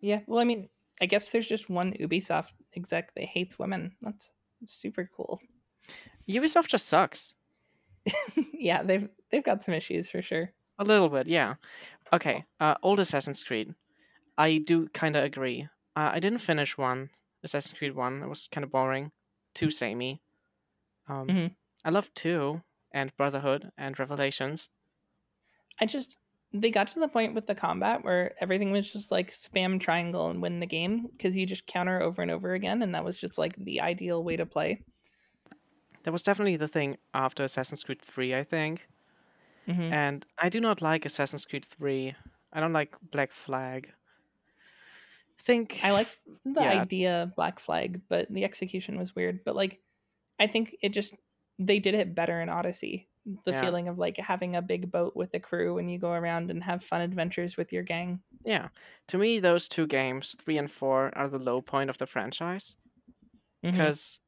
Yeah. 0.01 0.21
Well, 0.27 0.41
I 0.41 0.45
mean, 0.45 0.69
I 1.01 1.07
guess 1.07 1.29
there's 1.29 1.49
just 1.49 1.71
one 1.71 1.93
Ubisoft 1.95 2.53
exec 2.77 3.15
that 3.15 3.25
hates 3.25 3.59
women. 3.59 3.97
That's 4.03 4.31
super 4.67 5.09
cool. 5.15 5.41
Ubisoft 6.29 6.69
just 6.69 6.87
sucks. 6.89 7.35
yeah, 8.53 8.83
they've 8.83 9.09
they've 9.31 9.45
got 9.45 9.63
some 9.65 9.75
issues 9.75 10.11
for 10.11 10.23
sure. 10.23 10.53
A 10.79 10.85
little 10.85 11.09
bit, 11.09 11.27
yeah. 11.27 11.55
Okay, 12.13 12.45
uh, 12.61 12.75
old 12.83 13.01
Assassin's 13.01 13.45
Creed. 13.45 13.75
I 14.37 14.59
do 14.59 14.89
kind 14.89 15.17
of 15.17 15.25
agree. 15.25 15.69
Uh, 15.97 16.11
I 16.13 16.21
didn't 16.21 16.41
finish 16.41 16.77
one, 16.79 17.11
Assassin's 17.45 17.79
Creed 17.79 17.95
1. 17.95 18.23
It 18.23 18.29
was 18.29 18.49
kind 18.51 18.65
of 18.65 18.71
boring. 18.73 19.13
Too 19.55 19.71
samey. 19.71 20.23
Um, 21.09 21.29
Mhm. 21.29 21.57
I 21.85 21.91
love 21.91 22.13
2 22.15 22.63
and 22.95 23.15
Brotherhood 23.19 23.73
and 23.77 23.99
Revelations. 23.99 24.71
I 25.81 25.87
just 25.87 26.19
they 26.53 26.71
got 26.71 26.87
to 26.89 27.01
the 27.01 27.09
point 27.09 27.35
with 27.35 27.47
the 27.49 27.55
combat 27.55 28.05
where 28.05 28.35
everything 28.41 28.71
was 28.71 28.89
just 28.91 29.11
like 29.11 29.31
spam 29.33 29.81
triangle 29.81 30.31
and 30.31 30.41
win 30.41 30.61
the 30.61 30.67
game 30.67 31.09
because 31.09 31.37
you 31.37 31.47
just 31.47 31.67
counter 31.67 32.01
over 32.01 32.23
and 32.23 32.31
over 32.31 32.55
again, 32.55 32.81
and 32.83 32.95
that 32.95 33.05
was 33.05 33.19
just 33.19 33.39
like 33.39 33.57
the 33.57 33.81
ideal 33.81 34.23
way 34.23 34.37
to 34.37 34.47
play. 34.47 34.85
That 36.05 36.13
was 36.13 36.23
definitely 36.23 36.57
the 36.57 36.69
thing 36.69 36.99
after 37.13 37.43
Assassin's 37.43 37.83
Creed 37.83 38.01
3, 38.01 38.33
I 38.35 38.45
think. 38.45 38.87
hmm 39.67 39.95
And 39.95 40.27
I 40.39 40.51
do 40.51 40.61
not 40.61 40.83
like 40.83 41.07
Assassin's 41.07 41.47
Creed 41.47 41.65
3. 41.65 42.15
I 42.53 42.61
don't 42.61 42.73
like 42.75 42.97
Black 43.01 43.33
Flag. 43.33 43.95
I 45.39 45.43
think 45.43 45.79
I 45.83 45.91
like 45.91 46.09
the 46.45 46.61
Yeah. 46.61 46.67
idea 46.67 47.23
of 47.25 47.35
Black 47.35 47.59
Flag, 47.59 48.03
but 48.09 48.33
the 48.33 48.45
execution 48.45 48.97
was 48.97 49.15
weird. 49.15 49.45
But 49.45 49.57
like, 49.57 49.83
I 50.39 50.47
think 50.47 50.77
it 50.83 50.91
just 50.91 51.15
they 51.59 51.79
did 51.79 51.95
it 51.95 52.15
better 52.15 52.41
in 52.41 52.49
Odyssey. 52.49 53.09
The 53.45 53.53
Yeah. 53.53 53.61
feeling 53.63 53.89
of 53.89 53.99
like 53.99 54.19
having 54.19 54.55
a 54.55 54.61
big 54.63 54.91
boat 54.91 55.17
with 55.17 55.33
a 55.35 55.41
crew 55.41 55.79
and 55.79 55.91
you 55.91 55.99
go 55.99 56.13
around 56.13 56.51
and 56.51 56.63
have 56.63 56.85
fun 56.85 57.01
adventures 57.01 57.57
with 57.57 57.73
your 57.73 57.83
gang. 57.83 58.23
Yeah. 58.45 58.69
To 59.09 59.19
me, 59.19 59.39
those 59.41 59.67
two 59.69 59.87
games, 59.87 60.35
3 60.39 60.59
and 60.59 60.71
4, 60.71 61.17
are 61.17 61.29
the 61.29 61.39
low 61.39 61.63
point 61.63 61.89
of 61.91 61.97
the 61.99 62.07
franchise. 62.07 62.75
Because 63.63 64.19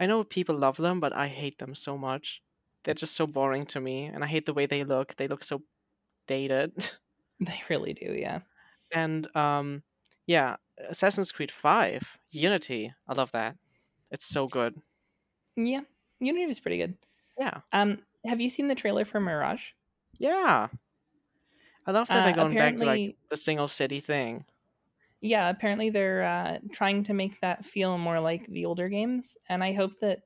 I 0.00 0.06
know 0.06 0.24
people 0.24 0.56
love 0.56 0.76
them, 0.76 1.00
but 1.00 1.12
I 1.12 1.28
hate 1.28 1.58
them 1.58 1.74
so 1.74 1.96
much. 1.98 2.42
They're 2.84 2.94
just 2.94 3.14
so 3.14 3.26
boring 3.26 3.66
to 3.66 3.80
me, 3.80 4.06
and 4.06 4.24
I 4.24 4.26
hate 4.26 4.46
the 4.46 4.54
way 4.54 4.66
they 4.66 4.84
look. 4.84 5.16
They 5.16 5.28
look 5.28 5.44
so 5.44 5.62
dated. 6.26 6.72
They 7.40 7.62
really 7.68 7.92
do, 7.94 8.12
yeah. 8.14 8.40
and 8.92 9.34
um, 9.36 9.82
yeah, 10.26 10.56
Assassin's 10.88 11.32
Creed 11.32 11.50
Five, 11.50 12.18
Unity. 12.30 12.92
I 13.08 13.14
love 13.14 13.32
that. 13.32 13.56
It's 14.10 14.26
so 14.26 14.46
good. 14.48 14.80
Yeah, 15.56 15.82
Unity 16.24 16.46
was 16.46 16.60
pretty 16.60 16.78
good. 16.78 16.96
Yeah, 17.38 17.60
Um, 17.72 18.04
have 18.24 18.40
you 18.40 18.48
seen 18.50 18.68
the 18.68 18.74
trailer 18.74 19.04
for 19.04 19.20
Mirage? 19.20 19.70
yeah. 20.18 20.68
I 21.84 21.90
love 21.90 22.06
that 22.08 22.22
Uh, 22.22 22.24
they're 22.26 22.34
going 22.36 22.54
back 22.54 22.76
to 22.76 22.84
like 22.84 22.90
apparently- 23.00 23.16
the 23.28 23.36
single 23.36 23.66
city 23.68 23.98
thing. 24.00 24.44
Yeah, 25.20 25.50
apparently 25.50 25.90
they're 25.90 26.22
uh, 26.22 26.58
trying 26.72 27.04
to 27.04 27.14
make 27.14 27.40
that 27.40 27.64
feel 27.64 27.96
more 27.98 28.20
like 28.20 28.46
the 28.46 28.64
older 28.66 28.88
games, 28.88 29.36
and 29.48 29.62
I 29.64 29.72
hope 29.72 29.98
that 30.00 30.22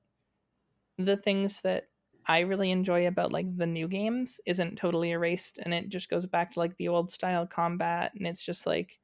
the 0.98 1.16
things 1.16 1.60
that 1.62 1.88
I 2.26 2.40
really 2.40 2.70
enjoy 2.70 3.06
about 3.06 3.30
like 3.32 3.56
the 3.56 3.66
new 3.66 3.88
games 3.88 4.40
isn't 4.46 4.76
totally 4.76 5.10
erased, 5.12 5.58
and 5.58 5.72
it 5.74 5.88
just 5.90 6.08
goes 6.10 6.26
back 6.26 6.52
to 6.52 6.58
like 6.60 6.76
the 6.76 6.88
old 6.88 7.10
style 7.10 7.46
combat, 7.46 8.12
and 8.14 8.26
it's 8.26 8.42
just 8.42 8.66
like 8.66 8.98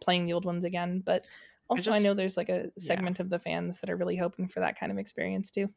playing 0.00 0.26
the 0.26 0.32
old 0.32 0.44
ones 0.46 0.64
again. 0.64 1.00
But 1.00 1.24
also, 1.68 1.90
I, 1.90 1.94
just- 1.94 2.04
know 2.04 2.14
there's 2.14 2.36
like 2.38 2.48
a 2.50 2.72
segment 2.78 3.20
of 3.20 3.30
the 3.30 3.38
fans 3.38 3.80
that 3.80 3.90
are 3.90 3.96
really 3.96 4.16
hoping 4.16 4.48
for 4.48 4.60
that 4.60 4.78
kind 4.78 4.90
of 4.92 4.98
experience 4.98 5.50
too. 5.50 5.68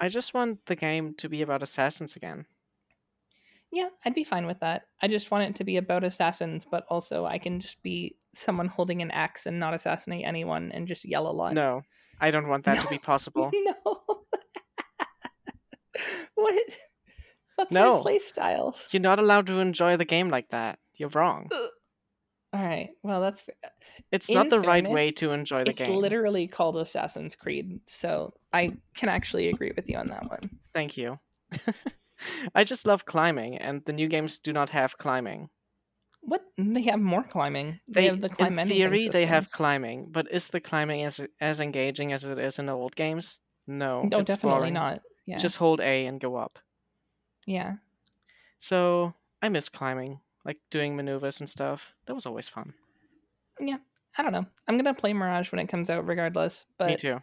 I 0.00 0.08
just 0.08 0.34
want 0.34 0.66
the 0.66 0.76
game 0.76 1.14
to 1.18 1.28
be 1.28 1.42
about 1.42 1.62
assassins 1.62 2.16
again. 2.16 2.46
Yeah, 3.72 3.88
I'd 4.04 4.14
be 4.14 4.24
fine 4.24 4.46
with 4.46 4.60
that. 4.60 4.82
I 5.02 5.08
just 5.08 5.30
want 5.30 5.48
it 5.50 5.56
to 5.56 5.64
be 5.64 5.76
about 5.78 6.04
assassins, 6.04 6.64
but 6.70 6.84
also 6.88 7.24
I 7.26 7.38
can 7.38 7.60
just 7.60 7.82
be 7.82 8.16
someone 8.32 8.68
holding 8.68 9.02
an 9.02 9.10
axe 9.10 9.46
and 9.46 9.58
not 9.58 9.74
assassinate 9.74 10.24
anyone 10.24 10.70
and 10.72 10.86
just 10.86 11.04
yell 11.04 11.26
a 11.28 11.32
lot. 11.32 11.54
No, 11.54 11.82
I 12.20 12.30
don't 12.30 12.48
want 12.48 12.64
that 12.66 12.82
to 12.82 12.88
be 12.88 12.98
possible. 12.98 13.50
No. 13.84 14.00
what? 16.34 16.64
That's 17.56 17.72
No. 17.72 17.96
my 17.96 18.02
play 18.02 18.18
style. 18.18 18.76
You're 18.90 19.00
not 19.02 19.18
allowed 19.18 19.46
to 19.46 19.60
enjoy 19.60 19.96
the 19.96 20.04
game 20.04 20.28
like 20.28 20.48
that. 20.50 20.78
You're 20.96 21.08
wrong. 21.10 21.48
All 22.54 22.62
right. 22.62 22.90
Well, 23.02 23.20
that's 23.20 23.42
uh, 23.48 23.68
It's 24.12 24.28
In 24.28 24.36
not 24.36 24.48
the 24.48 24.60
right 24.60 24.88
way 24.88 25.10
to 25.12 25.32
enjoy 25.32 25.64
the 25.64 25.70
it's 25.70 25.80
game. 25.80 25.90
It's 25.90 26.00
literally 26.00 26.46
called 26.46 26.76
Assassin's 26.76 27.34
Creed, 27.34 27.80
so 27.86 28.32
I 28.52 28.76
can 28.94 29.08
actually 29.08 29.48
agree 29.48 29.72
with 29.76 29.88
you 29.88 29.96
on 29.98 30.06
that 30.08 30.30
one. 30.30 30.38
Thank 30.72 30.96
you. 30.96 31.18
I 32.54 32.62
just 32.62 32.86
love 32.86 33.04
climbing, 33.06 33.58
and 33.58 33.84
the 33.84 33.92
new 33.92 34.06
games 34.06 34.38
do 34.38 34.52
not 34.52 34.70
have 34.70 34.96
climbing. 34.98 35.50
What? 36.20 36.42
They 36.56 36.82
have 36.82 37.00
more 37.00 37.24
climbing. 37.24 37.80
They, 37.88 38.02
They, 38.02 38.06
have 38.06 38.20
the 38.20 38.28
climb 38.28 38.58
in 38.60 38.68
theory, 38.68 39.08
they 39.08 39.26
have 39.26 39.50
climbing, 39.50 40.08
but 40.12 40.30
is 40.30 40.48
the 40.48 40.60
climbing 40.60 41.02
as 41.04 41.20
as 41.40 41.58
engaging 41.60 42.12
as 42.12 42.22
it 42.24 42.38
is 42.38 42.58
in 42.60 42.66
the 42.66 42.72
old 42.76 42.94
games? 42.94 43.38
No, 43.66 44.04
No, 44.04 44.20
it's 44.20 44.28
definitely 44.28 44.70
boring. 44.70 44.74
not. 44.74 45.02
Yeah. 45.26 45.38
Just 45.38 45.56
hold 45.56 45.80
A 45.80 46.06
and 46.06 46.20
go 46.20 46.36
up. 46.36 46.58
yeah. 47.46 47.74
So 48.58 49.12
I 49.42 49.48
miss 49.50 49.68
climbing, 49.68 50.20
like 50.44 50.58
doing 50.70 50.96
maneuvers 50.96 51.40
and 51.40 51.48
stuff. 51.48 51.94
That 52.06 52.14
was 52.14 52.26
always 52.26 52.48
fun. 52.48 52.74
Yeah, 53.60 53.78
I 54.16 54.22
don't 54.22 54.32
know. 54.32 54.46
I'm 54.68 54.76
gonna 54.76 54.94
play 54.94 55.12
Mirage 55.12 55.52
when 55.52 55.58
it 55.58 55.68
comes 55.68 55.90
out, 55.90 56.06
regardless. 56.06 56.66
But 56.78 56.90
Me 56.90 56.96
too. 56.96 57.20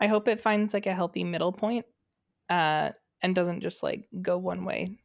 I 0.00 0.06
hope 0.06 0.28
it 0.28 0.40
finds 0.40 0.74
like 0.74 0.86
a 0.86 0.94
healthy 0.94 1.24
middle 1.24 1.52
point, 1.52 1.86
uh, 2.48 2.90
and 3.22 3.34
doesn't 3.34 3.60
just 3.60 3.82
like 3.82 4.08
go 4.22 4.38
one 4.38 4.64
way. 4.64 4.98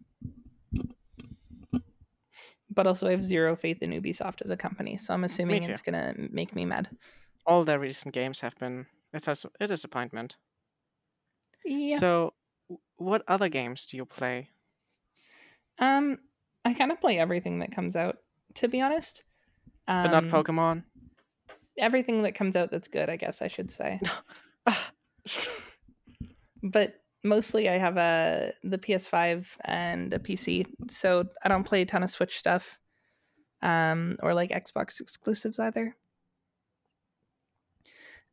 But 2.74 2.88
also, 2.88 3.08
I 3.08 3.12
have 3.12 3.26
zero 3.26 3.56
faith 3.56 3.82
in 3.82 3.92
Ubisoft 3.92 4.42
as 4.42 4.50
a 4.50 4.58
company, 4.58 4.98
so 4.98 5.14
I'm 5.14 5.26
assuming 5.26 5.64
it's 5.64 5.82
gonna 5.82 6.14
make 6.18 6.56
me 6.56 6.66
mad. 6.66 6.90
All 7.46 7.66
their 7.66 7.80
recent 7.80 8.14
games 8.14 8.40
have 8.40 8.58
been 8.58 8.86
it 9.14 9.26
has 9.26 9.46
a 9.60 9.68
disappointment. 9.68 10.38
Yeah. 11.66 11.98
So, 12.00 12.34
what 12.96 13.24
other 13.28 13.50
games 13.50 13.86
do 13.86 13.98
you 13.98 14.06
play? 14.06 14.50
um, 15.80 16.20
I 16.64 16.74
kind 16.74 16.92
of 16.92 17.02
play 17.02 17.18
everything 17.18 17.60
that 17.60 17.72
comes 17.72 17.96
out. 17.96 18.18
To 18.56 18.68
be 18.68 18.82
honest, 18.82 19.24
um, 19.88 20.04
But 20.04 20.12
not 20.12 20.46
Pokemon. 20.46 20.84
Everything 21.78 22.24
that 22.24 22.36
comes 22.36 22.56
out 22.56 22.70
that's 22.70 22.90
good, 22.90 23.10
I 23.10 23.16
guess 23.16 23.42
I 23.42 23.48
should 23.48 23.72
say. 23.72 24.00
But 26.64 27.02
mostly 27.24 27.70
I 27.70 27.78
have 27.78 27.98
a 27.98 28.54
the 28.64 28.78
PS5 28.78 29.48
and 29.66 30.14
a 30.14 30.20
PC, 30.20 30.66
so 30.90 31.26
I 31.44 31.50
don't 31.50 31.64
play 31.64 31.82
a 31.82 31.86
ton 31.86 32.04
of 32.04 32.12
Switch 32.12 32.38
stuff, 32.38 32.78
um, 33.62 34.18
or 34.22 34.34
like 34.34 34.52
Xbox 34.52 35.02
exclusives 35.02 35.60
either. 35.60 35.96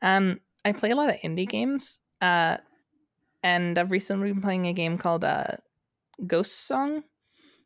Um, 0.02 0.40
I 0.64 0.72
play 0.72 0.90
a 0.90 0.96
lot 0.96 1.08
of 1.08 1.16
indie 1.24 1.48
games, 1.48 2.00
uh, 2.20 2.58
and 3.42 3.78
I've 3.78 3.90
recently 3.90 4.30
been 4.30 4.42
playing 4.42 4.66
a 4.66 4.72
game 4.72 4.98
called 4.98 5.24
uh, 5.24 5.56
Ghost 6.26 6.66
Song, 6.66 7.04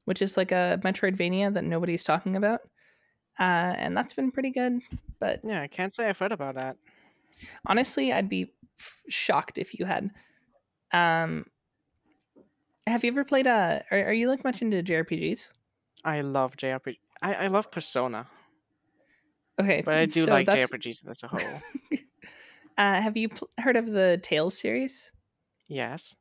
which 0.04 0.20
is 0.22 0.36
like 0.36 0.52
a 0.52 0.80
Metroidvania 0.84 1.52
that 1.54 1.64
nobody's 1.64 2.04
talking 2.04 2.36
about, 2.36 2.60
uh, 3.38 3.74
and 3.76 3.96
that's 3.96 4.14
been 4.14 4.30
pretty 4.30 4.50
good. 4.50 4.80
But 5.20 5.40
yeah, 5.44 5.62
I 5.62 5.66
can't 5.68 5.92
say 5.94 6.08
I've 6.08 6.18
heard 6.18 6.32
about 6.32 6.54
that. 6.56 6.76
honestly 7.66 8.12
i'd 8.12 8.28
be 8.28 8.52
f- 8.78 9.02
shocked 9.08 9.56
if 9.58 9.78
you 9.78 9.86
had 9.86 10.10
um 10.92 11.46
have 12.86 13.02
you 13.04 13.10
ever 13.10 13.24
played 13.24 13.46
uh 13.46 13.80
are, 13.90 14.04
are 14.08 14.12
you 14.12 14.28
like 14.28 14.44
much 14.44 14.60
into 14.62 14.82
jrpgs 14.82 15.52
I 16.04 16.20
love 16.20 16.56
JRPG. 16.56 16.98
I, 17.22 17.34
I 17.34 17.46
love 17.46 17.70
Persona, 17.70 18.26
Okay, 19.60 19.82
but 19.84 19.94
I 19.94 20.06
do 20.06 20.24
so 20.24 20.32
like 20.32 20.46
that's- 20.46 20.68
JRPGs 20.70 21.08
as 21.08 21.22
a 21.22 21.28
whole. 21.28 21.62
Uh, 22.78 23.00
have 23.02 23.16
you 23.18 23.28
pl- 23.28 23.50
heard 23.58 23.76
of 23.76 23.86
the 23.86 24.18
Tales 24.22 24.56
series? 24.58 25.12
yes. 25.68 26.14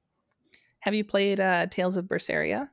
Have 0.81 0.93
you 0.93 1.03
played 1.05 1.39
uh, 1.39 1.67
Tales 1.67 1.95
of 1.97 2.05
Berseria? 2.05 2.69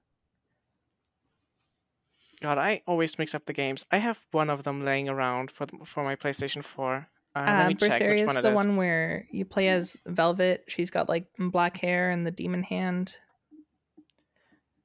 God, 2.40 2.59
I 2.59 2.82
always 2.86 3.19
mix 3.19 3.35
up 3.35 3.47
the 3.47 3.52
games. 3.52 3.85
I 3.90 3.98
have 3.98 4.19
one 4.31 4.48
of 4.51 4.62
them 4.62 4.85
laying 4.85 5.09
around 5.09 5.51
for 5.51 5.66
the, 5.66 5.78
for 5.85 6.05
my 6.05 6.15
PlayStation 6.16 6.62
4. 6.62 7.09
Uh, 7.35 7.40
let 7.40 7.48
Uh, 7.48 7.69
me 7.69 7.74
check 7.74 7.93
Berseria 8.01 8.28
is 8.28 8.43
the 8.43 8.52
one 8.52 8.77
where 8.77 9.27
you 9.32 9.44
play 9.44 9.69
as 9.69 9.97
Velvet. 10.06 10.65
She's 10.69 10.90
got 10.90 11.09
like 11.09 11.27
black 11.39 11.77
hair 11.78 12.10
and 12.10 12.27
the 12.27 12.31
demon 12.31 12.62
hand. 12.62 13.16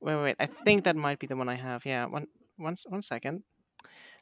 Wait, 0.01 0.15
wait. 0.15 0.35
I 0.39 0.47
think 0.47 0.83
that 0.83 0.95
might 0.95 1.19
be 1.19 1.27
the 1.27 1.35
one 1.35 1.47
I 1.47 1.55
have. 1.55 1.85
Yeah, 1.85 2.05
one, 2.07 2.27
one, 2.57 2.75
one 2.87 3.01
second. 3.01 3.43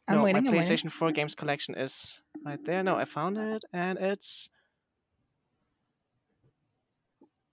I'm 0.07 0.17
no, 0.17 0.23
waiting. 0.23 0.43
my 0.43 0.49
I'm 0.49 0.55
waiting. 0.57 0.77
PlayStation 0.77 0.91
4 0.91 1.11
games 1.11 1.33
collection 1.35 1.75
is 1.75 2.19
right 2.45 2.63
there. 2.65 2.83
No, 2.83 2.95
I 2.97 3.05
found 3.05 3.37
it, 3.37 3.63
and 3.71 3.97
it's. 3.97 4.49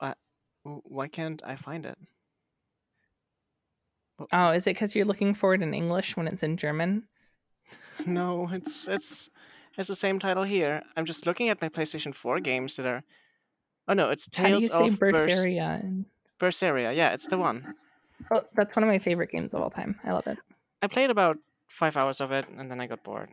Uh, 0.01 0.15
why 0.65 1.09
can't 1.09 1.41
I 1.45 1.57
find 1.57 1.87
it? 1.87 1.99
Oh, 4.33 4.51
is 4.51 4.67
it 4.67 4.71
because 4.71 4.95
you're 4.95 5.05
looking 5.07 5.35
for 5.35 5.55
it 5.55 5.63
in 5.63 5.75
English 5.75 6.17
when 6.17 6.27
it's 6.27 6.43
in 6.43 6.57
German? 6.57 7.05
No, 8.07 8.49
it's 8.53 8.89
it's 8.89 9.29
it's 9.77 9.89
the 9.89 9.95
same 9.95 10.19
title 10.19 10.43
here. 10.45 10.83
I'm 10.97 11.05
just 11.05 11.27
looking 11.27 11.49
at 11.49 11.61
my 11.63 11.69
PlayStation 11.69 12.15
4 12.15 12.41
games 12.41 12.77
that 12.77 12.87
are. 12.87 13.03
Oh 13.87 13.95
no, 13.95 14.11
it's 14.11 14.29
How 14.35 14.45
do 14.45 14.49
Tales 14.51 14.63
you 14.63 14.69
say 14.71 14.89
of 14.89 14.99
Bers- 14.99 15.25
Berseria? 15.27 16.05
Berseria. 16.41 16.95
Yeah, 16.97 17.11
it's 17.11 17.29
the 17.29 17.39
one. 17.39 17.75
Oh, 18.33 18.43
that's 18.55 18.75
one 18.77 18.83
of 18.83 18.89
my 18.89 18.99
favorite 18.99 19.31
games 19.31 19.55
of 19.55 19.63
all 19.63 19.71
time. 19.71 19.99
I 20.05 20.13
love 20.13 20.27
it. 20.27 20.39
I 20.83 20.87
played 20.89 21.11
about 21.11 21.39
five 21.69 21.97
hours 21.97 22.21
of 22.21 22.33
it, 22.33 22.47
and 22.57 22.71
then 22.71 22.81
I 22.81 22.87
got 22.87 23.03
bored. 23.05 23.31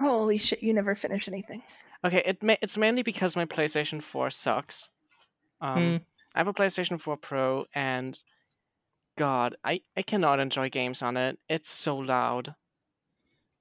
Holy 0.00 0.38
shit! 0.38 0.62
You 0.62 0.74
never 0.74 0.94
finish 0.94 1.28
anything. 1.28 1.62
Okay, 2.04 2.22
it 2.26 2.42
ma- 2.42 2.56
it's 2.60 2.76
mainly 2.76 3.02
because 3.02 3.36
my 3.36 3.44
PlayStation 3.46 4.02
4 4.02 4.30
sucks. 4.30 4.88
Um, 5.60 5.74
Hmm. 5.76 5.96
I 6.34 6.38
have 6.40 6.48
a 6.48 6.52
PlayStation 6.52 7.00
4 7.00 7.16
Pro, 7.16 7.64
and 7.74 8.18
God, 9.16 9.56
I, 9.64 9.80
I 9.96 10.02
cannot 10.02 10.40
enjoy 10.40 10.68
games 10.70 11.02
on 11.02 11.16
it. 11.16 11.38
It's 11.48 11.70
so 11.70 11.96
loud. 11.96 12.54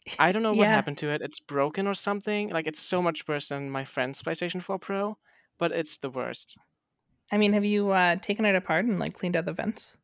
I 0.20 0.32
don't 0.32 0.44
know 0.44 0.54
what 0.54 0.64
Yeah. 0.64 0.70
happened 0.72 0.98
to 1.00 1.10
it. 1.10 1.22
It's 1.22 1.40
broken 1.40 1.88
or 1.88 1.94
something. 1.94 2.50
Like 2.50 2.68
it's 2.68 2.82
so 2.82 3.02
much 3.02 3.28
worse 3.28 3.50
than 3.50 3.70
my 3.70 3.86
friend's 3.86 4.22
PlayStation 4.22 4.62
4 4.62 4.80
Pro, 4.80 5.18
but 5.58 5.72
it's 5.72 5.98
the 5.98 6.10
worst. 6.10 6.58
I 7.32 7.38
mean, 7.38 7.54
have 7.54 7.66
you 7.66 7.92
uh, 7.92 8.18
taken 8.18 8.46
it 8.46 8.56
apart 8.56 8.86
and 8.86 9.00
like 9.00 9.14
cleaned 9.14 9.36
out 9.36 9.46
the 9.46 9.54
vents? 9.54 9.98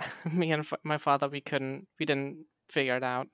Me 0.32 0.52
and 0.52 0.60
f- 0.60 0.72
my 0.82 0.96
father, 0.98 1.28
we 1.28 1.40
couldn't, 1.40 1.86
we 1.98 2.06
didn't 2.06 2.44
figure 2.68 2.96
it 2.96 3.02
out, 3.02 3.26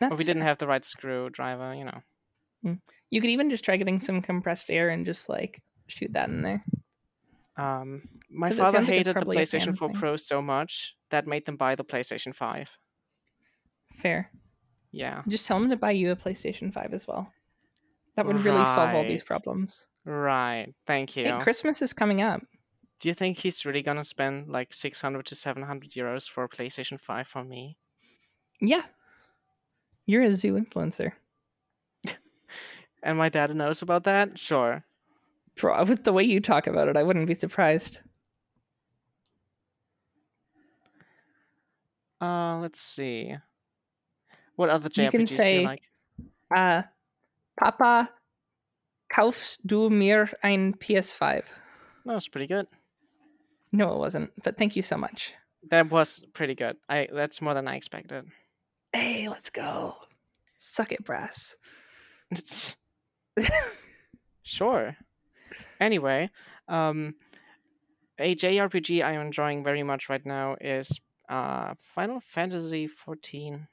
That's 0.00 0.12
or 0.12 0.16
we 0.16 0.24
didn't 0.24 0.42
fair. 0.42 0.48
have 0.48 0.58
the 0.58 0.66
right 0.66 0.84
screwdriver. 0.84 1.74
You 1.74 1.84
know. 1.84 2.76
You 3.10 3.20
could 3.20 3.30
even 3.30 3.48
just 3.50 3.64
try 3.64 3.76
getting 3.76 4.00
some 4.00 4.20
compressed 4.20 4.68
air 4.68 4.90
and 4.90 5.06
just 5.06 5.28
like 5.28 5.62
shoot 5.86 6.12
that 6.12 6.28
in 6.28 6.42
there. 6.42 6.62
Um, 7.58 8.02
my 8.30 8.50
father 8.50 8.78
sounds 8.78 8.88
like 8.88 8.98
hated 8.98 9.16
the 9.16 9.20
PlayStation 9.20 9.76
4. 9.76 9.90
Pro 9.90 10.16
so 10.16 10.40
much 10.40 10.94
that 11.10 11.26
made 11.26 11.44
them 11.44 11.56
buy 11.56 11.74
the 11.74 11.84
PlayStation 11.84 12.34
5. 12.34 12.70
Fair. 13.92 14.30
Yeah. 14.92 15.22
Just 15.28 15.46
tell 15.46 15.58
them 15.58 15.70
to 15.70 15.76
buy 15.76 15.90
you 15.90 16.10
a 16.10 16.16
PlayStation 16.16 16.72
Five 16.72 16.94
as 16.94 17.06
well. 17.06 17.32
That 18.16 18.26
would 18.26 18.40
really 18.40 18.64
solve 18.64 18.94
all 18.94 19.04
these 19.04 19.22
problems. 19.24 19.86
Right. 20.04 20.74
Thank 20.86 21.16
you. 21.16 21.24
Hey, 21.24 21.38
Christmas 21.40 21.82
is 21.82 21.92
coming 21.92 22.22
up. 22.22 22.42
Do 23.00 23.08
you 23.08 23.14
think 23.14 23.38
he's 23.38 23.64
really 23.64 23.82
gonna 23.82 24.02
spend 24.02 24.48
like 24.48 24.72
600 24.72 25.26
to 25.26 25.34
700 25.34 25.90
euros 25.92 26.28
for 26.28 26.44
a 26.44 26.48
PlayStation 26.48 26.98
5 27.00 27.28
for 27.28 27.44
me? 27.44 27.76
Yeah. 28.60 28.82
You're 30.06 30.22
a 30.22 30.32
zoo 30.32 30.54
influencer. 30.58 31.12
And 33.00 33.16
my 33.16 33.28
dad 33.28 33.54
knows 33.54 33.80
about 33.80 34.02
that? 34.04 34.36
Sure. 34.40 34.84
With 35.62 36.04
the 36.04 36.12
way 36.12 36.22
you 36.24 36.40
talk 36.40 36.66
about 36.66 36.88
it, 36.88 36.96
I 36.96 37.02
wouldn't 37.02 37.26
be 37.26 37.34
surprised. 37.34 38.00
Uh, 42.20 42.58
let's 42.58 42.80
see. 42.80 43.34
What 44.56 44.70
other 44.70 44.88
You 44.92 45.04
JRPGs 45.04 45.10
can 45.10 45.24
do 45.24 45.34
say- 45.34 45.60
you 45.60 45.66
like? 45.66 45.82
Uh, 46.54 46.82
Papa, 47.58 48.10
kaufst 49.12 49.60
du 49.66 49.88
mir 49.90 50.28
ein 50.42 50.74
PS5? 50.74 51.44
That 52.04 52.14
was 52.14 52.28
pretty 52.28 52.46
good. 52.46 52.66
No, 53.70 53.92
it 53.94 53.98
wasn't. 53.98 54.30
But 54.42 54.56
thank 54.56 54.76
you 54.76 54.82
so 54.82 54.96
much. 54.96 55.34
That 55.70 55.90
was 55.90 56.24
pretty 56.32 56.54
good. 56.54 56.76
I 56.88 57.08
that's 57.12 57.42
more 57.42 57.52
than 57.54 57.68
I 57.68 57.76
expected. 57.76 58.24
Hey, 58.92 59.28
let's 59.28 59.50
go. 59.50 59.94
Suck 60.56 60.92
it, 60.92 61.04
brass. 61.04 61.56
sure. 64.42 64.96
Anyway, 65.80 66.30
um, 66.68 67.14
a 68.18 68.34
JRPG 68.34 69.02
I'm 69.04 69.20
enjoying 69.20 69.62
very 69.64 69.82
much 69.82 70.08
right 70.08 70.24
now 70.24 70.56
is 70.60 71.00
uh 71.28 71.74
Final 71.78 72.20
Fantasy 72.20 72.86
14 72.86 73.68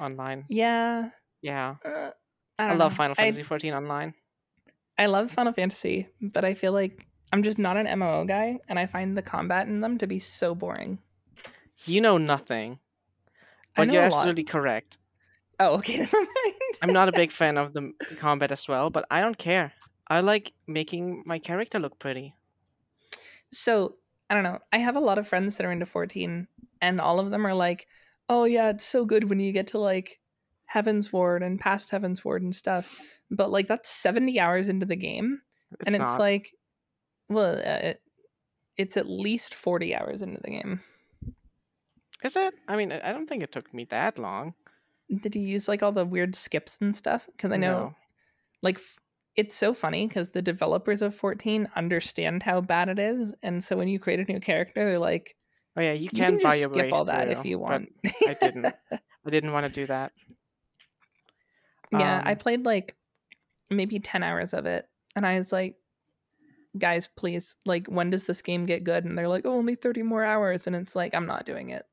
online. 0.00 0.44
Yeah. 0.48 1.10
Yeah, 1.42 1.76
Uh, 1.84 2.10
I, 2.58 2.66
I, 2.68 2.74
love 2.74 2.92
know. 2.92 2.96
Final 2.96 3.12
I- 3.18 3.22
Fantasy 3.22 3.42
14 3.42 3.72
online. 3.74 4.14
I 4.98 5.06
love 5.06 5.30
Final 5.30 5.54
Fantasy, 5.54 6.08
but 6.20 6.44
I 6.44 6.52
feel 6.52 6.72
like 6.72 7.06
I'm 7.32 7.42
just 7.42 7.56
not 7.58 7.78
an 7.78 7.86
MMO 7.86 8.26
guy, 8.28 8.58
and 8.68 8.78
I 8.78 8.84
find 8.84 9.16
the 9.16 9.22
combat 9.22 9.66
in 9.66 9.80
them 9.80 9.96
to 9.98 10.06
be 10.06 10.18
so 10.18 10.54
boring. 10.54 10.98
You 11.86 12.02
know 12.02 12.18
nothing, 12.18 12.80
but 13.74 13.86
know 13.86 13.94
you're 13.94 14.02
absolutely 14.02 14.44
correct. 14.44 14.98
Oh, 15.58 15.76
okay, 15.76 15.96
never 16.04 16.18
mind. 16.20 16.54
I'm 16.82 16.92
not 16.92 17.08
a 17.08 17.12
big 17.12 17.30
fan 17.40 17.56
of 17.56 17.72
the 17.72 17.92
combat 18.18 18.52
as 18.52 18.68
well, 18.68 18.90
but 18.90 19.06
I 19.10 19.22
don't 19.22 19.38
care. 19.38 19.72
I 20.10 20.20
like 20.20 20.52
making 20.66 21.22
my 21.24 21.38
character 21.38 21.78
look 21.78 21.98
pretty. 21.98 22.34
so 23.52 23.96
I 24.28 24.34
don't 24.34 24.44
know. 24.44 24.58
I 24.72 24.78
have 24.78 24.94
a 24.96 25.00
lot 25.00 25.18
of 25.18 25.26
friends 25.26 25.56
that 25.56 25.66
are 25.66 25.72
into 25.72 25.86
14, 25.86 26.46
and 26.80 27.00
all 27.00 27.18
of 27.18 27.30
them 27.30 27.46
are 27.46 27.54
like, 27.54 27.86
"Oh 28.28 28.44
yeah, 28.44 28.70
it's 28.70 28.84
so 28.84 29.04
good 29.04 29.28
when 29.30 29.40
you 29.40 29.52
get 29.52 29.68
to 29.68 29.78
like 29.78 30.20
Heavensward 30.72 31.44
and 31.44 31.58
past 31.58 31.90
Heavensward 31.90 32.38
and 32.42 32.54
stuff." 32.54 33.00
But 33.30 33.50
like 33.50 33.66
that's 33.66 33.90
70 33.90 34.38
hours 34.38 34.68
into 34.68 34.86
the 34.86 34.96
game, 34.96 35.40
It's 35.80 35.86
and 35.86 35.94
it's 36.02 36.12
not. 36.12 36.20
like, 36.20 36.54
well, 37.28 37.56
uh, 37.58 37.94
it, 37.94 38.02
it's 38.76 38.96
at 38.96 39.08
least 39.08 39.54
40 39.54 39.94
hours 39.96 40.22
into 40.22 40.40
the 40.42 40.50
game. 40.50 40.80
Is 42.22 42.36
it? 42.36 42.54
I 42.68 42.76
mean, 42.76 42.92
I 42.92 43.12
don't 43.12 43.26
think 43.28 43.42
it 43.42 43.50
took 43.52 43.72
me 43.72 43.84
that 43.90 44.18
long. 44.18 44.54
Did 45.22 45.34
you 45.34 45.42
use 45.42 45.68
like 45.68 45.82
all 45.82 45.92
the 45.92 46.04
weird 46.04 46.36
skips 46.36 46.76
and 46.80 46.94
stuff? 46.94 47.26
Because 47.26 47.50
I 47.50 47.56
know 47.56 47.78
No. 47.78 47.94
like 48.62 48.76
f- 48.76 48.96
it's 49.36 49.56
so 49.56 49.72
funny 49.72 50.06
because 50.06 50.30
the 50.30 50.42
developers 50.42 51.02
of 51.02 51.14
14 51.14 51.68
understand 51.76 52.42
how 52.42 52.60
bad 52.60 52.88
it 52.88 52.98
is 52.98 53.34
and 53.42 53.62
so 53.62 53.76
when 53.76 53.88
you 53.88 53.98
create 53.98 54.20
a 54.20 54.32
new 54.32 54.40
character 54.40 54.84
they're 54.84 54.98
like 54.98 55.36
Oh 55.76 55.80
yeah, 55.80 55.92
you 55.92 56.04
you 56.04 56.08
can, 56.10 56.38
can 56.38 56.38
buy 56.38 56.58
just 56.58 56.72
skip 56.74 56.92
all 56.92 57.04
that 57.04 57.28
if 57.30 57.44
you 57.44 57.58
want 57.58 57.90
I 58.26 58.34
didn't. 58.40 58.66
I 58.92 59.30
didn't 59.30 59.52
want 59.52 59.66
to 59.66 59.72
do 59.72 59.86
that. 59.86 60.12
yeah 61.92 62.22
i 62.24 62.32
Um, 62.32 62.38
played 62.38 62.64
like 62.64 62.96
maybe 63.70 63.98
10 64.00 64.22
hours 64.22 64.52
of 64.52 64.66
it 64.66 64.86
and 65.16 65.26
i 65.26 65.38
was 65.38 65.52
like 65.52 65.76
guys 66.78 67.08
please 67.16 67.56
like 67.66 67.86
when 67.88 68.10
does 68.10 68.26
this 68.26 68.42
game 68.42 68.66
get 68.66 68.84
good 68.84 69.04
and 69.04 69.16
they're 69.18 69.28
like 69.28 69.44
oh, 69.44 69.52
only 69.54 69.74
30 69.74 70.02
more 70.02 70.24
hours 70.24 70.66
and 70.66 70.76
it's 70.76 70.94
like 70.96 71.14
i'm 71.14 71.26
not 71.26 71.46
doing 71.46 71.70
it 71.70 71.84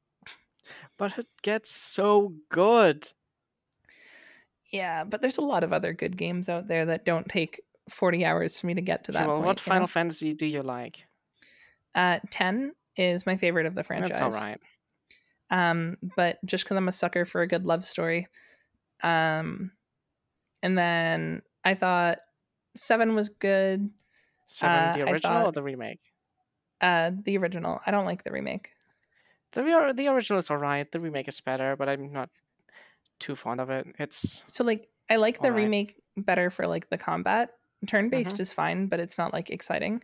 But 0.98 1.18
it 1.18 1.28
gets 1.44 1.70
so 1.72 2.34
good. 2.50 3.08
Yeah 4.72 5.04
but 5.04 5.22
there's 5.22 5.38
a 5.38 5.42
lot 5.42 5.64
of 5.64 5.72
other 5.74 5.94
good 5.94 6.18
games 6.18 6.50
out 6.50 6.68
there 6.68 6.86
that 6.86 7.06
don't 7.06 7.28
take 7.30 7.62
40 7.90 8.26
hours 8.26 8.60
for 8.60 8.68
me 8.68 8.74
to 8.74 8.82
get 8.82 9.06
to 9.06 9.12
that 9.14 9.26
well, 9.28 9.38
point 9.38 9.46
what 9.48 9.66
you 9.66 9.70
know? 9.70 9.76
Final 9.76 9.88
Fantasy 9.88 10.34
do 10.34 10.46
you 10.46 10.62
like? 10.64 11.06
uh 11.96 12.20
10 12.32 12.74
is 12.96 13.26
my 13.26 13.38
favorite 13.38 13.66
of 13.66 13.76
the 13.76 13.84
franchise 13.84 14.10
That's 14.20 14.22
all 14.22 14.32
right. 14.48 14.60
um 15.52 15.98
but 16.16 16.38
just 16.46 16.64
because 16.64 16.78
i'm 16.78 16.88
a 16.88 16.92
sucker 16.92 17.26
for 17.26 17.42
a 17.42 17.48
good 17.48 17.66
love 17.66 17.86
story 17.86 18.28
um 19.04 19.72
and 20.62 20.78
then 20.78 21.42
i 21.64 21.74
thought 21.76 22.20
seven 22.76 23.16
was 23.16 23.30
good 23.30 23.90
Seven, 24.46 24.78
uh, 24.78 24.94
the 24.96 25.12
original 25.12 25.48
or 25.48 25.52
the 25.52 25.64
remake? 25.64 26.00
uh 26.82 27.12
the 27.24 27.38
original 27.38 27.80
i 27.86 27.92
don't 27.92 28.06
like 28.06 28.24
the 28.24 28.32
remake 28.32 28.72
The 29.54 29.64
re- 29.64 29.94
the 29.94 30.08
original 30.10 30.40
is 30.40 30.52
alright. 30.52 30.92
The 30.92 31.00
remake 31.00 31.28
is 31.28 31.40
better, 31.42 31.76
but 31.76 31.88
I'm 31.90 32.12
not 32.12 32.30
too 33.20 33.36
fond 33.36 33.60
of 33.62 33.70
it. 33.70 33.88
It's 34.00 34.42
so 34.52 34.64
like 34.64 34.88
i 35.10 35.16
like 35.16 35.38
the 35.42 35.48
Alright. 35.48 35.64
remake 35.64 36.02
better 36.18 36.50
for 36.50 36.68
like 36.68 36.90
the 36.90 36.98
combat 36.98 37.52
turn 37.88 38.10
based 38.10 38.36
Mhm. 38.36 38.40
is 38.42 38.52
fine 38.54 38.88
but 38.88 39.00
it's 39.00 39.18
not 39.18 39.32
like 39.34 39.50
exciting 39.50 40.04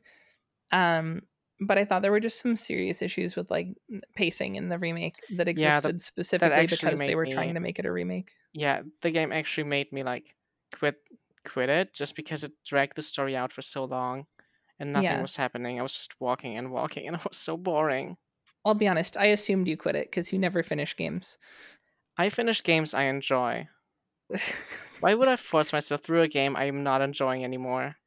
um 0.71 1.21
but 1.59 1.77
i 1.77 1.85
thought 1.85 2.01
there 2.01 2.11
were 2.11 2.19
just 2.19 2.39
some 2.39 2.55
serious 2.55 3.01
issues 3.01 3.35
with 3.35 3.49
like 3.51 3.67
pacing 4.15 4.55
in 4.55 4.69
the 4.69 4.77
remake 4.79 5.17
that 5.37 5.47
Yeah, 5.47 5.79
the- 5.81 5.89
existed 5.89 6.01
specifically 6.01 6.55
actually 6.55 6.77
because 6.91 6.99
they 6.99 7.15
were 7.15 7.25
trying 7.25 7.53
to 7.53 7.59
make 7.59 7.79
it 7.79 7.85
a 7.85 7.91
remake 7.91 8.31
yeah. 8.55 8.83
The 9.01 9.09
game 9.09 9.31
actually 9.31 9.63
made 9.63 9.91
me 9.91 10.03
like 10.03 10.35
quit 10.71 10.95
quit 11.43 11.69
it 11.69 11.91
just 11.93 12.15
because 12.15 12.43
it 12.43 12.51
dragged 12.63 12.95
the 12.95 13.01
story 13.01 13.35
out 13.35 13.51
for 13.51 13.63
so 13.63 13.83
long, 13.85 14.27
and 14.79 14.93
nothing 14.93 15.05
Yeah. 15.09 15.21
was 15.23 15.35
happening. 15.35 15.79
I 15.79 15.81
was 15.83 15.93
just 15.93 16.13
walking 16.21 16.55
and 16.55 16.71
walking, 16.71 17.07
and 17.07 17.15
it 17.15 17.23
was 17.27 17.37
so 17.37 17.57
boring. 17.57 18.17
i'll 18.65 18.75
be 18.75 18.87
honest 18.87 19.17
i 19.17 19.25
assumed 19.25 19.67
you 19.67 19.75
quit 19.75 19.95
it 19.95 20.07
because 20.09 20.31
you 20.31 20.37
never 20.39 20.61
finish 20.63 20.95
games 20.95 21.37
I 22.17 22.29
finish 22.29 22.63
games 22.63 22.95
I 22.95 23.03
enjoy. 23.03 23.69
Why 24.97 25.13
would 25.13 25.27
I 25.27 25.35
force 25.35 25.71
myself 25.71 26.01
through 26.01 26.23
a 26.23 26.27
game 26.27 26.55
I'm 26.55 26.81
not 26.81 27.03
enjoying 27.03 27.43
anymore? 27.43 27.97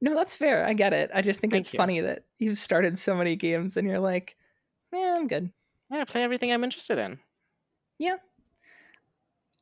no, 0.00 0.14
that's 0.14 0.34
fair. 0.34 0.64
I 0.64 0.72
get 0.72 0.92
it. 0.92 1.10
I 1.12 1.22
just 1.22 1.40
think 1.40 1.52
Thank 1.52 1.54
it's 1.54 1.70
you. 1.72 1.84
funny 1.84 2.00
that 2.00 2.24
you've 2.38 2.58
started 2.58 2.98
so 2.98 3.14
many 3.14 3.36
games 3.36 3.76
and 3.76 3.86
you're 3.86 3.98
like, 4.00 4.36
yeah, 4.92 5.16
I'm 5.18 5.26
good. 5.28 5.52
Yeah, 5.90 6.04
play 6.06 6.22
everything 6.22 6.50
I'm 6.52 6.64
interested 6.64 6.96
in. 6.98 7.20
Yeah. 7.98 8.18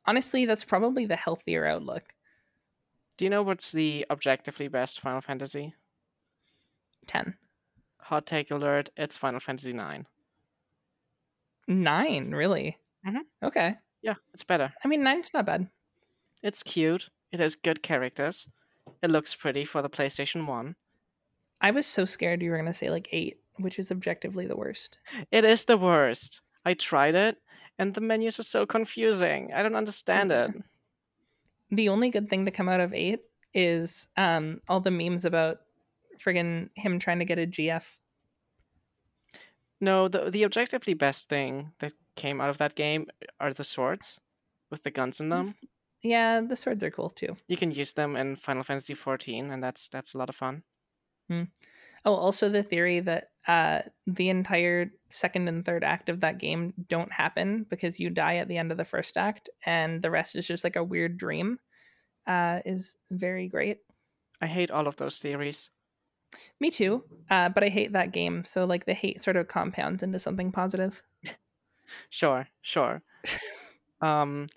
Honestly, 0.03 0.43
that's 0.45 0.65
probably 0.65 1.05
the 1.05 1.15
healthier 1.15 1.65
outlook. 1.65 2.13
Do 3.17 3.25
you 3.25 3.29
know 3.29 3.43
what's 3.43 3.71
the 3.71 4.03
objectively 4.09 4.67
best 4.67 4.99
Final 4.99 5.21
Fantasy? 5.21 5.75
10. 7.05 7.37
Hot 7.99 8.25
take 8.25 8.49
alert, 8.49 8.89
it's 8.97 9.15
Final 9.15 9.39
Fantasy 9.39 9.73
9. 9.73 10.07
Nine, 11.67 12.31
really? 12.35 12.79
Mhm. 13.03 13.25
Okay. 13.43 13.77
Yeah, 14.01 14.15
it's 14.33 14.43
better. 14.43 14.73
I 14.83 14.87
mean, 14.87 15.03
nine's 15.03 15.31
not 15.33 15.45
bad. 15.45 15.67
It's 16.41 16.63
cute. 16.63 17.09
It 17.31 17.39
has 17.39 17.55
good 17.55 17.83
characters. 17.83 18.47
It 19.01 19.09
looks 19.09 19.35
pretty 19.35 19.65
for 19.65 19.81
the 19.81 19.89
PlayStation 19.89 20.45
1. 20.47 20.75
I 21.61 21.71
was 21.71 21.85
so 21.85 22.05
scared 22.05 22.41
you 22.41 22.49
were 22.51 22.57
going 22.57 22.65
to 22.71 22.73
say 22.73 22.89
like 22.89 23.09
eight, 23.11 23.37
which 23.57 23.77
is 23.77 23.91
objectively 23.91 24.47
the 24.47 24.55
worst. 24.55 24.97
It 25.31 25.43
is 25.43 25.65
the 25.65 25.77
worst. 25.77 26.41
I 26.65 26.73
tried 26.73 27.15
it, 27.15 27.37
and 27.77 27.93
the 27.93 28.01
menus 28.01 28.37
were 28.37 28.43
so 28.45 28.65
confusing. 28.65 29.51
I 29.53 29.61
don't 29.63 29.75
understand 29.75 30.31
Yeah. 30.31 30.45
it. 30.45 30.51
The 31.71 31.89
only 31.89 32.09
good 32.09 32.29
thing 32.29 32.45
to 32.45 32.51
come 32.51 32.69
out 32.69 32.79
of 32.79 32.93
eight 32.93 33.19
is 33.53 34.07
um, 34.17 34.61
all 34.69 34.79
the 34.79 34.91
memes 34.91 35.25
about 35.25 35.59
friggin' 36.17 36.69
him 36.75 36.99
trying 36.99 37.19
to 37.19 37.25
get 37.25 37.37
a 37.39 37.45
GF. 37.45 37.83
No, 39.81 40.07
the 40.07 40.29
the 40.29 40.45
objectively 40.45 40.93
best 40.93 41.29
thing 41.29 41.71
that 41.79 41.93
came 42.19 42.41
out 42.41 42.49
of 42.49 42.57
that 42.57 42.75
game 42.75 43.07
are 43.39 43.53
the 43.53 43.63
swords 43.63 44.19
with 44.69 44.83
the 44.83 44.91
guns 44.91 45.19
in 45.19 45.29
them. 45.29 45.55
Yeah, 46.01 46.41
the 46.41 46.55
swords 46.55 46.83
are 46.83 46.91
cool 46.91 47.09
too. 47.09 47.35
You 47.47 47.57
can 47.57 47.71
use 47.71 47.93
them 47.93 48.15
in 48.15 48.35
Final 48.35 48.63
Fantasy 48.63 48.93
14, 48.93 49.51
and 49.51 49.63
that's 49.63 49.89
that's 49.89 50.13
a 50.13 50.17
lot 50.17 50.29
of 50.29 50.35
fun. 50.35 50.63
Oh, 52.05 52.15
also 52.15 52.49
the 52.49 52.63
theory 52.63 53.01
that 53.01 53.31
uh, 53.47 53.81
the 54.07 54.29
entire 54.29 54.91
second 55.09 55.47
and 55.47 55.65
third 55.65 55.83
act 55.83 56.09
of 56.09 56.21
that 56.21 56.37
game 56.37 56.73
don't 56.87 57.11
happen 57.11 57.65
because 57.69 57.99
you 57.99 58.09
die 58.09 58.37
at 58.37 58.47
the 58.47 58.57
end 58.57 58.71
of 58.71 58.77
the 58.77 58.85
first 58.85 59.17
act 59.17 59.49
and 59.65 60.01
the 60.01 60.11
rest 60.11 60.35
is 60.35 60.47
just 60.47 60.63
like 60.63 60.75
a 60.75 60.83
weird 60.83 61.17
dream 61.17 61.59
uh, 62.25 62.59
is 62.65 62.95
very 63.11 63.47
great. 63.47 63.79
I 64.41 64.47
hate 64.47 64.71
all 64.71 64.87
of 64.87 64.95
those 64.95 65.19
theories. 65.19 65.69
Me 66.59 66.69
too, 66.69 67.03
uh, 67.29 67.49
but 67.49 67.63
I 67.63 67.69
hate 67.69 67.93
that 67.93 68.13
game. 68.13 68.45
So 68.45 68.65
like 68.65 68.85
the 68.85 68.93
hate 68.93 69.21
sort 69.21 69.35
of 69.35 69.47
compounds 69.47 70.03
into 70.03 70.19
something 70.19 70.51
positive. 70.51 71.01
Sure, 72.09 72.47
sure. 72.61 73.01
um, 74.01 74.47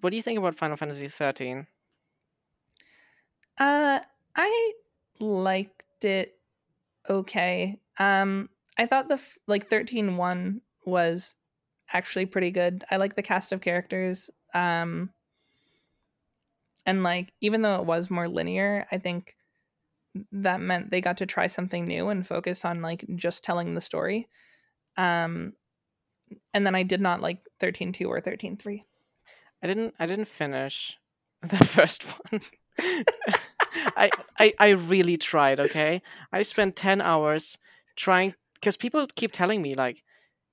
what 0.00 0.10
do 0.10 0.16
you 0.16 0.22
think 0.22 0.38
about 0.38 0.56
Final 0.56 0.76
Fantasy 0.76 1.08
13? 1.08 1.66
Uh, 3.58 4.00
I 4.36 4.72
liked 5.20 6.04
it 6.04 6.38
okay. 7.10 7.80
Um, 7.98 8.50
I 8.78 8.86
thought 8.86 9.08
the 9.08 9.14
f- 9.16 9.38
like 9.46 9.70
thirteen 9.70 10.18
one 10.18 10.62
was 10.86 11.36
actually 11.92 12.26
pretty 12.26 12.50
good. 12.52 12.84
I 12.90 12.96
like 12.98 13.16
the 13.16 13.22
cast 13.22 13.52
of 13.52 13.60
characters. 13.62 14.30
Um, 14.54 15.14
and 16.86 17.02
like 17.02 17.32
even 17.40 17.62
though 17.62 17.80
it 17.80 17.86
was 17.86 18.10
more 18.10 18.28
linear, 18.28 18.86
I 18.90 18.98
think 18.98 19.36
that 20.32 20.60
meant 20.60 20.90
they 20.90 21.00
got 21.00 21.18
to 21.18 21.26
try 21.26 21.46
something 21.46 21.86
new 21.86 22.08
and 22.08 22.26
focus 22.26 22.64
on 22.64 22.82
like 22.82 23.04
just 23.16 23.44
telling 23.44 23.74
the 23.74 23.82
story. 23.82 24.28
Um, 24.96 25.54
and 26.54 26.66
then 26.66 26.74
I 26.74 26.82
did 26.82 27.00
not 27.00 27.20
like 27.20 27.38
thirteen 27.60 27.92
two 27.92 28.06
or 28.08 28.20
thirteen 28.20 28.56
three. 28.56 28.84
I 29.62 29.66
didn't 29.66 29.94
I 29.98 30.06
didn't 30.06 30.28
finish 30.28 30.96
the 31.42 31.56
first 31.64 32.02
one. 32.04 32.40
I, 33.96 34.10
I 34.38 34.54
I 34.58 34.68
really 34.70 35.16
tried, 35.16 35.60
okay? 35.60 36.02
I 36.32 36.42
spent 36.42 36.76
10 36.76 37.00
hours 37.00 37.58
trying 37.96 38.34
cuz 38.62 38.76
people 38.76 39.06
keep 39.14 39.32
telling 39.32 39.62
me 39.62 39.74
like 39.74 40.02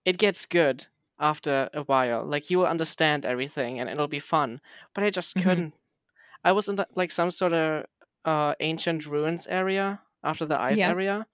it 0.06 0.18
gets 0.18 0.45
good 0.45 0.88
after 1.19 1.69
a 1.73 1.84
while. 1.84 2.26
Like 2.26 2.49
you 2.49 2.57
will 2.60 2.68
understand 2.68 3.26
everything 3.26 3.80
and 3.80 3.89
it'll 3.89 4.07
be 4.07 4.19
fun. 4.19 4.60
But 4.93 5.03
I 5.03 5.10
just 5.10 5.35
Mhm. 5.35 5.43
couldn't. 5.43 5.73
I 6.43 6.52
was 6.52 6.68
in 6.69 6.76
the, 6.76 6.88
like 6.95 7.11
some 7.11 7.31
sort 7.31 7.53
of 7.53 7.85
uh 8.26 8.53
ancient 8.60 9.06
ruins 9.06 9.47
area 9.47 10.02
after 10.23 10.45
the 10.45 10.60
ice 10.60 10.80
Yeah. 10.80 10.89
area 10.89 11.27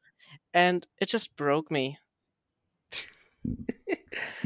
and 0.54 0.86
it 1.00 1.10
just 1.10 1.36
broke 1.36 1.72
me. 1.72 1.98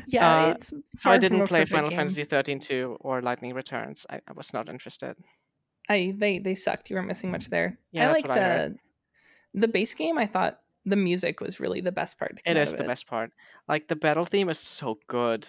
Yeah, 0.08 0.56
Uh, 0.56 0.58
So 0.98 1.10
I 1.12 1.18
didn't 1.18 1.48
play 1.48 1.66
Final 1.66 1.90
game. 1.90 1.98
Fantasy 1.98 2.24
13 2.24 2.60
2 2.60 2.98
or 3.02 3.22
Lightning 3.22 3.54
Returns. 3.54 4.06
I, 4.10 4.22
I 4.28 4.34
was 4.34 4.54
not 4.54 4.70
interested. 4.70 5.16
I 5.90 6.14
they 6.18 6.40
they 6.40 6.56
sucked. 6.56 6.90
You 6.90 6.96
weren't 6.96 7.08
missing 7.08 7.32
much 7.32 7.50
there. 7.50 7.78
Yeah, 7.92 8.10
I 8.10 8.14
like 8.14 8.26
the 8.28 8.76
the 9.54 9.68
base 9.68 9.94
game. 9.94 10.18
I 10.18 10.26
thought 10.28 10.60
the 10.86 10.96
music 10.96 11.42
was 11.42 11.60
really 11.60 11.82
the 11.82 11.92
best 11.92 12.18
part. 12.20 12.32
It 12.32 12.38
is 12.38 12.44
come 12.46 12.58
It 12.58 12.60
out 12.60 12.64
is 12.68 12.74
of 12.74 12.78
the 12.80 12.84
best 12.86 13.08
part. 13.08 13.32
Like 13.68 13.88
the 13.88 13.96
battle 13.96 14.26
theme 14.26 14.50
is 14.50 14.60
so 14.60 15.00
good. 15.08 15.48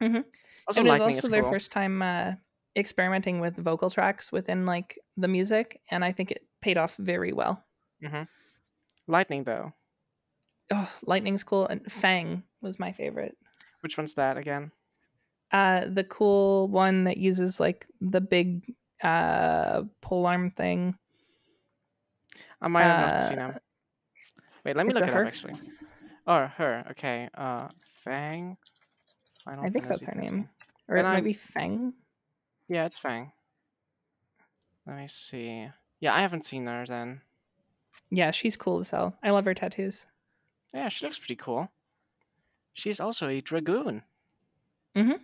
Mhm. 0.00 0.24
Also, 0.66 0.80
it 0.80 0.84
was 0.84 1.00
also 1.00 1.18
is 1.18 1.28
their 1.32 1.42
first 1.44 1.72
time 1.72 2.02
uh, 2.02 2.32
experimenting 2.76 3.40
with 3.40 3.56
vocal 3.56 3.90
tracks 3.90 4.30
within 4.32 4.64
like 4.66 4.98
the 5.16 5.28
music, 5.28 5.80
and 5.90 6.04
I 6.04 6.12
think 6.12 6.30
it 6.30 6.46
paid 6.60 6.76
off 6.78 6.96
very 6.96 7.32
well. 7.32 7.64
Lightning 9.06 9.44
though, 9.44 9.72
Oh, 10.70 10.90
Lightning's 11.06 11.44
cool, 11.44 11.66
and 11.66 11.90
Fang 11.90 12.42
was 12.60 12.78
my 12.78 12.92
favorite. 12.92 13.36
which 13.80 13.96
one's 13.96 14.14
that 14.14 14.36
again? 14.36 14.70
Uh, 15.52 15.86
the 15.88 16.04
cool 16.04 16.68
one 16.68 17.04
that 17.04 17.16
uses 17.16 17.58
like 17.60 17.86
the 18.00 18.20
big 18.20 18.74
uh 19.02 19.82
pole 20.02 20.26
arm 20.26 20.50
thing. 20.50 20.96
I 22.60 22.68
might 22.68 22.82
have 22.82 23.12
not 23.12 23.28
seen 23.28 23.38
Uh, 23.38 23.52
him. 23.52 23.60
Wait, 24.64 24.76
let 24.76 24.86
me 24.86 24.92
look 24.92 25.04
it 25.04 25.08
it 25.08 25.12
her? 25.14 25.22
up 25.22 25.28
actually. 25.28 25.54
Or 26.26 26.48
her. 26.48 26.84
Okay. 26.90 27.28
Uh, 27.34 27.68
Fang. 28.04 28.56
Final 29.44 29.64
I 29.64 29.70
think 29.70 29.86
that's 29.88 30.00
her 30.00 30.06
13. 30.12 30.20
name, 30.22 30.48
or 30.88 30.96
Then 30.96 31.06
I'm- 31.06 31.14
maybe 31.14 31.32
Fang. 31.32 31.94
Yeah, 32.68 32.84
it's 32.84 32.98
Fang. 32.98 33.32
Let 34.86 34.96
me 34.96 35.08
see. 35.08 35.68
Yeah, 36.00 36.14
I 36.14 36.20
haven't 36.20 36.44
seen 36.44 36.66
her 36.66 36.84
then. 36.86 37.22
Yeah, 38.10 38.30
she's 38.32 38.56
cool 38.56 38.80
as 38.80 38.90
hell. 38.90 39.16
I 39.22 39.30
love 39.30 39.44
her 39.46 39.54
tattoos. 39.54 40.06
Yeah, 40.74 40.88
she 40.88 41.04
looks 41.06 41.18
pretty 41.18 41.36
cool. 41.36 41.70
She's 42.74 43.00
also 43.00 43.28
a 43.28 43.40
dragoon, 43.40 44.02
Mhm. 44.94 45.20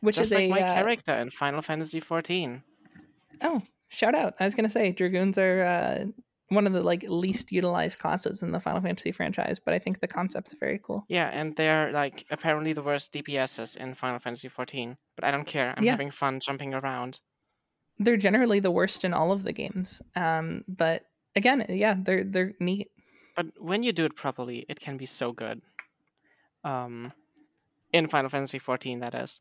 Which 0.00 0.16
just 0.16 0.32
is 0.32 0.34
like 0.34 0.44
a 0.44 0.48
my 0.50 0.60
uh, 0.60 0.74
character 0.74 1.14
in 1.16 1.30
Final 1.30 1.62
Fantasy 1.62 2.00
14. 2.00 2.62
Oh, 3.40 3.62
shout 3.88 4.14
out! 4.14 4.34
I 4.38 4.44
was 4.44 4.54
gonna 4.54 4.68
say 4.68 4.92
dragoons 4.92 5.38
are 5.38 5.62
uh, 5.62 6.04
one 6.48 6.66
of 6.66 6.72
the 6.72 6.82
like 6.82 7.04
least 7.08 7.50
utilized 7.50 7.98
classes 7.98 8.42
in 8.42 8.52
the 8.52 8.60
Final 8.60 8.80
Fantasy 8.82 9.10
franchise, 9.12 9.58
but 9.58 9.74
I 9.74 9.78
think 9.78 10.00
the 10.00 10.06
concept's 10.06 10.54
very 10.60 10.78
cool. 10.82 11.04
Yeah, 11.08 11.28
and 11.32 11.56
they're 11.56 11.90
like 11.92 12.26
apparently 12.30 12.72
the 12.74 12.82
worst 12.82 13.12
DPSs 13.12 13.76
in 13.76 13.94
Final 13.94 14.18
Fantasy 14.20 14.48
14. 14.48 14.96
But 15.16 15.24
I 15.24 15.30
don't 15.30 15.46
care. 15.46 15.74
I'm 15.76 15.84
Yeah. 15.84 15.92
having 15.92 16.10
fun 16.10 16.38
jumping 16.40 16.74
around. 16.74 17.20
They're 17.98 18.16
generally 18.18 18.60
the 18.60 18.70
worst 18.70 19.04
in 19.04 19.14
all 19.14 19.32
of 19.32 19.42
the 19.44 19.52
games, 19.52 20.02
um, 20.16 20.64
but 20.68 21.06
again, 21.34 21.64
yeah, 21.68 21.94
they're 21.98 22.24
they're 22.24 22.52
neat. 22.60 22.90
But 23.34 23.46
when 23.58 23.82
you 23.82 23.92
do 23.92 24.04
it 24.04 24.14
properly, 24.16 24.64
it 24.68 24.80
can 24.80 24.96
be 24.96 25.06
so 25.06 25.32
good. 25.32 25.60
Um, 26.62 27.12
in 27.92 28.08
Final 28.08 28.30
Fantasy 28.30 28.58
14, 28.58 29.00
that 29.00 29.14
is. 29.14 29.40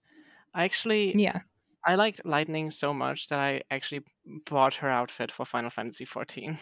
I 0.53 0.63
actually 0.65 1.13
Yeah, 1.15 1.41
I 1.85 1.95
liked 1.95 2.25
Lightning 2.25 2.69
so 2.69 2.93
much 2.93 3.27
that 3.29 3.39
I 3.39 3.61
actually 3.71 4.03
bought 4.45 4.75
her 4.75 4.89
outfit 4.89 5.31
for 5.31 5.45
Final 5.45 5.69
Fantasy 5.69 6.05
14. 6.05 6.57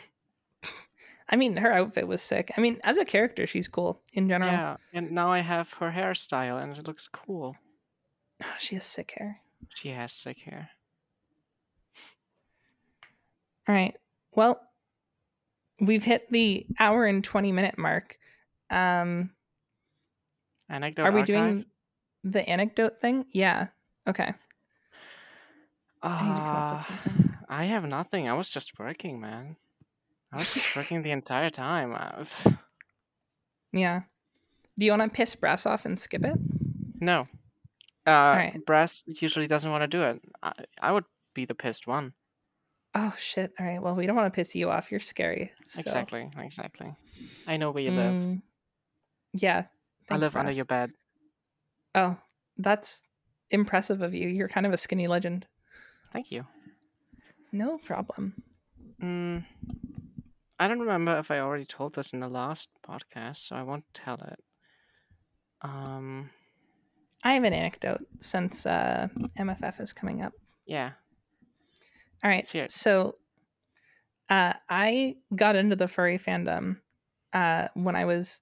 I 1.29 1.35
mean, 1.37 1.57
her 1.57 1.71
outfit 1.71 2.07
was 2.07 2.21
sick. 2.21 2.51
I 2.57 2.61
mean, 2.61 2.79
as 2.83 2.97
a 2.97 3.05
character, 3.05 3.47
she's 3.47 3.67
cool 3.67 4.01
in 4.13 4.29
general. 4.29 4.51
Yeah, 4.51 4.77
and 4.93 5.11
now 5.11 5.31
I 5.31 5.39
have 5.39 5.73
her 5.73 5.91
hairstyle, 5.91 6.61
and 6.61 6.77
it 6.77 6.85
looks 6.87 7.07
cool. 7.07 7.55
she 8.59 8.75
has 8.75 8.85
sick 8.85 9.13
hair. 9.17 9.41
She 9.75 9.89
has 9.89 10.11
sick 10.11 10.39
hair. 10.39 10.69
All 13.67 13.75
right. 13.75 13.95
Well, 14.33 14.61
we've 15.81 16.03
hit 16.03 16.31
the 16.31 16.65
hour 16.79 17.05
and 17.05 17.23
twenty 17.23 17.51
minute 17.51 17.77
mark. 17.77 18.17
Um, 18.69 19.31
Anecdote 20.69 21.03
are 21.03 21.11
we 21.11 21.19
archive? 21.21 21.25
doing 21.27 21.65
the 22.23 22.47
anecdote 22.47 23.01
thing? 23.01 23.25
Yeah. 23.31 23.67
Okay. 24.07 24.33
I 26.03 26.23
need 26.27 26.35
to 26.35 26.41
come 26.41 26.55
up 26.55 26.77
with 26.77 26.87
Ah. 26.89 27.39
I 27.49 27.65
have 27.65 27.85
nothing. 27.85 28.29
I 28.29 28.33
was 28.33 28.49
just 28.49 28.79
working, 28.79 29.19
man. 29.19 29.57
I 30.31 30.37
was 30.37 30.53
just 30.53 30.75
working 30.75 31.01
the 31.01 31.11
entire 31.11 31.49
time. 31.49 31.93
Uh, 31.93 32.23
Yeah. 33.73 34.01
Do 34.77 34.85
you 34.85 34.91
want 34.91 35.03
to 35.03 35.09
piss 35.15 35.35
Brass 35.35 35.65
off 35.65 35.85
and 35.85 35.99
skip 35.99 36.23
it? 36.25 36.37
No. 36.99 37.21
Uh, 38.07 38.11
right. 38.11 38.65
Brass 38.65 39.03
usually 39.07 39.47
doesn't 39.47 39.69
want 39.71 39.81
to 39.83 39.87
do 39.87 40.03
it. 40.03 40.21
I, 40.41 40.53
I 40.81 40.91
would 40.91 41.05
be 41.33 41.45
the 41.45 41.53
pissed 41.55 41.87
one. 41.87 42.13
Oh 42.93 43.13
shit! 43.17 43.53
All 43.59 43.65
right. 43.65 43.81
Well, 43.81 43.95
we 43.95 44.05
don't 44.05 44.15
want 44.15 44.31
to 44.31 44.35
piss 44.35 44.53
you 44.55 44.69
off. 44.69 44.91
You're 44.91 44.99
scary. 44.99 45.51
so- 45.67 45.79
Exactly, 45.79 46.29
exactly. 46.37 46.93
I 47.47 47.57
know 47.57 47.71
where 47.71 47.83
you 47.83 47.91
live. 47.91 48.13
Mm, 48.13 48.41
yeah. 49.33 49.65
I 50.09 50.17
live 50.17 50.35
under 50.35 50.47
Brass. 50.47 50.55
your 50.57 50.65
bed. 50.65 50.91
Oh, 51.95 52.17
that's 52.57 53.03
impressive 53.49 54.01
of 54.01 54.13
you. 54.13 54.27
You're 54.27 54.49
kind 54.49 54.65
of 54.65 54.73
a 54.73 54.77
skinny 54.77 55.07
legend. 55.07 55.47
Thank 56.11 56.31
you. 56.31 56.45
No 57.53 57.77
problem. 57.77 58.33
Mm, 59.01 59.45
I 60.59 60.67
don't 60.67 60.79
remember 60.79 61.17
if 61.17 61.31
I 61.31 61.39
already 61.39 61.65
told 61.65 61.95
this 61.95 62.11
in 62.13 62.19
the 62.19 62.27
last 62.29 62.69
podcast, 62.85 63.37
so 63.47 63.55
I 63.55 63.63
won't 63.63 63.85
tell 63.93 64.15
it. 64.15 64.39
Um, 65.61 66.29
I 67.23 67.33
have 67.33 67.43
an 67.43 67.53
anecdote 67.53 68.01
since 68.19 68.65
uh, 68.65 69.07
MFF 69.39 69.79
is 69.79 69.93
coming 69.93 70.21
up. 70.21 70.33
yeah. 70.65 70.91
All 72.23 72.29
right. 72.29 72.37
Let's 72.37 72.51
hear 72.51 72.65
it. 72.65 72.71
So 72.71 73.15
uh, 74.29 74.53
I 74.69 75.17
got 75.35 75.55
into 75.55 75.75
the 75.75 75.87
furry 75.87 76.17
fandom 76.17 76.77
uh, 77.33 77.67
when 77.73 77.95
I 77.95 78.05
was 78.05 78.41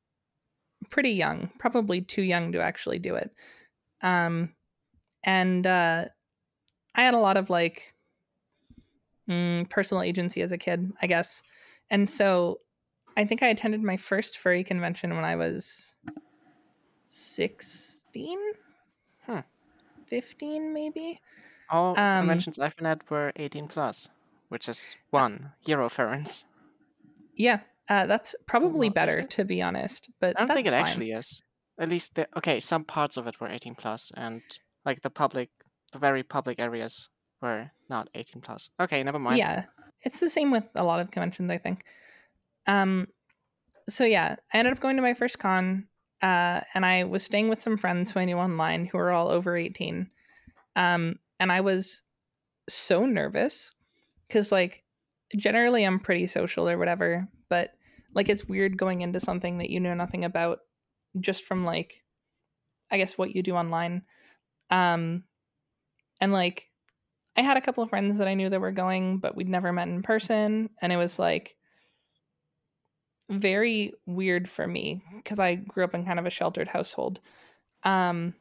pretty 0.89 1.11
young, 1.11 1.49
probably 1.59 2.01
too 2.01 2.21
young 2.21 2.51
to 2.51 2.61
actually 2.61 2.99
do 2.99 3.15
it. 3.15 3.31
Um, 4.01 4.53
and 5.23 5.65
uh, 5.65 6.05
I 6.95 7.01
had 7.01 7.13
a 7.13 7.19
lot 7.19 7.37
of 7.37 7.49
like 7.49 7.95
mm, 9.29 9.69
personal 9.69 10.03
agency 10.03 10.41
as 10.41 10.51
a 10.51 10.57
kid, 10.57 10.91
I 11.01 11.07
guess. 11.07 11.41
And 11.89 12.09
so 12.09 12.59
I 13.17 13.25
think 13.25 13.43
I 13.43 13.47
attended 13.47 13.81
my 13.81 13.97
first 13.97 14.37
furry 14.37 14.63
convention 14.63 15.15
when 15.15 15.25
I 15.25 15.35
was 15.35 15.95
16, 17.07 18.39
Hmm. 19.25 19.39
15, 20.05 20.73
maybe. 20.73 21.19
All 21.69 21.91
Um, 21.97 22.21
conventions 22.21 22.59
I've 22.59 22.75
been 22.75 22.85
at 22.85 23.09
were 23.09 23.31
18 23.35 23.67
plus, 23.67 24.09
which 24.49 24.67
is 24.67 24.95
one 25.11 25.53
Eurofurence. 25.65 26.45
Yeah, 27.35 27.61
uh, 27.87 28.05
that's 28.05 28.35
probably 28.45 28.89
better 28.89 29.23
to 29.23 29.45
be 29.45 29.61
honest. 29.61 30.09
But 30.19 30.39
I 30.39 30.45
don't 30.45 30.55
think 30.55 30.67
it 30.67 30.71
fine. 30.71 30.83
actually 30.83 31.11
is. 31.11 31.41
At 31.79 31.89
least, 31.89 32.15
the, 32.15 32.27
okay, 32.37 32.59
some 32.59 32.83
parts 32.83 33.15
of 33.15 33.25
it 33.27 33.39
were 33.39 33.47
18 33.47 33.75
plus, 33.75 34.11
and 34.17 34.41
like 34.85 35.01
the 35.01 35.09
public, 35.09 35.49
the 35.93 35.99
very 35.99 36.23
public 36.23 36.59
areas 36.59 37.07
were 37.41 37.71
not 37.89 38.09
18 38.15 38.41
plus. 38.41 38.69
Okay, 38.79 39.01
never 39.03 39.19
mind. 39.19 39.37
Yeah, 39.37 39.65
it's 40.01 40.19
the 40.19 40.29
same 40.29 40.51
with 40.51 40.65
a 40.75 40.83
lot 40.83 40.99
of 40.99 41.11
conventions, 41.11 41.49
I 41.49 41.57
think. 41.57 41.85
Um, 42.67 43.07
so 43.87 44.03
yeah, 44.03 44.35
I 44.53 44.57
ended 44.57 44.73
up 44.73 44.81
going 44.81 44.97
to 44.97 45.01
my 45.01 45.13
first 45.13 45.39
con, 45.39 45.87
uh, 46.21 46.61
and 46.73 46.85
I 46.85 47.05
was 47.05 47.23
staying 47.23 47.47
with 47.47 47.61
some 47.61 47.77
friends 47.77 48.11
who 48.11 48.19
I 48.19 48.25
knew 48.25 48.37
online 48.37 48.85
who 48.85 48.97
were 48.97 49.11
all 49.11 49.29
over 49.29 49.55
eighteen. 49.55 50.09
Um, 50.75 51.17
and 51.39 51.51
I 51.51 51.61
was 51.61 52.01
so 52.67 53.05
nervous 53.05 53.71
because, 54.27 54.51
like, 54.51 54.83
generally 55.35 55.83
I'm 55.83 55.99
pretty 55.99 56.27
social 56.27 56.67
or 56.67 56.77
whatever, 56.77 57.27
but 57.49 57.71
like 58.13 58.29
it's 58.29 58.45
weird 58.45 58.77
going 58.77 59.01
into 59.01 59.19
something 59.19 59.59
that 59.59 59.69
you 59.69 59.79
know 59.79 59.93
nothing 59.93 60.25
about 60.25 60.59
just 61.19 61.43
from 61.43 61.65
like, 61.65 62.03
I 62.91 62.97
guess 62.97 63.17
what 63.17 63.35
you 63.35 63.43
do 63.43 63.55
online. 63.55 64.03
Um, 64.69 65.23
and 66.19 66.33
like 66.33 66.69
I 67.37 67.41
had 67.41 67.57
a 67.57 67.61
couple 67.61 67.83
of 67.83 67.89
friends 67.89 68.17
that 68.17 68.27
I 68.27 68.33
knew 68.33 68.49
that 68.49 68.61
were 68.61 68.71
going, 68.71 69.19
but 69.19 69.35
we'd 69.35 69.49
never 69.49 69.71
met 69.71 69.87
in 69.87 70.01
person. 70.01 70.69
And 70.81 70.91
it 70.91 70.97
was 70.97 71.19
like 71.19 71.55
very 73.29 73.93
weird 74.05 74.49
for 74.49 74.65
me 74.67 75.03
because 75.15 75.39
I 75.39 75.55
grew 75.55 75.83
up 75.83 75.93
in 75.93 76.05
kind 76.05 76.19
of 76.19 76.25
a 76.25 76.31
sheltered 76.31 76.67
household. 76.67 77.19
Um, 77.83 78.33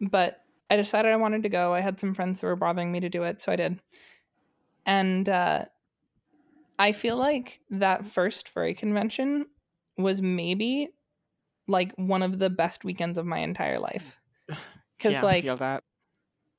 but 0.00 0.41
I 0.72 0.76
decided 0.76 1.12
I 1.12 1.16
wanted 1.16 1.42
to 1.42 1.50
go. 1.50 1.74
I 1.74 1.80
had 1.80 2.00
some 2.00 2.14
friends 2.14 2.40
who 2.40 2.46
were 2.46 2.56
bothering 2.56 2.90
me 2.90 3.00
to 3.00 3.10
do 3.10 3.24
it, 3.24 3.42
so 3.42 3.52
I 3.52 3.56
did. 3.56 3.78
And 4.86 5.28
uh, 5.28 5.66
I 6.78 6.92
feel 6.92 7.18
like 7.18 7.60
that 7.68 8.06
first 8.06 8.48
furry 8.48 8.72
convention 8.72 9.44
was 9.98 10.22
maybe 10.22 10.88
like 11.68 11.92
one 11.96 12.22
of 12.22 12.38
the 12.38 12.48
best 12.48 12.86
weekends 12.86 13.18
of 13.18 13.26
my 13.26 13.40
entire 13.40 13.78
life. 13.78 14.18
Because, 14.96 15.14
yeah, 15.14 15.20
I 15.20 15.32
like, 15.32 15.44
feel 15.44 15.56
that. 15.56 15.82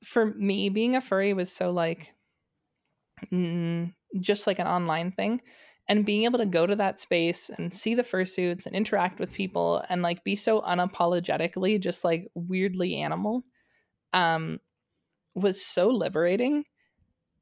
for 0.04 0.26
me 0.26 0.68
being 0.68 0.96
a 0.96 1.00
furry 1.00 1.32
was 1.32 1.50
so 1.50 1.70
like 1.70 2.12
mm, 3.32 3.90
just 4.20 4.46
like 4.46 4.58
an 4.58 4.66
online 4.66 5.12
thing 5.12 5.40
and 5.88 6.04
being 6.04 6.24
able 6.24 6.38
to 6.38 6.44
go 6.44 6.66
to 6.66 6.76
that 6.76 7.00
space 7.00 7.48
and 7.48 7.72
see 7.72 7.94
the 7.94 8.02
fursuits 8.02 8.66
and 8.66 8.76
interact 8.76 9.18
with 9.18 9.32
people 9.32 9.82
and 9.88 10.02
like 10.02 10.22
be 10.24 10.36
so 10.36 10.60
unapologetically 10.60 11.80
just 11.80 12.04
like 12.04 12.28
weirdly 12.34 12.96
animal 12.96 13.44
um 14.14 14.60
was 15.34 15.64
so 15.64 15.88
liberating 15.88 16.64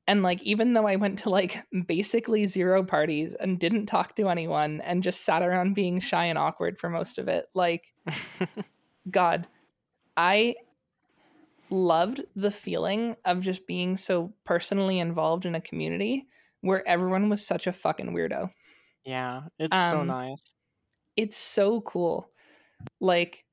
and 0.06 0.22
like 0.22 0.42
even 0.42 0.74
though 0.74 0.86
i 0.86 0.96
went 0.96 1.18
to 1.20 1.30
like 1.30 1.62
basically 1.86 2.46
zero 2.46 2.84
parties 2.84 3.34
and 3.34 3.60
didn't 3.60 3.86
talk 3.86 4.16
to 4.16 4.28
anyone 4.28 4.80
and 4.82 5.02
just 5.02 5.22
sat 5.22 5.42
around 5.42 5.74
being 5.74 6.00
shy 6.00 6.26
and 6.26 6.38
awkward 6.38 6.78
for 6.78 6.90
most 6.90 7.18
of 7.18 7.28
it 7.28 7.46
like 7.54 7.92
God, 9.10 9.48
I 10.16 10.56
loved 11.70 12.20
the 12.36 12.50
feeling 12.50 13.16
of 13.24 13.40
just 13.40 13.66
being 13.66 13.96
so 13.96 14.34
personally 14.44 14.98
involved 14.98 15.46
in 15.46 15.54
a 15.54 15.60
community 15.60 16.26
where 16.60 16.86
everyone 16.86 17.28
was 17.28 17.44
such 17.46 17.66
a 17.66 17.72
fucking 17.72 18.12
weirdo. 18.12 18.50
yeah, 19.04 19.42
it's 19.58 19.76
so 19.76 20.02
Um, 20.02 20.04
nice. 20.04 20.54
It's 21.16 21.36
so 21.36 21.80
cool. 21.82 22.30
Like, 23.00 23.44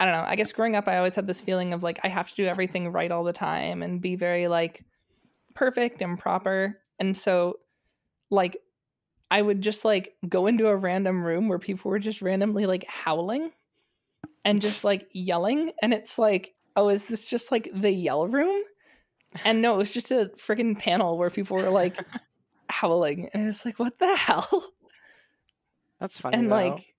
I 0.00 0.04
don't 0.04 0.14
know. 0.14 0.24
I 0.26 0.36
guess 0.36 0.52
growing 0.52 0.74
up, 0.74 0.88
I 0.88 0.98
always 0.98 1.14
had 1.14 1.26
this 1.26 1.40
feeling 1.40 1.72
of 1.72 1.82
like, 1.82 2.00
I 2.02 2.08
have 2.08 2.28
to 2.30 2.34
do 2.34 2.46
everything 2.46 2.90
right 2.90 3.10
all 3.10 3.24
the 3.24 3.32
time 3.32 3.82
and 3.82 4.00
be 4.00 4.16
very 4.16 4.48
like 4.48 4.84
perfect 5.54 6.02
and 6.02 6.18
proper. 6.18 6.80
And 6.98 7.16
so, 7.16 7.60
like, 8.30 8.58
I 9.30 9.40
would 9.40 9.60
just 9.60 9.84
like 9.84 10.14
go 10.28 10.46
into 10.46 10.68
a 10.68 10.76
random 10.76 11.24
room 11.24 11.48
where 11.48 11.58
people 11.58 11.90
were 11.90 11.98
just 11.98 12.20
randomly 12.20 12.66
like 12.66 12.84
howling 12.88 13.50
and 14.44 14.60
just 14.60 14.84
like 14.84 15.08
yelling. 15.12 15.72
And 15.80 15.94
it's 15.94 16.18
like, 16.18 16.54
oh, 16.76 16.88
is 16.88 17.06
this 17.06 17.24
just 17.24 17.52
like 17.52 17.70
the 17.74 17.90
yell 17.90 18.26
room? 18.26 18.62
And 19.44 19.62
no, 19.62 19.74
it 19.74 19.78
was 19.78 19.90
just 19.90 20.10
a 20.10 20.30
freaking 20.36 20.78
panel 20.78 21.16
where 21.16 21.30
people 21.30 21.56
were 21.56 21.70
like 21.70 21.96
howling. 22.68 23.30
And 23.32 23.44
it 23.44 23.46
was 23.46 23.64
like, 23.64 23.78
what 23.78 23.98
the 23.98 24.14
hell? 24.16 24.72
That's 26.00 26.18
funny. 26.20 26.36
and 26.36 26.50
though. 26.50 26.56
like, 26.56 26.94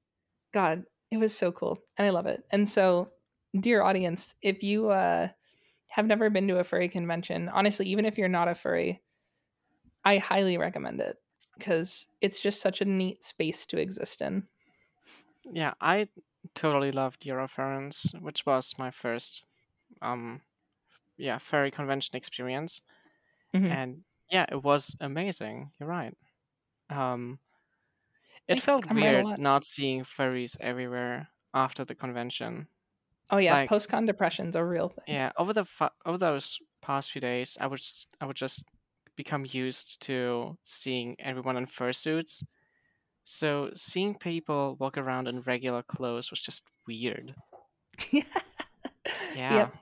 God, 0.54 0.84
it 1.14 1.20
was 1.20 1.36
so 1.38 1.52
cool. 1.52 1.80
And 1.98 2.08
I 2.08 2.12
love 2.12 2.26
it. 2.28 2.46
And 2.52 2.70
so, 2.70 3.14
dear 3.60 3.84
audience, 3.84 4.36
if 4.42 4.64
you 4.64 4.90
uh, 4.90 5.30
have 5.90 6.08
never 6.08 6.30
been 6.30 6.48
to 6.50 6.60
a 6.60 6.66
furry 6.66 6.90
convention, 6.90 7.50
honestly, 7.50 7.88
even 7.88 8.06
if 8.06 8.18
you're 8.18 8.30
not 8.30 8.50
a 8.50 8.56
furry, 8.56 9.04
I 10.06 10.18
highly 10.18 10.58
recommend 10.58 11.02
it 11.02 11.18
because 11.58 12.08
it's 12.22 12.40
just 12.40 12.62
such 12.62 12.82
a 12.82 12.86
neat 12.86 13.24
space 13.24 13.66
to 13.68 13.78
exist 13.80 14.22
in. 14.22 14.48
yeah, 15.46 15.74
I 15.82 16.10
totally 16.56 16.92
loved 16.92 17.24
Eurofurence, 17.24 18.20
which 18.22 18.46
was 18.46 18.78
my 18.78 18.92
first, 18.92 19.46
um, 20.02 20.42
yeah, 21.18 21.40
furry 21.40 21.72
convention 21.72 22.18
experience, 22.18 22.82
Mhm. 23.54 23.76
and 23.76 24.06
yeah, 24.30 24.46
it 24.52 24.64
was 24.64 24.96
amazing. 25.02 25.74
You're 25.80 25.90
right. 25.90 26.16
Um, 26.90 27.40
it 28.48 28.62
felt 28.62 28.86
I'm 28.90 28.98
right 28.98 29.06
a 29.06 29.12
weird 29.14 29.26
lot. 29.26 29.40
not 29.40 29.66
seeing 29.66 30.04
furries 30.04 30.56
everywhere 30.60 31.30
after 31.54 31.86
the 31.86 31.96
convention. 31.96 32.68
Oh 33.30 33.38
yeah, 33.38 33.54
Like- 33.54 33.70
post 33.70 33.90
con 33.90 34.06
depression's 34.06 34.56
a 34.56 34.64
real 34.64 34.90
thing. 34.90 35.16
Yeah, 35.16 35.32
over 35.38 35.54
the 35.54 35.66
fa- 35.66 35.92
over 36.06 36.18
those 36.18 36.60
past 36.82 37.12
few 37.12 37.22
days, 37.22 37.58
I 37.60 37.68
would 37.68 37.80
just, 37.80 38.08
I 38.20 38.26
would 38.26 38.36
just 38.36 38.66
become 39.16 39.46
used 39.50 40.02
to 40.02 40.58
seeing 40.64 41.16
everyone 41.20 41.56
in 41.58 41.66
fursuits. 41.68 42.44
So 43.26 43.70
seeing 43.74 44.16
people 44.16 44.76
walk 44.80 44.98
around 44.98 45.28
in 45.30 45.42
regular 45.42 45.82
clothes 45.84 46.30
was 46.32 46.42
just 46.42 46.64
weird. 46.88 47.36
yeah. 48.12 48.24
Yeah. 49.36 49.54
Yep. 49.54 49.76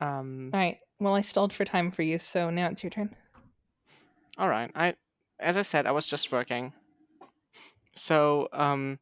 Um. 0.00 0.50
All 0.52 0.60
right. 0.60 0.78
Well, 1.00 1.14
I 1.14 1.20
stalled 1.20 1.52
for 1.52 1.64
time 1.64 1.90
for 1.90 2.02
you, 2.02 2.18
so 2.18 2.50
now 2.50 2.68
it's 2.68 2.82
your 2.82 2.90
turn. 2.90 3.14
All 4.36 4.48
right. 4.48 4.70
I, 4.74 4.94
as 5.40 5.56
I 5.56 5.62
said, 5.62 5.86
I 5.86 5.92
was 5.92 6.06
just 6.06 6.32
working. 6.32 6.72
So 7.94 8.48
um, 8.52 8.98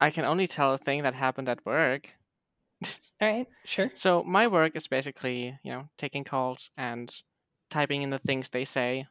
I 0.00 0.10
can 0.10 0.24
only 0.24 0.46
tell 0.46 0.74
a 0.74 0.78
thing 0.78 1.02
that 1.02 1.14
happened 1.14 1.48
at 1.48 1.64
work. 1.64 2.10
All 3.20 3.28
right. 3.28 3.46
Sure. 3.64 3.90
So 3.92 4.22
my 4.24 4.46
work 4.46 4.72
is 4.74 4.88
basically, 4.88 5.58
you 5.62 5.72
know, 5.72 5.88
taking 5.96 6.24
calls 6.24 6.70
and 6.76 7.14
typing 7.70 8.02
in 8.02 8.10
the 8.10 8.18
things 8.18 8.48
they 8.48 8.64
say. 8.64 9.06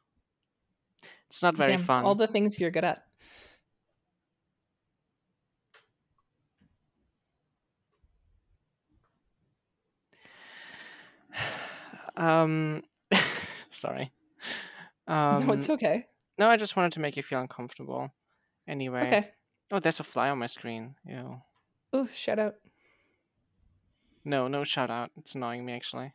It's 1.27 1.41
not 1.41 1.56
very 1.56 1.77
Damn, 1.77 1.85
fun. 1.85 2.06
All 2.06 2.15
the 2.15 2.27
things 2.27 2.60
you're 2.60 2.72
good 2.72 2.84
at. 2.84 3.06
um, 12.18 12.84
sorry. 13.69 14.11
Um, 15.07 15.48
no, 15.48 15.53
it's 15.53 15.69
okay. 15.69 16.07
No, 16.38 16.49
I 16.49 16.58
just 16.58 16.76
wanted 16.76 16.91
to 16.94 16.99
make 16.99 17.18
you 17.18 17.24
feel 17.24 17.40
uncomfortable. 17.40 18.12
Anyway. 18.68 19.08
Okay. 19.08 19.30
Oh, 19.72 19.80
there's 19.80 19.99
a 19.99 20.03
fly 20.03 20.30
on 20.30 20.40
my 20.40 20.48
screen. 20.48 20.95
Ew. 21.06 21.41
Oh, 21.94 22.08
shout 22.14 22.40
out. 22.40 22.56
No, 24.24 24.48
no 24.48 24.64
shout 24.64 24.90
out. 24.90 25.12
It's 25.18 25.36
annoying 25.36 25.66
me 25.66 25.74
actually. 25.74 26.14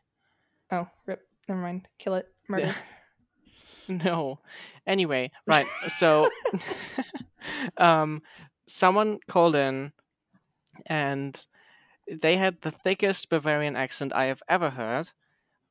Oh, 0.71 0.87
rip. 1.05 1.27
Never 1.47 1.61
mind. 1.61 1.87
Kill 1.97 2.15
it. 2.15 2.27
Murder. 2.47 2.73
no. 3.87 4.39
Anyway, 4.85 5.31
right. 5.45 5.67
So 5.97 6.29
um 7.77 8.21
someone 8.67 9.19
called 9.27 9.55
in 9.55 9.91
and 10.85 11.45
they 12.09 12.37
had 12.37 12.61
the 12.61 12.71
thickest 12.71 13.29
Bavarian 13.29 13.75
accent 13.75 14.13
I 14.13 14.25
have 14.25 14.41
ever 14.47 14.69
heard. 14.69 15.11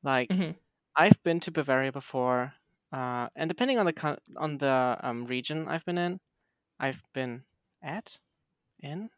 Like 0.03 0.29
Mhm. 0.29 0.55
I've 0.95 1.21
been 1.23 1.39
to 1.41 1.51
Bavaria 1.51 1.91
before, 1.91 2.53
uh, 2.91 3.27
and 3.35 3.47
depending 3.49 3.77
on 3.79 3.85
the 3.85 3.93
co- 3.93 4.17
on 4.37 4.57
the 4.57 4.97
um, 5.01 5.25
region 5.25 5.67
I've 5.67 5.85
been 5.85 5.97
in, 5.97 6.19
I've 6.79 7.03
been 7.13 7.43
at, 7.81 8.17
in, 8.79 9.09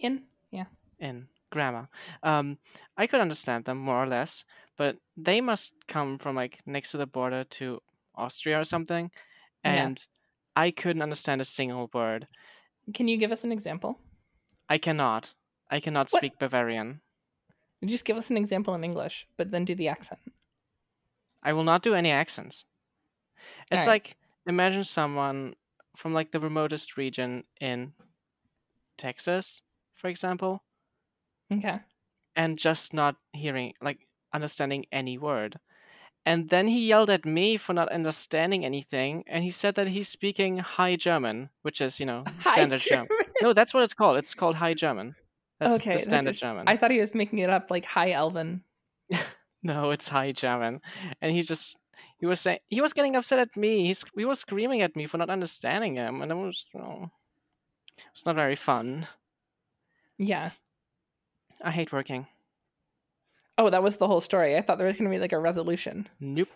In 0.00 0.22
yeah. 0.50 0.66
in 0.98 1.28
grammar. 1.50 1.88
Um, 2.22 2.58
I 2.96 3.06
could 3.06 3.20
understand 3.20 3.64
them 3.64 3.78
more 3.78 4.02
or 4.02 4.06
less, 4.06 4.44
but 4.76 4.96
they 5.16 5.40
must 5.40 5.74
come 5.86 6.18
from 6.18 6.36
like 6.36 6.58
next 6.66 6.90
to 6.92 6.98
the 6.98 7.06
border 7.06 7.44
to 7.44 7.80
Austria 8.14 8.60
or 8.60 8.64
something, 8.64 9.10
Yeah. 9.64 9.84
and 9.86 10.06
I 10.56 10.70
couldn't 10.70 11.02
understand 11.02 11.40
a 11.40 11.44
single 11.44 11.88
word. 11.92 12.26
Can 12.94 13.08
you 13.08 13.16
give 13.16 13.32
us 13.32 13.44
an 13.44 13.52
example? 13.52 13.98
I 14.68 14.78
cannot. 14.78 15.34
I 15.70 15.80
cannot 15.80 16.10
What? 16.10 16.20
speak 16.20 16.38
Bavarian. 16.38 17.00
Just 17.84 18.04
give 18.04 18.16
us 18.16 18.30
an 18.30 18.36
example 18.36 18.74
in 18.74 18.82
English, 18.82 19.26
but 19.36 19.50
then 19.50 19.64
do 19.64 19.74
the 19.74 19.88
accent. 19.88 20.20
I 21.42 21.52
will 21.52 21.64
not 21.64 21.82
do 21.82 21.94
any 21.94 22.10
accents. 22.10 22.64
It's 23.70 23.86
Alright. 23.86 23.86
like 23.86 24.16
imagine 24.46 24.84
someone 24.84 25.54
from 25.96 26.14
like 26.14 26.30
the 26.32 26.40
remotest 26.40 26.96
region 26.96 27.44
in 27.60 27.92
Texas, 28.96 29.62
for 29.94 30.08
example, 30.08 30.62
Okay. 31.52 31.80
and 32.36 32.58
just 32.58 32.92
not 32.92 33.16
hearing 33.32 33.74
like 33.80 34.06
understanding 34.32 34.86
any 34.92 35.18
word. 35.18 35.58
And 36.26 36.50
then 36.50 36.68
he 36.68 36.86
yelled 36.88 37.08
at 37.08 37.24
me 37.24 37.56
for 37.56 37.72
not 37.72 37.90
understanding 37.90 38.64
anything, 38.64 39.24
and 39.26 39.44
he 39.44 39.50
said 39.50 39.76
that 39.76 39.88
he's 39.88 40.08
speaking 40.08 40.58
High 40.58 40.96
German, 40.96 41.48
which 41.62 41.80
is, 41.80 41.98
you 42.00 42.06
know, 42.06 42.24
standard 42.42 42.80
German. 42.80 43.08
No, 43.40 43.52
that's 43.54 43.72
what 43.72 43.82
it's 43.82 43.94
called. 43.94 44.18
It's 44.18 44.34
called 44.34 44.56
High 44.56 44.74
German. 44.74 45.14
That's 45.58 45.76
okay. 45.76 45.94
the 45.96 46.02
standard 46.02 46.32
just- 46.32 46.42
German. 46.42 46.64
I 46.68 46.76
thought 46.76 46.90
he 46.90 47.00
was 47.00 47.14
making 47.14 47.38
it 47.38 47.48
up 47.50 47.70
like 47.70 47.84
High 47.84 48.10
Elven. 48.12 48.62
No, 49.60 49.90
it's 49.90 50.08
High 50.08 50.30
German. 50.30 50.80
And 51.20 51.32
he 51.32 51.42
just 51.42 51.76
he 52.18 52.26
was 52.26 52.40
saying 52.40 52.58
he 52.68 52.80
was 52.80 52.92
getting 52.92 53.16
upset 53.16 53.38
at 53.38 53.56
me. 53.56 53.86
He's 53.86 54.04
he 54.16 54.24
was 54.24 54.40
screaming 54.40 54.82
at 54.82 54.96
me 54.96 55.06
for 55.06 55.18
not 55.18 55.30
understanding 55.30 55.96
him, 55.96 56.22
and 56.22 56.30
it 56.32 56.34
was 56.34 56.66
oh, 56.74 57.10
it's 58.12 58.26
not 58.26 58.34
very 58.34 58.56
fun. 58.56 59.06
Yeah. 60.18 60.50
I 61.62 61.70
hate 61.70 61.92
working. 61.92 62.26
Oh, 63.56 63.70
that 63.70 63.82
was 63.82 63.96
the 63.96 64.06
whole 64.06 64.20
story. 64.20 64.56
I 64.56 64.60
thought 64.60 64.78
there 64.78 64.86
was 64.86 64.96
going 64.96 65.10
to 65.10 65.14
be 65.14 65.20
like 65.20 65.32
a 65.32 65.38
resolution. 65.38 66.08
Nope. 66.20 66.48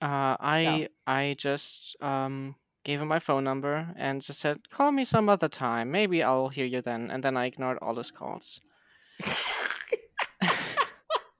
Uh, 0.00 0.36
I 0.40 0.88
I 1.06 1.36
just 1.38 1.96
um 2.02 2.56
gave 2.84 3.00
him 3.00 3.08
my 3.08 3.20
phone 3.20 3.44
number 3.44 3.94
and 3.96 4.20
just 4.20 4.40
said 4.40 4.68
call 4.70 4.92
me 4.92 5.04
some 5.04 5.28
other 5.28 5.48
time. 5.48 5.90
Maybe 5.90 6.22
I'll 6.22 6.48
hear 6.48 6.66
you 6.66 6.82
then. 6.82 7.10
And 7.10 7.22
then 7.22 7.36
I 7.36 7.46
ignored 7.46 7.78
all 7.80 7.94
his 7.94 8.10
calls. 8.10 8.60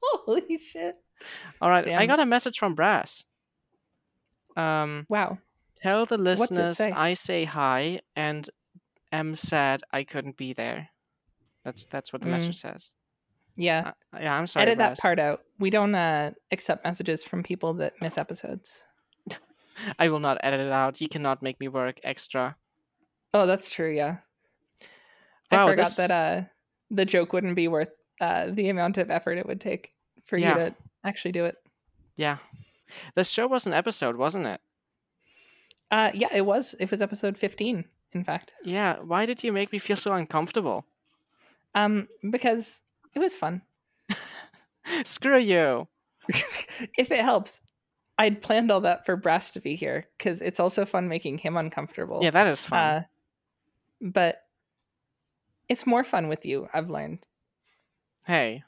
Holy 0.03 0.59
shit. 0.59 0.97
All 1.61 1.71
right, 1.71 1.87
I 1.89 2.07
got 2.07 2.21
a 2.21 2.27
message 2.27 2.59
from 2.59 2.75
Brass. 2.75 3.25
Um, 4.57 5.07
Wow. 5.09 5.39
tell 5.77 6.07
the 6.07 6.19
listeners 6.19 6.77
say? 6.77 6.91
I 6.91 7.15
say 7.15 7.45
hi 7.45 8.01
and 8.17 8.49
am 9.11 9.35
sad 9.37 9.83
I 9.93 10.05
couldn't 10.05 10.37
be 10.37 10.53
there. 10.53 10.89
That's 11.65 11.85
that's 11.87 12.13
what 12.13 12.23
the 12.23 12.29
Mm. 12.29 12.33
message 12.33 12.57
says. 12.61 12.91
Yeah. 13.57 13.93
Uh, 14.15 14.19
yeah, 14.21 14.35
I'm 14.35 14.47
sorry. 14.47 14.63
Edit 14.67 14.79
that 14.79 14.99
part 14.99 15.19
out. 15.19 15.43
We 15.59 15.71
don't 15.71 15.95
uh, 15.95 16.33
accept 16.51 16.85
messages 16.85 17.23
from 17.25 17.43
people 17.43 17.75
that 17.75 17.95
miss 18.01 18.17
episodes. 18.19 18.83
I 19.99 20.09
will 20.09 20.21
not 20.21 20.39
edit 20.43 20.61
it 20.61 20.73
out. 20.73 21.01
You 21.01 21.09
cannot 21.09 21.43
make 21.43 21.61
me 21.61 21.69
work 21.69 22.01
extra. 22.03 22.57
Oh, 23.35 23.47
that's 23.47 23.69
true. 23.71 23.91
Yeah. 23.91 24.17
Wow, 25.51 25.67
I 25.67 25.71
forgot 25.71 25.85
this- 25.89 25.97
that 25.97 26.11
uh, 26.11 26.43
the 26.91 27.05
joke 27.05 27.33
wouldn't 27.33 27.57
be 27.57 27.69
worth 27.69 27.91
uh, 28.21 28.47
the 28.51 28.69
amount 28.71 28.99
of 28.99 29.11
effort 29.11 29.37
it 29.39 29.47
would 29.47 29.61
take 29.61 29.93
for 30.25 30.37
Yeah. 30.39 30.49
you 30.51 30.55
to 30.71 30.75
actually 31.05 31.33
do 31.33 31.45
it. 31.45 31.57
Yeah, 32.17 32.39
this 33.15 33.29
show 33.29 33.47
was 33.47 33.67
an 33.67 33.73
episode, 33.73 34.17
wasn't 34.17 34.47
it? 34.47 34.61
Uh, 35.91 36.11
yeah, 36.15 36.29
it 36.33 36.43
was. 36.47 36.75
It 36.81 36.91
was 36.91 37.03
episode 37.03 37.37
15, 37.37 37.85
in 38.13 38.25
fact. 38.25 38.53
Yeah. 38.65 38.97
Why 39.01 39.27
did 39.27 39.45
you 39.45 39.53
make 39.53 39.73
me 39.73 39.79
feel 39.79 39.97
so 39.97 40.13
uncomfortable? 40.13 40.87
Um, 41.75 42.09
because 42.31 42.81
it 43.15 43.19
was 43.19 43.35
fun. 43.37 43.63
Screw 45.05 45.39
you. 45.39 45.89
if 46.99 47.11
it 47.11 47.21
helps, 47.21 47.61
I'd 48.19 48.43
planned 48.43 48.71
all 48.71 48.81
that 48.83 49.05
for 49.07 49.17
Brass 49.17 49.51
to 49.53 49.61
be 49.61 49.75
here 49.75 50.07
because 50.17 50.41
it's 50.41 50.61
also 50.61 50.85
fun 50.85 51.09
making 51.09 51.39
him 51.39 51.57
uncomfortable. 51.57 52.21
Yeah, 52.23 52.31
that 52.31 52.47
is 52.47 52.65
fun. 52.65 52.79
Uh, 52.79 53.03
but 54.01 54.43
it's 55.69 55.87
more 55.87 56.05
fun 56.05 56.29
with 56.29 56.45
you. 56.47 56.69
I've 56.73 56.91
learned. 56.91 57.21
hey, 58.27 58.63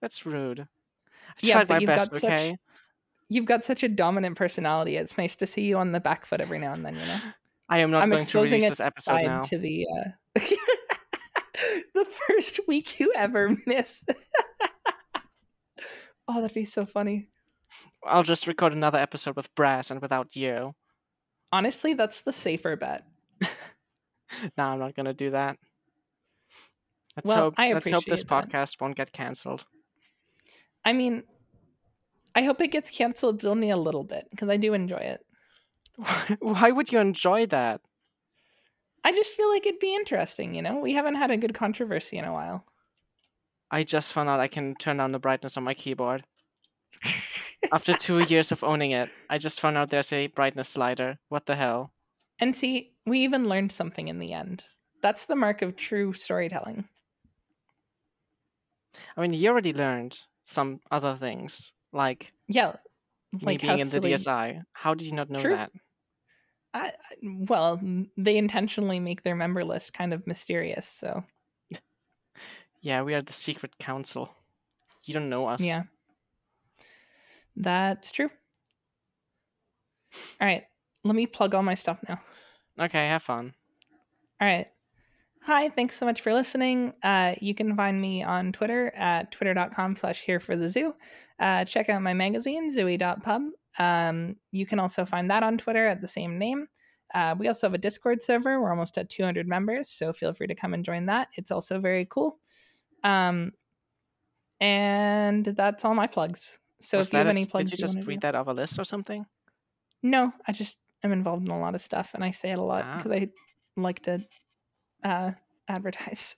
that's 0.00 0.26
rude. 0.26 0.60
I 0.60 0.64
Yeah, 1.40 1.54
tried 1.54 1.68
but 1.68 1.74
my 1.74 1.80
you've 1.80 1.86
best. 1.88 2.10
got 2.12 2.20
such- 2.20 2.30
Okay. 2.30 2.56
You've 3.28 3.46
got 3.46 3.64
such 3.64 3.82
a 3.82 3.88
dominant 3.88 4.36
personality. 4.36 4.96
It's 4.96 5.18
nice 5.18 5.36
to 5.36 5.46
see 5.46 5.62
you 5.62 5.78
on 5.78 5.92
the 5.92 6.00
back 6.00 6.26
foot 6.26 6.40
every 6.40 6.58
now 6.58 6.72
and 6.72 6.84
then. 6.84 6.94
You 6.94 7.06
know, 7.06 7.18
I 7.68 7.80
am 7.80 7.90
not 7.90 8.02
I'm 8.02 8.10
going 8.10 8.20
to 8.20 8.24
exposing 8.24 8.58
release 8.60 8.70
this 8.70 8.80
episode 8.80 9.22
now. 9.22 9.40
to 9.40 9.58
the 9.58 9.86
uh... 9.86 10.10
the 11.94 12.04
first 12.04 12.60
week 12.68 13.00
you 13.00 13.12
ever 13.14 13.56
miss. 13.66 14.04
oh, 16.28 16.40
that'd 16.40 16.54
be 16.54 16.64
so 16.64 16.86
funny. 16.86 17.28
I'll 18.06 18.22
just 18.22 18.46
record 18.46 18.72
another 18.72 18.98
episode 18.98 19.36
with 19.36 19.54
Brass 19.54 19.90
and 19.90 20.02
without 20.02 20.36
you. 20.36 20.74
Honestly, 21.50 21.94
that's 21.94 22.20
the 22.20 22.32
safer 22.32 22.76
bet. 22.76 23.04
No, 24.58 24.64
I'm 24.64 24.80
not 24.80 24.96
going 24.96 25.06
to 25.06 25.14
do 25.14 25.30
that. 25.30 25.58
Let's 27.16 27.28
Well, 27.28 27.36
hope. 27.36 27.54
I 27.56 27.72
let's 27.72 27.88
hope 27.88 28.04
this 28.04 28.24
that. 28.24 28.48
podcast 28.48 28.80
won't 28.80 28.96
get 28.96 29.12
cancelled. 29.12 29.64
I 30.84 30.92
mean, 30.92 31.22
I 32.34 32.42
hope 32.42 32.60
it 32.60 32.72
gets 32.72 32.90
canceled 32.90 33.44
only 33.44 33.70
a 33.70 33.76
little 33.76 34.04
bit 34.04 34.28
because 34.30 34.48
I 34.48 34.56
do 34.56 34.74
enjoy 34.74 34.96
it. 34.96 35.24
Why 36.40 36.70
would 36.70 36.92
you 36.92 36.98
enjoy 36.98 37.46
that? 37.46 37.80
I 39.04 39.12
just 39.12 39.32
feel 39.32 39.50
like 39.50 39.66
it'd 39.66 39.80
be 39.80 39.94
interesting, 39.94 40.54
you 40.54 40.62
know? 40.62 40.78
We 40.78 40.92
haven't 40.92 41.16
had 41.16 41.30
a 41.30 41.36
good 41.36 41.54
controversy 41.54 42.16
in 42.16 42.24
a 42.24 42.32
while. 42.32 42.64
I 43.70 43.84
just 43.84 44.12
found 44.12 44.28
out 44.28 44.40
I 44.40 44.48
can 44.48 44.74
turn 44.74 44.96
down 44.96 45.12
the 45.12 45.18
brightness 45.18 45.56
on 45.56 45.64
my 45.64 45.74
keyboard. 45.74 46.24
After 47.72 47.94
two 47.94 48.20
years 48.20 48.50
of 48.50 48.64
owning 48.64 48.92
it, 48.92 49.10
I 49.28 49.38
just 49.38 49.60
found 49.60 49.76
out 49.76 49.90
there's 49.90 50.12
a 50.12 50.28
brightness 50.28 50.70
slider. 50.70 51.18
What 51.28 51.46
the 51.46 51.56
hell? 51.56 51.94
and 52.38 52.54
see, 52.54 52.92
we 53.06 53.20
even 53.20 53.48
learned 53.48 53.72
something 53.72 54.08
in 54.08 54.18
the 54.18 54.32
end. 54.32 54.64
That's 55.02 55.26
the 55.26 55.36
mark 55.36 55.62
of 55.62 55.76
true 55.76 56.12
storytelling. 56.12 56.84
I 59.16 59.20
mean, 59.20 59.34
you 59.34 59.50
already 59.50 59.72
learned 59.72 60.20
some 60.42 60.80
other 60.90 61.16
things, 61.16 61.72
like, 61.94 62.32
Yeah. 62.48 62.76
me 63.32 63.56
being 63.56 63.72
in 63.72 63.78
the 63.78 63.84
silly- 63.86 64.10
DSI. 64.12 64.62
How 64.72 64.94
did 64.94 65.06
you 65.06 65.12
not 65.14 65.30
know 65.30 65.38
True. 65.38 65.54
that? 65.56 65.72
I- 66.74 66.92
well, 67.22 67.80
they 68.16 68.36
intentionally 68.36 68.98
make 69.00 69.22
their 69.22 69.36
member 69.36 69.64
list 69.64 69.92
kind 69.94 70.12
of 70.12 70.26
mysterious, 70.26 70.86
so 70.88 71.24
Yeah, 72.80 73.02
we 73.02 73.14
are 73.14 73.22
the 73.22 73.32
secret 73.32 73.78
council. 73.78 74.34
You 75.04 75.14
don't 75.14 75.28
know 75.30 75.46
us. 75.46 75.60
yeah. 75.62 75.84
That's 77.56 78.10
true. 78.10 78.30
All 80.40 80.46
right, 80.46 80.64
let 81.04 81.14
me 81.14 81.26
plug 81.26 81.54
all 81.54 81.62
my 81.62 81.74
stuff 81.74 81.98
now. 82.08 82.20
Okay, 82.78 83.06
have 83.06 83.22
fun. 83.22 83.54
All 84.40 84.46
right. 84.48 84.66
Hi, 85.46 85.68
thanks 85.68 85.98
so 85.98 86.06
much 86.06 86.22
for 86.22 86.32
listening. 86.32 86.94
Uh, 87.02 87.34
you 87.40 87.54
can 87.54 87.76
find 87.76 88.00
me 88.00 88.22
on 88.22 88.50
Twitter 88.52 88.90
at 88.94 89.30
twitter.com 89.30 89.94
slash 89.96 90.22
here 90.22 90.40
for 90.40 90.56
the 90.56 90.68
zoo. 90.70 90.94
Uh, 91.38 91.66
check 91.66 91.90
out 91.90 92.00
my 92.00 92.14
magazine, 92.14 92.72
zooey.pub. 92.72 93.42
Um, 93.78 94.36
you 94.52 94.64
can 94.64 94.78
also 94.78 95.04
find 95.04 95.30
that 95.30 95.42
on 95.42 95.58
Twitter 95.58 95.86
at 95.86 96.00
the 96.00 96.08
same 96.08 96.38
name. 96.38 96.68
Uh, 97.14 97.34
we 97.38 97.46
also 97.48 97.66
have 97.66 97.74
a 97.74 97.78
Discord 97.78 98.22
server. 98.22 98.58
We're 98.60 98.70
almost 98.70 98.96
at 98.96 99.10
200 99.10 99.46
members, 99.46 99.90
so 99.90 100.12
feel 100.14 100.32
free 100.32 100.46
to 100.46 100.54
come 100.54 100.72
and 100.72 100.84
join 100.84 101.06
that. 101.06 101.28
It's 101.36 101.50
also 101.50 101.78
very 101.78 102.06
cool. 102.06 102.38
Um, 103.02 103.52
and 104.60 105.44
that's 105.44 105.84
all 105.84 105.94
my 105.94 106.06
plugs. 106.06 106.58
So 106.80 106.98
Was 106.98 107.08
if 107.08 107.12
you 107.12 107.18
have 107.18 107.26
a 107.26 107.30
any 107.30 107.44
plugs, 107.44 107.70
did 107.70 107.80
you 107.80 107.86
just 107.86 108.06
read 108.06 108.22
that 108.22 108.34
off 108.34 108.46
a 108.46 108.52
list 108.52 108.78
or 108.78 108.84
something? 108.84 109.26
no, 110.02 110.32
I 110.46 110.52
just 110.52 110.76
am 111.02 111.12
involved 111.12 111.44
in 111.46 111.50
a 111.50 111.58
lot 111.58 111.74
of 111.74 111.80
stuff, 111.80 112.12
and 112.14 112.22
I 112.24 112.30
say 112.30 112.50
it 112.50 112.58
a 112.58 112.62
lot 112.62 112.84
Ah. 112.86 112.96
because 112.96 113.12
I 113.12 113.28
like 113.76 114.00
to 114.04 114.24
uh, 115.04 115.32
advertise. 115.68 116.36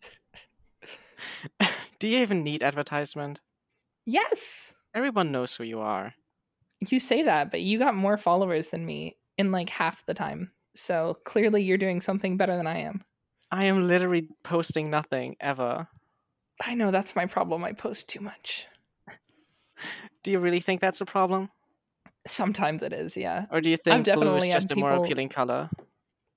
Do 1.99 2.09
you 2.09 2.19
even 2.19 2.43
need 2.43 2.63
advertisement? 2.63 3.41
yes, 4.05 4.75
Everyone 4.95 5.31
knows 5.31 5.55
who 5.55 5.65
you 5.65 5.81
are. 5.81 6.15
you 6.89 6.99
say 7.01 7.23
that, 7.23 7.51
but 7.51 7.61
you 7.61 7.79
got 7.79 7.95
more 7.95 8.17
followers 8.17 8.71
than 8.71 8.87
me 8.87 9.17
in 9.37 9.53
like 9.53 9.69
half 9.69 10.07
the 10.07 10.15
time. 10.15 10.53
So 10.75 11.19
clearly, 11.25 11.63
you're 11.63 11.77
doing 11.77 12.01
something 12.01 12.37
better 12.39 12.57
than 12.57 12.67
I 12.67 12.81
am. 12.81 13.03
I 13.51 13.67
am 13.67 13.87
literally 13.89 14.29
posting 14.43 14.89
nothing 14.91 15.37
ever. 15.41 15.89
I 16.65 16.75
know 16.75 16.91
that's 16.91 17.15
my 17.15 17.27
problem. 17.27 17.63
I 17.63 17.73
post 17.73 18.09
too 18.09 18.21
much. 18.21 18.67
Do 20.23 20.31
you 20.31 20.39
really 20.39 20.61
think 20.61 20.81
that's 20.81 21.03
a 21.03 21.07
problem? 21.07 21.51
Sometimes 22.27 22.83
it 22.83 22.93
is, 22.95 23.17
yeah. 23.17 23.47
Or 23.53 23.61
do 23.61 23.71
you 23.71 23.77
think 23.77 24.05
blue 24.05 24.37
is 24.37 24.47
just 24.49 24.71
a 24.71 24.77
more 24.77 24.95
appealing 24.95 25.29
color? 25.29 25.71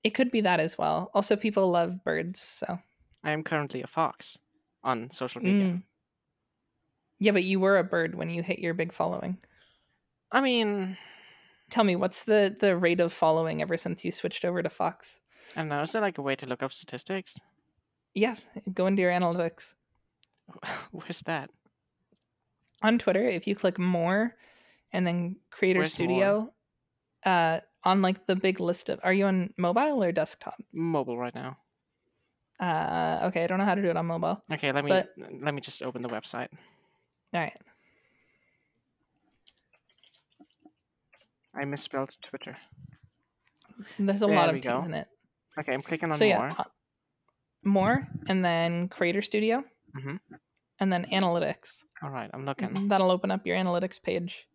It 0.02 0.10
could 0.10 0.30
be 0.30 0.40
that 0.42 0.60
as 0.60 0.78
well. 0.78 1.10
Also, 1.14 1.36
people 1.36 1.70
love 1.70 2.02
birds, 2.04 2.40
so 2.40 2.78
I 3.22 3.32
am 3.32 3.42
currently 3.42 3.82
a 3.82 3.86
fox. 3.86 4.38
on 4.82 5.10
social 5.10 5.42
media. 5.42 5.66
Mm. 5.66 5.82
Yeah, 7.18 7.32
but 7.32 7.44
you 7.44 7.60
were 7.60 7.76
a 7.76 7.84
bird 7.84 8.14
when 8.14 8.30
you 8.30 8.42
hit 8.42 8.60
your 8.60 8.72
big 8.72 8.92
following. 8.94 9.36
I 10.32 10.40
mean, 10.40 10.96
Tell 11.70 11.84
me, 11.84 11.94
what's 11.94 12.24
the 12.24 12.54
the 12.58 12.76
rate 12.76 13.00
of 13.00 13.12
following 13.12 13.62
ever 13.62 13.76
since 13.76 14.04
you 14.04 14.10
switched 14.10 14.44
over 14.44 14.62
to 14.62 14.68
Fox? 14.68 15.20
I 15.54 15.60
don't 15.60 15.68
know. 15.68 15.82
Is 15.82 15.92
there 15.92 16.02
like 16.02 16.18
a 16.18 16.22
way 16.22 16.34
to 16.36 16.46
look 16.46 16.62
up 16.62 16.72
statistics? 16.72 17.38
Yeah, 18.12 18.34
go 18.74 18.86
into 18.86 19.02
your 19.02 19.12
analytics 19.12 19.74
Where's 20.90 21.22
that? 21.22 21.50
on 22.82 22.98
Twitter. 22.98 23.22
If 23.28 23.46
you 23.46 23.54
click 23.54 23.78
more, 23.78 24.34
and 24.92 25.06
then 25.06 25.36
Creator 25.50 25.80
Where's 25.80 25.92
Studio, 25.92 26.52
uh, 27.24 27.60
on 27.84 28.02
like 28.02 28.26
the 28.26 28.36
big 28.36 28.60
list 28.60 28.88
of. 28.88 29.00
Are 29.02 29.12
you 29.12 29.26
on 29.26 29.52
mobile 29.56 30.02
or 30.02 30.12
desktop? 30.12 30.60
Mobile 30.72 31.16
right 31.18 31.34
now. 31.34 31.58
Uh, 32.60 33.20
okay, 33.28 33.44
I 33.44 33.46
don't 33.46 33.58
know 33.58 33.64
how 33.64 33.74
to 33.74 33.80
do 33.82 33.88
it 33.88 33.96
on 33.96 34.06
mobile. 34.06 34.42
Okay, 34.52 34.70
let 34.72 34.84
me 34.84 34.88
But- 34.90 35.12
let 35.40 35.54
me 35.54 35.60
just 35.62 35.82
open 35.82 36.02
the 36.02 36.08
website. 36.10 36.48
All 37.32 37.40
right. 37.40 37.56
I 41.54 41.64
misspelled 41.64 42.16
Twitter. 42.22 42.56
There's 43.98 44.22
a 44.22 44.26
There 44.26 44.34
lot 44.34 44.54
of 44.54 44.60
T's 44.60 44.84
in 44.84 44.94
it. 44.94 45.08
Okay, 45.58 45.72
I'm 45.74 45.82
clicking 45.82 46.10
on 46.10 46.16
so 46.16 46.24
more. 46.26 46.48
yeah, 46.48 46.54
uh, 46.58 46.64
more, 47.64 48.06
and 48.28 48.44
then 48.44 48.88
Creator 48.88 49.22
Studio, 49.22 49.64
Mhm. 49.96 50.20
and 50.78 50.92
then 50.92 51.06
Analytics. 51.06 51.84
All 52.02 52.10
right, 52.10 52.30
I'm 52.32 52.44
looking. 52.44 52.88
That'll 52.88 53.10
open 53.10 53.30
up 53.30 53.46
your 53.46 53.56
analytics 53.56 54.00
page, 54.02 54.46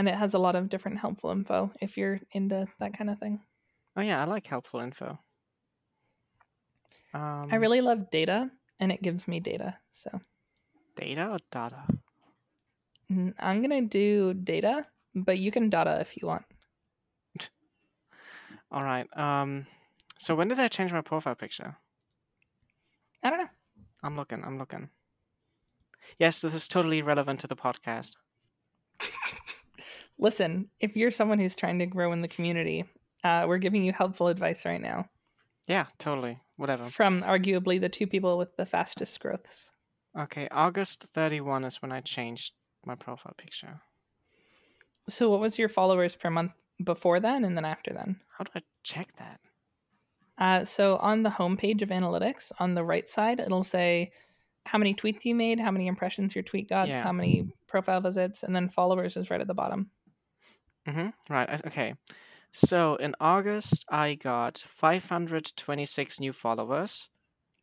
and 0.00 0.08
it 0.08 0.14
has 0.14 0.32
a 0.32 0.38
lot 0.38 0.56
of 0.56 0.70
different 0.70 0.96
helpful 0.96 1.30
info 1.30 1.70
if 1.82 1.98
you're 1.98 2.20
into 2.32 2.66
that 2.78 2.96
kind 2.96 3.10
of 3.10 3.18
thing. 3.18 3.38
Oh 3.94 4.00
yeah, 4.00 4.22
I 4.22 4.24
like 4.24 4.46
helpful 4.46 4.80
info. 4.80 5.18
Um, 7.12 7.48
I 7.50 7.56
really 7.56 7.82
love 7.82 8.10
data, 8.10 8.50
and 8.78 8.90
it 8.90 9.02
gives 9.02 9.28
me 9.28 9.40
data. 9.40 9.76
So 9.90 10.22
data 10.96 11.28
or 11.28 11.38
data. 11.52 11.84
I'm 13.10 13.60
gonna 13.60 13.82
do 13.82 14.32
data, 14.32 14.86
but 15.14 15.38
you 15.38 15.50
can 15.50 15.68
data 15.68 15.98
if 16.00 16.16
you 16.16 16.28
want. 16.28 16.46
All 18.72 18.80
right. 18.80 19.06
Um, 19.18 19.66
so 20.18 20.34
when 20.34 20.48
did 20.48 20.58
I 20.58 20.68
change 20.68 20.92
my 20.92 21.02
profile 21.02 21.34
picture? 21.34 21.76
I 23.22 23.28
don't 23.28 23.40
know. 23.40 23.50
I'm 24.02 24.16
looking. 24.16 24.42
I'm 24.46 24.56
looking. 24.56 24.88
Yes, 26.18 26.40
this 26.40 26.54
is 26.54 26.68
totally 26.68 27.02
relevant 27.02 27.40
to 27.40 27.46
the 27.46 27.54
podcast. 27.54 28.14
Listen, 30.20 30.68
if 30.80 30.96
you're 30.96 31.10
someone 31.10 31.38
who's 31.38 31.56
trying 31.56 31.78
to 31.78 31.86
grow 31.86 32.12
in 32.12 32.20
the 32.20 32.28
community, 32.28 32.84
uh, 33.24 33.44
we're 33.48 33.58
giving 33.58 33.82
you 33.82 33.92
helpful 33.92 34.28
advice 34.28 34.64
right 34.64 34.80
now 34.80 35.06
Yeah, 35.66 35.86
totally. 35.98 36.38
Whatever. 36.56 36.84
from 36.90 37.22
arguably 37.22 37.80
the 37.80 37.88
two 37.88 38.06
people 38.06 38.36
with 38.38 38.54
the 38.56 38.66
fastest 38.66 39.18
growths. 39.20 39.72
Okay, 40.18 40.46
August 40.50 41.06
31 41.14 41.64
is 41.64 41.80
when 41.80 41.90
I 41.92 42.00
changed 42.00 42.52
my 42.84 42.94
profile 42.94 43.34
picture. 43.38 43.80
So, 45.08 45.30
what 45.30 45.40
was 45.40 45.58
your 45.58 45.68
followers 45.68 46.16
per 46.16 46.30
month 46.30 46.52
before 46.84 47.18
then 47.20 47.44
and 47.44 47.56
then 47.56 47.64
after 47.64 47.92
then? 47.92 48.20
How 48.36 48.44
do 48.44 48.50
I 48.56 48.60
check 48.82 49.08
that? 49.16 49.40
Uh, 50.38 50.64
so, 50.64 50.96
on 50.96 51.22
the 51.22 51.30
homepage 51.30 51.82
of 51.82 51.88
analytics, 51.90 52.52
on 52.58 52.74
the 52.74 52.84
right 52.84 53.08
side, 53.08 53.40
it'll 53.40 53.64
say 53.64 54.12
how 54.66 54.78
many 54.78 54.94
tweets 54.94 55.24
you 55.24 55.34
made, 55.34 55.58
how 55.60 55.70
many 55.70 55.86
impressions 55.86 56.34
your 56.34 56.44
tweet 56.44 56.68
got, 56.68 56.88
Yeah. 56.88 57.02
how 57.02 57.12
many 57.12 57.46
profile 57.66 58.00
visits, 58.00 58.42
and 58.42 58.54
then 58.54 58.68
followers 58.68 59.16
is 59.16 59.30
right 59.30 59.40
at 59.40 59.46
the 59.46 59.54
bottom. 59.54 59.90
Mm-hmm. 60.88 61.32
Right. 61.32 61.48
I- 61.50 61.60
Okay. 61.66 61.94
So 62.52 62.96
in 62.96 63.14
August, 63.20 63.84
I 63.88 64.14
got 64.14 64.58
526 64.66 66.18
new 66.20 66.32
followers. 66.32 67.08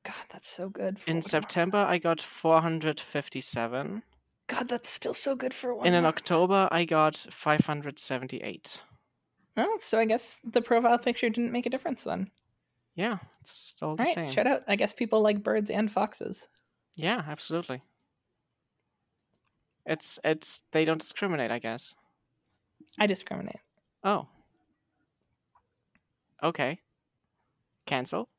God, 0.04 0.16
that's 0.30 0.48
so 0.50 0.70
good. 0.70 1.00
For 1.00 1.10
In 1.10 1.18
one 1.18 1.22
September, 1.24 1.78
I 1.80 1.98
got 1.98 2.22
457. 2.22 4.04
God, 4.48 4.70
that's 4.70 4.90
still 4.90 5.14
so 5.14 5.36
good 5.36 5.54
for 5.54 5.76
one. 5.76 5.88
And 5.88 5.96
in 5.96 6.04
month. 6.04 6.16
October, 6.16 6.70
I 6.72 6.86
got 6.86 7.18
578. 7.30 8.82
Oh, 9.58 9.78
so 9.82 10.00
I 10.00 10.06
guess 10.06 10.38
the 10.46 10.62
profile 10.62 10.98
picture 11.00 11.30
didn't 11.30 11.52
make 11.52 11.66
a 11.66 11.70
difference 11.70 12.04
then. 12.06 12.32
Yeah, 12.96 13.18
it's 13.42 13.52
still 13.52 13.90
All 13.90 13.96
the 13.98 14.04
right, 14.04 14.16
same. 14.16 14.30
shout 14.32 14.48
out. 14.48 14.64
I 14.68 14.78
guess 14.78 14.94
people 14.94 15.20
like 15.22 15.44
birds 15.44 15.70
and 15.70 15.92
foxes. 15.92 16.48
Yeah, 16.96 17.22
absolutely. 17.28 17.82
It's 19.86 20.20
it's 20.24 20.62
they 20.72 20.86
don't 20.86 21.00
discriminate, 21.02 21.52
I 21.52 21.60
guess. 21.60 21.94
I 22.98 23.08
discriminate. 23.08 23.60
Oh. 24.04 24.28
Okay. 26.44 26.80
Cancel. 27.86 28.30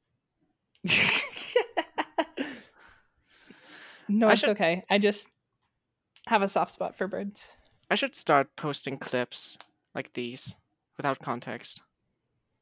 no, 4.08 4.28
I 4.28 4.32
it's 4.32 4.40
should- 4.40 4.50
okay. 4.50 4.84
I 4.90 4.98
just 4.98 5.28
have 6.26 6.42
a 6.42 6.48
soft 6.48 6.72
spot 6.72 6.96
for 6.96 7.06
birds. 7.06 7.52
I 7.90 7.94
should 7.94 8.14
start 8.14 8.54
posting 8.56 8.98
clips 8.98 9.56
like 9.94 10.12
these 10.12 10.54
without 10.96 11.20
context. 11.20 11.80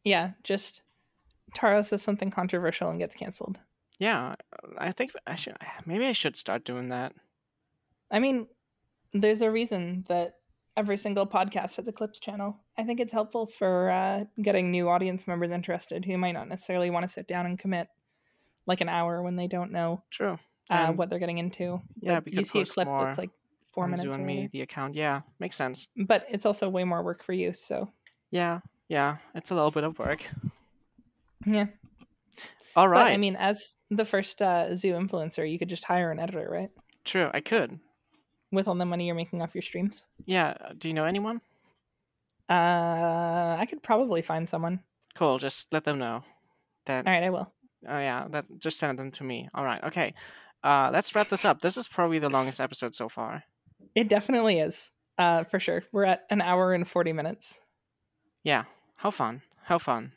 Yeah, 0.05 0.31
just 0.45 0.83
Taro 1.55 1.83
says 1.83 2.03
something 2.03 2.31
controversial 2.31 2.89
and 2.91 2.99
gets 2.99 3.17
canceled. 3.17 3.59
Yeah, 3.99 4.37
I 4.79 4.93
think 4.93 5.13
I 5.27 5.35
should 5.35 5.57
maybe 5.85 6.07
I 6.07 6.13
should 6.13 6.37
start 6.37 6.65
doing 6.65 6.91
that. 6.91 7.13
I 8.11 8.21
mean, 8.21 8.47
there's 9.13 9.41
a 9.43 9.51
reason 9.51 10.05
that 10.09 10.36
every 10.77 10.97
single 10.97 11.27
podcast 11.27 11.77
has 11.77 11.89
a 11.89 11.93
clips 11.93 12.19
channel. 12.19 12.59
I 12.77 12.85
think 12.85 13.01
it's 13.01 13.13
helpful 13.13 13.47
for 13.47 13.91
uh, 13.91 14.25
getting 14.41 14.71
new 14.71 14.89
audience 14.89 15.27
members 15.27 15.51
interested 15.51 16.05
who 16.05 16.19
might 16.19 16.33
not 16.33 16.49
necessarily 16.49 16.91
want 16.91 17.05
to 17.05 17.09
sit 17.09 17.27
down 17.27 17.47
and 17.47 17.59
commit 17.59 17.89
like 18.67 18.81
an 18.81 18.89
hour 18.89 19.23
when 19.23 19.37
they 19.37 19.47
don't 19.47 19.73
know 19.73 20.03
True. 20.11 20.39
uh, 20.71 20.93
what 20.93 21.09
they're 21.09 21.19
getting 21.19 21.39
into. 21.39 21.81
Yeah, 22.01 22.21
we 22.25 22.33
you 22.33 22.45
see 22.45 22.61
a 22.61 22.67
clip 22.67 22.89
that's 22.89 23.19
like 23.19 23.31
four 23.73 23.87
minutes. 23.87 24.15
Or 24.15 24.19
and 24.19 24.27
me, 24.27 24.49
the 24.53 24.63
account. 24.63 24.95
Yeah, 24.95 25.23
makes 25.39 25.57
sense. 25.57 25.89
But 25.97 26.27
it's 26.29 26.45
also 26.45 26.69
way 26.69 26.85
more 26.85 27.03
work 27.03 27.23
for 27.23 27.33
you. 27.33 27.53
So 27.53 27.91
Yeah, 28.31 28.61
yeah, 28.89 29.17
it's 29.35 29.51
a 29.51 29.55
little 29.55 29.71
bit 29.71 29.85
of 29.85 29.99
work. 29.99 30.29
yeah. 31.47 31.67
All 32.75 32.89
right. 32.89 33.05
But. 33.05 33.13
I 33.13 33.17
mean, 33.17 33.37
as 33.37 33.77
the 33.91 34.05
first 34.05 34.43
uh, 34.43 34.77
zoo 34.77 34.93
influencer, 34.93 35.51
you 35.51 35.59
could 35.59 35.71
just 35.71 35.85
hire 35.85 36.11
an 36.11 36.19
editor, 36.19 36.47
right? 36.51 36.71
True, 37.05 37.31
I 37.33 37.41
could. 37.41 37.79
With 38.53 38.69
all 38.69 38.75
the 38.75 38.85
money 38.85 39.07
you're 39.07 39.15
making 39.15 39.43
off 39.43 39.55
your 39.55 39.63
streams. 39.63 40.07
Yeah, 40.25 40.55
do 40.79 40.89
you 40.89 40.95
know 40.95 41.05
anyone? 41.05 41.41
Uh, 42.49 43.57
I 43.59 43.67
could 43.69 43.83
probably 43.83 44.23
find 44.23 44.49
someone. 44.49 44.81
Cool, 45.15 45.39
just 45.39 45.73
let 45.73 45.85
them 45.85 45.99
know. 45.99 46.23
That 46.87 47.07
All 47.07 47.13
right, 47.13 47.25
I 47.25 47.31
will. 47.31 47.53
oh 47.89 47.99
yeah, 47.99 48.29
that 48.31 48.45
just 48.59 48.79
send 48.79 48.99
them 48.99 49.11
to 49.13 49.25
me. 49.25 49.49
All 49.55 49.65
right, 49.65 49.83
okay. 49.85 50.15
Uh, 50.63 50.91
let's 50.93 51.15
wrap 51.15 51.29
this 51.29 51.45
up. 51.45 51.61
This 51.61 51.77
is 51.77 51.89
probably 51.89 52.19
the 52.19 52.29
longest 52.29 52.61
episode 52.61 52.95
so 52.95 53.09
far. 53.09 53.43
It 53.95 54.09
definitely 54.09 54.61
is. 54.61 54.91
Uh, 55.19 55.45
for 55.45 55.59
sure. 55.59 55.83
We're 55.93 56.05
at 56.05 56.27
an 56.31 56.41
hour 56.41 56.73
and 56.73 56.87
forty 56.89 57.13
minutes. 57.13 57.61
Yeah, 58.45 58.65
how 58.97 59.11
fun, 59.11 59.43
how 59.65 59.79
fun. 59.79 60.13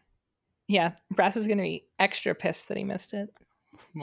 Yeah, 0.67 0.91
Brass 1.09 1.35
is 1.35 1.47
gonna 1.47 1.63
be 1.63 1.85
extra 1.97 2.35
pissed 2.35 2.67
that 2.67 2.77
he 2.77 2.83
missed 2.83 3.13
it. 3.13 3.33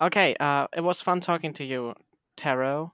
okay, 0.00 0.36
uh, 0.38 0.66
it 0.76 0.82
was 0.82 1.00
fun 1.00 1.20
talking 1.20 1.52
to 1.54 1.64
you, 1.64 1.94
Taro. 2.36 2.92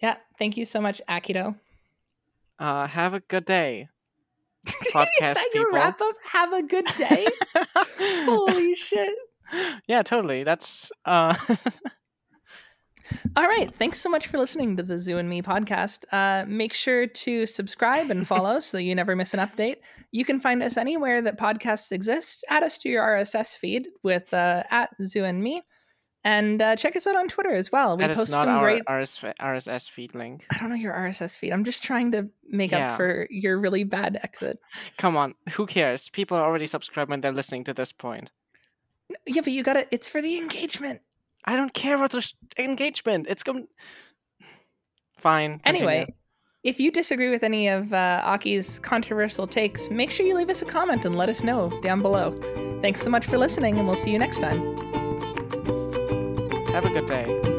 Yeah, 0.00 0.16
thank 0.38 0.56
you 0.56 0.64
so 0.64 0.80
much, 0.80 1.00
Akito. 1.08 1.56
Uh, 2.58 2.86
have 2.86 3.14
a 3.14 3.20
good 3.20 3.44
day, 3.44 3.88
is 4.66 4.92
podcast 4.92 5.34
that 5.34 5.48
your 5.54 5.66
people. 5.66 5.78
wrap 5.78 6.00
up? 6.00 6.14
Have 6.30 6.52
a 6.52 6.62
good 6.62 6.86
day. 6.96 7.28
Holy 8.26 8.74
shit! 8.74 9.14
yeah, 9.86 10.02
totally. 10.02 10.44
That's 10.44 10.90
uh, 11.04 11.34
All 13.36 13.44
right, 13.46 13.72
thanks 13.78 14.00
so 14.00 14.08
much 14.10 14.26
for 14.26 14.38
listening 14.38 14.76
to 14.76 14.82
the 14.82 14.98
Zoo 14.98 15.18
and 15.18 15.28
Me 15.28 15.40
podcast. 15.42 16.04
Uh, 16.12 16.44
make 16.46 16.72
sure 16.72 17.06
to 17.06 17.46
subscribe 17.46 18.10
and 18.10 18.26
follow 18.26 18.60
so 18.60 18.76
that 18.76 18.82
you 18.82 18.94
never 18.94 19.16
miss 19.16 19.32
an 19.34 19.40
update. 19.40 19.76
You 20.10 20.24
can 20.24 20.40
find 20.40 20.62
us 20.62 20.76
anywhere 20.76 21.22
that 21.22 21.38
podcasts 21.38 21.92
exist. 21.92 22.44
Add 22.48 22.62
us 22.62 22.76
to 22.78 22.88
your 22.88 23.02
RSS 23.02 23.56
feed 23.56 23.88
with 24.02 24.32
uh, 24.34 24.64
at 24.70 24.90
Zoo 25.02 25.24
and 25.24 25.42
Me, 25.42 25.62
and 26.24 26.60
uh, 26.60 26.76
check 26.76 26.94
us 26.94 27.06
out 27.06 27.16
on 27.16 27.28
Twitter 27.28 27.54
as 27.54 27.72
well. 27.72 27.96
We 27.96 28.04
that 28.06 28.14
post 28.16 28.30
not 28.30 28.44
some 28.44 28.50
our 28.56 28.62
great. 28.62 28.82
RS, 28.88 29.18
RSS 29.40 29.88
feed 29.90 30.14
link. 30.14 30.44
I 30.50 30.58
don't 30.58 30.68
know 30.68 30.76
your 30.76 30.92
RSS 30.92 31.36
feed. 31.38 31.52
I'm 31.52 31.64
just 31.64 31.82
trying 31.82 32.12
to 32.12 32.28
make 32.48 32.72
Yeah. 32.72 32.90
up 32.92 32.96
for 32.96 33.26
your 33.30 33.58
really 33.58 33.84
bad 33.84 34.20
exit. 34.22 34.58
Come 34.98 35.16
on, 35.16 35.34
who 35.52 35.66
cares? 35.66 36.08
People 36.10 36.36
are 36.36 36.44
already 36.44 36.66
subscribed 36.66 37.10
when 37.10 37.22
they're 37.22 37.32
listening 37.32 37.64
to 37.64 37.74
this 37.74 37.92
point. 37.92 38.30
Yeah, 39.26 39.42
but 39.42 39.52
you 39.52 39.62
got 39.62 39.74
to 39.74 39.86
It's 39.90 40.08
for 40.08 40.20
the 40.22 40.38
engagement. 40.38 41.00
I 41.44 41.56
don't 41.56 41.74
care 41.74 41.96
about 41.96 42.10
the 42.10 42.26
engagement. 42.58 43.26
It's 43.28 43.42
going. 43.42 43.66
Fine. 45.18 45.60
continue. 45.60 45.88
Anyway, 45.88 46.14
if 46.62 46.78
you 46.78 46.90
disagree 46.90 47.30
with 47.30 47.42
any 47.42 47.68
of 47.68 47.92
uh, 47.92 48.22
Aki's 48.24 48.78
controversial 48.80 49.46
takes, 49.46 49.90
make 49.90 50.10
sure 50.10 50.26
you 50.26 50.36
leave 50.36 50.50
us 50.50 50.62
a 50.62 50.64
comment 50.64 51.04
and 51.04 51.16
let 51.16 51.28
us 51.28 51.42
know 51.42 51.68
down 51.80 52.02
below. 52.02 52.38
Thanks 52.80 53.02
so 53.02 53.10
much 53.10 53.26
for 53.26 53.38
listening, 53.38 53.78
and 53.78 53.86
we'll 53.86 53.96
see 53.96 54.12
you 54.12 54.18
next 54.18 54.38
time. 54.38 54.60
have 56.72 56.84
a 56.84 56.90
good 56.90 57.06
day. 57.06 57.51